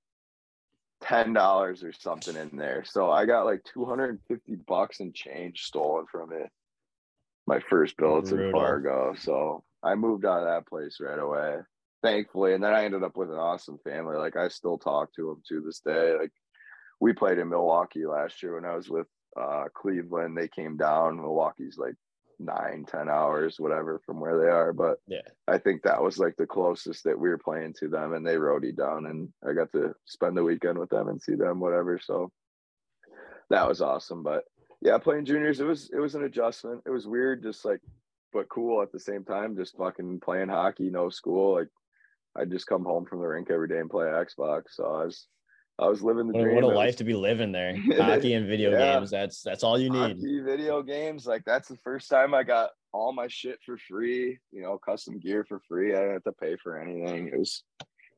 ten 1.06 1.34
dollars 1.34 1.84
or 1.84 1.94
something 1.94 2.36
in 2.36 2.58
there. 2.58 2.84
So 2.86 3.12
I 3.12 3.26
got 3.26 3.46
like 3.46 3.64
two 3.64 3.86
hundred 3.86 4.10
and 4.10 4.20
fifty 4.28 4.56
bucks 4.56 5.00
in 5.00 5.14
change 5.14 5.64
stolen 5.64 6.06
from 6.12 6.32
it. 6.34 6.50
My 7.48 7.60
first 7.60 7.96
billets 7.98 8.32
in. 8.32 8.52
Fargo. 8.52 9.16
So 9.18 9.64
I 9.84 9.96
moved 9.96 10.26
out 10.26 10.40
of 10.40 10.46
that 10.46 10.68
place 10.68 10.98
right 11.00 11.20
away. 11.20 11.58
Thankfully. 12.02 12.54
And 12.54 12.64
then 12.64 12.74
I 12.74 12.86
ended 12.86 13.04
up 13.04 13.18
with 13.18 13.30
an 13.30 13.38
awesome 13.38 13.80
family. 13.84 14.18
Like 14.18 14.36
I 14.36 14.48
still 14.48 14.78
talk 14.78 15.14
to 15.16 15.28
them 15.28 15.42
to 15.50 15.62
this 15.62 15.80
day. 15.80 16.16
Like 16.18 16.32
we 17.00 17.14
played 17.14 17.38
in 17.38 17.50
Milwaukee 17.50 18.06
last 18.06 18.42
year 18.42 18.56
when 18.56 18.66
I 18.66 18.76
was 18.76 18.90
with 18.90 19.08
uh 19.40 19.66
Cleveland. 19.74 20.38
They 20.38 20.48
came 20.48 20.78
down. 20.78 21.18
Milwaukee's 21.18 21.78
like 21.78 21.96
nine, 22.40 22.86
ten 22.88 23.10
hours, 23.10 23.60
whatever, 23.60 24.02
from 24.06 24.20
where 24.20 24.40
they 24.40 24.50
are. 24.50 24.74
But 24.74 25.00
Yeah. 25.08 25.22
I 25.48 25.58
think 25.58 25.84
that 25.84 26.02
was 26.02 26.18
like 26.18 26.36
the 26.38 26.48
closest 26.48 27.04
that 27.04 27.20
we 27.20 27.30
were 27.30 27.38
playing 27.38 27.74
to 27.80 27.88
them, 27.88 28.14
and 28.14 28.26
they 28.26 28.36
roadie 28.36 28.76
down, 28.76 29.06
and 29.06 29.32
I 29.48 29.54
got 29.54 29.72
to 29.74 29.96
spend 30.06 30.36
the 30.38 30.44
weekend 30.44 30.78
with 30.78 30.90
them 30.90 31.08
and 31.08 31.22
see 31.22 31.36
them, 31.36 31.60
whatever. 31.60 32.00
So 32.00 32.32
that 33.50 33.68
was 33.68 33.82
awesome. 33.82 34.24
But 34.24 34.46
yeah, 34.82 34.98
playing 34.98 35.26
juniors, 35.26 35.60
it 35.60 35.66
was 35.66 35.90
it 35.92 36.00
was 36.00 36.16
an 36.16 36.24
adjustment. 36.24 36.84
It 36.86 36.92
was 36.92 37.08
weird, 37.08 37.44
just 37.44 37.66
like, 37.66 37.82
but 38.34 38.50
cool 38.50 38.82
at 38.82 38.92
the 38.92 39.00
same 39.00 39.24
time. 39.24 39.56
Just 39.56 39.78
fucking 39.78 40.20
playing 40.20 40.50
hockey, 40.50 40.90
no 40.90 41.10
school. 41.10 41.56
Like 41.56 41.70
I'd 42.36 42.52
just 42.52 42.68
come 42.68 42.84
home 42.84 43.06
from 43.06 43.20
the 43.20 43.28
rink 43.28 43.50
every 43.50 43.68
day 43.68 43.80
and 43.80 43.90
play 43.90 44.06
Xbox. 44.06 44.64
So 44.72 44.86
I 44.86 45.06
was 45.06 45.28
I 45.78 45.88
was 45.88 46.02
living 46.02 46.28
the 46.28 46.34
What, 46.34 46.44
dream. 46.44 46.56
what 46.56 46.64
a 46.64 46.68
was- 46.68 46.76
life 46.76 46.96
to 46.98 47.04
be 47.04 47.14
living 47.16 47.52
there. 47.52 47.76
Hockey 47.98 48.34
and 48.34 48.48
video 48.48 48.72
Yeah. 48.72 48.96
games. 49.00 49.12
That's 49.12 49.42
that's 49.42 49.64
all 49.64 49.78
you 49.78 49.90
need. 49.90 50.18
hockey, 50.18 50.40
video 50.42 50.82
games. 50.82 51.28
Like 51.28 51.44
that's 51.46 51.68
the 51.68 51.78
first 51.78 52.10
time 52.10 52.34
I 52.34 52.44
got 52.44 52.70
all 52.94 53.12
my 53.12 53.28
shit 53.28 53.60
for 53.66 53.78
free. 53.78 54.40
You 54.52 54.62
know, 54.62 54.78
custom 54.78 55.20
gear 55.20 55.44
for 55.44 55.60
free. 55.68 55.94
I 55.94 56.00
didn't 56.00 56.14
have 56.14 56.24
to 56.24 56.32
pay 56.32 56.56
for 56.56 56.80
anything. 56.80 57.28
It 57.28 57.38
was, 57.38 57.64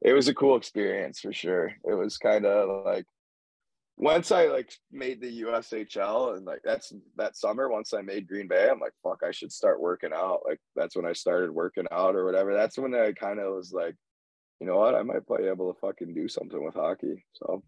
it 0.01 0.13
was 0.13 0.27
a 0.27 0.35
cool 0.35 0.55
experience 0.55 1.19
for 1.19 1.33
sure. 1.33 1.73
It 1.83 1.93
was 1.95 2.19
kind 2.19 2.45
of 2.45 2.85
like 2.85 3.05
once 3.99 4.31
I 4.31 4.45
like 4.49 4.71
made 4.91 5.19
the 5.19 5.41
USHL 5.41 6.37
and 6.37 6.45
like 6.45 6.61
that's 6.63 6.93
that 7.15 7.35
summer. 7.35 7.69
Once 7.69 7.91
I 7.93 8.01
made 8.03 8.27
Green 8.27 8.47
Bay, 8.47 8.69
I'm 8.69 8.79
like, 8.79 8.93
fuck, 9.01 9.21
I 9.25 9.31
should 9.31 9.51
start 9.51 9.81
working 9.81 10.11
out. 10.13 10.41
Like 10.47 10.59
that's 10.75 10.95
when 10.95 11.07
I 11.07 11.13
started 11.13 11.49
working 11.49 11.87
out 11.91 12.15
or 12.15 12.23
whatever. 12.23 12.53
That's 12.53 12.77
when 12.77 12.93
I 12.93 13.13
kind 13.13 13.39
of 13.39 13.55
was 13.55 13.73
like, 13.73 13.95
you 14.59 14.67
know 14.67 14.77
what, 14.77 14.95
I 14.95 15.03
might 15.03 15.27
be 15.27 15.45
able 15.45 15.73
to 15.73 15.79
fucking 15.79 16.13
do 16.13 16.27
something 16.27 16.63
with 16.63 16.73
hockey. 16.75 17.23
So 17.33 17.63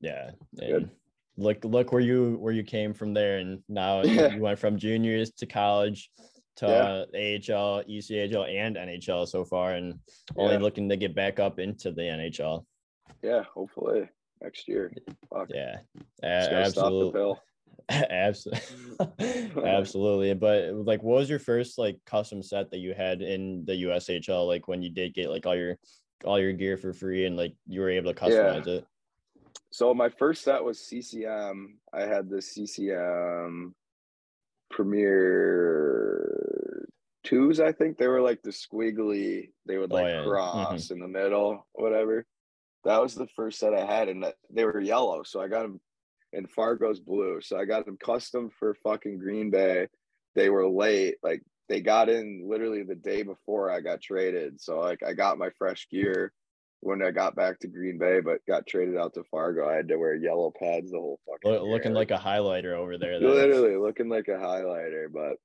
Yeah. 0.00 0.30
Good. 0.58 0.90
Look 1.38 1.64
look 1.64 1.92
where 1.92 2.00
you 2.00 2.36
where 2.40 2.52
you 2.52 2.62
came 2.64 2.94
from 2.94 3.12
there 3.14 3.38
and 3.38 3.62
now 3.68 4.02
Yeah. 4.04 4.34
you 4.34 4.40
went 4.40 4.58
from 4.58 4.78
juniors 4.78 5.30
to 5.32 5.46
college 5.46 6.10
to 6.56 6.66
Yeah. 6.66 7.52
uh, 7.52 7.54
AHL, 7.54 7.84
ECHL 7.84 8.48
and 8.48 8.76
NHL 8.76 9.28
so 9.28 9.44
far 9.44 9.72
and 9.74 9.98
only 10.36 10.54
Yeah. 10.54 10.60
looking 10.60 10.88
to 10.88 10.96
get 10.96 11.14
back 11.14 11.38
up 11.38 11.58
into 11.58 11.92
the 11.92 12.02
NHL. 12.02 12.64
yeah, 13.22 13.42
hopefully 13.42 14.08
next 14.42 14.68
year. 14.68 14.92
Fuck. 15.30 15.48
Yeah. 15.52 15.76
Just 16.22 16.48
A- 16.48 16.50
gotta 16.50 16.70
stop 16.70 16.90
the 16.90 17.06
absolutely. 17.06 17.34
Absolutely. 17.90 18.60
Absolutely. 19.64 20.34
But 20.34 20.74
like 20.74 21.02
what 21.02 21.18
was 21.18 21.30
your 21.30 21.38
first 21.38 21.78
like 21.78 21.98
custom 22.04 22.42
set 22.42 22.70
that 22.70 22.78
you 22.78 22.94
had 22.94 23.22
in 23.22 23.64
the 23.64 23.84
USHL 23.84 24.46
like 24.46 24.66
when 24.68 24.82
you 24.82 24.90
did 24.90 25.14
get 25.14 25.30
like 25.30 25.46
all 25.46 25.54
your 25.56 25.78
all 26.24 26.40
your 26.40 26.52
gear 26.52 26.76
for 26.76 26.92
free 26.92 27.26
and 27.26 27.36
like 27.36 27.54
you 27.66 27.80
were 27.80 27.90
able 27.90 28.12
to 28.12 28.28
Yeah. 28.28 28.28
customize 28.54 28.66
it? 28.66 28.84
So 29.70 29.92
my 29.94 30.08
first 30.08 30.42
set 30.42 30.64
was 30.64 30.80
CCM. 30.80 31.78
I 31.92 32.02
had 32.02 32.28
the 32.28 32.40
CCM 32.42 33.74
Premier 35.56 36.88
twos, 37.24 37.60
I 37.60 37.72
think. 37.72 37.98
They 37.98 38.08
were 38.08 38.20
like 38.22 38.42
the 38.42 38.50
squiggly, 38.50 39.50
they 39.66 39.78
would 39.78 39.92
Oh, 39.92 39.96
like 39.96 40.06
yeah. 40.06 40.20
Mm-hmm. 40.20 40.28
cross 40.30 40.90
in 40.90 40.98
the 41.00 41.08
middle, 41.08 41.66
whatever. 41.72 42.24
That 42.84 43.02
was 43.02 43.14
the 43.14 43.26
first 43.34 43.58
set 43.58 43.74
I 43.74 43.84
had, 43.84 44.08
and 44.08 44.24
they 44.50 44.64
were 44.64 44.80
yellow. 44.80 45.22
So 45.24 45.40
I 45.40 45.48
got 45.48 45.62
them 45.62 45.80
in 46.36 46.46
Fargo's 46.46 47.00
blue. 47.00 47.40
So 47.40 47.58
I 47.58 47.64
got 47.64 47.86
them 47.86 47.96
custom 47.96 48.50
for 48.58 48.74
fucking 48.74 49.18
Green 49.18 49.50
Bay. 49.50 49.88
They 50.34 50.50
were 50.50 50.68
late. 50.68 51.16
Like 51.22 51.42
they 51.68 51.80
got 51.80 52.08
in 52.08 52.46
literally 52.48 52.82
the 52.82 52.94
day 52.94 53.22
before 53.22 53.70
I 53.70 53.80
got 53.80 54.00
traded. 54.00 54.60
So 54.60 54.78
like 54.78 55.02
I 55.02 55.14
got 55.14 55.38
my 55.38 55.50
fresh 55.58 55.88
gear 55.90 56.32
when 56.80 57.02
I 57.02 57.10
got 57.10 57.34
back 57.34 57.58
to 57.60 57.68
Green 57.68 57.98
Bay, 57.98 58.20
but 58.20 58.44
got 58.46 58.66
traded 58.66 58.96
out 58.96 59.14
to 59.14 59.24
Fargo. 59.30 59.68
I 59.68 59.74
had 59.74 59.88
to 59.88 59.96
wear 59.96 60.14
yellow 60.14 60.52
pads 60.56 60.90
the 60.90 60.98
whole 60.98 61.18
fucking 61.26 61.62
looking 61.62 61.94
like 61.94 62.10
a 62.10 62.18
highlighter 62.18 62.74
over 62.74 62.98
there. 62.98 63.18
then. 63.18 63.28
literally 63.28 63.76
looking 63.76 64.08
like 64.08 64.28
a 64.28 64.32
highlighter, 64.32 65.06
but 65.12 65.36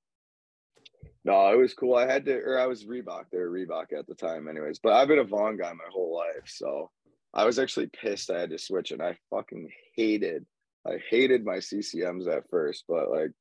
no, 1.24 1.52
it 1.52 1.58
was 1.58 1.74
cool. 1.74 1.96
I 1.96 2.12
had 2.12 2.26
to, 2.26 2.34
or 2.34 2.60
I 2.60 2.66
was 2.66 2.86
Reebok. 2.86 3.26
They 3.32 3.38
were 3.38 3.50
Reebok 3.50 3.98
at 3.98 4.08
the 4.08 4.16
time, 4.16 4.48
anyways. 4.48 4.80
But 4.80 4.94
I've 4.94 5.08
been 5.08 5.20
a 5.20 5.24
Vaughn 5.24 5.58
guy 5.58 5.72
my 5.74 5.90
whole 5.92 6.16
life, 6.16 6.48
so 6.48 6.90
I 7.34 7.46
was 7.46 7.60
actually 7.60 7.88
pissed 7.88 8.30
I 8.30 8.40
had 8.40 8.50
to 8.50 8.58
switch, 8.58 8.92
and 8.92 9.02
I 9.02 9.18
fucking 9.30 9.70
hated, 9.96 10.46
I 10.86 10.98
hated 11.10 11.46
my 11.46 11.58
CCMs 11.58 12.28
at 12.28 12.50
first, 12.50 12.86
but 12.88 13.12
like 13.12 13.32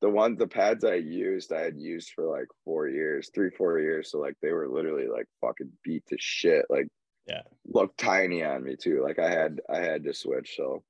the 0.00 0.08
ones, 0.08 0.38
the 0.38 0.46
pads 0.46 0.84
I 0.84 0.94
used, 0.94 1.52
I 1.52 1.60
had 1.60 1.76
used 1.76 2.12
for 2.14 2.24
like 2.24 2.48
four 2.64 2.88
years, 2.88 3.30
three, 3.34 3.50
four 3.50 3.80
years. 3.80 4.10
So 4.10 4.18
like 4.18 4.36
they 4.40 4.52
were 4.52 4.68
literally 4.68 5.06
like 5.06 5.26
fucking 5.40 5.70
beat 5.84 6.04
to 6.08 6.16
shit. 6.18 6.64
Like 6.70 6.88
Yeah. 7.26 7.42
looked 7.66 7.98
tiny 7.98 8.42
on 8.42 8.64
me 8.64 8.76
too. 8.76 9.02
Like 9.02 9.18
I 9.18 9.30
had, 9.30 9.60
I 9.68 9.78
had 9.78 10.04
to 10.04 10.14
switch. 10.14 10.54
So 10.56 10.82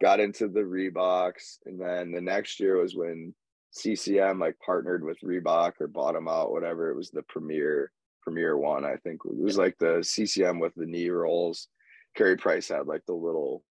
got 0.00 0.20
into 0.20 0.48
the 0.48 0.60
Reeboks, 0.60 1.58
and 1.64 1.80
then 1.80 2.12
the 2.12 2.20
next 2.20 2.60
year 2.60 2.76
was 2.76 2.94
when 2.94 3.34
CCM 3.70 4.38
like 4.38 4.56
partnered 4.64 5.04
with 5.04 5.20
Reebok 5.20 5.80
or 5.80 5.88
bought 5.88 6.14
them 6.14 6.28
out, 6.28 6.52
whatever. 6.52 6.90
It 6.90 6.96
was 6.96 7.10
the 7.10 7.22
premier 7.22 7.90
premier 8.22 8.56
one, 8.56 8.84
I 8.84 8.96
think. 8.96 9.20
It 9.24 9.36
was 9.36 9.58
like 9.58 9.76
the 9.78 10.02
CCM 10.02 10.58
with 10.58 10.74
the 10.74 10.86
knee 10.86 11.10
rolls. 11.10 11.68
Carey 12.16 12.36
Price 12.36 12.68
had 12.68 12.86
like 12.86 13.04
the 13.06 13.14
little 13.14 13.62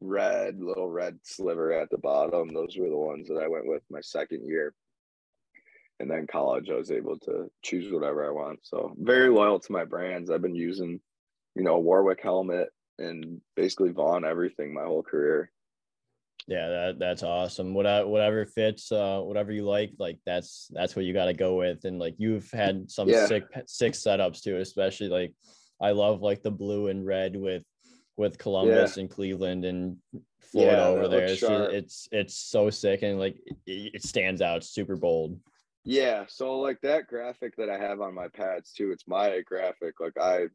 red, 0.00 0.60
little 0.60 0.88
red 0.88 1.18
sliver 1.22 1.72
at 1.72 1.90
the 1.90 1.98
bottom. 1.98 2.52
Those 2.52 2.76
were 2.78 2.88
the 2.88 2.96
ones 2.96 3.28
that 3.28 3.42
I 3.42 3.48
went 3.48 3.66
with 3.66 3.82
my 3.90 4.00
second 4.00 4.46
year. 4.46 4.74
And 5.98 6.10
then 6.10 6.26
college, 6.26 6.68
I 6.68 6.74
was 6.74 6.90
able 6.90 7.18
to 7.20 7.50
choose 7.62 7.90
whatever 7.90 8.26
I 8.26 8.30
want. 8.30 8.60
So 8.62 8.94
very 8.98 9.30
loyal 9.30 9.58
to 9.60 9.72
my 9.72 9.84
brands. 9.84 10.30
I've 10.30 10.42
been 10.42 10.54
using, 10.54 11.00
you 11.54 11.62
know, 11.62 11.78
Warwick 11.78 12.20
helmet 12.22 12.68
and 12.98 13.40
basically 13.54 13.90
Vaughn 13.90 14.24
everything 14.24 14.74
my 14.74 14.84
whole 14.84 15.02
career. 15.02 15.50
Yeah, 16.48 16.68
that 16.68 16.98
that's 17.00 17.22
awesome. 17.24 17.74
Whatever 17.74 18.06
whatever 18.06 18.46
fits, 18.46 18.92
uh, 18.92 19.20
whatever 19.20 19.50
you 19.50 19.64
like, 19.64 19.92
like 19.98 20.18
that's 20.24 20.68
that's 20.72 20.94
what 20.94 21.04
you 21.04 21.12
got 21.12 21.24
to 21.24 21.32
go 21.34 21.56
with. 21.56 21.84
And 21.84 21.98
like 21.98 22.14
you've 22.18 22.48
had 22.52 22.88
some 22.88 23.08
Yeah. 23.08 23.26
sick 23.26 23.44
sick 23.66 23.94
setups 23.94 24.42
too, 24.42 24.58
especially 24.58 25.08
like 25.08 25.34
I 25.80 25.90
love 25.90 26.22
like 26.22 26.42
the 26.42 26.52
blue 26.52 26.86
and 26.86 27.04
red 27.04 27.36
with 27.36 27.64
with 28.16 28.38
Columbus 28.38 28.96
and 28.96 29.10
Cleveland 29.10 29.64
and 29.64 29.96
Florida 30.40 30.82
Yeah, 30.82 30.86
over 30.88 31.08
there. 31.08 31.24
It's, 31.24 31.40
just- 31.40 31.72
it's 31.72 32.08
it's 32.12 32.34
so 32.34 32.70
sick 32.70 33.02
and 33.02 33.18
like 33.18 33.36
it, 33.66 33.94
it 33.94 34.02
stands 34.02 34.40
out. 34.40 34.58
It's 34.58 34.70
super 34.70 34.96
bold. 34.96 35.38
Yeah, 35.84 36.24
so 36.28 36.58
like 36.58 36.80
that 36.80 37.06
graphic 37.06 37.56
that 37.56 37.70
I 37.70 37.78
have 37.78 38.00
on 38.00 38.14
my 38.14 38.26
pads 38.28 38.72
too, 38.72 38.90
it's 38.90 39.06
my 39.06 39.40
graphic. 39.42 40.00
Like 40.00 40.18
I 40.20 40.46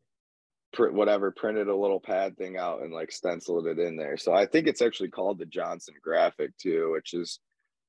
print 0.73 0.93
whatever, 0.93 1.31
printed 1.31 1.67
a 1.69 1.75
little 1.75 2.01
pad 2.01 2.37
thing 2.37 2.57
out 2.57 2.81
and 2.81 2.93
like 2.93 3.11
stenciled 3.11 3.67
it 3.67 3.79
in 3.79 3.95
there. 3.95 4.17
So 4.17 4.33
I 4.33 4.45
think 4.45 4.67
it's 4.67 4.81
actually 4.81 5.09
called 5.09 5.39
the 5.39 5.45
Johnson 5.45 5.95
graphic 6.01 6.57
too, 6.57 6.91
which 6.93 7.13
is 7.13 7.39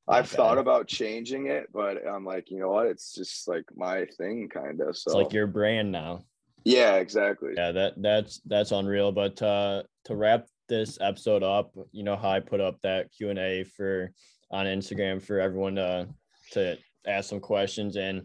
I've 0.08 0.28
thought 0.28 0.58
about 0.58 0.88
changing 0.88 1.46
it, 1.46 1.68
but 1.72 2.06
I'm 2.06 2.24
like, 2.24 2.50
you 2.50 2.58
know 2.58 2.70
what? 2.70 2.86
It's 2.86 3.12
just 3.14 3.46
like 3.48 3.64
my 3.74 4.06
thing 4.18 4.48
kind 4.52 4.80
of. 4.80 4.96
So 4.96 5.10
It's 5.10 5.14
like 5.14 5.32
your 5.32 5.46
brand 5.46 5.92
now. 5.92 6.24
Yeah, 6.64 6.96
exactly. 6.96 7.52
Yeah, 7.56 7.72
that 7.72 7.94
that's 7.96 8.40
that's 8.46 8.72
unreal. 8.72 9.12
But 9.12 9.40
uh, 9.42 9.82
to 10.04 10.16
wrap 10.16 10.46
this 10.68 10.98
episode 11.00 11.42
up, 11.42 11.74
you 11.90 12.02
know 12.02 12.16
how 12.16 12.30
I 12.30 12.40
put 12.40 12.60
up 12.60 12.80
that 12.82 13.12
Q 13.12 13.30
and 13.30 13.38
A 13.38 13.64
for 13.64 14.12
on 14.50 14.66
Instagram 14.66 15.22
for 15.22 15.40
everyone 15.40 15.76
to 15.76 16.08
to 16.52 16.78
ask 17.06 17.28
some 17.30 17.40
questions, 17.40 17.96
and 17.96 18.22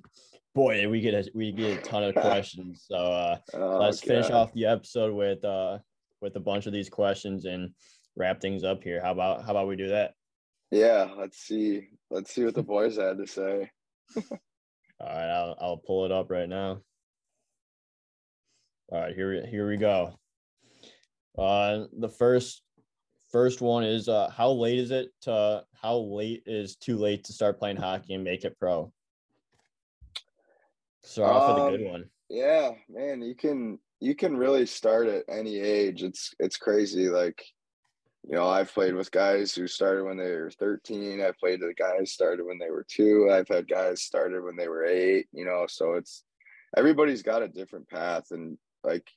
boy, 0.53 0.88
we 0.89 1.01
get 1.01 1.14
a, 1.14 1.30
we 1.34 1.51
get 1.51 1.80
a 1.80 1.81
ton 1.81 2.03
of 2.03 2.15
questions. 2.22 2.85
So 2.88 2.95
uh, 2.95 3.38
oh, 3.53 3.80
let's 3.80 4.01
God. 4.01 4.07
finish 4.07 4.30
off 4.30 4.53
the 4.53 4.65
episode 4.65 5.14
with 5.14 5.43
uh 5.43 5.80
with 6.22 6.35
a 6.35 6.41
bunch 6.41 6.65
of 6.65 6.73
these 6.73 6.89
questions 6.89 7.45
and 7.45 7.72
wrap 8.15 8.41
things 8.41 8.64
up 8.64 8.84
here. 8.84 9.01
How 9.01 9.11
about 9.11 9.43
how 9.43 9.51
about 9.51 9.68
we 9.68 9.76
do 9.76 9.89
that? 9.89 10.14
Yeah, 10.72 11.09
let's 11.18 11.39
see. 11.39 11.88
Let's 12.09 12.34
see 12.34 12.43
what 12.43 12.55
the 12.55 12.64
boys 12.64 12.97
had 12.97 13.18
to 13.18 13.27
say. 13.27 13.72
All 14.18 15.07
right, 15.07 15.30
I'll 15.30 15.55
I'll 15.59 15.77
pull 15.77 16.05
it 16.05 16.11
up 16.11 16.30
right 16.30 16.49
now. 16.49 16.81
All 18.89 19.01
right, 19.01 19.14
here 19.14 19.45
here 19.45 19.68
we 19.68 19.76
go. 19.76 20.18
Uh, 21.38 21.85
the 21.99 22.07
first 22.07 22.61
first 23.30 23.59
one 23.59 23.84
is 23.84 24.07
uh, 24.07 24.30
how 24.30 24.51
late 24.51 24.80
is 24.80 24.91
it 24.91 25.09
to 25.23 25.65
how 25.73 25.97
late 25.97 26.43
is 26.45 26.77
too 26.77 26.95
late 26.95 27.26
to 27.26 27.34
start 27.34 27.59
playing 27.59 27.76
hockey 27.76 28.14
and 28.14 28.23
make 28.23 28.45
it 28.45 28.57
pro? 28.57 28.91
Start 31.03 31.35
off 31.35 31.55
with 31.55 31.65
a 31.65 31.77
good 31.77 31.85
um, 31.85 31.91
one. 31.91 32.09
Yeah, 32.30 32.72
man, 32.88 33.22
you 33.22 33.35
can 33.35 33.77
you 33.99 34.15
can 34.15 34.38
really 34.38 34.65
start 34.65 35.07
at 35.07 35.26
any 35.27 35.57
age. 35.59 36.01
It's 36.01 36.34
it's 36.39 36.55
crazy. 36.55 37.09
Like, 37.09 37.43
you 38.23 38.35
know, 38.35 38.47
I've 38.47 38.73
played 38.73 38.95
with 38.95 39.11
guys 39.11 39.53
who 39.53 39.68
started 39.68 40.05
when 40.05 40.15
they 40.15 40.31
were 40.31 40.51
13. 40.51 41.22
I've 41.22 41.38
played 41.39 41.59
with 41.59 41.76
guys 41.76 42.14
started 42.14 42.45
when 42.45 42.57
they 42.57 42.69
were 42.69 42.85
two. 42.89 43.30
I've 43.34 43.49
had 43.49 43.68
guys 43.68 44.01
started 44.01 44.45
when 44.45 44.55
they 44.55 44.69
were 44.69 44.85
eight, 44.85 45.27
you 45.34 45.43
know, 45.43 45.65
so 45.68 45.95
it's 45.95 46.23
everybody's 46.77 47.22
got 47.22 47.43
a 47.43 47.49
different 47.49 47.89
path. 47.89 48.31
And 48.31 48.57
like, 48.88 49.07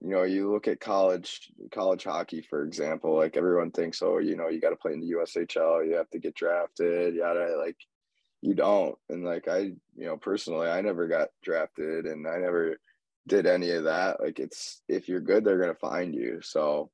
you 0.00 0.10
know, 0.10 0.24
you 0.24 0.52
look 0.52 0.68
at 0.68 0.80
college 0.80 1.50
college 1.72 2.04
hockey, 2.04 2.42
for 2.42 2.64
example, 2.64 3.16
like 3.16 3.36
everyone 3.36 3.70
thinks, 3.70 4.02
oh, 4.02 4.18
you 4.18 4.36
know, 4.36 4.48
you 4.48 4.60
gotta 4.60 4.76
play 4.76 4.92
in 4.92 5.00
the 5.00 5.12
USHL, 5.12 5.86
you 5.86 5.94
have 5.94 6.10
to 6.10 6.18
get 6.18 6.34
drafted, 6.34 7.16
gotta 7.16 7.56
like 7.56 7.76
you 8.42 8.54
don't. 8.54 8.96
And 9.08 9.24
like 9.24 9.48
I, 9.48 9.58
you 9.58 10.06
know, 10.06 10.16
personally, 10.16 10.68
I 10.68 10.80
never 10.82 11.08
got 11.08 11.28
drafted 11.42 12.06
and 12.06 12.26
I 12.26 12.38
never 12.38 12.78
did 13.26 13.46
any 13.46 13.70
of 13.70 13.84
that. 13.84 14.20
Like 14.20 14.38
it's 14.38 14.82
if 14.88 15.08
you're 15.08 15.20
good, 15.20 15.44
they're 15.44 15.58
gonna 15.58 15.74
find 15.74 16.14
you. 16.14 16.40
So 16.42 16.90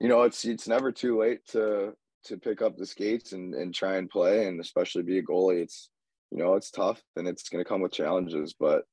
you 0.00 0.08
know, 0.08 0.22
it's 0.22 0.44
it's 0.44 0.68
never 0.68 0.92
too 0.92 1.18
late 1.18 1.46
to 1.48 1.94
to 2.24 2.36
pick 2.36 2.60
up 2.60 2.76
the 2.76 2.86
skates 2.86 3.32
and, 3.32 3.54
and 3.54 3.74
try 3.74 3.96
and 3.96 4.10
play 4.10 4.46
and 4.46 4.60
especially 4.60 5.02
be 5.02 5.18
a 5.18 5.22
goalie. 5.22 5.62
It's 5.62 5.88
you 6.30 6.38
know, 6.38 6.54
it's 6.54 6.70
tough 6.70 7.02
and 7.16 7.26
it's 7.26 7.48
gonna 7.48 7.64
come 7.64 7.80
with 7.80 7.92
challenges, 7.92 8.54
but 8.58 8.84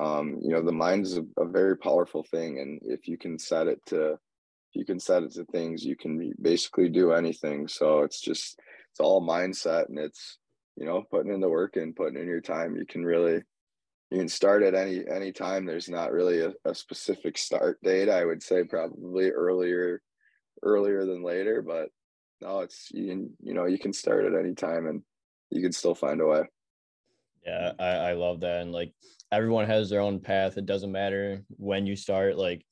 um, 0.00 0.38
you 0.40 0.50
know, 0.50 0.62
the 0.62 0.72
mind 0.72 1.04
is 1.04 1.18
a, 1.18 1.24
a 1.38 1.46
very 1.46 1.76
powerful 1.76 2.24
thing 2.24 2.58
and 2.60 2.80
if 2.82 3.08
you 3.08 3.18
can 3.18 3.38
set 3.38 3.66
it 3.66 3.80
to 3.86 4.18
you 4.74 4.86
can 4.86 4.98
set 4.98 5.22
it 5.22 5.32
to 5.32 5.44
things, 5.44 5.84
you 5.84 5.96
can 5.96 6.32
basically 6.40 6.88
do 6.88 7.12
anything. 7.12 7.68
So 7.68 8.04
it's 8.04 8.22
just 8.22 8.58
it's 8.90 9.00
all 9.00 9.20
mindset 9.20 9.90
and 9.90 9.98
it's 9.98 10.38
you 10.76 10.86
know, 10.86 11.02
putting 11.10 11.32
in 11.32 11.40
the 11.40 11.48
work 11.48 11.76
and 11.76 11.94
putting 11.94 12.20
in 12.20 12.26
your 12.26 12.40
time, 12.40 12.76
you 12.76 12.86
can 12.86 13.04
really 13.04 13.42
you 14.10 14.18
can 14.18 14.28
start 14.28 14.62
at 14.62 14.74
any 14.74 15.02
any 15.08 15.32
time. 15.32 15.64
There's 15.64 15.88
not 15.88 16.12
really 16.12 16.40
a, 16.40 16.52
a 16.64 16.74
specific 16.74 17.38
start 17.38 17.78
date. 17.82 18.08
I 18.08 18.24
would 18.24 18.42
say 18.42 18.64
probably 18.64 19.30
earlier 19.30 20.02
earlier 20.62 21.04
than 21.04 21.22
later, 21.22 21.62
but 21.62 21.88
no, 22.40 22.60
it's 22.60 22.88
you 22.92 23.30
you 23.42 23.54
know 23.54 23.66
you 23.66 23.78
can 23.78 23.92
start 23.92 24.24
at 24.24 24.38
any 24.38 24.54
time 24.54 24.86
and 24.86 25.02
you 25.50 25.62
can 25.62 25.72
still 25.72 25.94
find 25.94 26.20
a 26.20 26.26
way. 26.26 26.42
Yeah, 27.44 27.72
I, 27.78 27.86
I 27.86 28.12
love 28.12 28.40
that. 28.40 28.62
And 28.62 28.72
like 28.72 28.92
everyone 29.32 29.66
has 29.66 29.90
their 29.90 30.00
own 30.00 30.20
path. 30.20 30.58
It 30.58 30.66
doesn't 30.66 30.92
matter 30.92 31.42
when 31.56 31.86
you 31.86 31.96
start. 31.96 32.36
Like 32.36 32.64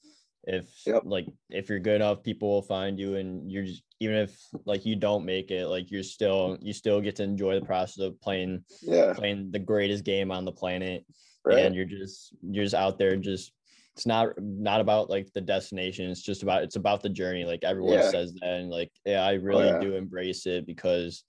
if 0.45 0.66
yep. 0.87 1.03
like 1.05 1.27
if 1.51 1.69
you're 1.69 1.78
good 1.78 1.97
enough 1.97 2.23
people 2.23 2.49
will 2.49 2.62
find 2.62 2.99
you 2.99 3.16
and 3.16 3.51
you're 3.51 3.65
just 3.65 3.82
even 4.01 4.16
if 4.16 4.41
like 4.65 4.87
you 4.87 4.97
don't 4.97 5.24
make 5.24 5.51
it 5.51 5.66
like 5.66 5.91
you're 5.91 6.03
still 6.03 6.57
you 6.62 6.73
still 6.73 7.01
get 7.01 7.16
to 7.16 7.23
enjoy 7.23 7.59
the 7.59 7.66
process 7.66 8.03
of 8.03 8.19
playing 8.23 8.65
yeah 8.81 9.12
playing 9.12 9.51
the 9.51 9.59
greatest 9.59 10.03
game 10.03 10.31
on 10.31 10.47
the 10.47 10.53
planet 10.53 11.05
right. 11.45 11.59
and 11.59 11.74
you're 11.74 11.85
just 11.85 12.35
you're 12.43 12.65
just 12.65 12.74
out 12.74 12.99
there 12.99 13.16
just 13.16 13.53
it's 13.95 14.07
not 14.07 14.28
not 14.41 14.81
about 14.81 15.11
like 15.11 15.31
the 15.35 15.41
destination 15.43 16.11
it's 16.11 16.23
just 16.23 16.43
about 16.43 16.62
it's 16.62 16.77
about 16.77 17.03
the 17.03 17.09
journey 17.09 17.45
like 17.45 17.62
everyone 17.62 17.95
yeah. 17.95 18.11
says 18.11 18.32
that 18.32 18.43
and 18.43 18.70
like 18.70 18.91
yeah 19.05 19.23
i 19.23 19.35
oh, 19.35 19.41
really 19.41 19.69
oh, 19.69 19.74
yeah. 19.74 19.81
do 19.81 19.95
embrace 19.95 20.47
it 20.47 20.66
because 20.66 21.24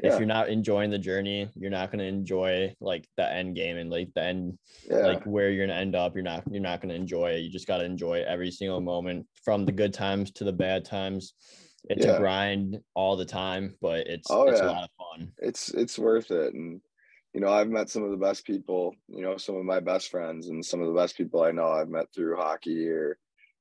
yeah. 0.00 0.12
if 0.12 0.18
you're 0.18 0.26
not 0.26 0.48
enjoying 0.48 0.90
the 0.90 0.98
journey, 0.98 1.48
you're 1.54 1.70
not 1.70 1.90
going 1.90 1.98
to 1.98 2.06
enjoy 2.06 2.74
like 2.80 3.06
the 3.16 3.28
end 3.30 3.56
game 3.56 3.76
and 3.76 3.90
like 3.90 4.10
the 4.14 4.22
end, 4.22 4.58
yeah. 4.88 5.06
like 5.06 5.24
where 5.24 5.50
you're 5.50 5.66
going 5.66 5.76
to 5.76 5.82
end 5.82 5.96
up. 5.96 6.14
You're 6.14 6.22
not, 6.22 6.44
you're 6.50 6.62
not 6.62 6.80
going 6.80 6.90
to 6.90 6.94
enjoy 6.94 7.32
it. 7.32 7.40
You 7.40 7.50
just 7.50 7.66
got 7.66 7.78
to 7.78 7.84
enjoy 7.84 8.24
every 8.26 8.50
single 8.50 8.80
moment 8.80 9.26
from 9.44 9.64
the 9.64 9.72
good 9.72 9.92
times 9.92 10.30
to 10.32 10.44
the 10.44 10.52
bad 10.52 10.84
times. 10.84 11.34
It's 11.84 12.06
yeah. 12.06 12.12
a 12.12 12.18
grind 12.18 12.78
all 12.94 13.16
the 13.16 13.24
time, 13.24 13.74
but 13.80 14.06
it's, 14.06 14.30
oh, 14.30 14.48
it's 14.48 14.60
a 14.60 14.66
lot 14.66 14.84
of 14.84 14.90
fun. 14.98 15.32
It's, 15.38 15.70
it's 15.70 15.98
worth 15.98 16.30
it. 16.30 16.54
And, 16.54 16.80
you 17.34 17.40
know, 17.40 17.52
I've 17.52 17.68
met 17.68 17.90
some 17.90 18.04
of 18.04 18.10
the 18.10 18.16
best 18.16 18.44
people, 18.44 18.94
you 19.08 19.22
know, 19.22 19.36
some 19.36 19.56
of 19.56 19.64
my 19.64 19.80
best 19.80 20.10
friends 20.10 20.48
and 20.48 20.64
some 20.64 20.80
of 20.80 20.86
the 20.86 20.98
best 21.00 21.16
people 21.16 21.42
I 21.42 21.50
know 21.50 21.68
I've 21.68 21.88
met 21.88 22.06
through 22.14 22.36
hockey 22.36 22.88
or 22.88 23.18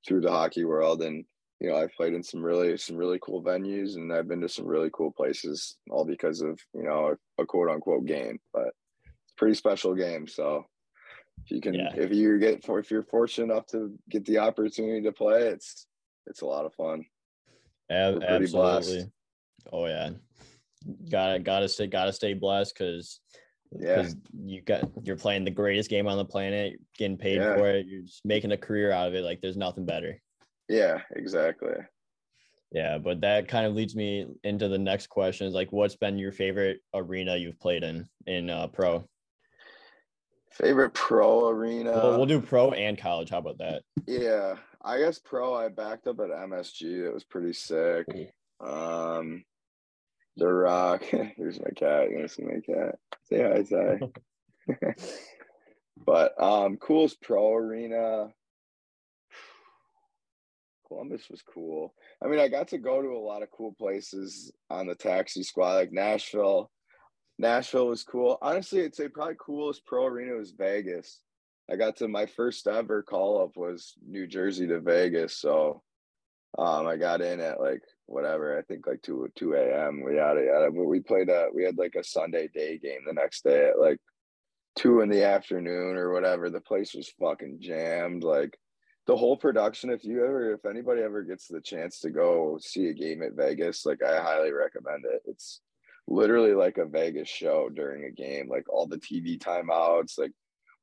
through 0.08 0.22
the 0.22 0.32
hockey 0.32 0.66
world. 0.66 1.02
And, 1.02 1.26
you 1.62 1.70
know, 1.70 1.76
I've 1.76 1.94
played 1.94 2.16
in 2.16 2.24
some 2.24 2.42
really 2.42 2.76
some 2.76 2.98
really 2.98 3.20
cool 3.22 3.44
venues 3.44 3.96
and 3.96 4.12
I've 4.12 4.28
been 4.28 4.42
to 4.42 4.50
some 4.50 4.66
really 4.66 4.90
cool 4.92 5.12
places 5.12 5.78
all 5.92 6.04
because 6.04 6.42
of, 6.42 6.60
you 6.74 6.82
know, 6.82 7.16
a, 7.38 7.44
a 7.44 7.46
quote 7.46 7.70
unquote 7.70 8.06
game. 8.06 8.40
But 8.52 8.70
it's 9.06 9.34
a 9.34 9.38
pretty 9.38 9.54
special 9.54 9.94
game. 9.94 10.28
So 10.28 10.66
if 11.46 11.52
you 11.52 11.62
can 11.62 11.76
yeah. 11.76 11.92
if 11.96 12.12
you 12.12 12.40
get 12.40 12.68
if 12.68 12.90
you're 12.90 13.04
fortunate 13.04 13.54
enough 13.54 13.68
to 13.68 13.94
get 14.10 14.26
the 14.26 14.40
opportunity 14.40 15.04
to 15.04 15.12
play, 15.12 15.50
it's 15.50 15.86
it's 16.26 16.42
a 16.42 16.48
lot 16.48 16.66
of 16.66 16.74
fun. 16.74 17.06
absolutely. 18.24 18.48
Blessed. 18.48 19.10
Oh 19.72 19.86
yeah. 19.86 20.10
Gotta 21.12 21.38
gotta 21.38 21.70
stay 21.70 21.86
gotta 21.86 22.12
stay 22.12 22.34
blessed 22.34 22.74
because 22.76 23.20
yeah. 23.80 24.10
you 24.44 24.62
got 24.62 24.90
you're 25.04 25.16
playing 25.16 25.46
the 25.46 25.52
greatest 25.52 25.92
game 25.92 26.08
on 26.08 26.18
the 26.18 26.26
planet, 26.26 26.80
getting 26.98 27.18
paid 27.18 27.38
yeah. 27.38 27.54
for 27.54 27.70
it, 27.70 27.86
you're 27.86 28.02
just 28.02 28.26
making 28.26 28.52
a 28.52 28.58
career 28.58 28.92
out 28.92 29.10
of 29.10 29.14
it. 29.14 29.24
Like 29.24 29.42
there's 29.42 29.58
nothing 29.58 29.86
better. 29.86 30.20
Yeah, 30.72 31.02
exactly. 31.14 31.74
Yeah, 32.72 32.98
but 32.98 33.20
that 33.22 33.50
kind 33.50 33.66
of 33.66 33.76
leads 33.76 33.94
me 33.94 34.26
into 34.46 34.70
the 34.70 34.78
next 34.78 35.08
question 35.08 35.46
is 35.46 35.54
like 35.54 35.74
what's 35.74 35.98
been 35.98 36.18
your 36.18 36.32
favorite 36.32 36.80
arena 36.94 37.36
you've 37.36 37.60
played 37.60 37.84
in 37.84 38.08
in 38.26 38.50
uh, 38.50 38.68
pro? 38.68 39.04
Favorite 40.52 40.94
pro 40.94 41.50
arena. 41.50 41.92
We'll, 41.92 42.18
we'll 42.18 42.26
do 42.26 42.40
pro 42.40 42.72
and 42.72 42.98
college. 42.98 43.30
How 43.30 43.40
about 43.40 43.58
that? 43.58 43.84
Yeah, 44.08 44.56
I 44.82 45.00
guess 45.00 45.20
pro. 45.20 45.54
I 45.54 45.68
backed 45.68 46.08
up 46.08 46.22
at 46.22 46.30
MSG. 46.30 47.06
It 47.06 47.14
was 47.14 47.26
pretty 47.26 47.52
sick. 47.52 48.06
Um, 48.62 49.44
the 50.38 50.48
Rock. 50.48 51.04
Here's 51.36 51.60
my 51.60 51.72
cat. 51.76 52.10
You 52.10 52.18
want 52.18 52.30
to 52.30 52.34
see 52.34 52.44
my 52.44 52.62
cat? 52.66 52.96
Say 53.26 53.44
hi, 53.44 53.64
Ty. 53.64 54.00
but 56.06 56.42
um, 56.42 56.78
coolest 56.78 57.22
pro 57.22 57.56
arena. 57.56 58.30
Columbus 60.92 61.30
was 61.30 61.42
cool. 61.42 61.94
I 62.22 62.28
mean, 62.28 62.40
I 62.40 62.50
got 62.50 62.68
to 62.70 62.78
go 62.78 63.02
to 63.02 63.08
a 63.08 63.26
lot 63.26 63.44
of 63.44 63.52
cool 63.52 63.74
places 63.80 64.52
on 64.70 64.88
the 64.88 64.96
taxi 64.96 65.42
squad, 65.42 65.76
like 65.76 65.94
Nashville. 65.94 66.70
Nashville 67.40 67.88
was 67.88 68.04
cool. 68.04 68.38
Honestly, 68.42 68.84
I'd 68.84 68.94
say 68.94 69.08
probably 69.08 69.36
coolest 69.40 69.86
pro 69.86 70.06
arena 70.06 70.34
was 70.34 70.52
Vegas. 70.52 71.22
I 71.72 71.78
got 71.78 71.96
to 71.98 72.10
my 72.10 72.26
first 72.26 72.68
ever 72.68 73.04
call 73.04 73.42
up 73.42 73.56
was 73.56 73.94
New 74.06 74.28
Jersey 74.28 74.68
to 74.68 74.82
Vegas. 74.82 75.38
So 75.38 75.82
um, 76.58 76.88
I 76.88 76.98
got 76.98 77.22
in 77.22 77.40
at 77.40 77.62
like 77.62 77.82
whatever, 78.08 78.60
I 78.60 78.62
think 78.64 78.86
like 78.86 79.02
2 79.02 79.30
2 79.38 79.54
a.m. 79.54 80.04
We 80.04 80.18
yada 80.18 80.44
yada. 80.44 80.72
But 80.72 80.84
we 80.84 81.00
played 81.00 81.30
a 81.30 81.48
we 81.54 81.64
had 81.64 81.78
like 81.78 81.96
a 81.96 82.04
Sunday 82.04 82.50
day 82.54 82.78
game 82.78 83.00
the 83.08 83.14
next 83.14 83.46
day 83.46 83.70
at 83.70 83.80
like 83.80 84.00
two 84.78 85.00
in 85.00 85.08
the 85.08 85.24
afternoon 85.24 85.96
or 85.96 86.12
whatever. 86.12 86.50
The 86.50 86.60
place 86.60 86.94
was 86.94 87.14
fucking 87.18 87.60
jammed. 87.62 88.26
Like 88.26 88.58
the 89.08 89.16
whole 89.18 89.36
production 89.36 89.90
if 89.90 90.04
you 90.04 90.24
ever 90.24 90.54
if 90.54 90.66
anybody 90.66 91.02
ever 91.02 91.24
gets 91.24 91.48
the 91.48 91.62
chance 91.62 92.00
to 92.00 92.10
go 92.10 92.58
see 92.62 92.88
a 92.88 92.94
game 92.94 93.24
at 93.24 93.34
vegas 93.34 93.86
like 93.86 94.04
i 94.04 94.22
highly 94.22 94.52
recommend 94.52 95.06
it. 95.06 95.22
It's 95.26 95.62
literally 96.08 96.54
like 96.54 96.78
a 96.78 96.86
vegas 96.86 97.30
show 97.30 97.70
during 97.70 98.06
a 98.06 98.12
game 98.12 98.50
like 98.50 98.68
all 98.70 98.86
the 98.86 98.98
tv 98.98 99.38
timeouts 99.38 100.18
like 100.18 100.32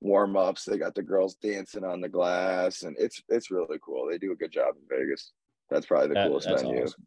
warm-ups 0.00 0.64
they 0.64 0.78
got 0.78 0.94
the 0.94 1.02
girls 1.02 1.34
dancing 1.36 1.84
on 1.84 2.00
the 2.00 2.08
glass 2.08 2.82
and 2.82 2.96
it's 2.98 3.22
it's 3.28 3.50
really 3.50 3.78
cool. 3.84 4.06
They 4.08 4.18
do 4.18 4.32
a 4.32 4.36
good 4.36 4.52
job 4.52 4.74
in 4.76 4.98
vegas. 4.98 5.32
That's 5.70 5.86
probably 5.86 6.08
the 6.08 6.14
that, 6.14 6.28
coolest 6.28 6.48
venue. 6.48 6.84
awesome. 6.84 7.06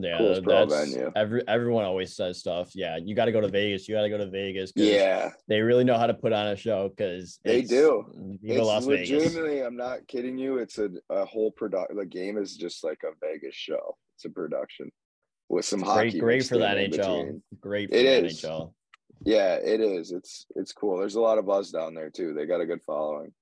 Yeah, 0.00 0.18
Coolest 0.18 0.42
that's 0.46 0.74
venue. 0.74 1.12
every 1.16 1.46
everyone 1.48 1.84
always 1.84 2.14
says 2.14 2.38
stuff. 2.38 2.70
Yeah, 2.74 2.96
you 2.96 3.14
got 3.14 3.26
to 3.26 3.32
go 3.32 3.40
to 3.40 3.48
Vegas. 3.48 3.88
You 3.88 3.94
got 3.94 4.02
to 4.02 4.08
go 4.08 4.18
to 4.18 4.30
Vegas. 4.30 4.72
Yeah, 4.74 5.30
they 5.48 5.60
really 5.60 5.84
know 5.84 5.98
how 5.98 6.06
to 6.06 6.14
put 6.14 6.32
on 6.32 6.48
a 6.48 6.56
show 6.56 6.88
because 6.88 7.38
they 7.44 7.62
do. 7.62 8.38
It's 8.42 8.64
Las 8.64 8.86
legitimately, 8.86 9.50
Vegas. 9.50 9.66
I'm 9.66 9.76
not 9.76 10.06
kidding 10.08 10.38
you. 10.38 10.58
It's 10.58 10.78
a, 10.78 10.90
a 11.10 11.24
whole 11.24 11.50
production. 11.50 11.96
The 11.96 12.06
game 12.06 12.38
is 12.38 12.56
just 12.56 12.84
like 12.84 13.00
a 13.04 13.12
Vegas 13.20 13.54
show. 13.54 13.96
It's 14.16 14.24
a 14.24 14.30
production 14.30 14.90
with 15.48 15.64
some 15.64 15.82
hockey. 15.82 16.10
Great, 16.12 16.20
great 16.20 16.46
for 16.46 16.58
the 16.58 16.64
NHL. 16.64 17.40
Great 17.60 17.90
for 17.90 17.96
it 17.96 18.24
is. 18.24 18.40
NHL. 18.40 18.72
Yeah, 19.24 19.54
it 19.54 19.80
is. 19.80 20.12
It's 20.12 20.46
it's 20.56 20.72
cool. 20.72 20.98
There's 20.98 21.16
a 21.16 21.20
lot 21.20 21.38
of 21.38 21.46
buzz 21.46 21.70
down 21.70 21.94
there 21.94 22.10
too. 22.10 22.34
They 22.34 22.46
got 22.46 22.60
a 22.60 22.66
good 22.66 22.82
following. 22.82 23.32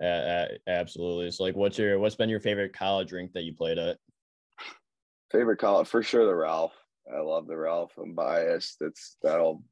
Uh, 0.00 0.46
absolutely. 0.66 1.30
So, 1.30 1.44
like, 1.44 1.54
what's 1.54 1.78
your 1.78 1.98
what's 1.98 2.16
been 2.16 2.28
your 2.28 2.40
favorite 2.40 2.72
college 2.72 3.12
rink 3.12 3.32
that 3.32 3.44
you 3.44 3.54
played 3.54 3.78
at? 3.78 3.98
Favorite 5.34 5.58
college 5.58 5.88
for 5.88 6.00
sure, 6.00 6.26
the 6.26 6.34
Ralph. 6.34 6.74
I 7.12 7.18
love 7.18 7.48
the 7.48 7.56
Ralph. 7.56 7.90
I'm 8.00 8.14
biased. 8.14 8.76
It's 8.80 9.16
that'll 9.20 9.64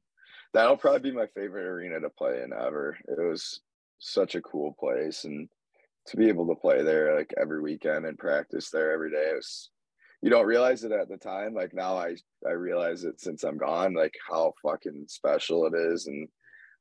that'll 0.53 0.75
probably 0.75 1.09
be 1.09 1.15
my 1.15 1.27
favorite 1.27 1.65
arena 1.65 2.01
to 2.01 2.09
play 2.09 2.41
in 2.43 2.51
ever. 2.51 2.97
It 3.07 3.17
was 3.17 3.61
such 3.97 4.35
a 4.35 4.41
cool 4.41 4.75
place, 4.77 5.23
and 5.23 5.47
to 6.07 6.17
be 6.17 6.27
able 6.27 6.45
to 6.47 6.55
play 6.59 6.81
there 6.83 7.15
like 7.15 7.33
every 7.39 7.61
weekend 7.61 8.05
and 8.05 8.17
practice 8.17 8.71
there 8.71 8.91
every 8.91 9.09
day 9.09 9.31
was 9.33 9.69
you 10.21 10.29
don't 10.29 10.45
realize 10.45 10.83
it 10.83 10.91
at 10.91 11.07
the 11.07 11.15
time 11.15 11.53
like 11.53 11.73
now 11.73 11.95
i 11.95 12.13
i 12.45 12.51
realize 12.51 13.05
it 13.05 13.21
since 13.21 13.43
i'm 13.43 13.57
gone 13.57 13.93
like 13.93 14.13
how 14.29 14.53
fucking 14.61 15.05
special 15.07 15.65
it 15.65 15.73
is 15.75 16.07
and 16.07 16.27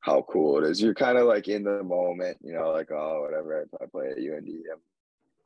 how 0.00 0.22
cool 0.28 0.58
it 0.58 0.68
is 0.68 0.82
you're 0.82 0.92
kind 0.92 1.18
of 1.18 1.26
like 1.26 1.46
in 1.46 1.62
the 1.62 1.84
moment 1.84 2.36
you 2.40 2.52
know 2.52 2.70
like 2.70 2.90
oh 2.90 3.22
whatever 3.22 3.68
i, 3.80 3.84
I 3.84 3.86
play 3.86 4.06
at 4.10 4.18
und 4.18 4.48
I'm, 4.48 4.80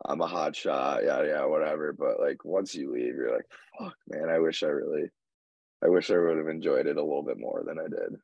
I'm 0.05 0.21
a 0.21 0.27
hot 0.27 0.55
shot 0.55 1.05
yeah 1.05 1.23
yeah 1.23 1.45
whatever 1.45 1.93
but 1.93 2.21
like 2.21 2.45
once 2.45 2.75
you 2.75 2.93
leave 2.93 3.15
you're 3.15 3.35
like 3.35 3.47
fuck 3.79 3.95
man 4.09 4.29
i 4.29 4.39
wish 4.39 4.63
i 4.63 4.67
really 4.67 5.09
i 5.83 5.89
wish 5.89 6.11
i 6.11 6.19
would 6.19 6.37
have 6.37 6.49
enjoyed 6.49 6.87
it 6.87 6.97
a 6.97 7.03
little 7.03 7.23
bit 7.23 7.39
more 7.39 7.63
than 7.67 7.79
i 7.79 7.85
did 7.85 8.19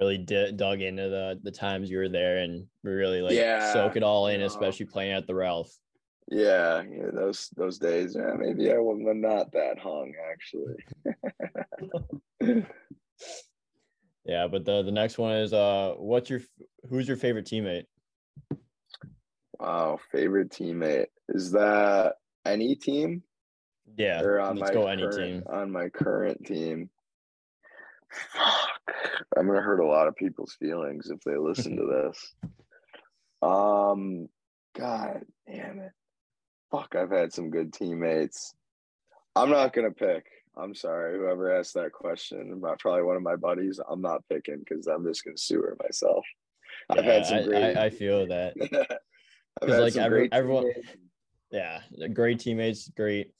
really 0.00 0.18
d- 0.18 0.52
dug 0.52 0.80
into 0.80 1.08
the 1.08 1.38
the 1.42 1.50
times 1.50 1.90
you 1.90 1.98
were 1.98 2.08
there 2.08 2.38
and 2.38 2.66
really 2.82 3.20
like 3.20 3.34
yeah, 3.36 3.72
soak 3.72 3.96
it 3.96 4.02
all 4.02 4.28
in, 4.28 4.40
especially 4.40 4.86
playing 4.86 5.12
at 5.12 5.26
the 5.26 5.34
Ralph. 5.34 5.70
Yeah, 6.28 6.82
yeah, 6.82 7.10
those 7.12 7.50
those 7.56 7.78
days. 7.78 8.16
Yeah, 8.16 8.32
maybe 8.36 8.72
I 8.72 8.78
was 8.78 8.98
not 9.00 9.52
that 9.52 9.78
hung 9.78 10.12
actually. 10.32 10.76
yeah, 14.24 14.48
but 14.48 14.64
the 14.64 14.82
the 14.82 14.92
next 14.92 15.18
one 15.18 15.32
is 15.36 15.52
uh, 15.52 15.94
what's 15.98 16.30
your 16.30 16.40
who's 16.88 17.06
your 17.06 17.16
favorite 17.16 17.46
teammate? 17.46 17.84
Wow, 19.60 19.98
favorite 20.10 20.50
teammate 20.50 21.08
is 21.28 21.52
that 21.52 22.14
any 22.46 22.74
team? 22.74 23.22
Yeah, 23.96 24.22
or 24.22 24.40
on 24.40 24.56
let's 24.56 24.70
my 24.70 24.74
go 24.74 24.86
any 24.86 25.02
current, 25.02 25.16
team 25.16 25.42
on 25.52 25.70
my 25.70 25.88
current 25.90 26.46
team. 26.46 26.88
Fuck. 28.10 28.96
I'm 29.36 29.46
gonna 29.46 29.60
hurt 29.60 29.80
a 29.80 29.86
lot 29.86 30.08
of 30.08 30.16
people's 30.16 30.56
feelings 30.58 31.10
if 31.10 31.20
they 31.20 31.36
listen 31.36 31.76
to 31.76 31.84
this. 32.12 32.34
Um, 33.42 34.28
God 34.76 35.26
damn 35.46 35.80
it. 35.80 35.92
Fuck, 36.70 36.94
I've 36.96 37.10
had 37.10 37.32
some 37.32 37.50
good 37.50 37.72
teammates. 37.72 38.54
I'm 39.36 39.50
not 39.50 39.74
gonna 39.74 39.90
pick. 39.90 40.24
I'm 40.56 40.74
sorry, 40.74 41.18
whoever 41.18 41.54
asked 41.54 41.74
that 41.74 41.92
question 41.92 42.52
about 42.52 42.78
probably 42.78 43.02
one 43.02 43.16
of 43.16 43.22
my 43.22 43.36
buddies. 43.36 43.78
I'm 43.88 44.00
not 44.00 44.24
picking 44.28 44.60
because 44.60 44.86
I'm 44.86 45.04
just 45.04 45.22
gonna 45.22 45.36
sewer 45.36 45.76
myself. 45.82 46.24
Yeah, 46.94 47.00
I've 47.00 47.04
had 47.04 47.26
some 47.26 47.44
great. 47.44 47.76
I, 47.76 47.86
I 47.86 47.90
feel 47.90 48.26
that 48.28 48.54
because 49.60 49.80
like 49.80 49.96
every, 49.96 50.30
everyone, 50.32 50.72
yeah, 51.50 51.80
great 52.12 52.40
teammates, 52.40 52.88
great, 52.88 53.32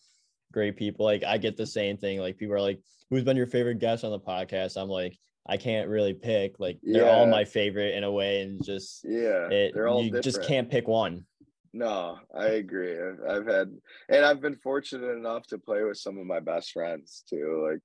great 0.52 0.76
people. 0.76 1.04
Like 1.04 1.24
I 1.24 1.38
get 1.38 1.56
the 1.56 1.66
same 1.66 1.96
thing. 1.96 2.20
Like 2.20 2.38
people 2.38 2.54
are 2.54 2.60
like, 2.60 2.80
"Who's 3.10 3.24
been 3.24 3.36
your 3.36 3.46
favorite 3.46 3.78
guest 3.78 4.04
on 4.04 4.10
the 4.10 4.20
podcast?" 4.20 4.80
I'm 4.80 4.88
like, 4.88 5.18
I 5.46 5.56
can't 5.56 5.88
really 5.88 6.14
pick. 6.14 6.58
Like 6.58 6.78
they're 6.82 7.04
yeah. 7.04 7.10
all 7.10 7.26
my 7.26 7.44
favorite 7.44 7.94
in 7.94 8.04
a 8.04 8.10
way, 8.10 8.42
and 8.42 8.64
just 8.64 9.04
yeah, 9.04 9.48
it, 9.48 9.72
they're 9.74 9.88
all 9.88 10.02
you 10.02 10.10
different. 10.10 10.24
just 10.24 10.42
can't 10.42 10.70
pick 10.70 10.88
one. 10.88 11.24
No, 11.72 12.18
I 12.34 12.46
agree. 12.46 12.96
I've, 12.98 13.20
I've 13.28 13.46
had, 13.46 13.72
and 14.08 14.24
I've 14.24 14.40
been 14.40 14.56
fortunate 14.56 15.10
enough 15.10 15.46
to 15.48 15.58
play 15.58 15.84
with 15.84 15.98
some 15.98 16.18
of 16.18 16.26
my 16.26 16.40
best 16.40 16.72
friends 16.72 17.22
too. 17.28 17.68
Like 17.70 17.80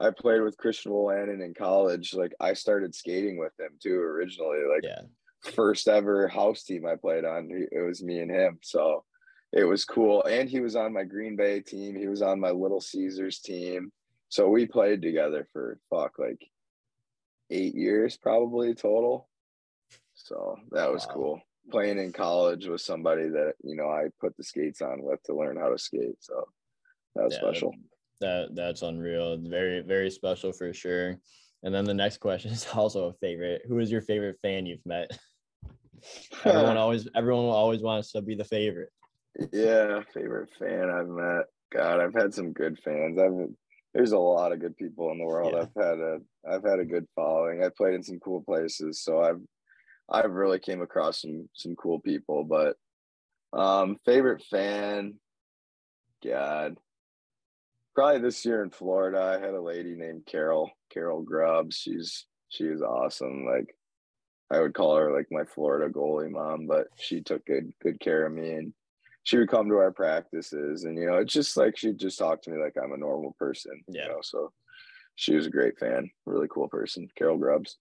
I 0.00 0.12
played 0.12 0.40
with 0.40 0.56
Christian 0.56 0.92
Wolanin 0.92 1.44
in 1.44 1.54
college. 1.54 2.12
Like 2.12 2.32
I 2.40 2.54
started 2.54 2.94
skating 2.94 3.38
with 3.38 3.52
him 3.58 3.72
too 3.80 4.00
originally. 4.00 4.60
Like 4.68 4.82
yeah. 4.82 5.02
First 5.42 5.88
ever 5.88 6.28
house 6.28 6.64
team 6.64 6.86
I 6.86 6.96
played 6.96 7.24
on, 7.24 7.48
it 7.50 7.86
was 7.86 8.02
me 8.02 8.18
and 8.18 8.30
him. 8.30 8.58
So 8.62 9.04
it 9.52 9.64
was 9.64 9.84
cool. 9.84 10.24
And 10.24 10.48
he 10.48 10.60
was 10.60 10.76
on 10.76 10.92
my 10.92 11.04
Green 11.04 11.36
Bay 11.36 11.60
team. 11.60 11.96
He 11.96 12.06
was 12.06 12.22
on 12.22 12.40
my 12.40 12.50
Little 12.50 12.80
Caesars 12.80 13.40
team. 13.40 13.92
So 14.28 14.48
we 14.48 14.66
played 14.66 15.02
together 15.02 15.48
for 15.52 15.78
fuck 15.90 16.18
like 16.18 16.40
eight 17.50 17.74
years 17.74 18.16
probably 18.16 18.74
total. 18.74 19.28
So 20.14 20.56
that 20.70 20.92
was 20.92 21.06
wow. 21.08 21.14
cool. 21.14 21.40
Playing 21.70 21.98
in 21.98 22.12
college 22.12 22.66
with 22.66 22.80
somebody 22.80 23.28
that, 23.28 23.54
you 23.62 23.74
know, 23.74 23.88
I 23.88 24.08
put 24.20 24.36
the 24.36 24.44
skates 24.44 24.82
on 24.82 25.02
with 25.02 25.22
to 25.24 25.34
learn 25.34 25.56
how 25.56 25.70
to 25.70 25.78
skate. 25.78 26.16
So 26.20 26.46
that 27.14 27.24
was 27.24 27.34
yeah, 27.34 27.40
special. 27.40 27.74
That 28.20 28.54
that's 28.54 28.82
unreal. 28.82 29.38
Very, 29.38 29.80
very 29.80 30.10
special 30.10 30.52
for 30.52 30.72
sure. 30.72 31.18
And 31.62 31.74
then 31.74 31.84
the 31.84 31.94
next 31.94 32.18
question 32.18 32.52
is 32.52 32.66
also 32.74 33.08
a 33.08 33.12
favorite. 33.14 33.62
Who 33.66 33.78
is 33.78 33.90
your 33.90 34.02
favorite 34.02 34.38
fan 34.42 34.66
you've 34.66 34.84
met? 34.86 35.10
Everyone 36.44 36.76
always 36.76 37.08
everyone 37.14 37.46
always 37.46 37.82
wants 37.82 38.12
to 38.12 38.22
be 38.22 38.34
the 38.34 38.44
favorite. 38.44 38.90
Yeah, 39.52 40.00
favorite 40.12 40.50
fan 40.58 40.90
I've 40.90 41.08
met. 41.08 41.44
God, 41.72 42.00
I've 42.00 42.14
had 42.14 42.34
some 42.34 42.52
good 42.52 42.78
fans. 42.84 43.18
I've 43.18 43.48
there's 43.94 44.12
a 44.12 44.18
lot 44.18 44.52
of 44.52 44.60
good 44.60 44.76
people 44.76 45.10
in 45.10 45.18
the 45.18 45.24
world. 45.24 45.52
Yeah. 45.54 45.62
I've 45.62 45.84
had 45.84 45.98
a 45.98 46.18
I've 46.48 46.64
had 46.64 46.80
a 46.80 46.84
good 46.84 47.06
following. 47.14 47.62
I 47.62 47.68
played 47.76 47.94
in 47.94 48.02
some 48.02 48.20
cool 48.20 48.42
places, 48.42 49.02
so 49.02 49.22
I've 49.22 49.40
I've 50.08 50.32
really 50.32 50.58
came 50.58 50.82
across 50.82 51.22
some 51.22 51.48
some 51.54 51.74
cool 51.76 52.00
people. 52.00 52.44
But 52.44 52.76
um, 53.58 53.96
favorite 54.04 54.42
fan, 54.50 55.14
God, 56.24 56.76
probably 57.94 58.20
this 58.20 58.44
year 58.44 58.62
in 58.62 58.70
Florida. 58.70 59.20
I 59.20 59.44
had 59.44 59.54
a 59.54 59.62
lady 59.62 59.94
named 59.96 60.26
Carol 60.26 60.70
Carol 60.92 61.22
Grubbs. 61.22 61.76
She's 61.76 62.26
she 62.48 62.64
was 62.64 62.82
awesome. 62.82 63.44
Like 63.44 63.74
I 64.50 64.60
would 64.60 64.74
call 64.74 64.96
her 64.96 65.12
like 65.12 65.28
my 65.30 65.44
Florida 65.44 65.92
goalie 65.92 66.30
mom, 66.30 66.66
but 66.66 66.88
she 66.96 67.20
took 67.20 67.44
good 67.46 67.72
good 67.82 68.00
care 68.00 68.26
of 68.26 68.32
me 68.32 68.52
and 68.52 68.72
she 69.22 69.38
would 69.38 69.48
come 69.48 69.68
to 69.68 69.76
our 69.76 69.92
practices 69.92 70.84
and 70.84 70.98
you 70.98 71.06
know 71.06 71.16
it's 71.16 71.32
just 71.32 71.56
like 71.56 71.76
she'd 71.76 71.98
just 71.98 72.18
talk 72.18 72.42
to 72.42 72.50
me 72.50 72.62
like 72.62 72.74
i'm 72.82 72.92
a 72.92 72.96
normal 72.96 73.34
person 73.38 73.82
yeah. 73.88 74.04
you 74.04 74.08
know 74.08 74.18
so 74.22 74.52
she 75.16 75.34
was 75.34 75.46
a 75.46 75.50
great 75.50 75.78
fan 75.78 76.10
really 76.26 76.48
cool 76.48 76.68
person 76.68 77.08
carol 77.16 77.36
grubbs 77.36 77.78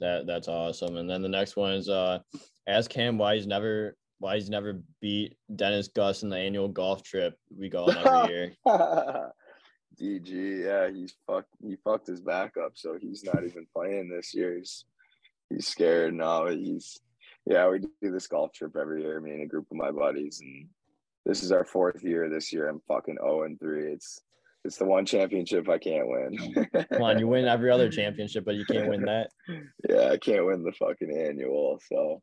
that 0.00 0.26
that's 0.26 0.48
awesome 0.48 0.96
and 0.96 1.08
then 1.08 1.22
the 1.22 1.28
next 1.28 1.56
one 1.56 1.72
is 1.72 1.88
uh 1.88 2.18
ask 2.66 2.90
cam 2.90 3.18
why 3.18 3.34
he's 3.34 3.46
never 3.46 3.96
why 4.18 4.34
he's 4.34 4.50
never 4.50 4.80
beat 5.00 5.36
dennis 5.56 5.88
gus 5.88 6.22
in 6.22 6.28
the 6.28 6.36
annual 6.36 6.68
golf 6.68 7.02
trip 7.02 7.38
we 7.56 7.68
go 7.68 7.84
on 7.84 7.96
every 7.96 8.34
year 8.34 8.52
dg 10.00 10.64
yeah 10.64 10.90
he's 10.90 11.14
fucked 11.26 11.50
he 11.62 11.76
fucked 11.82 12.06
his 12.06 12.20
back 12.20 12.56
up 12.56 12.72
so 12.74 12.96
he's 13.00 13.24
not 13.24 13.44
even 13.44 13.66
playing 13.74 14.08
this 14.08 14.34
year 14.34 14.56
he's 14.56 14.84
he's 15.50 15.66
scared 15.66 16.14
now 16.14 16.46
he's 16.46 17.00
yeah, 17.48 17.66
we 17.68 17.78
do 17.78 18.12
this 18.12 18.26
golf 18.26 18.52
trip 18.52 18.76
every 18.76 19.02
year, 19.02 19.20
me 19.20 19.30
and 19.30 19.42
a 19.42 19.46
group 19.46 19.66
of 19.70 19.76
my 19.76 19.90
buddies, 19.90 20.40
and 20.42 20.66
this 21.24 21.42
is 21.42 21.50
our 21.50 21.64
fourth 21.64 22.04
year. 22.04 22.28
This 22.28 22.52
year, 22.52 22.68
I'm 22.68 22.82
fucking 22.86 23.16
zero 23.16 23.40
oh 23.40 23.42
and 23.44 23.58
three. 23.58 23.90
It's 23.90 24.20
it's 24.64 24.76
the 24.76 24.84
one 24.84 25.06
championship 25.06 25.66
I 25.68 25.78
can't 25.78 26.08
win. 26.08 26.68
Come 26.92 27.02
on, 27.02 27.18
you 27.18 27.26
win 27.26 27.44
every 27.48 27.70
other 27.70 27.88
championship, 27.88 28.44
but 28.44 28.56
you 28.56 28.66
can't 28.66 28.90
win 28.90 29.02
that. 29.06 29.30
Yeah, 29.88 30.10
I 30.10 30.18
can't 30.18 30.44
win 30.44 30.62
the 30.62 30.72
fucking 30.72 31.10
annual. 31.10 31.80
So, 31.90 32.20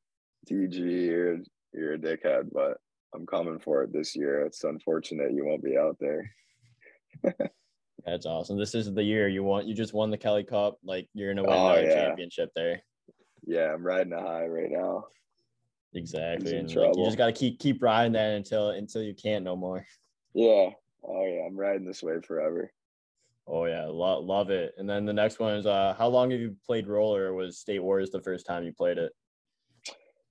dg 0.47 0.76
you're 0.76 1.38
you're 1.73 1.93
a 1.93 1.97
dickhead, 1.97 2.52
but 2.52 2.77
I'm 3.15 3.26
coming 3.26 3.57
for 3.57 3.81
it 3.81 3.91
this 3.91 4.15
year. 4.15 4.41
It's 4.41 4.64
unfortunate 4.64 5.34
you 5.34 5.45
won't 5.45 5.64
be 5.64 5.76
out 5.76 5.97
there. 5.99 6.31
That's 8.06 8.27
awesome. 8.27 8.60
This 8.60 8.76
is 8.76 8.93
the 8.93 9.02
year 9.02 9.27
you 9.27 9.43
want. 9.43 9.65
You 9.65 9.73
just 9.73 9.95
won 9.95 10.11
the 10.11 10.19
Kelly 10.19 10.43
Cup. 10.43 10.77
Like 10.84 11.10
you're 11.15 11.34
gonna 11.34 11.47
win 11.47 11.57
oh, 11.57 11.69
another 11.69 11.88
yeah. 11.88 12.06
championship 12.06 12.52
there 12.56 12.84
yeah, 13.46 13.74
I'm 13.74 13.86
riding 13.86 14.14
a 14.14 14.22
high 14.22 14.48
right 14.48 14.72
now. 14.72 15.06
Exactly. 15.94 16.62
Like, 16.62 16.98
you 16.98 17.06
just 17.06 17.18
got 17.18 17.28
to 17.28 17.32
keep 17.32 17.60
keep 17.60 17.82
riding 17.82 18.14
that 18.14 18.34
until 18.34 18.72
until 18.72 19.02
you 19.02 19.14
can't 19.14 19.46
no 19.46 19.56
more. 19.56 19.86
Yeah. 20.34 20.72
Oh 21.04 21.26
yeah, 21.26 21.46
I'm 21.48 21.56
riding 21.56 21.86
this 21.86 22.04
way 22.04 22.20
forever. 22.22 22.72
Oh 23.48 23.66
yeah, 23.66 23.86
lo- 23.86 24.22
love 24.22 24.50
it. 24.50 24.74
And 24.78 24.90
then 24.90 25.06
the 25.06 25.14
next 25.14 25.40
one 25.40 25.56
is 25.56 25.66
uh 25.66 25.96
how 25.98 26.08
long 26.08 26.32
have 26.32 26.40
you 26.40 26.56
played 26.66 26.88
roller? 26.88 27.34
Was 27.34 27.60
State 27.60 27.82
Wars 27.82 28.10
the 28.10 28.22
first 28.22 28.46
time 28.46 28.66
you 28.66 28.74
played 28.74 28.98
it? 28.98 29.12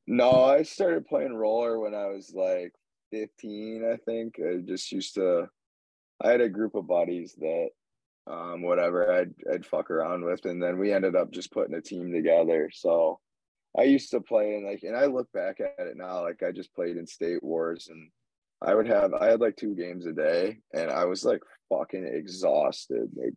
No, 0.06 0.44
I 0.44 0.62
started 0.62 1.06
playing 1.06 1.34
roller 1.34 1.78
when 1.80 1.94
I 1.94 2.08
was 2.08 2.32
like 2.34 2.74
15, 3.10 3.90
I 3.90 3.96
think. 4.04 4.38
I 4.38 4.58
just 4.58 4.92
used 4.92 5.14
to 5.14 5.48
I 6.20 6.30
had 6.30 6.40
a 6.40 6.48
group 6.48 6.74
of 6.74 6.86
buddies 6.86 7.34
that 7.38 7.70
um, 8.26 8.62
whatever 8.62 9.12
I'd 9.12 9.34
I'd 9.52 9.66
fuck 9.66 9.90
around 9.90 10.24
with, 10.24 10.44
and 10.44 10.62
then 10.62 10.78
we 10.78 10.92
ended 10.92 11.16
up 11.16 11.30
just 11.30 11.52
putting 11.52 11.74
a 11.74 11.80
team 11.80 12.12
together. 12.12 12.70
So 12.72 13.20
I 13.78 13.82
used 13.82 14.10
to 14.10 14.20
play 14.20 14.54
in 14.54 14.64
like, 14.64 14.82
and 14.82 14.96
I 14.96 15.06
look 15.06 15.30
back 15.32 15.60
at 15.60 15.86
it 15.86 15.96
now, 15.96 16.22
like 16.22 16.42
I 16.42 16.52
just 16.52 16.74
played 16.74 16.96
in 16.96 17.06
state 17.06 17.42
wars, 17.42 17.88
and 17.90 18.10
I 18.62 18.74
would 18.74 18.88
have 18.88 19.12
I 19.14 19.26
had 19.30 19.40
like 19.40 19.56
two 19.56 19.74
games 19.74 20.06
a 20.06 20.12
day, 20.12 20.58
and 20.72 20.90
I 20.90 21.04
was 21.04 21.24
like 21.24 21.40
fucking 21.68 22.06
exhausted, 22.06 23.10
like 23.14 23.34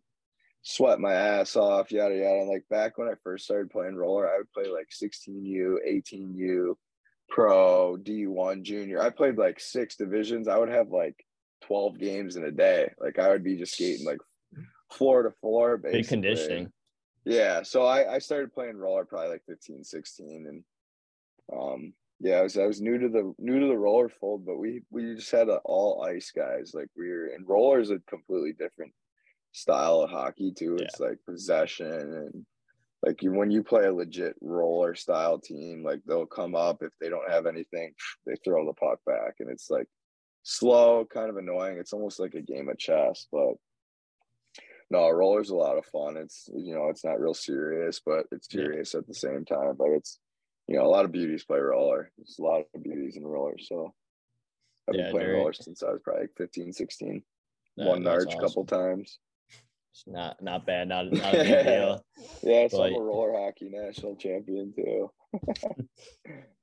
sweat 0.62 1.00
my 1.00 1.12
ass 1.12 1.56
off, 1.56 1.92
yada 1.92 2.14
yada. 2.14 2.40
And 2.40 2.48
like 2.48 2.64
back 2.70 2.98
when 2.98 3.08
I 3.08 3.14
first 3.22 3.44
started 3.44 3.70
playing 3.70 3.96
roller, 3.96 4.28
I 4.28 4.38
would 4.38 4.52
play 4.52 4.70
like 4.70 4.88
16U, 4.90 5.76
18U, 5.86 6.74
pro, 7.28 7.96
D1, 7.96 8.62
junior. 8.62 9.02
I 9.02 9.10
played 9.10 9.36
like 9.36 9.60
six 9.60 9.96
divisions. 9.96 10.48
I 10.48 10.56
would 10.58 10.70
have 10.70 10.90
like 10.90 11.16
12 11.62 11.98
games 11.98 12.36
in 12.36 12.44
a 12.44 12.50
day. 12.50 12.92
Like 13.00 13.18
I 13.18 13.28
would 13.30 13.44
be 13.44 13.56
just 13.56 13.74
skating 13.74 14.06
like 14.06 14.18
floor 14.90 15.22
to 15.22 15.30
floor 15.40 15.76
basically. 15.76 16.00
Big 16.00 16.08
conditioning. 16.08 16.72
Yeah. 17.24 17.62
So 17.62 17.84
I, 17.84 18.14
I 18.14 18.18
started 18.18 18.52
playing 18.52 18.76
roller 18.76 19.04
probably 19.04 19.30
like 19.30 19.42
15, 19.46 19.84
16 19.84 20.46
and 20.48 20.64
um 21.52 21.92
yeah, 22.20 22.36
I 22.36 22.42
was 22.42 22.58
I 22.58 22.66
was 22.66 22.80
new 22.80 22.98
to 22.98 23.08
the 23.08 23.32
new 23.38 23.60
to 23.60 23.66
the 23.66 23.78
roller 23.78 24.08
fold, 24.08 24.44
but 24.44 24.58
we 24.58 24.82
we 24.90 25.14
just 25.14 25.30
had 25.30 25.48
a, 25.48 25.60
all 25.64 26.02
ice 26.02 26.32
guys. 26.34 26.72
Like 26.74 26.88
we 26.96 27.08
were 27.08 27.26
and 27.28 27.48
rollers 27.48 27.90
a 27.90 28.00
completely 28.08 28.52
different 28.52 28.92
style 29.52 30.00
of 30.00 30.10
hockey 30.10 30.52
too. 30.52 30.76
Yeah. 30.78 30.84
It's 30.84 30.98
like 30.98 31.18
possession 31.24 31.86
and 31.92 32.44
like 33.02 33.22
you, 33.22 33.32
when 33.32 33.50
you 33.50 33.62
play 33.62 33.84
a 33.84 33.92
legit 33.92 34.34
roller 34.40 34.94
style 34.94 35.38
team, 35.38 35.84
like 35.84 36.00
they'll 36.06 36.26
come 36.26 36.54
up 36.54 36.82
if 36.82 36.90
they 37.00 37.08
don't 37.08 37.30
have 37.30 37.46
anything, 37.46 37.92
they 38.26 38.34
throw 38.44 38.66
the 38.66 38.72
puck 38.72 38.98
back, 39.06 39.34
and 39.40 39.50
it's 39.50 39.70
like 39.70 39.86
slow, 40.42 41.04
kind 41.04 41.30
of 41.30 41.36
annoying. 41.36 41.78
It's 41.78 41.92
almost 41.92 42.18
like 42.18 42.34
a 42.34 42.42
game 42.42 42.68
of 42.68 42.78
chess, 42.78 43.26
but 43.30 43.54
no, 44.90 45.10
roller's 45.10 45.50
a 45.50 45.56
lot 45.56 45.78
of 45.78 45.84
fun. 45.86 46.16
It's 46.16 46.48
you 46.54 46.74
know, 46.74 46.88
it's 46.88 47.04
not 47.04 47.20
real 47.20 47.34
serious, 47.34 48.00
but 48.04 48.26
it's 48.32 48.48
Yeah. 48.52 48.62
serious 48.62 48.94
at 48.94 49.06
the 49.06 49.14
same 49.14 49.44
time. 49.44 49.74
But 49.76 49.90
it's 49.90 50.18
you 50.66 50.76
know, 50.76 50.84
a 50.84 50.88
lot 50.88 51.04
of 51.06 51.12
beauties 51.12 51.44
play 51.44 51.58
roller. 51.58 52.10
There's 52.18 52.38
a 52.38 52.42
lot 52.42 52.64
of 52.74 52.82
beauties 52.82 53.16
in 53.16 53.26
roller. 53.26 53.56
So 53.58 53.94
I've 54.88 54.94
been 54.94 55.10
playing 55.10 55.30
roller 55.30 55.52
since 55.52 55.82
I 55.82 55.90
was 55.92 56.00
probably 56.02 56.22
like 56.22 56.36
15, 56.36 56.72
16. 56.72 57.22
That- 57.76 57.84
that's 57.86 57.98
Narch 58.00 58.26
awesome. 58.28 58.40
couple 58.40 58.64
times. 58.66 59.18
It's 59.92 60.04
not 60.06 60.42
not 60.42 60.66
bad. 60.66 60.88
Not, 60.88 61.06
not 61.12 61.34
a 61.34 61.38
big 61.38 61.64
deal. 61.66 62.04
Yeah, 62.42 62.68
so 62.68 62.82
I'm 62.84 62.94
a 62.94 63.00
roller 63.00 63.32
hockey 63.38 63.68
national 63.70 64.16
champion 64.16 64.72
too. 64.74 65.10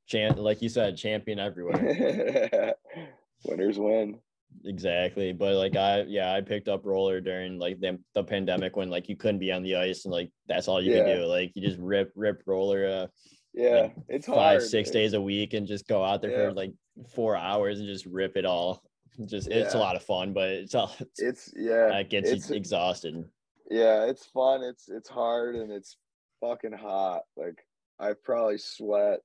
Champ, 0.07 0.37
like 0.37 0.61
you 0.61 0.69
said, 0.69 0.97
champion 0.97 1.39
everywhere. 1.39 2.75
Winners 3.45 3.79
win. 3.79 4.19
Exactly. 4.63 5.33
But 5.33 5.55
like 5.55 5.75
I 5.75 6.01
yeah, 6.03 6.33
I 6.33 6.41
picked 6.41 6.67
up 6.67 6.85
roller 6.85 7.19
during 7.21 7.59
like 7.59 7.79
the, 7.79 7.99
the 8.13 8.23
pandemic 8.23 8.75
when 8.75 8.89
like 8.89 9.09
you 9.09 9.15
couldn't 9.15 9.39
be 9.39 9.51
on 9.51 9.63
the 9.63 9.75
ice 9.75 10.05
and 10.05 10.11
like 10.13 10.31
that's 10.47 10.67
all 10.67 10.81
you 10.81 10.93
Yeah. 10.93 11.03
could 11.03 11.15
do. 11.17 11.25
Like 11.25 11.51
you 11.55 11.67
just 11.67 11.79
rip 11.79 12.11
rip 12.15 12.41
roller 12.45 12.87
uh 12.87 13.07
Yeah, 13.53 13.81
Like, 13.83 13.95
it's 14.09 14.27
five, 14.27 14.35
hard. 14.59 14.63
six 14.63 14.89
It- 14.89 14.93
days 14.93 15.13
a 15.13 15.21
week 15.21 15.53
and 15.53 15.67
just 15.67 15.87
go 15.87 16.03
out 16.03 16.21
there 16.21 16.31
Yeah. 16.31 16.47
for 16.49 16.53
like 16.53 16.73
four 17.13 17.35
hours 17.35 17.79
and 17.79 17.87
just 17.87 18.05
rip 18.05 18.37
it 18.37 18.45
all. 18.45 18.81
Just 19.25 19.47
it's 19.49 19.73
a 19.75 19.77
lot 19.79 19.95
of 19.95 20.03
fun, 20.03 20.33
but 20.33 20.49
it's 20.49 20.75
all 20.75 20.91
it's, 20.99 21.21
It's 21.21 21.53
yeah. 21.55 21.95
it 21.97 22.09
gets 22.09 22.29
it's 22.29 22.49
you 22.49 22.55
exhausted. 22.55 23.23
yeah, 23.69 24.05
it's 24.05 24.25
fun. 24.25 24.63
It's 24.63 24.89
it's 24.89 25.09
hard 25.09 25.55
and 25.55 25.71
it's 25.71 25.97
fucking 26.41 26.73
hot. 26.73 27.21
Like 27.37 27.59
I 27.99 28.13
probably 28.23 28.57
sweat. 28.57 29.19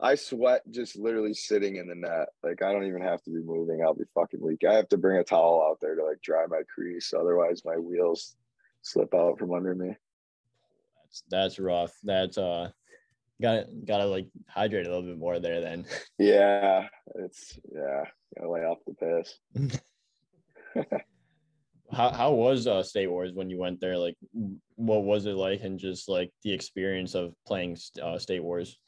I 0.00 0.14
sweat 0.14 0.62
just 0.70 0.96
literally 0.96 1.34
sitting 1.34 1.76
in 1.76 1.88
the 1.88 1.94
net. 1.94 2.28
Like 2.42 2.62
I 2.62 2.72
don't 2.72 2.86
even 2.86 3.02
have 3.02 3.22
to 3.24 3.30
be 3.30 3.40
moving. 3.42 3.82
I'll 3.82 3.94
be 3.94 4.04
fucking 4.14 4.40
weak. 4.40 4.64
I 4.68 4.74
have 4.74 4.88
to 4.90 4.98
bring 4.98 5.18
a 5.18 5.24
towel 5.24 5.66
out 5.68 5.78
there 5.80 5.94
to 5.94 6.04
like 6.04 6.20
dry 6.22 6.44
my 6.48 6.62
crease. 6.72 7.14
Otherwise 7.18 7.62
my 7.64 7.76
wheels 7.76 8.36
slip 8.82 9.14
out 9.14 9.38
from 9.38 9.52
under 9.52 9.74
me. 9.74 9.96
That's 11.02 11.22
that's 11.30 11.58
rough. 11.58 11.92
That's 12.02 12.36
uh 12.36 12.70
gotta 13.40 13.66
gotta 13.84 14.06
like 14.06 14.28
hydrate 14.48 14.86
a 14.86 14.90
little 14.90 15.04
bit 15.04 15.18
more 15.18 15.38
there 15.38 15.60
then. 15.60 15.86
Yeah, 16.18 16.88
it's 17.14 17.58
yeah. 17.72 18.04
Gotta 18.36 18.50
lay 18.50 18.60
off 18.60 18.78
the 18.86 19.22
piss. 20.74 20.84
how 21.92 22.10
how 22.10 22.32
was 22.32 22.66
uh 22.66 22.82
State 22.82 23.10
Wars 23.10 23.32
when 23.32 23.48
you 23.48 23.58
went 23.58 23.80
there? 23.80 23.96
Like 23.96 24.16
what 24.74 25.04
was 25.04 25.24
it 25.24 25.36
like 25.36 25.62
and 25.62 25.78
just 25.78 26.08
like 26.08 26.30
the 26.42 26.52
experience 26.52 27.14
of 27.14 27.32
playing 27.46 27.78
uh 28.02 28.18
State 28.18 28.42
Wars? 28.42 28.78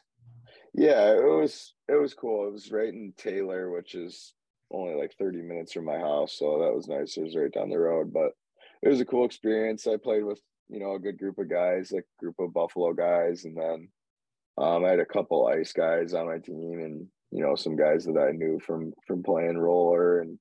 Yeah, 0.74 1.12
it 1.12 1.24
was 1.24 1.74
it 1.88 1.94
was 2.00 2.14
cool. 2.14 2.46
It 2.48 2.52
was 2.52 2.70
right 2.70 2.88
in 2.92 3.12
Taylor, 3.16 3.70
which 3.70 3.94
is 3.94 4.34
only 4.70 4.94
like 4.94 5.14
30 5.18 5.42
minutes 5.42 5.72
from 5.72 5.86
my 5.86 5.98
house, 5.98 6.34
so 6.38 6.58
that 6.60 6.74
was 6.74 6.88
nice. 6.88 7.16
It 7.16 7.22
was 7.24 7.36
right 7.36 7.52
down 7.52 7.70
the 7.70 7.78
road, 7.78 8.12
but 8.12 8.32
it 8.82 8.88
was 8.88 9.00
a 9.00 9.04
cool 9.06 9.24
experience. 9.24 9.86
I 9.86 9.96
played 9.96 10.24
with, 10.24 10.40
you 10.68 10.78
know, 10.78 10.94
a 10.94 10.98
good 11.00 11.18
group 11.18 11.38
of 11.38 11.48
guys, 11.50 11.90
like 11.90 12.04
a 12.04 12.22
group 12.22 12.36
of 12.38 12.52
Buffalo 12.52 12.92
guys, 12.92 13.44
and 13.44 13.56
then 13.56 13.88
um, 14.58 14.84
I 14.84 14.90
had 14.90 15.00
a 15.00 15.06
couple 15.06 15.46
ice 15.46 15.72
guys 15.72 16.14
on 16.14 16.26
my 16.26 16.38
team 16.38 16.80
and 16.80 17.06
you 17.30 17.42
know, 17.42 17.54
some 17.54 17.76
guys 17.76 18.04
that 18.04 18.18
I 18.18 18.32
knew 18.32 18.58
from 18.60 18.92
from 19.06 19.22
playing 19.22 19.58
roller 19.58 20.20
and 20.20 20.38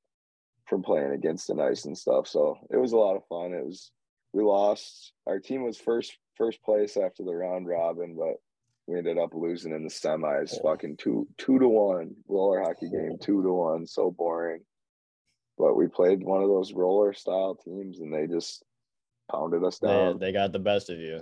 from 0.65 0.83
playing 0.83 1.11
against 1.11 1.47
the 1.47 1.55
ice 1.61 1.85
and 1.85 1.97
stuff. 1.97 2.27
So 2.27 2.57
it 2.69 2.77
was 2.77 2.91
a 2.93 2.97
lot 2.97 3.15
of 3.15 3.27
fun. 3.27 3.53
It 3.53 3.65
was 3.65 3.91
we 4.33 4.43
lost. 4.43 5.13
Our 5.25 5.39
team 5.39 5.63
was 5.63 5.77
first 5.77 6.17
first 6.37 6.61
place 6.63 6.97
after 6.97 7.23
the 7.23 7.35
round 7.35 7.67
robin, 7.67 8.15
but 8.17 8.35
we 8.87 8.97
ended 8.97 9.17
up 9.17 9.33
losing 9.33 9.73
in 9.73 9.83
the 9.83 9.89
semis. 9.89 10.55
Oh. 10.59 10.71
Fucking 10.71 10.97
two 10.97 11.27
two 11.37 11.59
to 11.59 11.67
one 11.67 12.15
roller 12.27 12.61
hockey 12.61 12.89
game, 12.89 13.17
two 13.21 13.43
to 13.43 13.51
one. 13.53 13.85
So 13.85 14.09
boring. 14.11 14.61
But 15.57 15.75
we 15.75 15.87
played 15.87 16.23
one 16.23 16.41
of 16.41 16.49
those 16.49 16.73
roller 16.73 17.13
style 17.13 17.55
teams, 17.55 17.99
and 17.99 18.13
they 18.13 18.27
just 18.27 18.63
pounded 19.31 19.63
us 19.63 19.79
They, 19.79 19.87
down. 19.87 20.19
they 20.19 20.31
got 20.31 20.51
the 20.53 20.59
best 20.59 20.89
of 20.89 20.99
you. 20.99 21.21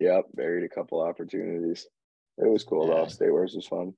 Yep, 0.00 0.24
buried 0.34 0.64
a 0.64 0.68
couple 0.74 1.00
opportunities. 1.00 1.86
It 2.38 2.48
was 2.48 2.64
cool 2.64 2.86
though. 2.88 3.06
State 3.06 3.30
Wars 3.30 3.54
was 3.54 3.66
fun. 3.66 3.92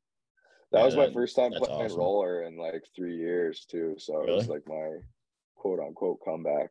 That 0.73 0.81
Yeah, 0.81 0.85
was 0.87 0.97
my 0.97 1.07
that- 1.07 1.15
first 1.15 1.37
time 1.37 1.53
playing 1.53 1.73
awesome. 1.87 1.99
roller 1.99 2.43
in 2.43 2.57
like 2.59 2.85
three 2.95 3.17
years 3.17 3.65
too. 3.65 3.95
So 3.99 4.23
it 4.23 4.31
was 4.31 4.49
like 4.49 4.63
my 4.67 4.99
quote 5.57 5.79
unquote 5.81 6.19
comeback. 6.25 6.71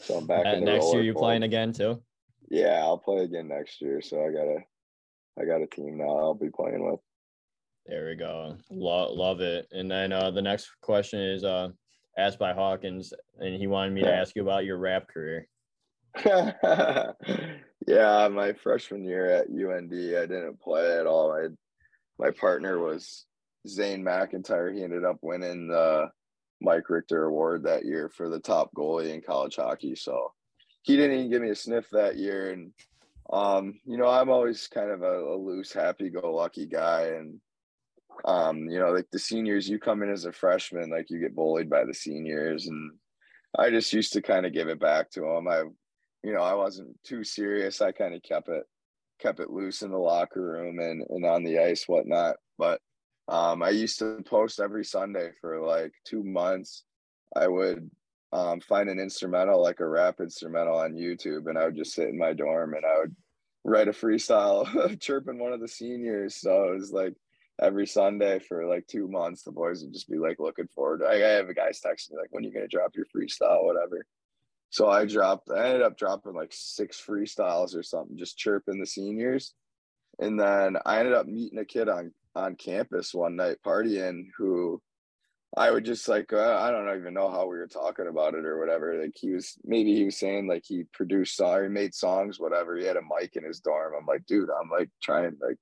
so 0.00 0.16
I'm 0.18 0.26
back 0.26 0.46
Uh, 0.46 0.50
in 0.50 0.64
the 0.64 0.72
next 0.72 0.92
year 0.92 1.02
you 1.02 1.14
playing 1.14 1.42
again 1.44 1.72
too? 1.72 2.02
Yeah, 2.50 2.80
I'll 2.82 2.98
play 2.98 3.18
again 3.24 3.48
next 3.48 3.80
year. 3.82 4.00
So 4.00 4.24
I 4.24 4.32
got 4.32 4.46
a 4.48 4.58
I 5.40 5.44
got 5.44 5.62
a 5.62 5.66
team 5.66 5.98
now 5.98 6.18
I'll 6.18 6.34
be 6.34 6.50
playing 6.50 6.84
with. 6.84 7.00
There 7.86 8.06
we 8.08 8.16
go. 8.16 8.56
Love 8.70 9.16
love 9.16 9.40
it. 9.40 9.66
And 9.72 9.90
then 9.90 10.12
uh 10.12 10.30
the 10.30 10.42
next 10.42 10.70
question 10.82 11.20
is 11.20 11.44
uh 11.44 11.68
asked 12.16 12.38
by 12.38 12.52
Hawkins 12.52 13.12
and 13.38 13.54
he 13.54 13.66
wanted 13.66 13.94
me 13.94 14.02
to 14.02 14.12
ask 14.12 14.34
you 14.34 14.42
about 14.42 14.64
your 14.64 14.78
rap 14.78 15.08
career. 15.08 15.48
yeah, 17.86 18.28
my 18.28 18.52
freshman 18.62 19.04
year 19.04 19.26
at 19.26 19.48
UND, 19.48 19.92
I 19.92 20.26
didn't 20.26 20.60
play 20.60 20.98
at 20.98 21.06
all. 21.06 21.32
I 21.32 21.48
my 22.18 22.30
partner 22.32 22.78
was 22.78 23.26
Zane 23.66 24.02
McIntyre. 24.02 24.74
He 24.74 24.82
ended 24.82 25.04
up 25.04 25.18
winning 25.22 25.68
the 25.68 26.10
Mike 26.60 26.90
Richter 26.90 27.24
Award 27.24 27.62
that 27.64 27.84
year 27.84 28.08
for 28.08 28.28
the 28.28 28.40
top 28.40 28.70
goalie 28.74 29.14
in 29.14 29.22
college 29.22 29.56
hockey. 29.56 29.94
So 29.94 30.32
he 30.82 30.96
didn't 30.96 31.18
even 31.18 31.30
give 31.30 31.42
me 31.42 31.50
a 31.50 31.54
sniff 31.54 31.88
that 31.92 32.16
year. 32.16 32.50
And 32.50 32.72
um, 33.32 33.80
you 33.84 33.96
know, 33.96 34.08
I'm 34.08 34.30
always 34.30 34.68
kind 34.68 34.90
of 34.90 35.02
a, 35.02 35.18
a 35.20 35.36
loose, 35.36 35.72
happy-go-lucky 35.72 36.66
guy, 36.66 37.12
and 37.16 37.40
um, 38.24 38.68
you 38.68 38.80
know, 38.80 38.90
like 38.90 39.06
the 39.12 39.18
seniors, 39.18 39.68
you 39.68 39.78
come 39.78 40.02
in 40.02 40.10
as 40.10 40.24
a 40.24 40.32
freshman, 40.32 40.90
like 40.90 41.10
you 41.10 41.20
get 41.20 41.36
bullied 41.36 41.70
by 41.70 41.84
the 41.84 41.94
seniors, 41.94 42.66
and 42.66 42.92
I 43.58 43.70
just 43.70 43.92
used 43.92 44.12
to 44.14 44.22
kind 44.22 44.46
of 44.46 44.52
give 44.52 44.68
it 44.68 44.80
back 44.80 45.10
to 45.10 45.20
them. 45.20 45.48
I 45.48 45.62
you 46.22 46.32
know, 46.32 46.42
I 46.42 46.54
wasn't 46.54 46.96
too 47.04 47.22
serious. 47.24 47.80
I 47.80 47.92
kind 47.92 48.14
of 48.14 48.22
kept 48.22 48.48
it 48.48 48.64
kept 49.20 49.40
it 49.40 49.50
loose 49.50 49.82
in 49.82 49.90
the 49.90 49.98
locker 49.98 50.40
room 50.40 50.78
and, 50.78 51.04
and 51.10 51.24
on 51.24 51.42
the 51.42 51.58
ice, 51.58 51.88
whatnot. 51.88 52.36
But 52.56 52.80
um, 53.26 53.62
I 53.62 53.70
used 53.70 53.98
to 53.98 54.22
post 54.24 54.60
every 54.60 54.84
Sunday 54.84 55.30
for 55.40 55.60
like 55.60 55.92
two 56.04 56.22
months. 56.22 56.84
I 57.36 57.48
would 57.48 57.90
um, 58.32 58.60
find 58.60 58.88
an 58.88 58.98
instrumental, 58.98 59.62
like 59.62 59.80
a 59.80 59.88
rap 59.88 60.20
instrumental 60.20 60.78
on 60.78 60.94
YouTube, 60.94 61.48
and 61.48 61.58
I 61.58 61.64
would 61.64 61.76
just 61.76 61.94
sit 61.94 62.08
in 62.08 62.18
my 62.18 62.32
dorm 62.32 62.74
and 62.74 62.84
I 62.84 62.98
would 63.00 63.16
write 63.64 63.88
a 63.88 63.92
freestyle 63.92 65.00
chirping 65.00 65.38
one 65.38 65.52
of 65.52 65.60
the 65.60 65.68
seniors. 65.68 66.36
So 66.36 66.72
it 66.72 66.78
was 66.78 66.92
like 66.92 67.14
every 67.60 67.86
Sunday 67.86 68.38
for 68.38 68.66
like 68.66 68.86
two 68.86 69.08
months, 69.08 69.42
the 69.42 69.52
boys 69.52 69.82
would 69.82 69.92
just 69.92 70.10
be 70.10 70.18
like 70.18 70.38
looking 70.38 70.68
forward. 70.68 71.02
I, 71.02 71.14
I 71.14 71.28
have 71.30 71.48
a 71.48 71.54
guys 71.54 71.80
texting 71.80 72.12
me 72.12 72.18
like, 72.20 72.28
when 72.30 72.44
are 72.44 72.48
you 72.48 72.52
gonna 72.52 72.68
drop 72.68 72.92
your 72.94 73.06
freestyle, 73.06 73.64
whatever. 73.64 74.04
So 74.70 74.88
I 74.88 75.06
dropped, 75.06 75.50
I 75.50 75.66
ended 75.66 75.82
up 75.82 75.96
dropping 75.96 76.34
like 76.34 76.52
six 76.52 77.02
freestyles 77.04 77.74
or 77.74 77.82
something, 77.82 78.18
just 78.18 78.36
chirping 78.36 78.78
the 78.78 78.86
seniors. 78.86 79.54
And 80.18 80.38
then 80.38 80.76
I 80.84 80.98
ended 80.98 81.14
up 81.14 81.26
meeting 81.26 81.58
a 81.58 81.64
kid 81.64 81.88
on 81.88 82.12
on 82.34 82.54
campus 82.54 83.12
one 83.12 83.36
night 83.36 83.56
partying 83.64 84.28
who 84.36 84.80
I 85.56 85.70
would 85.70 85.84
just 85.84 86.08
like 86.08 86.32
uh, 86.32 86.56
I 86.58 86.70
don't 86.70 86.94
even 86.98 87.14
know 87.14 87.30
how 87.30 87.46
we 87.46 87.56
were 87.56 87.66
talking 87.66 88.06
about 88.06 88.34
it 88.34 88.44
or 88.44 88.58
whatever. 88.58 89.00
Like 89.00 89.16
he 89.16 89.30
was 89.32 89.56
maybe 89.64 89.94
he 89.94 90.04
was 90.04 90.18
saying 90.18 90.46
like 90.46 90.64
he 90.66 90.84
produced 90.92 91.36
song, 91.36 91.62
he 91.62 91.68
made 91.68 91.94
songs, 91.94 92.38
whatever. 92.38 92.76
He 92.76 92.84
had 92.84 92.96
a 92.96 93.02
mic 93.02 93.34
in 93.36 93.44
his 93.44 93.60
dorm. 93.60 93.94
I'm 93.98 94.06
like, 94.06 94.26
dude, 94.26 94.50
I'm 94.50 94.68
like 94.70 94.90
trying 95.02 95.36
like 95.40 95.56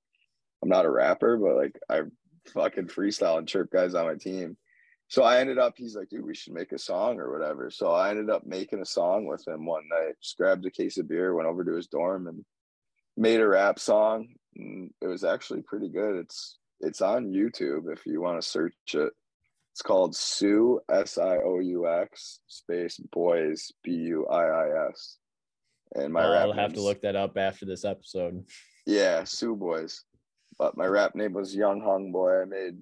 I'm 0.63 0.69
not 0.69 0.87
a 0.87 0.91
rapper, 0.91 1.37
but 1.37 1.57
like 1.57 1.79
I 1.89 2.03
fucking 2.53 2.89
freestyle 2.89 3.39
and 3.39 3.49
chirp 3.49 3.71
guys 3.71 3.95
on 3.95 4.07
my 4.07 4.15
team. 4.15 4.57
So 5.09 5.23
I 5.23 5.39
ended 5.39 5.59
up, 5.59 5.75
he's 5.77 5.95
like, 5.95 6.09
dude, 6.09 6.25
we 6.25 6.35
should 6.35 6.53
make 6.53 6.73
a 6.73 6.79
song 6.79 7.21
or 7.21 7.31
whatever. 7.31 7.71
So 7.71 7.93
I 7.93 8.11
ended 8.11 8.29
up 8.29 8.45
making 8.45 8.81
a 8.81 8.87
song 8.87 9.25
with 9.27 9.47
him 9.47 9.65
one 9.65 9.85
night. 9.89 10.15
Just 10.21 10.37
grabbed 10.37 10.67
a 10.67 10.71
case 10.71 10.99
of 10.99 11.09
beer, 11.09 11.35
went 11.35 11.49
over 11.49 11.65
to 11.65 11.75
his 11.75 11.87
dorm 11.87 12.27
and 12.27 12.45
made 13.17 13.41
a 13.41 13.47
rap 13.47 13.79
song. 13.79 14.27
And 14.57 14.91
it 15.01 15.07
was 15.07 15.23
actually 15.23 15.63
pretty 15.63 15.89
good. 15.89 16.17
It's 16.17 16.59
it's 16.81 17.01
on 17.01 17.33
YouTube 17.33 17.93
if 17.93 18.05
you 18.05 18.21
want 18.21 18.41
to 18.41 18.47
search 18.47 18.75
it. 18.95 19.13
It's 19.77 19.83
called 19.83 20.17
Sioux 20.17 20.81
S 20.91 21.19
I 21.19 21.37
O 21.37 21.59
U 21.59 21.87
X 21.87 22.41
space 22.47 22.97
boys 23.13 23.71
B 23.85 23.91
U 23.93 24.27
I 24.27 24.45
I 24.45 24.89
S. 24.89 25.19
And 25.95 26.15
my 26.15 26.23
rap 26.27 26.47
I'll 26.47 26.53
have 26.55 26.73
to 26.73 26.81
look 26.81 27.03
that 27.03 27.15
up 27.15 27.37
after 27.37 27.67
this 27.67 27.85
episode. 27.85 28.43
yeah, 28.87 29.25
Sioux 29.25 29.55
Boys. 29.55 30.03
But 30.59 30.79
my 30.79 30.87
rap 30.87 31.15
name 31.15 31.35
was 31.35 31.55
Young 31.55 31.83
Hung 31.83 32.11
Boy. 32.11 32.41
I 32.41 32.45
made 32.47 32.79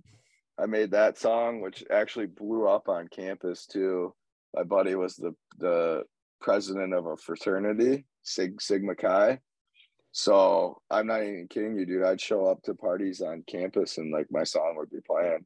I 0.56 0.66
made 0.66 0.92
that 0.92 1.18
song, 1.18 1.60
which 1.60 1.82
actually 1.90 2.26
blew 2.26 2.68
up 2.68 2.88
on 2.88 3.08
campus 3.08 3.66
too. 3.66 4.14
My 4.54 4.62
buddy 4.62 4.94
was 4.94 5.16
the 5.16 5.34
the 5.58 6.04
president 6.40 6.94
of 6.94 7.06
a 7.06 7.16
fraternity, 7.16 8.04
Sig 8.22 8.62
Sigma 8.62 8.94
Chi. 8.94 9.40
So 10.12 10.80
I'm 10.92 11.08
not 11.08 11.24
even 11.24 11.48
kidding 11.50 11.76
you, 11.76 11.86
dude. 11.86 12.04
I'd 12.04 12.20
show 12.20 12.46
up 12.46 12.62
to 12.62 12.74
parties 12.74 13.20
on 13.20 13.42
campus 13.48 13.98
and 13.98 14.12
like 14.12 14.28
my 14.30 14.44
song 14.44 14.74
would 14.76 14.90
be 14.90 15.00
playing. 15.04 15.44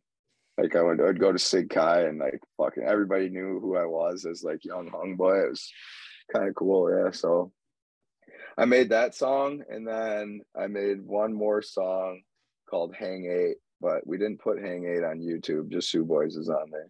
Like 0.58 0.74
I 0.74 0.82
would 0.82 1.00
I'd 1.00 1.20
go 1.20 1.30
to 1.32 1.38
Sig 1.38 1.70
Chi 1.70 2.02
and 2.02 2.18
like 2.18 2.40
fucking 2.56 2.82
everybody 2.82 3.28
knew 3.28 3.60
who 3.60 3.76
I 3.76 3.84
was 3.84 4.26
as 4.26 4.42
like 4.42 4.64
young 4.64 4.88
hung 4.88 5.16
boy. 5.16 5.44
It 5.44 5.50
was 5.50 5.70
kind 6.32 6.48
of 6.48 6.54
cool, 6.54 6.90
yeah. 6.90 7.12
So 7.12 7.52
I 8.56 8.64
made 8.64 8.90
that 8.90 9.14
song 9.14 9.62
and 9.70 9.86
then 9.86 10.40
I 10.60 10.66
made 10.66 11.00
one 11.00 11.32
more 11.32 11.62
song 11.62 12.22
called 12.68 12.94
Hang 12.94 13.30
Eight, 13.30 13.58
but 13.80 14.04
we 14.06 14.18
didn't 14.18 14.40
put 14.40 14.60
Hang 14.60 14.84
Eight 14.84 15.04
on 15.04 15.20
YouTube, 15.20 15.70
just 15.70 15.90
Sioux 15.90 16.04
Boys 16.04 16.36
is 16.36 16.48
on 16.48 16.70
there. 16.72 16.88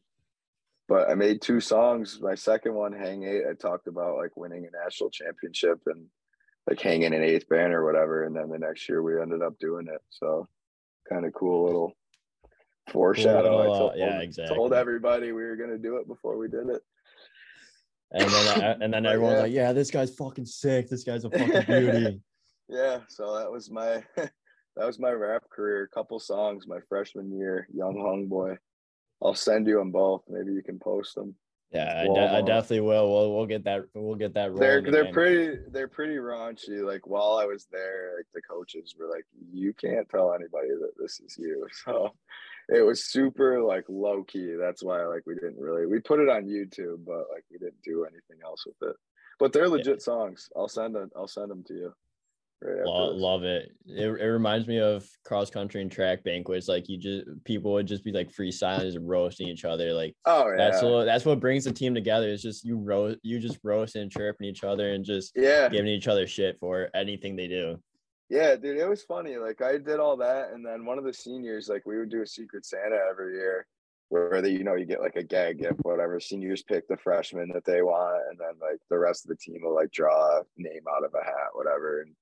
But 0.89 1.11
I 1.11 1.15
made 1.15 1.43
two 1.43 1.61
songs. 1.61 2.19
My 2.23 2.35
second 2.35 2.73
one, 2.73 2.95
Hang 2.95 3.25
Eight, 3.25 3.43
I 3.49 3.53
talked 3.53 3.87
about 3.87 4.17
like 4.17 4.35
winning 4.35 4.67
a 4.67 4.85
national 4.85 5.11
championship 5.11 5.81
and 5.85 6.07
like 6.67 6.81
hanging 6.81 7.13
an 7.13 7.23
eighth 7.23 7.49
band 7.51 7.75
or 7.75 7.85
whatever. 7.85 8.25
And 8.25 8.35
then 8.35 8.49
the 8.49 8.59
next 8.59 8.89
year 8.89 9.03
we 9.03 9.21
ended 9.21 9.43
up 9.43 9.59
doing 9.59 9.89
it. 9.89 10.01
So 10.09 10.49
kind 11.09 11.27
of 11.27 11.35
cool 11.35 11.67
little 11.67 11.98
foreshadow. 12.91 13.63
I 13.63 13.67
told, 13.67 13.93
yeah, 13.97 14.21
exactly. 14.21 14.57
Told 14.57 14.73
everybody 14.73 15.33
we 15.33 15.43
were 15.43 15.57
gonna 15.57 15.79
do 15.79 15.97
it 15.97 16.07
before 16.07 16.37
we 16.37 16.49
did 16.49 16.69
it. 16.69 16.83
And 18.13 18.31
then 18.31 18.63
uh, 18.63 18.79
and 18.81 18.95
then 18.95 19.07
everyone's 19.07 19.37
yeah. 19.37 19.43
like, 19.43 19.53
"Yeah, 19.53 19.73
this 19.73 19.91
guy's 19.91 20.15
fucking 20.15 20.47
sick. 20.47 20.89
This 20.89 21.05
guy's 21.05 21.25
a 21.25 21.31
fucking 21.31 21.65
beauty." 21.67 22.21
yeah. 22.69 23.01
So 23.09 23.37
that 23.39 23.51
was 23.51 23.71
my 23.71 24.03
that 24.17 24.31
was 24.87 24.99
my 24.99 25.11
rap 25.11 25.45
career. 25.51 25.83
A 25.85 25.95
couple 25.95 26.19
songs 26.19 26.67
my 26.67 26.79
freshman 26.89 27.37
year, 27.37 27.69
Young 27.73 28.01
Hung 28.01 28.27
Boy. 28.27 28.57
I'll 29.23 29.35
send 29.35 29.67
you 29.67 29.79
them 29.79 29.91
both. 29.91 30.23
Maybe 30.29 30.53
you 30.53 30.63
can 30.63 30.79
post 30.79 31.15
them. 31.15 31.35
Yeah, 31.73 32.03
I, 32.03 32.15
de- 32.15 32.33
I, 32.37 32.41
definitely 32.41 32.81
will. 32.81 33.13
We'll 33.13 33.37
we'll 33.37 33.47
get 33.47 33.65
that. 33.65 33.85
We'll 33.93 34.15
get 34.15 34.33
that. 34.35 34.57
They're 34.57 34.81
they're 34.81 35.03
again. 35.03 35.13
pretty 35.13 35.59
they're 35.71 35.89
pretty 35.89 36.15
raunchy. 36.15 36.83
Like 36.83 37.07
while 37.07 37.37
I 37.37 37.45
was 37.45 37.67
there, 37.71 38.13
like 38.17 38.27
the 38.33 38.41
coaches 38.41 38.95
were 38.99 39.11
like, 39.11 39.27
"You 39.53 39.75
can't 39.75 40.09
tell 40.09 40.33
anybody 40.33 40.69
that 40.69 40.93
this 40.99 41.21
is 41.21 41.37
you." 41.37 41.67
So 41.85 42.15
it 42.69 42.83
was 42.83 43.05
super 43.05 43.63
like 43.63 43.85
low 43.89 44.23
key. 44.25 44.55
That's 44.59 44.83
why 44.83 45.05
like 45.07 45.23
we 45.27 45.35
didn't 45.35 45.59
really 45.59 45.87
we 45.87 46.01
put 46.01 46.21
it 46.21 46.29
on 46.29 46.45
YouTube, 46.45 47.05
but 47.07 47.25
like 47.33 47.45
we 47.51 47.59
didn't 47.59 47.83
do 47.83 48.05
anything 48.05 48.45
else 48.45 48.65
with 48.67 48.91
it. 48.91 48.97
But 49.39 49.53
they're 49.53 49.69
legit 49.69 49.99
yeah. 50.01 50.05
songs. 50.05 50.49
I'll 50.57 50.69
send 50.69 50.95
them. 50.95 51.11
I'll 51.17 51.29
send 51.29 51.51
them 51.51 51.65
to 51.69 51.75
you. 51.75 51.93
Right 52.61 52.85
love, 52.85 53.15
love 53.15 53.45
it. 53.45 53.71
it. 53.87 54.07
It 54.07 54.25
reminds 54.25 54.67
me 54.67 54.81
of 54.81 55.09
cross 55.25 55.49
country 55.49 55.81
and 55.81 55.91
track 55.91 56.25
banquets. 56.25 56.67
Like 56.67 56.89
you 56.89 56.99
just 56.99 57.27
people 57.45 57.73
would 57.73 57.87
just 57.87 58.05
be 58.05 58.11
like 58.11 58.33
freestyling 58.33 58.97
and 58.97 59.09
roasting 59.09 59.47
each 59.47 59.65
other. 59.65 59.93
Like 59.93 60.17
oh 60.25 60.49
yeah. 60.49 60.57
that's 60.57 60.83
what 60.83 61.05
that's 61.05 61.25
what 61.25 61.39
brings 61.39 61.65
the 61.65 61.73
team 61.73 61.95
together. 61.95 62.29
It's 62.29 62.43
just 62.43 62.65
you 62.65 62.77
roast 62.77 63.19
you 63.23 63.39
just 63.39 63.59
roast 63.63 63.95
and 63.95 64.11
chirping 64.11 64.49
each 64.49 64.65
other 64.65 64.93
and 64.93 65.05
just 65.05 65.33
yeah 65.37 65.69
giving 65.69 65.87
each 65.87 66.09
other 66.09 66.27
shit 66.27 66.59
for 66.59 66.91
anything 66.95 67.37
they 67.37 67.47
do. 67.47 67.79
Yeah, 68.29 68.57
dude, 68.57 68.77
it 68.77 68.89
was 68.89 69.03
funny. 69.03 69.37
Like 69.37 69.63
I 69.63 69.79
did 69.79 70.01
all 70.01 70.17
that, 70.19 70.51
and 70.53 70.65
then 70.65 70.85
one 70.85 70.99
of 70.99 71.05
the 71.05 71.15
seniors, 71.15 71.69
like 71.69 71.87
we 71.87 71.99
would 71.99 72.11
do 72.11 72.23
a 72.23 72.27
secret 72.27 72.67
Santa 72.67 72.99
every 73.11 73.35
year, 73.35 73.67
where 74.11 74.43
the 74.43 74.51
you 74.51 74.65
know 74.65 74.75
you 74.75 74.85
get 74.85 75.01
like 75.01 75.17
a 75.17 75.23
gag 75.23 75.61
gift, 75.61 75.81
whatever. 75.83 76.21
Seniors 76.21 76.63
pick 76.63 76.87
the 76.89 76.97
freshman 76.99 77.51
that 77.55 77.65
they 77.65 77.81
want, 77.81 78.23
and 78.31 78.39
then 78.39 78.53
like 78.61 78.81
the 78.91 78.99
rest 78.99 79.25
of 79.25 79.31
the 79.31 79.37
team 79.37 79.61
will 79.63 79.75
like 79.75 79.91
draw 79.93 80.41
a 80.41 80.43
name 80.59 80.83
out 80.95 81.05
of 81.05 81.15
a 81.15 81.25
hat, 81.25 81.55
whatever. 81.55 82.03
And 82.03 82.15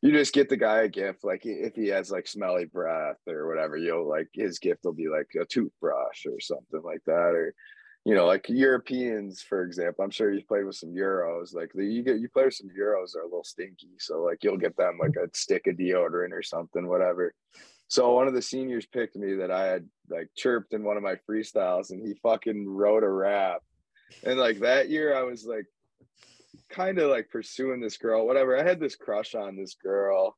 you 0.00 0.12
just 0.12 0.32
get 0.32 0.48
the 0.48 0.56
guy 0.56 0.82
a 0.82 0.88
gift, 0.88 1.24
like 1.24 1.42
if 1.44 1.74
he 1.74 1.88
has 1.88 2.10
like 2.10 2.26
smelly 2.26 2.64
breath 2.64 3.18
or 3.26 3.46
whatever, 3.46 3.76
you'll 3.76 4.08
like 4.08 4.28
his 4.32 4.58
gift 4.58 4.84
will 4.84 4.94
be 4.94 5.08
like 5.08 5.28
a 5.38 5.44
toothbrush 5.44 6.24
or 6.24 6.40
something 6.40 6.80
like 6.82 7.02
that, 7.04 7.34
or 7.34 7.54
you 8.04 8.14
know, 8.14 8.26
like 8.26 8.48
Europeans, 8.48 9.42
for 9.42 9.62
example, 9.62 10.04
I'm 10.04 10.10
sure 10.10 10.32
you've 10.32 10.48
played 10.48 10.64
with 10.64 10.76
some 10.76 10.90
Euros. 10.90 11.54
Like 11.54 11.70
you 11.74 12.02
get 12.02 12.18
you 12.18 12.28
play 12.28 12.46
with 12.46 12.54
some 12.54 12.68
Euros 12.68 13.14
are 13.14 13.22
a 13.22 13.24
little 13.24 13.44
stinky, 13.44 13.90
so 13.98 14.22
like 14.22 14.42
you'll 14.42 14.56
get 14.56 14.76
them 14.76 14.98
like 14.98 15.16
a 15.16 15.28
stick 15.34 15.66
of 15.66 15.76
deodorant 15.76 16.32
or 16.32 16.42
something, 16.42 16.86
whatever. 16.88 17.34
So 17.88 18.14
one 18.14 18.28
of 18.28 18.34
the 18.34 18.42
seniors 18.42 18.86
picked 18.86 19.16
me 19.16 19.34
that 19.34 19.50
I 19.50 19.66
had 19.66 19.86
like 20.08 20.30
chirped 20.36 20.72
in 20.72 20.84
one 20.84 20.96
of 20.96 21.02
my 21.02 21.16
freestyles, 21.28 21.90
and 21.90 22.06
he 22.06 22.14
fucking 22.22 22.68
wrote 22.68 23.04
a 23.04 23.10
rap. 23.10 23.62
And 24.24 24.38
like 24.38 24.60
that 24.60 24.88
year, 24.88 25.16
I 25.16 25.22
was 25.22 25.44
like 25.44 25.66
kind 26.70 26.98
of 26.98 27.10
like 27.10 27.28
pursuing 27.28 27.80
this 27.80 27.98
girl, 27.98 28.26
whatever. 28.26 28.56
I 28.56 28.62
had 28.62 28.80
this 28.80 28.96
crush 28.96 29.34
on 29.34 29.56
this 29.56 29.74
girl, 29.74 30.36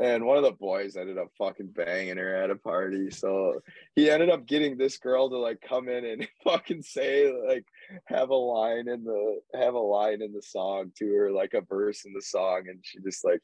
and 0.00 0.24
one 0.24 0.38
of 0.38 0.42
the 0.42 0.52
boys 0.52 0.96
ended 0.96 1.18
up 1.18 1.28
fucking 1.36 1.68
banging 1.68 2.16
her 2.16 2.34
at 2.34 2.50
a 2.50 2.56
party. 2.56 3.10
So 3.10 3.60
he 3.94 4.10
ended 4.10 4.30
up 4.30 4.46
getting 4.46 4.76
this 4.76 4.98
girl 4.98 5.28
to 5.28 5.36
like 5.38 5.60
come 5.66 5.88
in 5.88 6.04
and 6.04 6.28
fucking 6.44 6.82
say 6.82 7.32
like 7.46 7.64
have 8.06 8.30
a 8.30 8.34
line 8.34 8.88
in 8.88 9.04
the 9.04 9.40
have 9.54 9.74
a 9.74 9.78
line 9.78 10.22
in 10.22 10.32
the 10.32 10.42
song 10.42 10.92
to 10.98 11.06
her, 11.14 11.30
like 11.30 11.54
a 11.54 11.60
verse 11.60 12.04
in 12.04 12.12
the 12.12 12.22
song, 12.22 12.64
and 12.68 12.78
she 12.82 12.98
just 13.00 13.24
like 13.24 13.40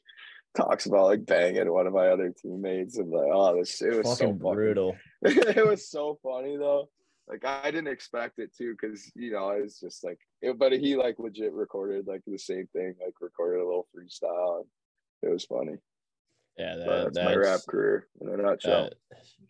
talks 0.57 0.87
about 0.87 1.05
like 1.05 1.25
banging 1.25 1.71
one 1.71 1.85
of 1.85 1.93
my 1.93 2.07
other 2.07 2.33
teammates 2.41 2.97
and 2.97 3.11
like 3.11 3.29
oh 3.31 3.55
this 3.55 3.81
it 3.81 3.95
was 3.95 4.19
fucking 4.19 4.39
so 4.39 4.53
brutal. 4.53 4.95
it 5.21 5.67
was 5.67 5.89
so 5.89 6.19
funny 6.23 6.57
though. 6.57 6.89
Like 7.27 7.45
I 7.45 7.69
didn't 7.69 7.93
expect 7.93 8.39
it 8.39 8.55
to 8.57 8.71
because 8.71 9.11
you 9.15 9.31
know 9.31 9.49
it's 9.49 9.79
just 9.79 10.03
like 10.03 10.17
it, 10.41 10.57
but 10.57 10.71
he 10.71 10.95
like 10.95 11.19
legit 11.19 11.53
recorded 11.53 12.07
like 12.07 12.21
the 12.25 12.39
same 12.39 12.67
thing, 12.73 12.95
like 12.99 13.13
recorded 13.21 13.61
a 13.61 13.65
little 13.65 13.87
freestyle. 13.95 14.63
it 15.21 15.29
was 15.29 15.45
funny. 15.45 15.75
Yeah, 16.59 16.75
that, 16.75 16.85
that's, 16.87 17.15
that's, 17.15 17.25
my 17.25 17.35
rap 17.35 17.61
career 17.69 18.07
in 18.19 18.27
a 18.27 18.37
nutshell. 18.37 18.89
That, 18.89 18.93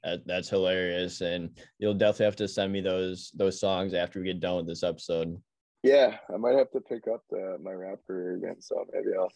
that, 0.03 0.27
that's 0.27 0.48
hilarious, 0.48 1.22
and 1.22 1.49
you'll 1.80 1.95
definitely 1.95 2.26
have 2.26 2.36
to 2.36 2.48
send 2.48 2.72
me 2.72 2.81
those 2.81 3.31
those 3.36 3.60
songs 3.60 3.95
after 3.95 4.19
we 4.19 4.27
get 4.27 4.40
done 4.40 4.57
with 4.57 4.68
this 4.68 4.84
episode. 4.84 5.36
Yeah, 5.81 6.18
I 6.31 6.38
might 6.38 6.56
have 6.56 6.69
to 6.72 6.81
pick 6.81 7.07
up 7.11 7.23
the, 7.31 7.57
my 7.64 7.72
rap 7.72 7.99
career 8.06 8.36
again, 8.36 8.61
so 8.61 8.86
maybe 8.94 9.07
I'll 9.18 9.31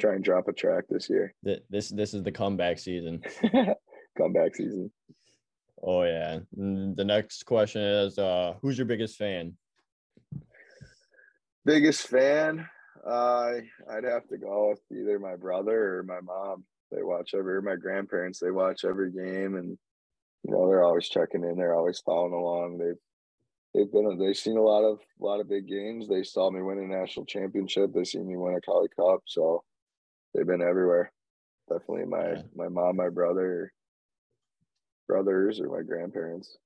try 0.00 0.14
and 0.14 0.24
drop 0.24 0.48
a 0.48 0.54
track 0.54 0.84
this 0.88 1.10
year. 1.10 1.34
This 1.42 1.90
this 1.90 2.14
is 2.14 2.22
the 2.22 2.32
comeback 2.32 2.78
season. 2.78 3.22
comeback 4.16 4.56
season. 4.56 4.90
Oh 5.82 6.04
yeah. 6.04 6.38
The 6.56 7.04
next 7.04 7.44
question 7.44 7.82
is, 7.82 8.18
uh, 8.18 8.54
who's 8.62 8.78
your 8.78 8.86
biggest 8.86 9.18
fan? 9.18 9.54
Biggest 11.66 12.06
fan? 12.06 12.66
Uh, 13.06 13.54
I'd 13.90 14.04
have 14.04 14.28
to 14.28 14.38
go 14.38 14.70
with 14.70 14.98
either 14.98 15.18
my 15.18 15.36
brother 15.36 15.98
or 15.98 16.02
my 16.04 16.20
mom 16.20 16.64
they 16.94 17.02
watch 17.02 17.34
every 17.34 17.60
my 17.62 17.76
grandparents 17.76 18.38
they 18.38 18.50
watch 18.50 18.84
every 18.84 19.10
game 19.10 19.56
and 19.56 19.78
you 20.44 20.50
know 20.50 20.68
they're 20.68 20.84
always 20.84 21.08
checking 21.08 21.44
in 21.44 21.56
they're 21.56 21.74
always 21.74 22.00
following 22.00 22.32
along. 22.32 22.78
They've 22.78 22.96
they've 23.74 23.92
been 23.92 24.18
they've 24.18 24.36
seen 24.36 24.56
a 24.56 24.62
lot 24.62 24.84
of 24.84 24.98
a 25.20 25.24
lot 25.24 25.40
of 25.40 25.48
big 25.48 25.68
games. 25.68 26.08
They 26.08 26.22
saw 26.22 26.50
me 26.50 26.62
win 26.62 26.78
a 26.78 26.86
national 26.86 27.26
championship. 27.26 27.92
They 27.92 28.04
seen 28.04 28.26
me 28.26 28.36
win 28.36 28.54
a 28.54 28.60
Kelly 28.60 28.88
Cup 28.94 29.22
so 29.26 29.62
they've 30.34 30.46
been 30.46 30.62
everywhere. 30.62 31.12
Definitely 31.68 32.06
my 32.06 32.32
yeah. 32.32 32.42
my 32.54 32.68
mom 32.68 32.96
my 32.96 33.08
brother 33.08 33.72
brothers 35.08 35.60
or 35.60 35.68
my 35.68 35.82
grandparents. 35.82 36.56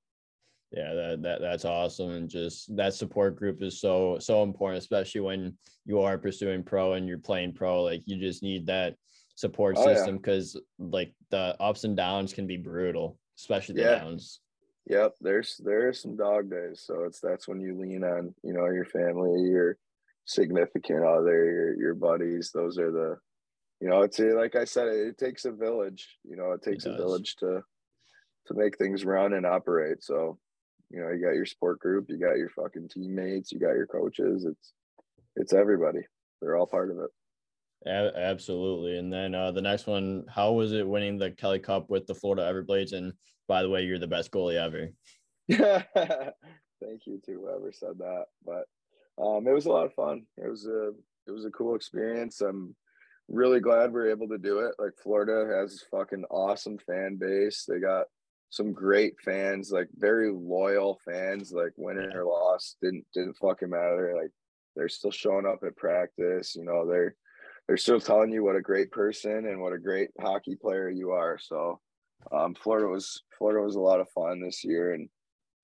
Yeah 0.71 0.93
that, 0.95 1.21
that 1.21 1.39
that's 1.39 1.63
awesome 1.63 2.11
and 2.11 2.29
just 2.29 2.75
that 2.75 2.93
support 2.93 3.37
group 3.37 3.61
is 3.63 3.79
so 3.79 4.17
so 4.19 4.43
important 4.43 4.79
especially 4.79 5.21
when 5.21 5.57
you 5.85 6.01
are 6.01 6.17
pursuing 6.17 6.61
pro 6.61 6.93
and 6.93 7.07
you're 7.07 7.17
playing 7.17 7.53
pro 7.53 7.83
like 7.83 8.01
you 8.05 8.17
just 8.19 8.43
need 8.43 8.65
that 8.65 8.95
support 9.37 9.75
oh, 9.77 9.85
system 9.85 10.17
because 10.17 10.55
yeah. 10.55 10.85
like 10.91 11.13
the 11.29 11.55
ups 11.59 11.83
and 11.83 11.95
downs 11.95 12.33
can 12.33 12.47
be 12.47 12.57
brutal, 12.57 13.17
especially 13.37 13.75
the 13.75 13.81
yeah. 13.81 13.99
downs. 13.99 14.41
Yep, 14.87 15.15
there's 15.21 15.61
there's 15.63 16.01
some 16.01 16.17
dog 16.17 16.49
days, 16.49 16.81
so 16.85 17.03
it's 17.03 17.19
that's 17.19 17.47
when 17.47 17.61
you 17.61 17.77
lean 17.79 18.03
on 18.03 18.33
you 18.43 18.53
know 18.53 18.65
your 18.65 18.85
family, 18.85 19.41
your 19.49 19.77
significant 20.25 21.05
other, 21.05 21.45
your 21.45 21.77
your 21.77 21.93
buddies. 21.93 22.51
Those 22.51 22.79
are 22.79 22.91
the, 22.91 23.17
you 23.79 23.89
know, 23.89 24.01
it's 24.01 24.19
like 24.19 24.55
I 24.55 24.65
said, 24.65 24.87
it, 24.87 25.07
it 25.07 25.17
takes 25.17 25.45
a 25.45 25.51
village. 25.51 26.17
You 26.23 26.35
know, 26.35 26.53
it 26.53 26.63
takes 26.63 26.85
it 26.85 26.93
a 26.93 26.97
village 26.97 27.35
to 27.37 27.61
to 28.47 28.53
make 28.53 28.77
things 28.77 29.05
run 29.05 29.33
and 29.33 29.45
operate. 29.45 30.03
So, 30.03 30.39
you 30.89 31.01
know, 31.01 31.09
you 31.11 31.21
got 31.21 31.35
your 31.35 31.45
support 31.45 31.79
group, 31.79 32.05
you 32.09 32.17
got 32.17 32.37
your 32.37 32.49
fucking 32.49 32.89
teammates, 32.89 33.51
you 33.51 33.59
got 33.59 33.75
your 33.75 33.87
coaches. 33.87 34.45
It's 34.45 34.73
it's 35.35 35.53
everybody. 35.53 35.99
They're 36.41 36.55
all 36.55 36.65
part 36.65 36.91
of 36.91 36.97
it. 36.97 37.11
Absolutely. 37.85 38.97
And 38.97 39.11
then 39.11 39.35
uh, 39.35 39.51
the 39.51 39.61
next 39.61 39.87
one, 39.87 40.25
how 40.27 40.51
was 40.53 40.73
it 40.73 40.87
winning 40.87 41.17
the 41.17 41.31
Kelly 41.31 41.59
Cup 41.59 41.89
with 41.89 42.07
the 42.07 42.15
Florida 42.15 42.41
Everblades? 42.43 42.93
And 42.93 43.13
by 43.47 43.61
the 43.61 43.69
way, 43.69 43.83
you're 43.83 43.99
the 43.99 44.07
best 44.07 44.31
goalie 44.31 44.55
ever. 44.55 44.89
Thank 46.83 47.07
you 47.07 47.21
to 47.25 47.31
whoever 47.33 47.71
said 47.71 47.97
that. 47.99 48.25
But 48.45 48.65
um, 49.21 49.47
it 49.47 49.53
was 49.53 49.65
a 49.65 49.71
lot 49.71 49.85
of 49.85 49.93
fun. 49.93 50.23
It 50.37 50.49
was 50.49 50.65
a 50.65 50.91
it 51.27 51.31
was 51.31 51.45
a 51.45 51.51
cool 51.51 51.75
experience. 51.75 52.41
I'm 52.41 52.75
really 53.27 53.59
glad 53.59 53.91
we 53.91 54.01
are 54.01 54.09
able 54.09 54.27
to 54.29 54.37
do 54.37 54.59
it. 54.59 54.75
Like 54.79 54.93
Florida 55.01 55.59
has 55.59 55.83
fucking 55.91 56.25
awesome 56.29 56.77
fan 56.77 57.17
base. 57.17 57.65
They 57.67 57.79
got 57.79 58.05
some 58.49 58.71
great 58.71 59.19
fans, 59.19 59.71
like 59.71 59.87
very 59.95 60.31
loyal 60.31 60.99
fans. 61.03 61.51
Like 61.51 61.73
winning 61.77 62.13
or 62.13 62.25
lost 62.25 62.77
didn't 62.81 63.05
didn't 63.13 63.37
fucking 63.37 63.69
matter. 63.69 64.13
Like 64.15 64.31
they're 64.75 64.89
still 64.89 65.11
showing 65.11 65.45
up 65.45 65.63
at 65.65 65.75
practice. 65.75 66.55
You 66.55 66.63
know 66.63 66.87
they're 66.87 67.15
they're 67.67 67.77
still 67.77 67.99
telling 67.99 68.31
you 68.31 68.43
what 68.43 68.55
a 68.55 68.61
great 68.61 68.91
person 68.91 69.45
and 69.47 69.61
what 69.61 69.73
a 69.73 69.79
great 69.79 70.09
hockey 70.19 70.55
player 70.55 70.89
you 70.89 71.11
are. 71.11 71.37
So 71.37 71.79
um, 72.31 72.55
Florida 72.55 72.87
was 72.87 73.23
Florida 73.37 73.63
was 73.63 73.75
a 73.75 73.81
lot 73.81 73.99
of 73.99 74.09
fun 74.09 74.41
this 74.41 74.63
year, 74.63 74.93
and 74.93 75.09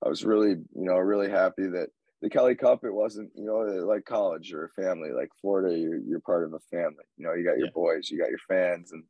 I 0.05 0.09
was 0.09 0.25
really 0.25 0.51
you 0.51 0.85
know 0.85 0.97
really 0.97 1.30
happy 1.30 1.67
that 1.67 1.89
the 2.23 2.30
Kelly 2.30 2.55
Cup, 2.55 2.85
it 2.85 2.93
wasn't, 2.93 3.31
you 3.35 3.45
know, 3.45 3.85
like 3.85 4.05
college 4.05 4.53
or 4.53 4.63
a 4.63 4.81
family. 4.81 5.11
Like 5.11 5.27
Florida, 5.41 5.77
you're, 5.77 5.97
you're 5.97 6.21
part 6.21 6.45
of 6.45 6.53
a 6.53 6.59
family. 6.71 7.03
You 7.17 7.25
know, 7.25 7.34
you 7.34 7.43
got 7.43 7.57
your 7.57 7.67
yeah. 7.67 7.73
boys, 7.75 8.09
you 8.09 8.17
got 8.17 8.30
your 8.30 8.39
fans, 8.47 8.93
and 8.93 9.03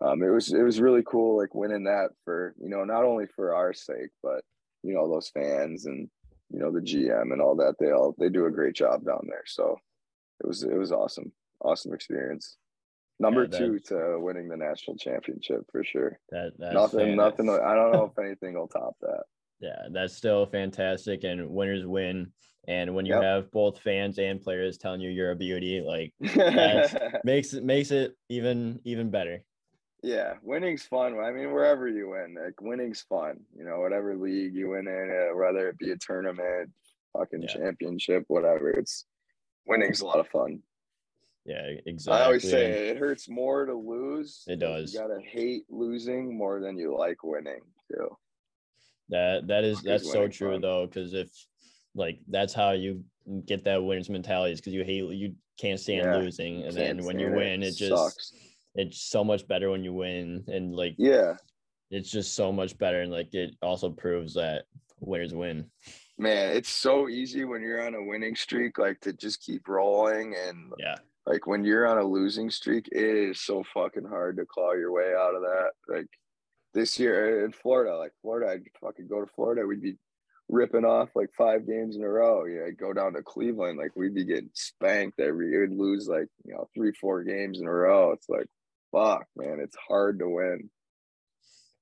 um, 0.00 0.22
it 0.22 0.30
was 0.30 0.52
it 0.52 0.62
was 0.62 0.80
really 0.80 1.02
cool, 1.06 1.36
like 1.36 1.54
winning 1.54 1.84
that 1.84 2.10
for 2.24 2.54
you 2.58 2.70
know 2.70 2.84
not 2.84 3.04
only 3.04 3.26
for 3.36 3.54
our 3.54 3.74
sake, 3.74 4.10
but 4.22 4.42
you 4.82 4.94
know 4.94 5.06
those 5.06 5.28
fans 5.28 5.84
and 5.84 6.08
you 6.50 6.58
know 6.58 6.72
the 6.72 6.80
GM 6.80 7.32
and 7.32 7.42
all 7.42 7.56
that. 7.56 7.74
They 7.78 7.92
all 7.92 8.14
they 8.18 8.30
do 8.30 8.46
a 8.46 8.50
great 8.50 8.74
job 8.74 9.04
down 9.04 9.26
there. 9.28 9.44
So 9.46 9.76
it 10.40 10.46
was 10.46 10.62
it 10.62 10.78
was 10.78 10.92
awesome, 10.92 11.32
awesome 11.60 11.92
experience. 11.92 12.56
Number 13.18 13.48
yeah, 13.50 13.58
two 13.58 13.78
to 13.86 14.18
winning 14.20 14.48
the 14.48 14.56
national 14.56 14.96
championship 14.96 15.62
for 15.72 15.82
sure. 15.82 16.18
That 16.30 16.52
nothing, 16.58 17.16
nothing. 17.16 17.48
I 17.48 17.74
don't 17.74 17.92
know 17.92 18.12
if 18.12 18.18
anything 18.22 18.54
will 18.54 18.68
top 18.68 18.96
that. 19.00 19.24
Yeah, 19.58 19.88
that's 19.90 20.14
still 20.14 20.44
fantastic, 20.46 21.24
and 21.24 21.48
winners 21.48 21.86
win. 21.86 22.32
And 22.68 22.94
when 22.94 23.06
you 23.06 23.14
yep. 23.14 23.22
have 23.22 23.50
both 23.52 23.78
fans 23.80 24.18
and 24.18 24.42
players 24.42 24.76
telling 24.76 25.00
you 25.00 25.08
you're 25.08 25.30
a 25.30 25.36
beauty, 25.36 25.80
like 25.80 26.12
makes 27.24 27.54
it 27.54 27.64
makes 27.64 27.90
it 27.90 28.16
even 28.28 28.80
even 28.84 29.10
better. 29.10 29.42
Yeah, 30.02 30.34
winning's 30.42 30.82
fun. 30.82 31.18
I 31.18 31.32
mean, 31.32 31.52
wherever 31.52 31.88
you 31.88 32.10
win, 32.10 32.36
like 32.42 32.60
winning's 32.60 33.02
fun. 33.02 33.40
You 33.56 33.64
know, 33.64 33.80
whatever 33.80 34.14
league 34.14 34.54
you 34.54 34.70
win 34.70 34.88
in, 34.88 35.10
uh, 35.10 35.36
whether 35.36 35.68
it 35.68 35.78
be 35.78 35.92
a 35.92 35.96
tournament, 35.96 36.70
fucking 37.16 37.42
yeah. 37.42 37.48
championship, 37.48 38.24
whatever. 38.28 38.70
It's 38.70 39.06
winning's 39.66 40.00
a 40.00 40.06
lot 40.06 40.20
of 40.20 40.28
fun. 40.28 40.60
Yeah, 41.46 41.62
exactly. 41.86 42.20
I 42.20 42.24
always 42.24 42.42
say 42.42 42.88
it 42.88 42.96
hurts 42.96 43.28
more 43.28 43.66
to 43.66 43.74
lose. 43.74 44.42
It 44.48 44.58
does. 44.58 44.92
You 44.92 45.00
gotta 45.00 45.20
hate 45.20 45.64
losing 45.70 46.36
more 46.36 46.60
than 46.60 46.76
you 46.76 46.96
like 46.96 47.22
winning 47.22 47.60
too. 47.88 48.08
That 49.10 49.46
that 49.46 49.62
is 49.62 49.80
that's 49.82 50.10
so 50.10 50.26
true 50.26 50.54
fun. 50.54 50.60
though, 50.60 50.86
because 50.86 51.14
if 51.14 51.28
like 51.94 52.18
that's 52.28 52.52
how 52.52 52.72
you 52.72 53.04
get 53.46 53.64
that 53.64 53.82
winner's 53.82 54.10
mentality 54.10 54.52
is 54.52 54.60
because 54.60 54.74
you 54.74 54.82
hate 54.82 55.04
you 55.12 55.34
can't 55.58 55.78
stand 55.78 56.06
yeah, 56.06 56.18
losing, 56.18 56.64
and 56.64 56.76
then 56.76 57.04
when 57.04 57.18
you 57.20 57.30
win, 57.30 57.62
it, 57.62 57.68
it 57.68 57.76
just 57.76 58.02
sucks. 58.02 58.32
it's 58.74 59.00
so 59.00 59.22
much 59.22 59.46
better 59.46 59.70
when 59.70 59.84
you 59.84 59.92
win, 59.92 60.44
and 60.48 60.74
like 60.74 60.96
yeah, 60.98 61.34
it's 61.92 62.10
just 62.10 62.34
so 62.34 62.50
much 62.50 62.76
better, 62.76 63.02
and 63.02 63.12
like 63.12 63.32
it 63.32 63.54
also 63.62 63.88
proves 63.88 64.34
that 64.34 64.64
winners 64.98 65.32
win. 65.32 65.70
Man, 66.18 66.56
it's 66.56 66.70
so 66.70 67.08
easy 67.08 67.44
when 67.44 67.62
you're 67.62 67.86
on 67.86 67.94
a 67.94 68.02
winning 68.02 68.34
streak, 68.34 68.78
like 68.78 69.00
to 69.02 69.12
just 69.12 69.40
keep 69.40 69.68
rolling, 69.68 70.34
and 70.34 70.72
yeah, 70.78 70.96
like 71.26 71.46
when 71.46 71.64
you're 71.64 71.86
on 71.86 71.98
a 71.98 72.04
losing 72.04 72.50
streak, 72.50 72.88
it 72.92 73.02
is 73.02 73.40
so 73.40 73.64
fucking 73.74 74.06
hard 74.08 74.36
to 74.36 74.46
claw 74.46 74.72
your 74.74 74.92
way 74.92 75.12
out 75.18 75.34
of 75.34 75.42
that. 75.42 75.70
Like 75.88 76.06
this 76.72 76.98
year 76.98 77.44
in 77.44 77.52
Florida, 77.52 77.96
like 77.96 78.12
Florida, 78.22 78.52
I'd 78.52 78.62
fucking 78.80 79.08
go 79.08 79.20
to 79.20 79.32
Florida, 79.34 79.66
we'd 79.66 79.82
be 79.82 79.96
ripping 80.48 80.84
off 80.84 81.08
like 81.16 81.30
five 81.36 81.66
games 81.66 81.96
in 81.96 82.02
a 82.02 82.08
row. 82.08 82.44
Yeah, 82.44 82.66
I'd 82.68 82.78
go 82.78 82.92
down 82.92 83.14
to 83.14 83.22
Cleveland, 83.22 83.78
like 83.78 83.96
we'd 83.96 84.14
be 84.14 84.24
getting 84.24 84.50
spanked 84.54 85.18
every 85.18 85.50
year. 85.50 85.66
We'd 85.68 85.76
lose 85.76 86.06
like, 86.06 86.28
you 86.44 86.54
know, 86.54 86.68
three, 86.74 86.92
four 86.92 87.24
games 87.24 87.58
in 87.60 87.66
a 87.66 87.72
row. 87.72 88.12
It's 88.12 88.28
like, 88.28 88.46
fuck, 88.92 89.26
man, 89.36 89.58
it's 89.60 89.76
hard 89.88 90.20
to 90.20 90.28
win. 90.28 90.70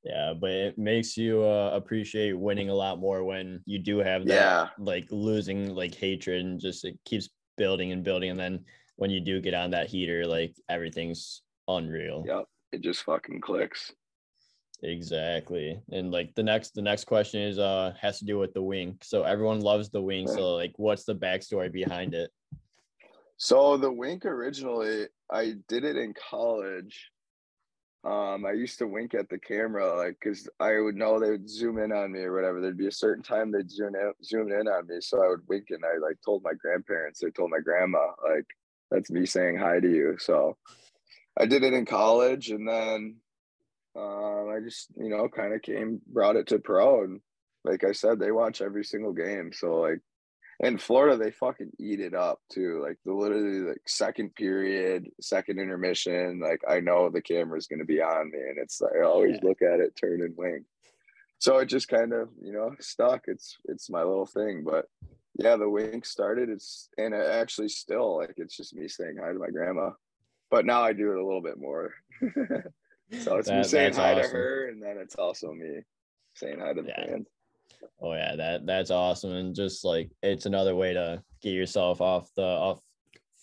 Yeah, 0.04 0.34
but 0.38 0.50
it 0.50 0.78
makes 0.78 1.16
you 1.16 1.42
uh, 1.42 1.70
appreciate 1.74 2.38
winning 2.38 2.68
a 2.68 2.74
lot 2.74 2.98
more 2.98 3.24
when 3.24 3.60
you 3.64 3.78
do 3.78 3.98
have 3.98 4.26
that 4.26 4.34
yeah. 4.34 4.68
like 4.78 5.06
losing 5.10 5.74
like 5.74 5.94
hatred 5.94 6.44
and 6.44 6.60
just 6.60 6.84
it 6.84 6.98
keeps 7.06 7.30
building 7.56 7.92
and 7.92 8.04
building 8.04 8.30
and 8.30 8.38
then 8.38 8.64
when 8.96 9.10
you 9.10 9.20
do 9.20 9.40
get 9.40 9.54
on 9.54 9.70
that 9.70 9.88
heater, 9.88 10.26
like 10.26 10.54
everything's 10.68 11.42
unreal. 11.68 12.24
Yep. 12.26 12.44
It 12.72 12.82
just 12.82 13.04
fucking 13.04 13.40
clicks. 13.40 13.92
Exactly. 14.82 15.80
And 15.92 16.10
like 16.10 16.34
the 16.34 16.42
next 16.42 16.74
the 16.74 16.82
next 16.82 17.04
question 17.04 17.40
is 17.40 17.58
uh 17.58 17.94
has 18.00 18.18
to 18.18 18.24
do 18.24 18.38
with 18.38 18.52
the 18.52 18.62
wink. 18.62 19.02
So 19.04 19.22
everyone 19.22 19.60
loves 19.60 19.90
the 19.90 20.02
wink. 20.02 20.28
So 20.28 20.54
like 20.54 20.72
what's 20.76 21.04
the 21.04 21.14
backstory 21.14 21.72
behind 21.72 22.14
it? 22.14 22.30
So 23.36 23.76
the 23.76 23.90
wink 23.90 24.26
originally 24.26 25.06
I 25.30 25.54
did 25.68 25.84
it 25.84 25.96
in 25.96 26.12
college. 26.14 27.10
Um, 28.04 28.44
I 28.44 28.52
used 28.52 28.78
to 28.80 28.86
wink 28.86 29.14
at 29.14 29.30
the 29.30 29.38
camera, 29.38 29.96
like, 29.96 30.20
cause 30.22 30.46
I 30.60 30.78
would 30.78 30.94
know 30.94 31.18
they 31.18 31.30
would 31.30 31.48
zoom 31.48 31.78
in 31.78 31.90
on 31.90 32.12
me 32.12 32.20
or 32.20 32.34
whatever. 32.34 32.60
There'd 32.60 32.76
be 32.76 32.88
a 32.88 32.92
certain 32.92 33.22
time 33.22 33.50
they'd 33.50 33.70
zoom 33.70 33.94
in, 33.94 34.12
zoom 34.22 34.52
in 34.52 34.68
on 34.68 34.86
me, 34.88 34.96
so 35.00 35.24
I 35.24 35.28
would 35.28 35.40
wink, 35.48 35.68
and 35.70 35.82
I 35.82 35.96
like 36.06 36.18
told 36.22 36.42
my 36.42 36.52
grandparents, 36.52 37.22
I 37.24 37.30
told 37.30 37.50
my 37.50 37.60
grandma, 37.60 38.08
like, 38.28 38.44
that's 38.90 39.10
me 39.10 39.26
saying 39.26 39.58
hi 39.58 39.80
to 39.80 39.88
you. 39.88 40.16
So 40.18 40.56
I 41.38 41.46
did 41.46 41.64
it 41.64 41.72
in 41.72 41.86
college 41.86 42.50
and 42.50 42.68
then 42.68 43.16
um, 43.96 44.50
I 44.54 44.60
just, 44.62 44.88
you 44.96 45.08
know, 45.08 45.28
kind 45.28 45.54
of 45.54 45.62
came, 45.62 46.00
brought 46.06 46.36
it 46.36 46.48
to 46.48 46.58
pro. 46.58 47.04
And 47.04 47.20
like 47.64 47.84
I 47.84 47.92
said, 47.92 48.18
they 48.18 48.30
watch 48.30 48.60
every 48.60 48.84
single 48.84 49.12
game. 49.12 49.52
So 49.52 49.80
like 49.80 50.00
in 50.60 50.78
Florida, 50.78 51.16
they 51.16 51.30
fucking 51.30 51.72
eat 51.78 52.00
it 52.00 52.14
up 52.14 52.40
too. 52.52 52.80
Like 52.82 52.98
the 53.04 53.12
literally 53.12 53.60
like 53.60 53.82
second 53.86 54.34
period, 54.34 55.08
second 55.20 55.58
intermission, 55.58 56.40
like 56.40 56.60
I 56.68 56.80
know 56.80 57.10
the 57.10 57.22
camera's 57.22 57.66
gonna 57.66 57.84
be 57.84 58.00
on 58.00 58.30
me, 58.30 58.38
and 58.38 58.58
it's 58.58 58.80
like 58.80 58.92
I 58.96 59.04
always 59.04 59.38
yeah. 59.42 59.48
look 59.48 59.62
at 59.62 59.80
it, 59.80 59.96
turn 59.96 60.22
and 60.22 60.36
wink. 60.36 60.64
So 61.38 61.58
it 61.58 61.66
just 61.66 61.88
kind 61.88 62.12
of, 62.12 62.28
you 62.40 62.52
know, 62.52 62.74
stuck. 62.80 63.24
It's 63.26 63.56
it's 63.64 63.90
my 63.90 64.02
little 64.02 64.26
thing. 64.26 64.64
But 64.64 64.86
yeah, 65.36 65.56
the 65.56 65.68
wink 65.68 66.04
started. 66.04 66.48
It's 66.48 66.88
and 66.96 67.14
it 67.14 67.26
actually 67.26 67.68
still 67.68 68.18
like 68.18 68.34
it's 68.36 68.56
just 68.56 68.74
me 68.74 68.88
saying 68.88 69.16
hi 69.20 69.32
to 69.32 69.38
my 69.38 69.48
grandma, 69.48 69.90
but 70.50 70.64
now 70.64 70.82
I 70.82 70.92
do 70.92 71.10
it 71.10 71.18
a 71.18 71.24
little 71.24 71.42
bit 71.42 71.58
more. 71.58 71.92
so 72.20 73.36
it's 73.36 73.48
that, 73.48 73.58
me 73.58 73.64
saying 73.64 73.94
hi 73.94 74.12
awesome. 74.12 74.22
to 74.22 74.28
her, 74.28 74.68
and 74.68 74.82
then 74.82 74.96
it's 74.98 75.16
also 75.16 75.52
me 75.52 75.80
saying 76.34 76.60
hi 76.60 76.72
to 76.72 76.82
the 76.82 76.88
yeah. 76.88 77.06
fans. 77.06 77.26
Oh 78.00 78.12
yeah, 78.12 78.36
that 78.36 78.64
that's 78.64 78.90
awesome, 78.90 79.32
and 79.32 79.54
just 79.54 79.84
like 79.84 80.10
it's 80.22 80.46
another 80.46 80.76
way 80.76 80.92
to 80.94 81.22
get 81.42 81.52
yourself 81.52 82.00
off 82.00 82.28
the 82.36 82.42
off 82.42 82.80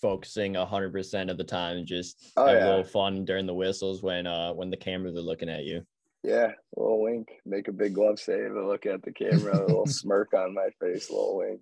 focusing 0.01 0.55
hundred 0.55 0.93
percent 0.93 1.30
of 1.30 1.38
the 1.38 1.43
time, 1.43 1.77
and 1.77 1.85
just 1.85 2.31
oh, 2.38 2.45
have 2.45 2.55
yeah. 2.55 2.65
a 2.65 2.69
little 2.69 2.84
fun 2.85 3.26
during 3.26 3.45
the 3.45 3.53
whistles 3.53 4.01
when 4.01 4.27
uh 4.27 4.53
when 4.53 4.69
the 4.69 4.77
cameras 4.77 5.15
are 5.15 5.22
looking 5.22 5.49
at 5.49 5.65
you. 5.65 5.81
Yeah, 6.23 6.51
a 6.77 6.80
little 6.80 7.01
wink, 7.01 7.27
make 7.45 7.68
a 7.68 7.73
big 7.73 7.95
glove 7.95 8.19
save, 8.19 8.45
and 8.45 8.68
look 8.68 8.85
at 8.85 9.01
the 9.01 9.11
camera, 9.11 9.59
a 9.59 9.65
little 9.65 9.85
smirk 9.88 10.34
on 10.34 10.53
my 10.53 10.69
face, 10.80 11.09
a 11.09 11.13
little 11.13 11.38
wink 11.38 11.61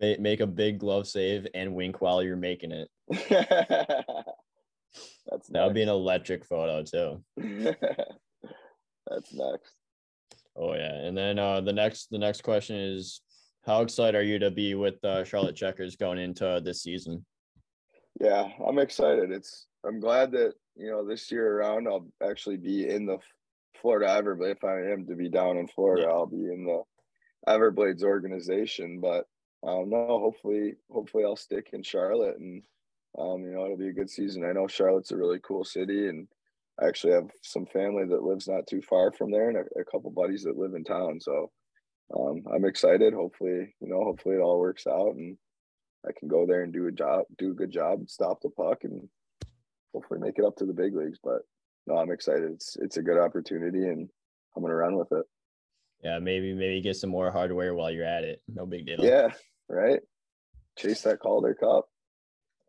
make 0.00 0.40
a 0.40 0.46
big 0.46 0.78
glove 0.78 1.06
save 1.06 1.46
and 1.54 1.74
wink 1.74 2.00
while 2.00 2.22
you're 2.22 2.36
making 2.36 2.72
it. 2.72 2.88
That's 5.30 5.48
that 5.48 5.64
would 5.64 5.74
be 5.74 5.82
an 5.82 5.88
electric 5.88 6.44
photo 6.44 6.82
too. 6.82 7.22
That's 9.06 9.32
next. 9.32 9.74
Oh 10.56 10.74
yeah, 10.74 10.94
and 10.94 11.16
then 11.16 11.38
uh, 11.38 11.60
the 11.60 11.72
next 11.72 12.08
the 12.10 12.18
next 12.18 12.42
question 12.42 12.76
is, 12.76 13.20
how 13.64 13.82
excited 13.82 14.16
are 14.16 14.22
you 14.22 14.38
to 14.38 14.50
be 14.50 14.74
with 14.74 15.02
uh, 15.04 15.24
Charlotte 15.24 15.56
Checkers 15.56 15.96
going 15.96 16.18
into 16.18 16.60
this 16.64 16.82
season? 16.82 17.24
Yeah, 18.20 18.48
I'm 18.66 18.78
excited. 18.78 19.30
It's 19.30 19.66
I'm 19.86 20.00
glad 20.00 20.32
that 20.32 20.54
you 20.76 20.90
know 20.90 21.06
this 21.06 21.30
year 21.30 21.58
around 21.58 21.86
I'll 21.86 22.08
actually 22.22 22.56
be 22.56 22.88
in 22.88 23.06
the 23.06 23.18
Florida 23.80 24.06
Everblades. 24.06 24.52
If 24.52 24.64
I 24.64 24.92
am 24.92 25.06
to 25.06 25.14
be 25.14 25.28
down 25.28 25.56
in 25.56 25.68
Florida, 25.68 26.06
yeah. 26.08 26.12
I'll 26.12 26.26
be 26.26 26.36
in 26.36 26.64
the 26.64 26.82
Everblades 27.48 28.02
organization. 28.02 29.00
But 29.00 29.26
um, 29.66 29.90
no, 29.90 30.06
hopefully, 30.06 30.74
hopefully 30.90 31.24
I'll 31.24 31.36
stick 31.36 31.70
in 31.72 31.82
Charlotte, 31.82 32.38
and 32.38 32.62
um, 33.18 33.42
you 33.42 33.50
know 33.50 33.64
it'll 33.64 33.76
be 33.76 33.88
a 33.88 33.92
good 33.92 34.10
season. 34.10 34.44
I 34.44 34.52
know 34.52 34.68
Charlotte's 34.68 35.10
a 35.10 35.16
really 35.16 35.40
cool 35.42 35.64
city, 35.64 36.08
and 36.08 36.28
I 36.80 36.86
actually 36.86 37.14
have 37.14 37.30
some 37.42 37.66
family 37.66 38.04
that 38.06 38.22
lives 38.22 38.46
not 38.46 38.66
too 38.68 38.80
far 38.82 39.10
from 39.10 39.30
there, 39.30 39.48
and 39.48 39.58
a, 39.58 39.80
a 39.80 39.84
couple 39.84 40.10
buddies 40.10 40.44
that 40.44 40.58
live 40.58 40.74
in 40.74 40.84
town. 40.84 41.20
So 41.20 41.50
um, 42.16 42.44
I'm 42.54 42.64
excited. 42.64 43.12
Hopefully, 43.12 43.74
you 43.80 43.88
know, 43.88 44.04
hopefully 44.04 44.36
it 44.36 44.40
all 44.40 44.60
works 44.60 44.86
out, 44.86 45.16
and 45.16 45.36
I 46.06 46.12
can 46.16 46.28
go 46.28 46.46
there 46.46 46.62
and 46.62 46.72
do 46.72 46.86
a 46.86 46.92
job, 46.92 47.24
do 47.36 47.50
a 47.50 47.54
good 47.54 47.72
job, 47.72 48.08
stop 48.08 48.40
the 48.40 48.50
puck, 48.50 48.84
and 48.84 49.08
hopefully 49.92 50.20
make 50.20 50.38
it 50.38 50.44
up 50.44 50.56
to 50.56 50.66
the 50.66 50.72
big 50.72 50.94
leagues. 50.94 51.18
But 51.22 51.42
no, 51.88 51.96
I'm 51.96 52.12
excited. 52.12 52.52
It's 52.52 52.76
it's 52.76 52.96
a 52.96 53.02
good 53.02 53.18
opportunity, 53.18 53.88
and 53.88 54.08
I'm 54.56 54.62
gonna 54.62 54.76
run 54.76 54.96
with 54.96 55.10
it 55.10 55.26
yeah, 56.02 56.18
maybe 56.18 56.54
maybe 56.54 56.80
get 56.80 56.96
some 56.96 57.10
more 57.10 57.30
hardware 57.30 57.74
while 57.74 57.90
you're 57.90 58.04
at 58.04 58.24
it. 58.24 58.42
No 58.48 58.66
big 58.66 58.86
deal. 58.86 59.00
Yeah, 59.00 59.32
right. 59.68 60.00
Chase 60.76 61.02
that 61.02 61.20
Calder 61.20 61.54
Cup. 61.54 61.88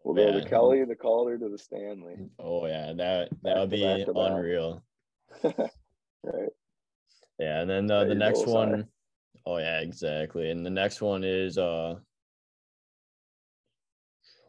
We'll 0.04 0.18
yeah. 0.18 0.32
go 0.32 0.40
to 0.40 0.50
Kelly, 0.50 0.86
the 0.86 0.96
Calder 0.96 1.38
to 1.38 1.50
the 1.50 1.58
Stanley. 1.58 2.16
Oh 2.40 2.66
yeah, 2.66 2.94
that 2.98 3.30
that 3.44 3.58
would 3.58 3.70
be 3.70 3.84
unreal. 3.84 4.84
right. 5.44 6.50
Yeah, 7.38 7.62
and 7.62 7.70
then 7.70 7.86
the, 7.88 8.06
the 8.06 8.16
next 8.16 8.48
one. 8.48 8.88
Oh 9.46 9.58
yeah, 9.58 9.80
exactly. 9.80 10.50
And 10.50 10.66
the 10.66 10.70
next 10.70 11.02
one 11.02 11.24
is 11.24 11.58
uh 11.58 11.96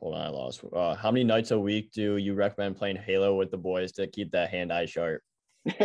hold 0.00 0.14
on, 0.14 0.20
I 0.22 0.28
lost. 0.28 0.64
Uh, 0.72 0.94
how 0.94 1.10
many 1.10 1.24
nights 1.24 1.50
a 1.50 1.58
week 1.58 1.92
do 1.92 2.16
you 2.16 2.34
recommend 2.34 2.76
playing 2.76 2.96
Halo 2.96 3.36
with 3.36 3.50
the 3.50 3.58
boys 3.58 3.92
to 3.92 4.06
keep 4.06 4.32
that 4.32 4.50
hand 4.50 4.72
eye 4.72 4.86
sharp? 4.86 5.22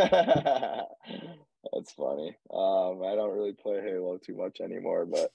That's 1.76 1.91
funny. 1.91 2.30
Um, 2.53 3.03
I 3.03 3.15
don't 3.15 3.35
really 3.35 3.52
play 3.52 3.81
Halo 3.81 4.18
too 4.18 4.35
much 4.35 4.61
anymore, 4.61 5.06
but 5.06 5.30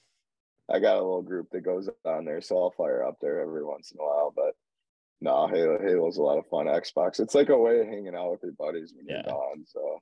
I 0.73 0.79
got 0.79 0.95
a 0.95 1.03
little 1.03 1.21
group 1.21 1.49
that 1.51 1.61
goes 1.61 1.87
on 2.03 2.25
there, 2.25 2.41
so 2.41 2.57
I'll 2.57 2.71
fire 2.71 3.03
up 3.03 3.17
there 3.21 3.39
every 3.41 3.63
once 3.63 3.91
in 3.91 3.99
a 3.99 4.03
while. 4.03 4.33
But 4.35 4.55
no, 5.21 5.47
Halo 5.47 5.77
Halo's 5.79 6.17
a 6.17 6.23
lot 6.23 6.39
of 6.39 6.47
fun. 6.47 6.65
Xbox, 6.65 7.19
it's 7.19 7.35
like 7.35 7.49
a 7.49 7.57
way 7.57 7.79
of 7.79 7.85
hanging 7.85 8.15
out 8.15 8.31
with 8.31 8.41
your 8.43 8.53
buddies 8.53 8.91
when 8.95 9.05
yeah. 9.05 9.21
you're 9.23 9.35
gone. 9.35 9.65
So 9.67 9.99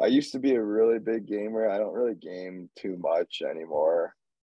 I 0.00 0.06
used 0.06 0.32
to 0.32 0.38
be 0.38 0.54
a 0.54 0.62
really 0.62 0.98
big 0.98 1.26
gamer. 1.26 1.68
I 1.68 1.76
don't 1.76 1.94
really 1.94 2.14
game 2.14 2.70
too 2.74 2.96
much 2.98 3.42
anymore. 3.42 4.14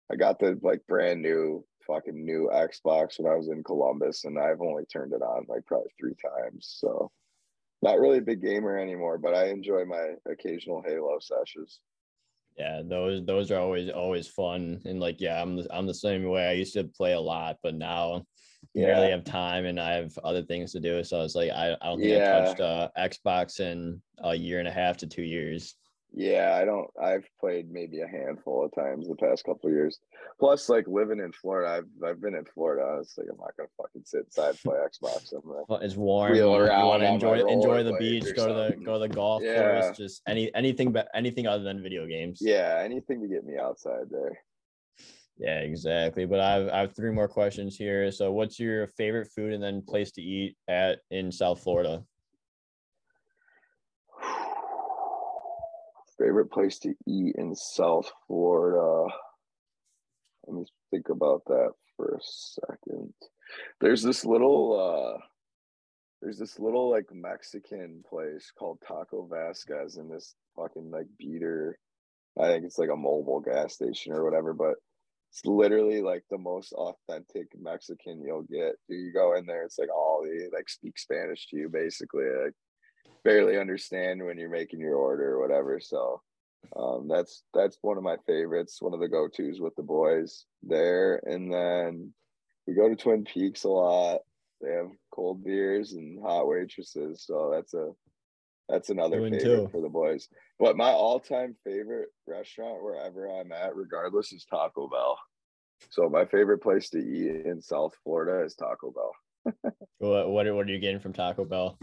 I 0.10 0.16
got 0.16 0.40
the 0.40 0.58
like 0.62 0.88
brand 0.88 1.22
new 1.22 1.66
fucking 1.86 2.26
new 2.26 2.50
Xbox 2.54 3.20
when 3.20 3.32
I 3.32 3.36
was 3.36 3.50
in 3.50 3.62
Columbus, 3.64 4.24
and 4.24 4.40
I've 4.40 4.62
only 4.62 4.86
turned 4.86 5.12
it 5.12 5.22
on 5.22 5.46
like 5.50 5.66
probably 5.66 5.92
three 6.00 6.16
times. 6.16 6.76
So 6.80 7.12
not 7.82 8.00
really 8.00 8.18
a 8.18 8.22
big 8.22 8.42
gamer 8.42 8.78
anymore, 8.78 9.18
but 9.18 9.34
I 9.34 9.48
enjoy 9.48 9.86
my 9.86 10.14
occasional 10.30 10.84
Halo 10.86 11.18
sessions. 11.20 11.80
Yeah, 12.58 12.82
those 12.84 13.26
those 13.26 13.52
are 13.52 13.60
always 13.60 13.90
always 13.90 14.28
fun, 14.28 14.82
and 14.86 15.00
like 15.00 15.22
yeah, 15.22 15.42
I'm 15.42 15.56
the, 15.56 15.68
I'm 15.72 15.88
the 15.88 15.94
same 15.94 16.28
way. 16.30 16.48
I 16.48 16.54
used 16.54 16.74
to 16.74 16.84
play 16.84 17.14
a 17.14 17.20
lot, 17.20 17.58
but 17.64 17.74
now 17.74 18.26
yeah. 18.74 18.88
really 18.88 19.12
have 19.12 19.24
time, 19.24 19.66
and 19.66 19.80
I 19.80 19.94
have 19.94 20.12
other 20.24 20.44
things 20.44 20.74
to 20.74 20.82
do. 20.82 21.04
So 21.04 21.22
it's 21.22 21.36
like 21.36 21.52
I, 21.52 21.78
I 21.82 21.88
don't 21.88 22.00
think 22.00 22.12
yeah. 22.12 22.38
I 22.38 22.46
touched 22.46 22.60
uh, 22.60 22.90
Xbox 22.98 23.60
in 23.62 24.02
a 24.22 24.36
year 24.36 24.60
and 24.60 24.68
a 24.68 24.72
half 24.72 24.98
to 24.98 25.08
two 25.08 25.24
years. 25.24 25.76
Yeah, 26.14 26.58
I 26.60 26.66
don't. 26.66 26.90
I've 27.02 27.26
played 27.40 27.72
maybe 27.72 28.02
a 28.02 28.08
handful 28.08 28.66
of 28.66 28.74
times 28.74 29.08
the 29.08 29.16
past 29.16 29.46
couple 29.46 29.70
years. 29.70 30.00
Plus, 30.40 30.68
like 30.68 30.88
living 30.88 31.20
in 31.20 31.32
Florida, 31.32 31.70
I've 31.70 32.10
I've 32.10 32.22
been 32.22 32.36
in 32.36 32.46
Florida. 32.46 32.84
I 32.84 32.98
was 32.98 33.14
like 33.16 33.28
I'm 33.32 33.38
not 33.38 33.56
gonna 33.56 33.70
fucking 33.78 34.02
sit 34.06 34.26
inside 34.26 34.58
play 34.64 34.78
Xbox. 34.78 35.32
I'm 35.34 35.48
like, 35.48 35.70
well, 35.70 35.80
it's 35.80 35.96
warm. 35.96 36.34
You 36.34 36.48
want 36.48 37.04
to 37.04 37.08
enjoy 37.08 37.46
enjoy 37.48 37.84
the 37.84 37.94
beach, 37.94 38.26
go 38.36 38.48
to 38.48 38.54
the 38.54 38.84
go 38.84 38.94
to 38.94 39.00
the 39.00 39.14
golf 39.14 39.44
yeah. 39.44 39.82
course. 39.82 39.98
Just 39.98 40.24
any 40.28 40.54
anything 40.56 40.92
but 40.92 41.10
anything 41.14 41.46
other 41.46 41.64
than 41.64 41.84
video 41.84 42.08
games. 42.08 42.40
Yeah, 42.42 42.82
anything 42.84 43.22
to 43.22 43.28
get 43.28 43.46
me 43.46 43.58
outside 43.58 44.10
there. 44.10 44.40
Yeah, 45.38 45.60
exactly. 45.60 46.26
But 46.26 46.40
I've 46.42 46.70
I 46.70 46.80
have 46.80 46.96
three 46.96 47.12
more 47.12 47.28
questions 47.28 47.78
here. 47.78 48.12
So, 48.12 48.32
what's 48.32 48.60
your 48.60 48.88
favorite 48.88 49.30
food 49.34 49.54
and 49.54 49.64
then 49.64 49.82
place 49.82 50.12
to 50.14 50.22
eat 50.22 50.58
at 50.68 51.00
in 51.12 51.32
South 51.32 51.62
Florida? 51.62 52.04
Favorite 56.20 56.52
place 56.52 56.80
to 56.80 56.94
eat 57.08 57.36
in 57.38 57.56
South 57.56 58.12
Florida. 58.28 59.14
Let 60.46 60.56
me 60.56 60.66
think 60.92 61.10
about 61.10 61.44
that 61.48 61.72
for 61.96 62.16
a 62.16 62.20
second. 62.22 63.14
There's 63.80 64.04
this 64.04 64.26
little 64.26 65.18
uh 65.18 65.22
there's 66.22 66.38
this 66.38 66.60
little 66.60 66.90
like 66.90 67.06
Mexican 67.14 68.04
place 68.10 68.52
called 68.58 68.80
Taco 68.86 69.28
Vasquez 69.32 69.98
in 69.98 70.10
this 70.10 70.36
fucking 70.56 70.92
like 70.92 71.08
beater. 71.18 71.78
I 72.40 72.48
think 72.48 72.66
it's 72.66 72.78
like 72.78 72.90
a 72.90 72.94
Mobil 72.94 73.44
gas 73.44 73.74
station 73.76 74.14
or 74.14 74.24
whatever, 74.24 74.54
but 74.54 74.76
it's 75.32 75.46
literally 75.46 76.02
like 76.02 76.24
the 76.30 76.38
most 76.38 76.74
authentic 76.74 77.48
Mexican 77.60 78.22
you'll 78.22 78.44
get. 78.44 78.74
You 78.88 79.14
go 79.14 79.36
in 79.36 79.46
there? 79.46 79.64
It's 79.64 79.80
like 79.80 79.94
all 79.94 80.24
they 80.24 80.48
like 80.54 80.68
speak 80.68 80.98
Spanish 80.98 81.48
to 81.48 81.58
you 81.58 81.70
basically. 81.70 82.26
Like 82.26 82.54
barely 83.24 83.58
understand 83.58 84.24
when 84.24 84.38
you're 84.38 84.50
making 84.50 84.80
your 84.80 84.96
order 84.96 85.36
or 85.36 85.42
whatever. 85.42 85.80
So 85.80 86.22
um, 86.76 87.08
that's 87.08 87.44
that's 87.54 87.78
one 87.82 87.98
of 87.98 88.04
my 88.04 88.18
favorites, 88.28 88.82
one 88.82 88.94
of 88.94 89.00
the 89.00 89.08
go-tos 89.08 89.60
with 89.60 89.76
the 89.76 89.84
boys 89.84 90.46
there. 90.64 91.22
And 91.26 91.52
then 91.52 92.14
we 92.68 92.74
go 92.74 92.90
to 92.90 92.96
Twin 92.96 93.24
Peaks 93.24 93.64
a 93.64 93.70
lot. 93.70 94.20
They 94.62 94.72
have 94.72 94.92
cold 95.14 95.44
beers 95.44 95.94
and 95.94 96.22
hot 96.22 96.48
waitresses, 96.48 97.24
so 97.26 97.50
that's 97.54 97.74
a 97.74 97.92
that's 98.68 98.90
another 98.90 99.18
Doing 99.18 99.40
favorite 99.40 99.56
too. 99.56 99.70
for 99.72 99.82
the 99.82 99.90
boys. 99.90 100.28
But 100.60 100.78
my 100.78 100.92
all-time 100.92 101.56
favorite 101.64 102.10
restaurant, 102.28 102.84
wherever 102.84 103.28
I'm 103.28 103.52
at, 103.52 103.76
regardless, 103.76 104.32
is 104.32 104.46
Taco 104.46 104.88
Bell. 104.88 105.18
So 105.90 106.08
my 106.10 106.26
favorite 106.26 106.60
place 106.60 106.90
to 106.90 107.00
eat 107.00 107.46
in 107.46 107.62
South 107.62 107.94
Florida 108.04 108.44
is 108.46 108.54
Taco 108.54 108.92
Bell. 108.92 109.74
what 109.98 110.30
what 110.30 110.46
are, 110.46 110.54
what 110.54 110.68
are 110.68 110.72
you 110.72 110.80
getting 110.80 111.00
from 111.00 111.14
Taco 111.14 111.46
Bell? 111.46 111.80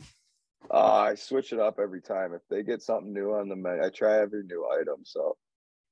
Uh, 0.71 1.09
I 1.11 1.15
switch 1.15 1.53
it 1.53 1.61
up 1.61 1.79
every 1.81 2.01
time. 2.01 2.35
If 2.35 2.43
they 2.49 2.63
get 2.63 2.83
something 2.83 3.13
new 3.13 3.35
on 3.35 3.49
the 3.49 3.57
menu, 3.57 3.85
I 3.85 3.91
try 3.91 4.19
every 4.19 4.43
new 4.45 4.69
item. 4.81 5.03
So 5.05 5.37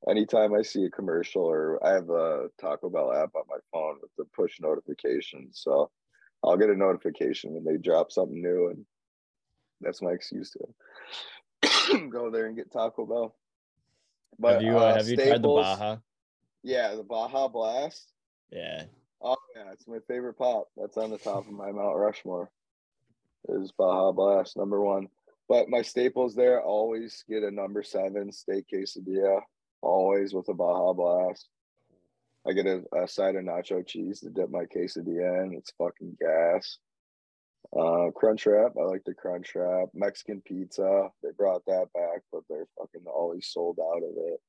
anytime 0.09 0.55
I 0.55 0.63
see 0.63 0.85
a 0.85 0.91
commercial 0.91 1.43
or 1.43 1.85
I 1.85 1.93
have 1.93 2.11
a 2.11 2.49
Taco 2.61 2.91
Bell 2.91 3.13
app 3.13 3.35
on 3.35 3.45
my 3.49 3.59
phone 3.73 3.99
with 4.01 4.11
the 4.19 4.25
push 4.37 4.61
notifications. 4.61 5.61
So 5.63 5.91
I'll 6.43 6.57
get 6.57 6.71
a 6.71 6.77
notification 6.77 7.53
when 7.53 7.65
they 7.65 7.79
drop 7.79 8.13
something 8.13 8.43
new 8.43 8.69
and 8.69 8.85
that's 9.81 10.03
my 10.03 10.11
excuse 10.11 10.53
to 11.63 12.09
go 12.11 12.31
there 12.31 12.47
and 12.47 12.57
get 12.57 12.73
Taco 12.73 13.07
Bell. 13.07 13.37
But 14.39 14.55
have 14.55 14.63
you 14.63 14.77
uh, 14.77 14.83
uh, 14.83 14.95
have 14.97 15.09
you 15.09 15.17
tried 15.17 15.43
the 15.43 15.49
Baja? 15.49 15.97
Yeah, 16.63 16.95
the 16.95 17.03
Baja 17.03 17.49
Blast. 17.49 18.13
Yeah. 18.51 18.85
Oh 19.23 19.37
yeah, 19.55 19.73
it's 19.73 19.87
my 19.87 19.99
favorite 20.09 20.35
pop. 20.35 20.69
That's 20.77 20.97
on 20.97 21.11
the 21.11 21.19
top 21.19 21.47
of 21.47 21.53
my 21.53 21.71
Mount 21.71 21.97
Rushmore 21.97 22.51
is 23.49 23.73
Baja 23.73 24.12
Blast 24.12 24.57
number 24.57 24.81
one. 24.81 25.09
But 25.49 25.69
my 25.69 25.83
staples 25.83 26.35
there 26.35 26.62
always 26.62 27.25
get 27.29 27.43
a 27.43 27.51
number 27.51 27.83
seven 27.83 28.33
steak 28.33 28.66
quesadilla, 28.73 29.41
always 29.83 30.33
with 30.33 30.49
a 30.49 30.55
Baja 30.55 30.93
Blast. 30.93 31.49
I 32.47 32.53
get 32.53 32.66
a, 32.66 32.83
a 32.95 33.09
side 33.09 33.37
of 33.37 33.45
nacho 33.45 33.87
cheese 33.87 34.21
to 34.21 34.31
dip 34.31 34.51
my 34.51 34.65
quesadilla 34.65 35.45
in. 35.45 35.55
It's 35.55 35.73
fucking 35.79 36.16
gas. 36.21 36.79
Uh, 37.77 38.11
crunch 38.15 38.47
wrap. 38.47 38.73
I 38.79 38.85
like 38.85 39.05
the 39.05 39.15
crunch 39.15 39.55
wrap. 39.55 39.89
Mexican 39.95 40.43
pizza. 40.43 41.09
They 41.23 41.31
brought 41.37 41.65
that 41.66 41.87
back, 41.95 42.23
but 42.31 42.43
they're 42.49 42.69
fucking 42.79 43.07
always 43.07 43.49
sold 43.49 43.79
out 43.81 44.03
of 44.03 44.15
it. 44.16 44.41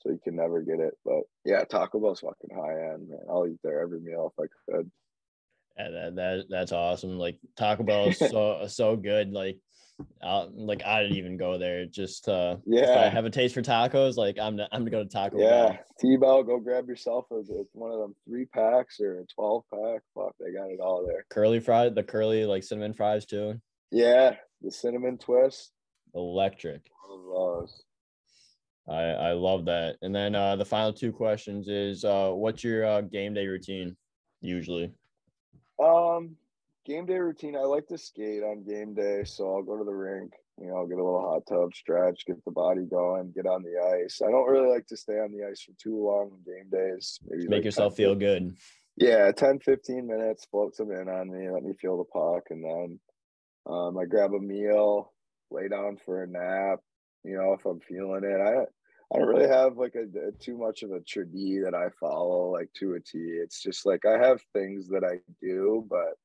So 0.00 0.10
you 0.10 0.18
can 0.22 0.36
never 0.36 0.62
get 0.62 0.80
it. 0.80 0.94
But 1.04 1.22
yeah, 1.44 1.64
Taco 1.64 2.00
Bell's 2.00 2.20
fucking 2.20 2.56
high 2.56 2.92
end, 2.94 3.08
man. 3.08 3.20
I'll 3.30 3.46
eat 3.46 3.60
there 3.62 3.80
every 3.80 4.00
meal 4.00 4.32
if 4.36 4.44
I 4.44 4.72
could. 4.72 4.90
Yeah, 5.78 5.90
that, 5.90 6.16
that 6.16 6.44
that's 6.50 6.72
awesome. 6.72 7.18
Like 7.18 7.38
Taco 7.56 7.82
Bell 7.82 8.08
is 8.08 8.18
so 8.30 8.64
so 8.68 8.96
good. 8.96 9.32
Like, 9.32 9.58
uh, 10.22 10.46
like 10.52 10.84
I 10.84 11.02
didn't 11.02 11.16
even 11.16 11.36
go 11.36 11.58
there. 11.58 11.86
Just 11.86 12.28
uh, 12.28 12.56
yeah, 12.66 13.02
I 13.04 13.08
have 13.08 13.24
a 13.24 13.30
taste 13.30 13.54
for 13.54 13.62
tacos. 13.62 14.16
Like 14.16 14.38
I'm 14.38 14.60
I'm 14.60 14.80
gonna 14.80 14.90
go 14.90 15.02
to 15.02 15.08
Taco 15.08 15.38
Bell. 15.38 15.46
yeah. 15.46 15.68
Bell. 15.68 15.78
T 16.00 16.16
Bell, 16.16 16.42
go 16.42 16.58
grab 16.58 16.88
yourself 16.88 17.26
a, 17.30 17.42
one 17.72 17.92
of 17.92 17.98
them 17.98 18.14
three 18.26 18.46
packs 18.46 19.00
or 19.00 19.20
a 19.20 19.26
twelve 19.26 19.64
pack. 19.72 20.02
Fuck, 20.14 20.34
they 20.40 20.52
got 20.52 20.70
it 20.70 20.80
all 20.80 21.06
there. 21.06 21.24
Curly 21.30 21.60
fried, 21.60 21.94
the 21.94 22.02
curly 22.02 22.44
like 22.44 22.62
cinnamon 22.62 22.94
fries 22.94 23.24
too. 23.24 23.60
Yeah, 23.90 24.36
the 24.60 24.70
cinnamon 24.70 25.18
twist. 25.18 25.72
Electric. 26.14 26.82
I 28.88 28.94
I 28.94 29.32
love 29.32 29.64
that. 29.66 29.96
And 30.02 30.14
then 30.14 30.34
uh, 30.34 30.56
the 30.56 30.64
final 30.64 30.92
two 30.92 31.12
questions 31.12 31.68
is 31.68 32.04
uh, 32.04 32.30
what's 32.30 32.64
your 32.64 32.84
uh, 32.84 33.00
game 33.02 33.34
day 33.34 33.46
routine 33.46 33.96
usually? 34.40 34.92
Um, 35.78 36.36
game 36.84 37.06
day 37.06 37.18
routine. 37.18 37.56
I 37.56 37.60
like 37.60 37.86
to 37.88 37.98
skate 37.98 38.42
on 38.42 38.64
game 38.64 38.94
day, 38.94 39.24
so 39.24 39.54
I'll 39.54 39.62
go 39.62 39.78
to 39.78 39.84
the 39.84 39.92
rink. 39.92 40.32
You 40.60 40.68
know, 40.68 40.76
I'll 40.76 40.86
get 40.86 40.98
a 40.98 41.04
little 41.04 41.22
hot 41.22 41.46
tub, 41.48 41.74
stretch, 41.74 42.26
get 42.26 42.44
the 42.44 42.50
body 42.50 42.82
going, 42.82 43.32
get 43.34 43.46
on 43.46 43.62
the 43.62 44.02
ice. 44.04 44.20
I 44.24 44.30
don't 44.30 44.50
really 44.50 44.68
like 44.68 44.86
to 44.88 44.96
stay 44.96 45.14
on 45.14 45.32
the 45.32 45.46
ice 45.48 45.62
for 45.62 45.72
too 45.82 46.04
long 46.04 46.30
on 46.32 46.42
game 46.44 46.68
days. 46.70 47.18
Maybe 47.26 47.44
make 47.44 47.58
like 47.58 47.64
yourself 47.64 47.96
10, 47.96 48.04
feel 48.04 48.14
good. 48.14 48.56
Yeah, 48.96 49.32
10, 49.32 49.60
15 49.60 50.06
minutes, 50.06 50.46
float 50.50 50.76
some 50.76 50.92
in 50.92 51.08
on 51.08 51.30
me, 51.30 51.50
let 51.50 51.62
me 51.62 51.72
feel 51.80 51.96
the 51.96 52.04
puck, 52.04 52.48
and 52.50 52.62
then 52.62 53.00
um, 53.66 53.96
I 53.96 54.04
grab 54.04 54.34
a 54.34 54.38
meal, 54.38 55.12
lay 55.50 55.68
down 55.68 55.96
for 56.04 56.22
a 56.22 56.26
nap. 56.26 56.80
You 57.24 57.36
know, 57.36 57.54
if 57.54 57.64
I'm 57.64 57.80
feeling 57.80 58.24
it, 58.24 58.40
I 58.40 58.64
I 59.12 59.18
don't 59.18 59.28
really 59.28 59.48
have 59.48 59.76
like 59.76 59.94
a, 59.94 60.28
a, 60.28 60.32
too 60.32 60.56
much 60.56 60.82
of 60.82 60.90
a 60.92 61.00
tradi 61.00 61.62
that 61.64 61.74
I 61.74 61.88
follow 62.00 62.50
like 62.50 62.72
to 62.74 62.94
a 62.94 63.00
T. 63.00 63.18
It's 63.18 63.62
just 63.62 63.84
like 63.84 64.04
I 64.06 64.18
have 64.18 64.40
things 64.52 64.88
that 64.88 65.04
I 65.04 65.18
do, 65.40 65.84
but 65.88 66.16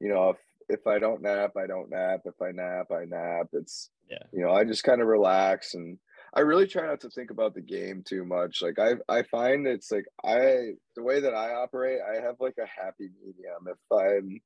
you 0.00 0.08
know, 0.08 0.30
if 0.30 0.38
if 0.68 0.86
I 0.86 0.98
don't 0.98 1.22
nap, 1.22 1.52
I 1.56 1.66
don't 1.66 1.90
nap. 1.90 2.20
If 2.24 2.40
I 2.40 2.50
nap, 2.52 2.90
I 2.90 3.04
nap. 3.04 3.48
It's 3.52 3.90
yeah, 4.10 4.22
you 4.32 4.40
know, 4.40 4.52
I 4.52 4.64
just 4.64 4.84
kind 4.84 5.02
of 5.02 5.08
relax 5.08 5.74
and 5.74 5.98
I 6.32 6.40
really 6.40 6.66
try 6.66 6.86
not 6.86 7.00
to 7.02 7.10
think 7.10 7.30
about 7.30 7.54
the 7.54 7.60
game 7.60 8.02
too 8.04 8.24
much. 8.24 8.62
Like 8.62 8.78
I 8.78 8.94
I 9.08 9.22
find 9.22 9.66
it's 9.66 9.92
like 9.92 10.06
I 10.24 10.72
the 10.96 11.02
way 11.02 11.20
that 11.20 11.34
I 11.34 11.52
operate, 11.52 12.00
I 12.00 12.22
have 12.22 12.36
like 12.40 12.56
a 12.58 12.66
happy 12.66 13.10
medium. 13.22 13.68
If 13.68 13.78
I'm 13.92 14.40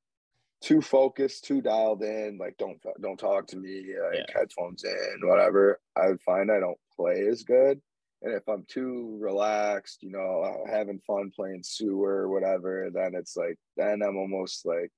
too 0.61 0.81
focused, 0.81 1.45
too 1.45 1.61
dialed 1.61 2.03
in, 2.03 2.37
like 2.39 2.57
don't 2.57 2.79
don't 3.01 3.19
talk 3.19 3.47
to 3.47 3.57
me, 3.57 3.93
like 4.09 4.25
yeah. 4.27 4.39
headphones 4.39 4.83
in, 4.83 5.27
whatever. 5.27 5.79
I 5.95 6.13
find 6.25 6.51
I 6.51 6.59
don't 6.59 6.77
play 6.95 7.27
as 7.27 7.43
good. 7.43 7.81
And 8.21 8.33
if 8.33 8.47
I'm 8.49 8.65
too 8.67 9.17
relaxed, 9.21 10.03
you 10.03 10.11
know, 10.11 10.41
uh, 10.41 10.69
having 10.69 10.99
fun 11.07 11.31
playing 11.33 11.63
sewer 11.63 12.23
or 12.23 12.29
whatever, 12.29 12.89
then 12.93 13.11
it's 13.15 13.37
like 13.37 13.57
then 13.77 14.01
I'm 14.01 14.17
almost 14.17 14.65
like, 14.65 14.91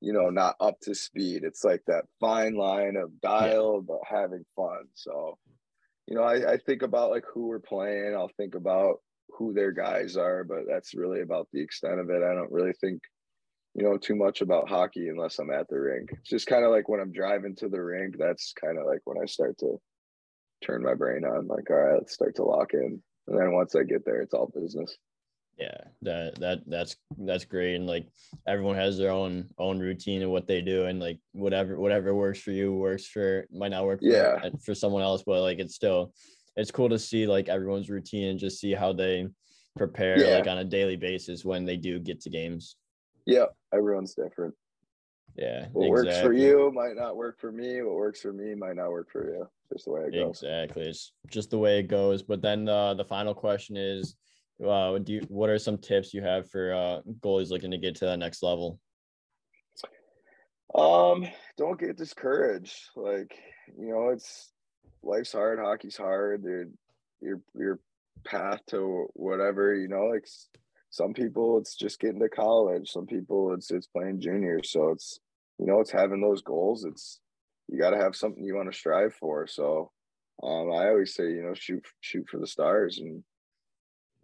you 0.00 0.12
know, 0.12 0.30
not 0.30 0.56
up 0.60 0.80
to 0.82 0.94
speed. 0.94 1.44
It's 1.44 1.62
like 1.62 1.82
that 1.86 2.06
fine 2.18 2.56
line 2.56 2.96
of 2.96 3.20
dial 3.20 3.76
yeah. 3.76 3.94
but 3.94 4.00
having 4.04 4.44
fun. 4.56 4.86
So, 4.94 5.38
you 6.08 6.16
know, 6.16 6.22
I, 6.22 6.54
I 6.54 6.56
think 6.56 6.82
about 6.82 7.10
like 7.10 7.24
who 7.32 7.46
we're 7.46 7.60
playing. 7.60 8.14
I'll 8.16 8.32
think 8.36 8.56
about 8.56 8.96
who 9.30 9.52
their 9.52 9.70
guys 9.70 10.16
are, 10.16 10.42
but 10.42 10.64
that's 10.68 10.94
really 10.94 11.20
about 11.20 11.46
the 11.52 11.60
extent 11.60 12.00
of 12.00 12.10
it. 12.10 12.24
I 12.24 12.34
don't 12.34 12.50
really 12.50 12.72
think 12.80 13.00
you 13.78 13.84
know 13.84 13.96
too 13.96 14.16
much 14.16 14.40
about 14.40 14.68
hockey 14.68 15.08
unless 15.08 15.38
I'm 15.38 15.50
at 15.50 15.68
the 15.68 15.78
rink. 15.78 16.10
It's 16.12 16.28
just 16.28 16.46
kind 16.46 16.64
of 16.64 16.70
like 16.72 16.88
when 16.88 17.00
I'm 17.00 17.12
driving 17.12 17.54
to 17.56 17.68
the 17.68 17.82
rink, 17.82 18.16
that's 18.18 18.52
kind 18.52 18.78
of 18.78 18.86
like 18.86 19.00
when 19.04 19.18
I 19.22 19.26
start 19.26 19.56
to 19.58 19.80
turn 20.64 20.82
my 20.82 20.94
brain 20.94 21.24
on. 21.24 21.46
Like, 21.46 21.70
all 21.70 21.76
right, 21.76 21.94
let's 21.94 22.14
start 22.14 22.34
to 22.36 22.42
lock 22.42 22.74
in. 22.74 23.00
And 23.28 23.38
then 23.38 23.52
once 23.52 23.76
I 23.76 23.84
get 23.84 24.04
there, 24.04 24.20
it's 24.20 24.34
all 24.34 24.50
business. 24.54 24.96
Yeah, 25.58 25.76
that 26.02 26.38
that 26.40 26.60
that's 26.66 26.96
that's 27.18 27.44
great. 27.44 27.74
And 27.74 27.86
like 27.86 28.08
everyone 28.46 28.76
has 28.76 28.98
their 28.98 29.10
own 29.10 29.48
own 29.58 29.78
routine 29.78 30.22
and 30.22 30.30
what 30.30 30.46
they 30.46 30.60
do, 30.60 30.86
and 30.86 30.98
like 30.98 31.18
whatever 31.32 31.78
whatever 31.78 32.14
works 32.14 32.40
for 32.40 32.52
you 32.52 32.72
works 32.72 33.06
for 33.06 33.46
might 33.52 33.70
not 33.70 33.84
work. 33.84 34.00
For, 34.00 34.06
yeah. 34.06 34.48
for 34.64 34.74
someone 34.74 35.02
else, 35.02 35.22
but 35.24 35.42
like 35.42 35.58
it's 35.58 35.74
still 35.74 36.12
it's 36.56 36.72
cool 36.72 36.88
to 36.88 36.98
see 36.98 37.26
like 37.26 37.48
everyone's 37.48 37.90
routine 37.90 38.28
and 38.28 38.38
just 38.40 38.60
see 38.60 38.72
how 38.72 38.92
they 38.92 39.26
prepare 39.76 40.18
Yeah. 40.18 40.36
like 40.38 40.48
on 40.48 40.58
a 40.58 40.64
daily 40.64 40.96
basis 40.96 41.44
when 41.44 41.64
they 41.64 41.76
do 41.76 42.00
get 42.00 42.20
to 42.22 42.30
games. 42.30 42.76
Yeah, 43.28 43.44
everyone's 43.74 44.14
different. 44.14 44.54
Yeah, 45.36 45.66
What 45.72 45.90
works 45.90 46.18
for 46.20 46.32
you 46.32 46.72
might 46.74 46.96
not 46.96 47.14
work 47.14 47.38
for 47.38 47.52
me. 47.52 47.82
What 47.82 47.94
works 47.94 48.22
for 48.22 48.32
me 48.32 48.54
might 48.54 48.76
not 48.76 48.90
work 48.90 49.10
for 49.12 49.30
you. 49.30 49.46
Just 49.70 49.84
the 49.84 49.92
way 49.92 50.00
it 50.06 50.14
goes. 50.14 50.42
Exactly. 50.42 50.84
It's 50.84 51.12
just 51.30 51.50
the 51.50 51.58
way 51.58 51.78
it 51.78 51.88
goes. 51.88 52.22
But 52.22 52.40
then 52.40 52.66
uh, 52.66 52.94
the 52.94 53.04
final 53.04 53.34
question 53.34 53.76
is, 53.76 54.16
uh, 54.66 54.96
do 54.96 55.12
you, 55.12 55.20
what 55.28 55.50
are 55.50 55.58
some 55.58 55.76
tips 55.76 56.14
you 56.14 56.22
have 56.22 56.50
for 56.50 56.72
uh, 56.72 57.00
goalies 57.20 57.50
looking 57.50 57.70
to 57.70 57.76
get 57.76 57.96
to 57.96 58.06
that 58.06 58.18
next 58.18 58.42
level? 58.42 58.80
Um, 60.74 61.28
don't 61.58 61.78
get 61.78 61.98
discouraged. 61.98 62.78
Like, 62.96 63.36
you 63.78 63.90
know, 63.90 64.08
it's 64.08 64.52
life's 65.02 65.32
hard, 65.32 65.58
hockey's 65.58 65.98
hard. 65.98 66.44
Dude, 66.44 66.72
your 67.20 67.42
your 67.54 67.78
path 68.24 68.60
to 68.68 69.06
whatever, 69.12 69.74
you 69.74 69.88
know, 69.88 70.06
like 70.06 70.26
some 70.90 71.12
people 71.12 71.58
it's 71.58 71.74
just 71.74 72.00
getting 72.00 72.20
to 72.20 72.28
college. 72.28 72.90
Some 72.90 73.06
people 73.06 73.52
it's 73.54 73.70
it's 73.70 73.86
playing 73.86 74.20
junior. 74.20 74.62
So 74.62 74.90
it's 74.90 75.20
you 75.58 75.66
know, 75.66 75.80
it's 75.80 75.90
having 75.90 76.20
those 76.20 76.42
goals. 76.42 76.84
It's 76.84 77.20
you 77.68 77.78
gotta 77.78 77.98
have 77.98 78.16
something 78.16 78.44
you 78.44 78.54
want 78.54 78.72
to 78.72 78.78
strive 78.78 79.14
for. 79.14 79.46
So 79.46 79.90
um 80.42 80.72
I 80.72 80.88
always 80.88 81.14
say, 81.14 81.24
you 81.24 81.42
know, 81.42 81.54
shoot 81.54 81.84
shoot 82.00 82.26
for 82.28 82.38
the 82.38 82.46
stars 82.46 82.98
and 82.98 83.22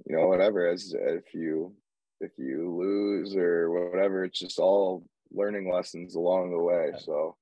you 0.07 0.17
know, 0.17 0.27
whatever 0.27 0.69
as 0.69 0.95
if 0.99 1.35
you 1.35 1.75
if 2.21 2.33
you 2.39 2.75
lose 2.75 3.37
or 3.37 3.71
whatever, 3.71 4.25
it's 4.25 4.39
just 4.39 4.59
all 4.59 5.05
learning 5.33 5.71
lessons 5.71 6.15
along 6.15 6.51
the 6.51 6.63
way. 6.63 6.93
So 6.99 7.37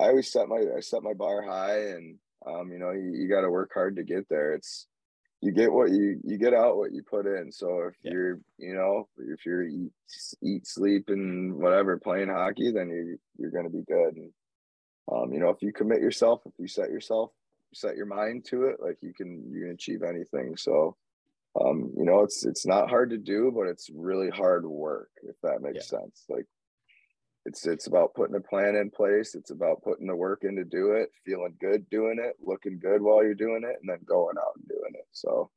I 0.00 0.04
always 0.04 0.32
set 0.32 0.48
my 0.48 0.64
I 0.76 0.80
set 0.80 1.02
my 1.02 1.12
bar 1.12 1.42
high 1.42 1.90
and 1.90 2.18
um, 2.46 2.72
you 2.72 2.78
know, 2.78 2.90
you, 2.90 3.12
you 3.12 3.28
gotta 3.28 3.50
work 3.50 3.70
hard 3.74 3.96
to 3.96 4.02
get 4.02 4.28
there. 4.28 4.54
It's 4.54 4.86
you 5.42 5.50
get 5.50 5.72
what 5.72 5.90
you 5.90 6.20
you 6.24 6.38
get 6.38 6.54
out 6.54 6.76
what 6.76 6.92
you 6.92 7.02
put 7.02 7.26
in. 7.26 7.50
So 7.50 7.82
if 7.88 7.94
Yeah. 8.02 8.12
you're, 8.12 8.40
you 8.58 8.74
know, 8.74 9.08
if 9.18 9.44
you're 9.44 9.64
eat 9.64 9.92
eat, 10.40 10.66
sleep 10.66 11.08
and 11.08 11.54
whatever 11.56 11.98
playing 11.98 12.28
hockey, 12.28 12.70
then 12.70 12.88
you 12.88 13.18
you're 13.36 13.50
gonna 13.50 13.68
be 13.68 13.82
good. 13.82 14.16
And 14.16 14.32
um, 15.10 15.32
you 15.32 15.40
know, 15.40 15.50
if 15.50 15.60
you 15.60 15.72
commit 15.72 16.00
yourself, 16.00 16.42
if 16.46 16.52
you 16.58 16.68
set 16.68 16.90
yourself, 16.90 17.32
set 17.74 17.96
your 17.96 18.06
mind 18.06 18.44
to 18.46 18.66
it, 18.66 18.76
like 18.80 18.98
you 19.02 19.12
can 19.12 19.50
you 19.52 19.62
can 19.62 19.70
achieve 19.72 20.02
anything. 20.02 20.56
So 20.56 20.96
um, 21.60 21.92
you 21.96 22.04
know, 22.04 22.22
it's 22.22 22.46
it's 22.46 22.64
not 22.64 22.88
hard 22.88 23.10
to 23.10 23.18
do, 23.18 23.52
but 23.54 23.66
it's 23.66 23.90
really 23.92 24.30
hard 24.30 24.64
work, 24.64 25.10
if 25.24 25.34
that 25.42 25.60
makes 25.60 25.88
sense. 25.88 26.24
Like 26.28 26.46
it's 27.44 27.66
it's 27.66 27.86
about 27.86 28.14
putting 28.14 28.36
a 28.36 28.40
plan 28.40 28.76
in 28.76 28.90
place. 28.90 29.34
It's 29.34 29.50
about 29.50 29.82
putting 29.82 30.06
the 30.06 30.14
work 30.14 30.44
in 30.44 30.56
to 30.56 30.64
do 30.64 30.92
it, 30.92 31.10
feeling 31.24 31.54
good 31.60 31.88
doing 31.90 32.18
it, 32.20 32.36
looking 32.40 32.78
good 32.78 33.02
while 33.02 33.22
you're 33.22 33.34
doing 33.34 33.62
it, 33.64 33.78
and 33.80 33.88
then 33.88 33.98
going 34.04 34.36
out 34.38 34.54
and 34.56 34.68
doing 34.68 34.92
it. 34.94 35.06
So, 35.12 35.50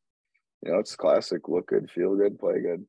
you 0.63 0.71
know, 0.71 0.79
it's 0.79 0.95
classic: 0.95 1.47
look 1.47 1.67
good, 1.67 1.89
feel 1.89 2.15
good, 2.15 2.39
play 2.39 2.59
good. 2.61 2.85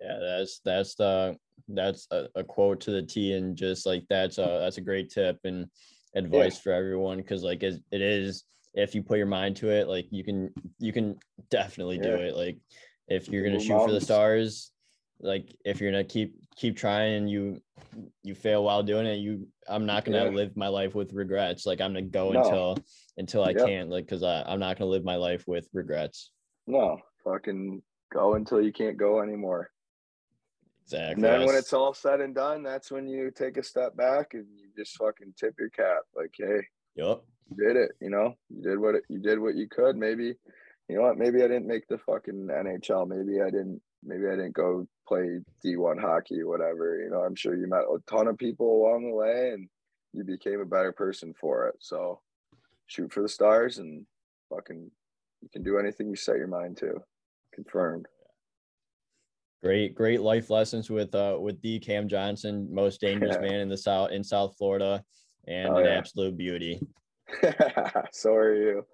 Yeah, 0.00 0.18
that's 0.20 0.60
that's 0.64 0.94
the 0.94 1.36
that's 1.68 2.06
a, 2.10 2.28
a 2.34 2.44
quote 2.44 2.80
to 2.82 2.90
the 2.90 3.02
T, 3.02 3.32
and 3.32 3.56
just 3.56 3.86
like 3.86 4.04
that's 4.08 4.38
a 4.38 4.60
that's 4.62 4.78
a 4.78 4.82
great 4.82 5.10
tip 5.10 5.38
and 5.44 5.66
advice 6.14 6.58
for 6.58 6.72
everyone 6.72 7.18
because 7.18 7.42
like 7.42 7.62
it, 7.62 7.82
it 7.90 8.00
is 8.00 8.44
if 8.72 8.94
you 8.94 9.02
put 9.02 9.18
your 9.18 9.26
mind 9.26 9.56
to 9.56 9.68
it, 9.70 9.88
like 9.88 10.06
you 10.10 10.24
can 10.24 10.52
you 10.78 10.92
can 10.92 11.18
definitely 11.50 11.98
do 11.98 12.14
it. 12.14 12.34
Like 12.34 12.58
if 13.08 13.28
you're 13.28 13.44
gonna 13.44 13.60
shoot 13.60 13.84
for 13.84 13.92
the 13.92 14.00
stars, 14.00 14.70
like 15.20 15.54
if 15.64 15.80
you're 15.80 15.90
gonna 15.90 16.04
keep 16.04 16.34
keep 16.56 16.76
trying 16.76 17.14
and 17.14 17.30
you 17.30 17.60
you 18.22 18.34
fail 18.34 18.64
while 18.64 18.82
doing 18.82 19.06
it, 19.06 19.16
you 19.16 19.46
I'm 19.68 19.86
not 19.86 20.04
gonna 20.04 20.24
Yeah. 20.24 20.30
live 20.30 20.56
my 20.56 20.68
life 20.68 20.94
with 20.94 21.12
regrets. 21.12 21.66
Like 21.66 21.80
I'm 21.80 21.92
gonna 21.92 22.02
go 22.02 22.32
No. 22.32 22.40
until 22.40 22.76
until 23.18 23.44
I 23.44 23.50
Yep. 23.50 23.66
can't, 23.66 23.90
like 23.90 24.06
because 24.06 24.22
I'm 24.22 24.58
not 24.58 24.78
gonna 24.78 24.90
live 24.90 25.04
my 25.04 25.16
life 25.16 25.46
with 25.46 25.68
regrets. 25.72 26.32
No, 26.66 26.98
fucking 27.24 27.82
go 28.12 28.34
until 28.34 28.60
you 28.60 28.72
can't 28.72 28.96
go 28.96 29.20
anymore. 29.20 29.70
Exactly. 30.82 31.14
And 31.14 31.24
then 31.24 31.46
when 31.46 31.56
it's 31.56 31.72
all 31.72 31.94
said 31.94 32.20
and 32.20 32.34
done, 32.34 32.62
that's 32.62 32.90
when 32.90 33.08
you 33.08 33.30
take 33.30 33.56
a 33.56 33.62
step 33.62 33.96
back 33.96 34.34
and 34.34 34.46
you 34.56 34.68
just 34.76 34.96
fucking 34.96 35.34
tip 35.36 35.54
your 35.58 35.70
cap. 35.70 36.02
Like, 36.14 36.34
hey, 36.36 36.62
yep 36.94 37.22
you 37.50 37.56
did 37.56 37.76
it. 37.76 37.92
You 38.00 38.10
know, 38.10 38.34
you 38.48 38.62
did 38.62 38.78
what 38.78 38.94
it, 38.96 39.04
you 39.08 39.18
did 39.18 39.38
what 39.38 39.54
you 39.56 39.68
could. 39.68 39.96
Maybe, 39.96 40.34
you 40.88 40.96
know 40.96 41.02
what? 41.02 41.18
Maybe 41.18 41.42
I 41.42 41.48
didn't 41.48 41.66
make 41.66 41.86
the 41.88 41.98
fucking 41.98 42.48
NHL. 42.48 43.06
Maybe 43.08 43.40
I 43.40 43.50
didn't. 43.50 43.80
Maybe 44.06 44.26
I 44.26 44.36
didn't 44.36 44.54
go 44.54 44.86
play 45.06 45.40
D 45.62 45.76
one 45.76 45.98
hockey 45.98 46.40
or 46.40 46.48
whatever. 46.48 46.98
You 47.02 47.10
know, 47.10 47.22
I'm 47.22 47.34
sure 47.34 47.56
you 47.56 47.66
met 47.66 47.80
a 47.80 47.98
ton 48.08 48.28
of 48.28 48.38
people 48.38 48.66
along 48.80 49.08
the 49.08 49.14
way, 49.16 49.50
and 49.52 49.68
you 50.12 50.24
became 50.24 50.60
a 50.60 50.64
better 50.64 50.92
person 50.92 51.34
for 51.38 51.66
it. 51.68 51.74
So, 51.80 52.20
shoot 52.86 53.12
for 53.12 53.22
the 53.22 53.28
stars 53.28 53.78
and 53.78 54.06
fucking, 54.48 54.90
you 55.42 55.48
can 55.52 55.62
do 55.62 55.78
anything 55.78 56.08
you 56.08 56.16
set 56.16 56.36
your 56.36 56.46
mind 56.46 56.76
to. 56.78 56.94
Confirmed. 57.52 58.06
Great, 59.62 59.94
great 59.94 60.20
life 60.20 60.50
lessons 60.50 60.90
with 60.90 61.14
uh 61.14 61.36
with 61.40 61.60
D 61.60 61.80
Cam 61.80 62.08
Johnson, 62.08 62.68
most 62.72 63.00
dangerous 63.00 63.36
man 63.40 63.60
in 63.60 63.68
the 63.68 63.76
south 63.76 64.12
in 64.12 64.22
South 64.22 64.54
Florida, 64.56 65.02
and 65.48 65.68
Oh, 65.68 65.78
an 65.78 65.86
yeah. 65.86 65.98
absolute 65.98 66.36
beauty. 66.36 66.80
so 68.12 68.34
are 68.34 68.54
you. 68.54 68.86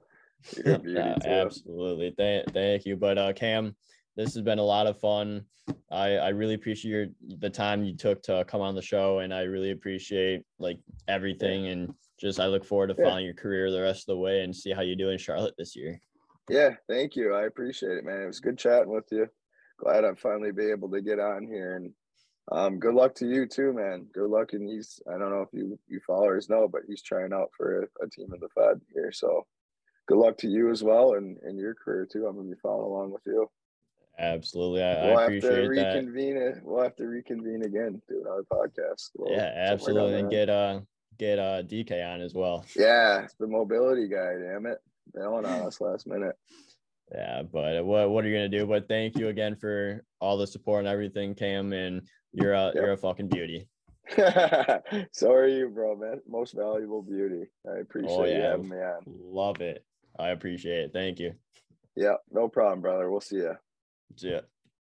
You're 0.56 0.74
a 0.74 0.78
beauty 0.82 1.00
Uh, 1.00 1.28
absolutely, 1.28 2.14
thank 2.16 2.52
thank 2.54 2.86
you. 2.86 2.96
But 2.96 3.18
uh, 3.18 3.32
Cam, 3.32 3.76
this 4.16 4.34
has 4.34 4.42
been 4.42 4.58
a 4.58 4.64
lot 4.64 4.86
of 4.86 4.98
fun. 4.98 5.44
I 5.90 6.16
I 6.16 6.28
really 6.30 6.54
appreciate 6.54 6.90
your 6.90 7.06
the 7.38 7.50
time 7.50 7.84
you 7.84 7.96
took 7.96 8.22
to 8.24 8.44
come 8.46 8.60
on 8.60 8.74
the 8.74 8.82
show, 8.82 9.20
and 9.20 9.32
I 9.32 9.42
really 9.42 9.70
appreciate 9.70 10.42
like 10.58 10.78
everything, 11.08 11.68
and 11.68 11.94
just 12.20 12.40
I 12.40 12.46
look 12.46 12.64
forward 12.64 12.88
to 12.88 12.94
Yeah. 12.98 13.04
following 13.04 13.24
your 13.24 13.34
career 13.34 13.70
the 13.70 13.82
rest 13.82 14.02
of 14.02 14.14
the 14.14 14.18
way 14.18 14.42
and 14.42 14.54
see 14.54 14.72
how 14.72 14.82
you 14.82 14.96
do 14.96 15.10
in 15.10 15.18
Charlotte 15.18 15.54
this 15.56 15.74
year. 15.76 16.00
Yeah, 16.48 16.74
thank 16.88 17.16
you. 17.16 17.34
I 17.34 17.46
appreciate 17.46 17.98
it, 17.98 18.04
man. 18.04 18.22
It 18.22 18.26
was 18.26 18.40
good 18.40 18.58
chatting 18.58 18.92
with 18.92 19.06
you. 19.10 19.28
Glad 19.78 20.04
I'm 20.04 20.16
finally 20.16 20.52
be 20.52 20.70
able 20.70 20.90
to 20.90 21.00
get 21.00 21.18
on 21.18 21.46
here 21.46 21.76
and 21.76 21.92
um 22.50 22.80
good 22.80 22.94
luck 22.94 23.14
to 23.16 23.26
you 23.26 23.46
too, 23.46 23.72
man. 23.72 24.06
Good 24.12 24.28
luck 24.28 24.52
and 24.52 24.68
he's 24.68 25.00
I 25.08 25.12
don't 25.18 25.30
know 25.30 25.42
if 25.42 25.52
you 25.52 25.78
you 25.86 26.00
followers 26.06 26.48
know, 26.48 26.66
but 26.68 26.82
he's 26.88 27.02
trying 27.02 27.32
out 27.32 27.50
for 27.56 27.82
a, 27.82 28.04
a 28.04 28.10
team 28.10 28.32
in 28.34 28.40
the 28.40 28.48
Fed 28.48 28.80
here. 28.92 29.12
So 29.12 29.46
good 30.08 30.18
luck 30.18 30.36
to 30.38 30.48
you 30.48 30.70
as 30.70 30.82
well 30.82 31.14
and 31.14 31.38
in 31.48 31.56
your 31.56 31.74
career 31.74 32.06
too. 32.10 32.26
I'm 32.26 32.36
gonna 32.36 32.50
be 32.50 32.56
following 32.60 32.90
along 32.90 33.12
with 33.12 33.22
you. 33.26 33.48
Absolutely, 34.18 34.82
I, 34.82 35.06
we'll 35.06 35.18
I 35.18 35.22
have 35.22 35.30
to 35.30 35.36
appreciate 35.38 35.62
that. 35.62 35.68
reconvene 35.94 36.36
it. 36.36 36.60
We'll 36.62 36.82
have 36.82 36.96
to 36.96 37.06
reconvene 37.06 37.62
again, 37.64 38.00
do 38.08 38.20
another 38.24 38.44
podcast. 38.50 39.10
Well, 39.16 39.32
Yeah, 39.32 39.52
absolutely, 39.56 40.20
and 40.20 40.30
get 40.30 40.48
uh 40.50 40.80
get 41.18 41.38
uh 41.38 41.62
DK 41.62 42.04
on 42.14 42.20
as 42.20 42.34
well. 42.34 42.64
Yeah, 42.76 43.22
it's 43.24 43.34
the 43.34 43.46
mobility 43.46 44.08
guy, 44.08 44.34
damn 44.42 44.66
it. 44.66 44.78
Bailing 45.14 45.46
on 45.46 45.66
us 45.66 45.80
last 45.80 46.06
minute. 46.06 46.36
Yeah, 47.14 47.42
but 47.42 47.84
what 47.84 48.10
what 48.10 48.24
are 48.24 48.28
you 48.28 48.34
gonna 48.34 48.48
do? 48.48 48.66
But 48.66 48.86
thank 48.88 49.18
you 49.18 49.28
again 49.28 49.56
for 49.56 50.04
all 50.20 50.36
the 50.36 50.46
support 50.46 50.80
and 50.80 50.88
everything, 50.88 51.34
Cam, 51.34 51.72
and 51.72 52.02
you're 52.32 52.52
a 52.54 52.66
Yep. 52.66 52.74
you're 52.74 52.92
a 52.92 52.96
fucking 52.96 53.28
beauty. 53.28 53.66
so 55.12 55.30
are 55.32 55.46
you, 55.48 55.68
bro, 55.68 55.96
man. 55.96 56.20
Most 56.28 56.54
valuable 56.54 57.02
beauty. 57.02 57.44
I 57.70 57.78
appreciate 57.80 58.10
you 58.12 58.22
Oh, 58.22 58.24
yeah. 58.24 58.50
having 58.50 58.68
me 58.68 58.76
on. 58.76 59.02
Love 59.06 59.60
it. 59.60 59.84
I 60.18 60.30
appreciate 60.30 60.80
it. 60.84 60.90
Thank 60.92 61.18
you. 61.18 61.32
Yeah, 61.96 62.14
no 62.30 62.48
problem, 62.48 62.80
brother. 62.80 63.10
We'll 63.10 63.20
see 63.20 63.36
you. 63.36 63.54
Ya. 64.20 64.51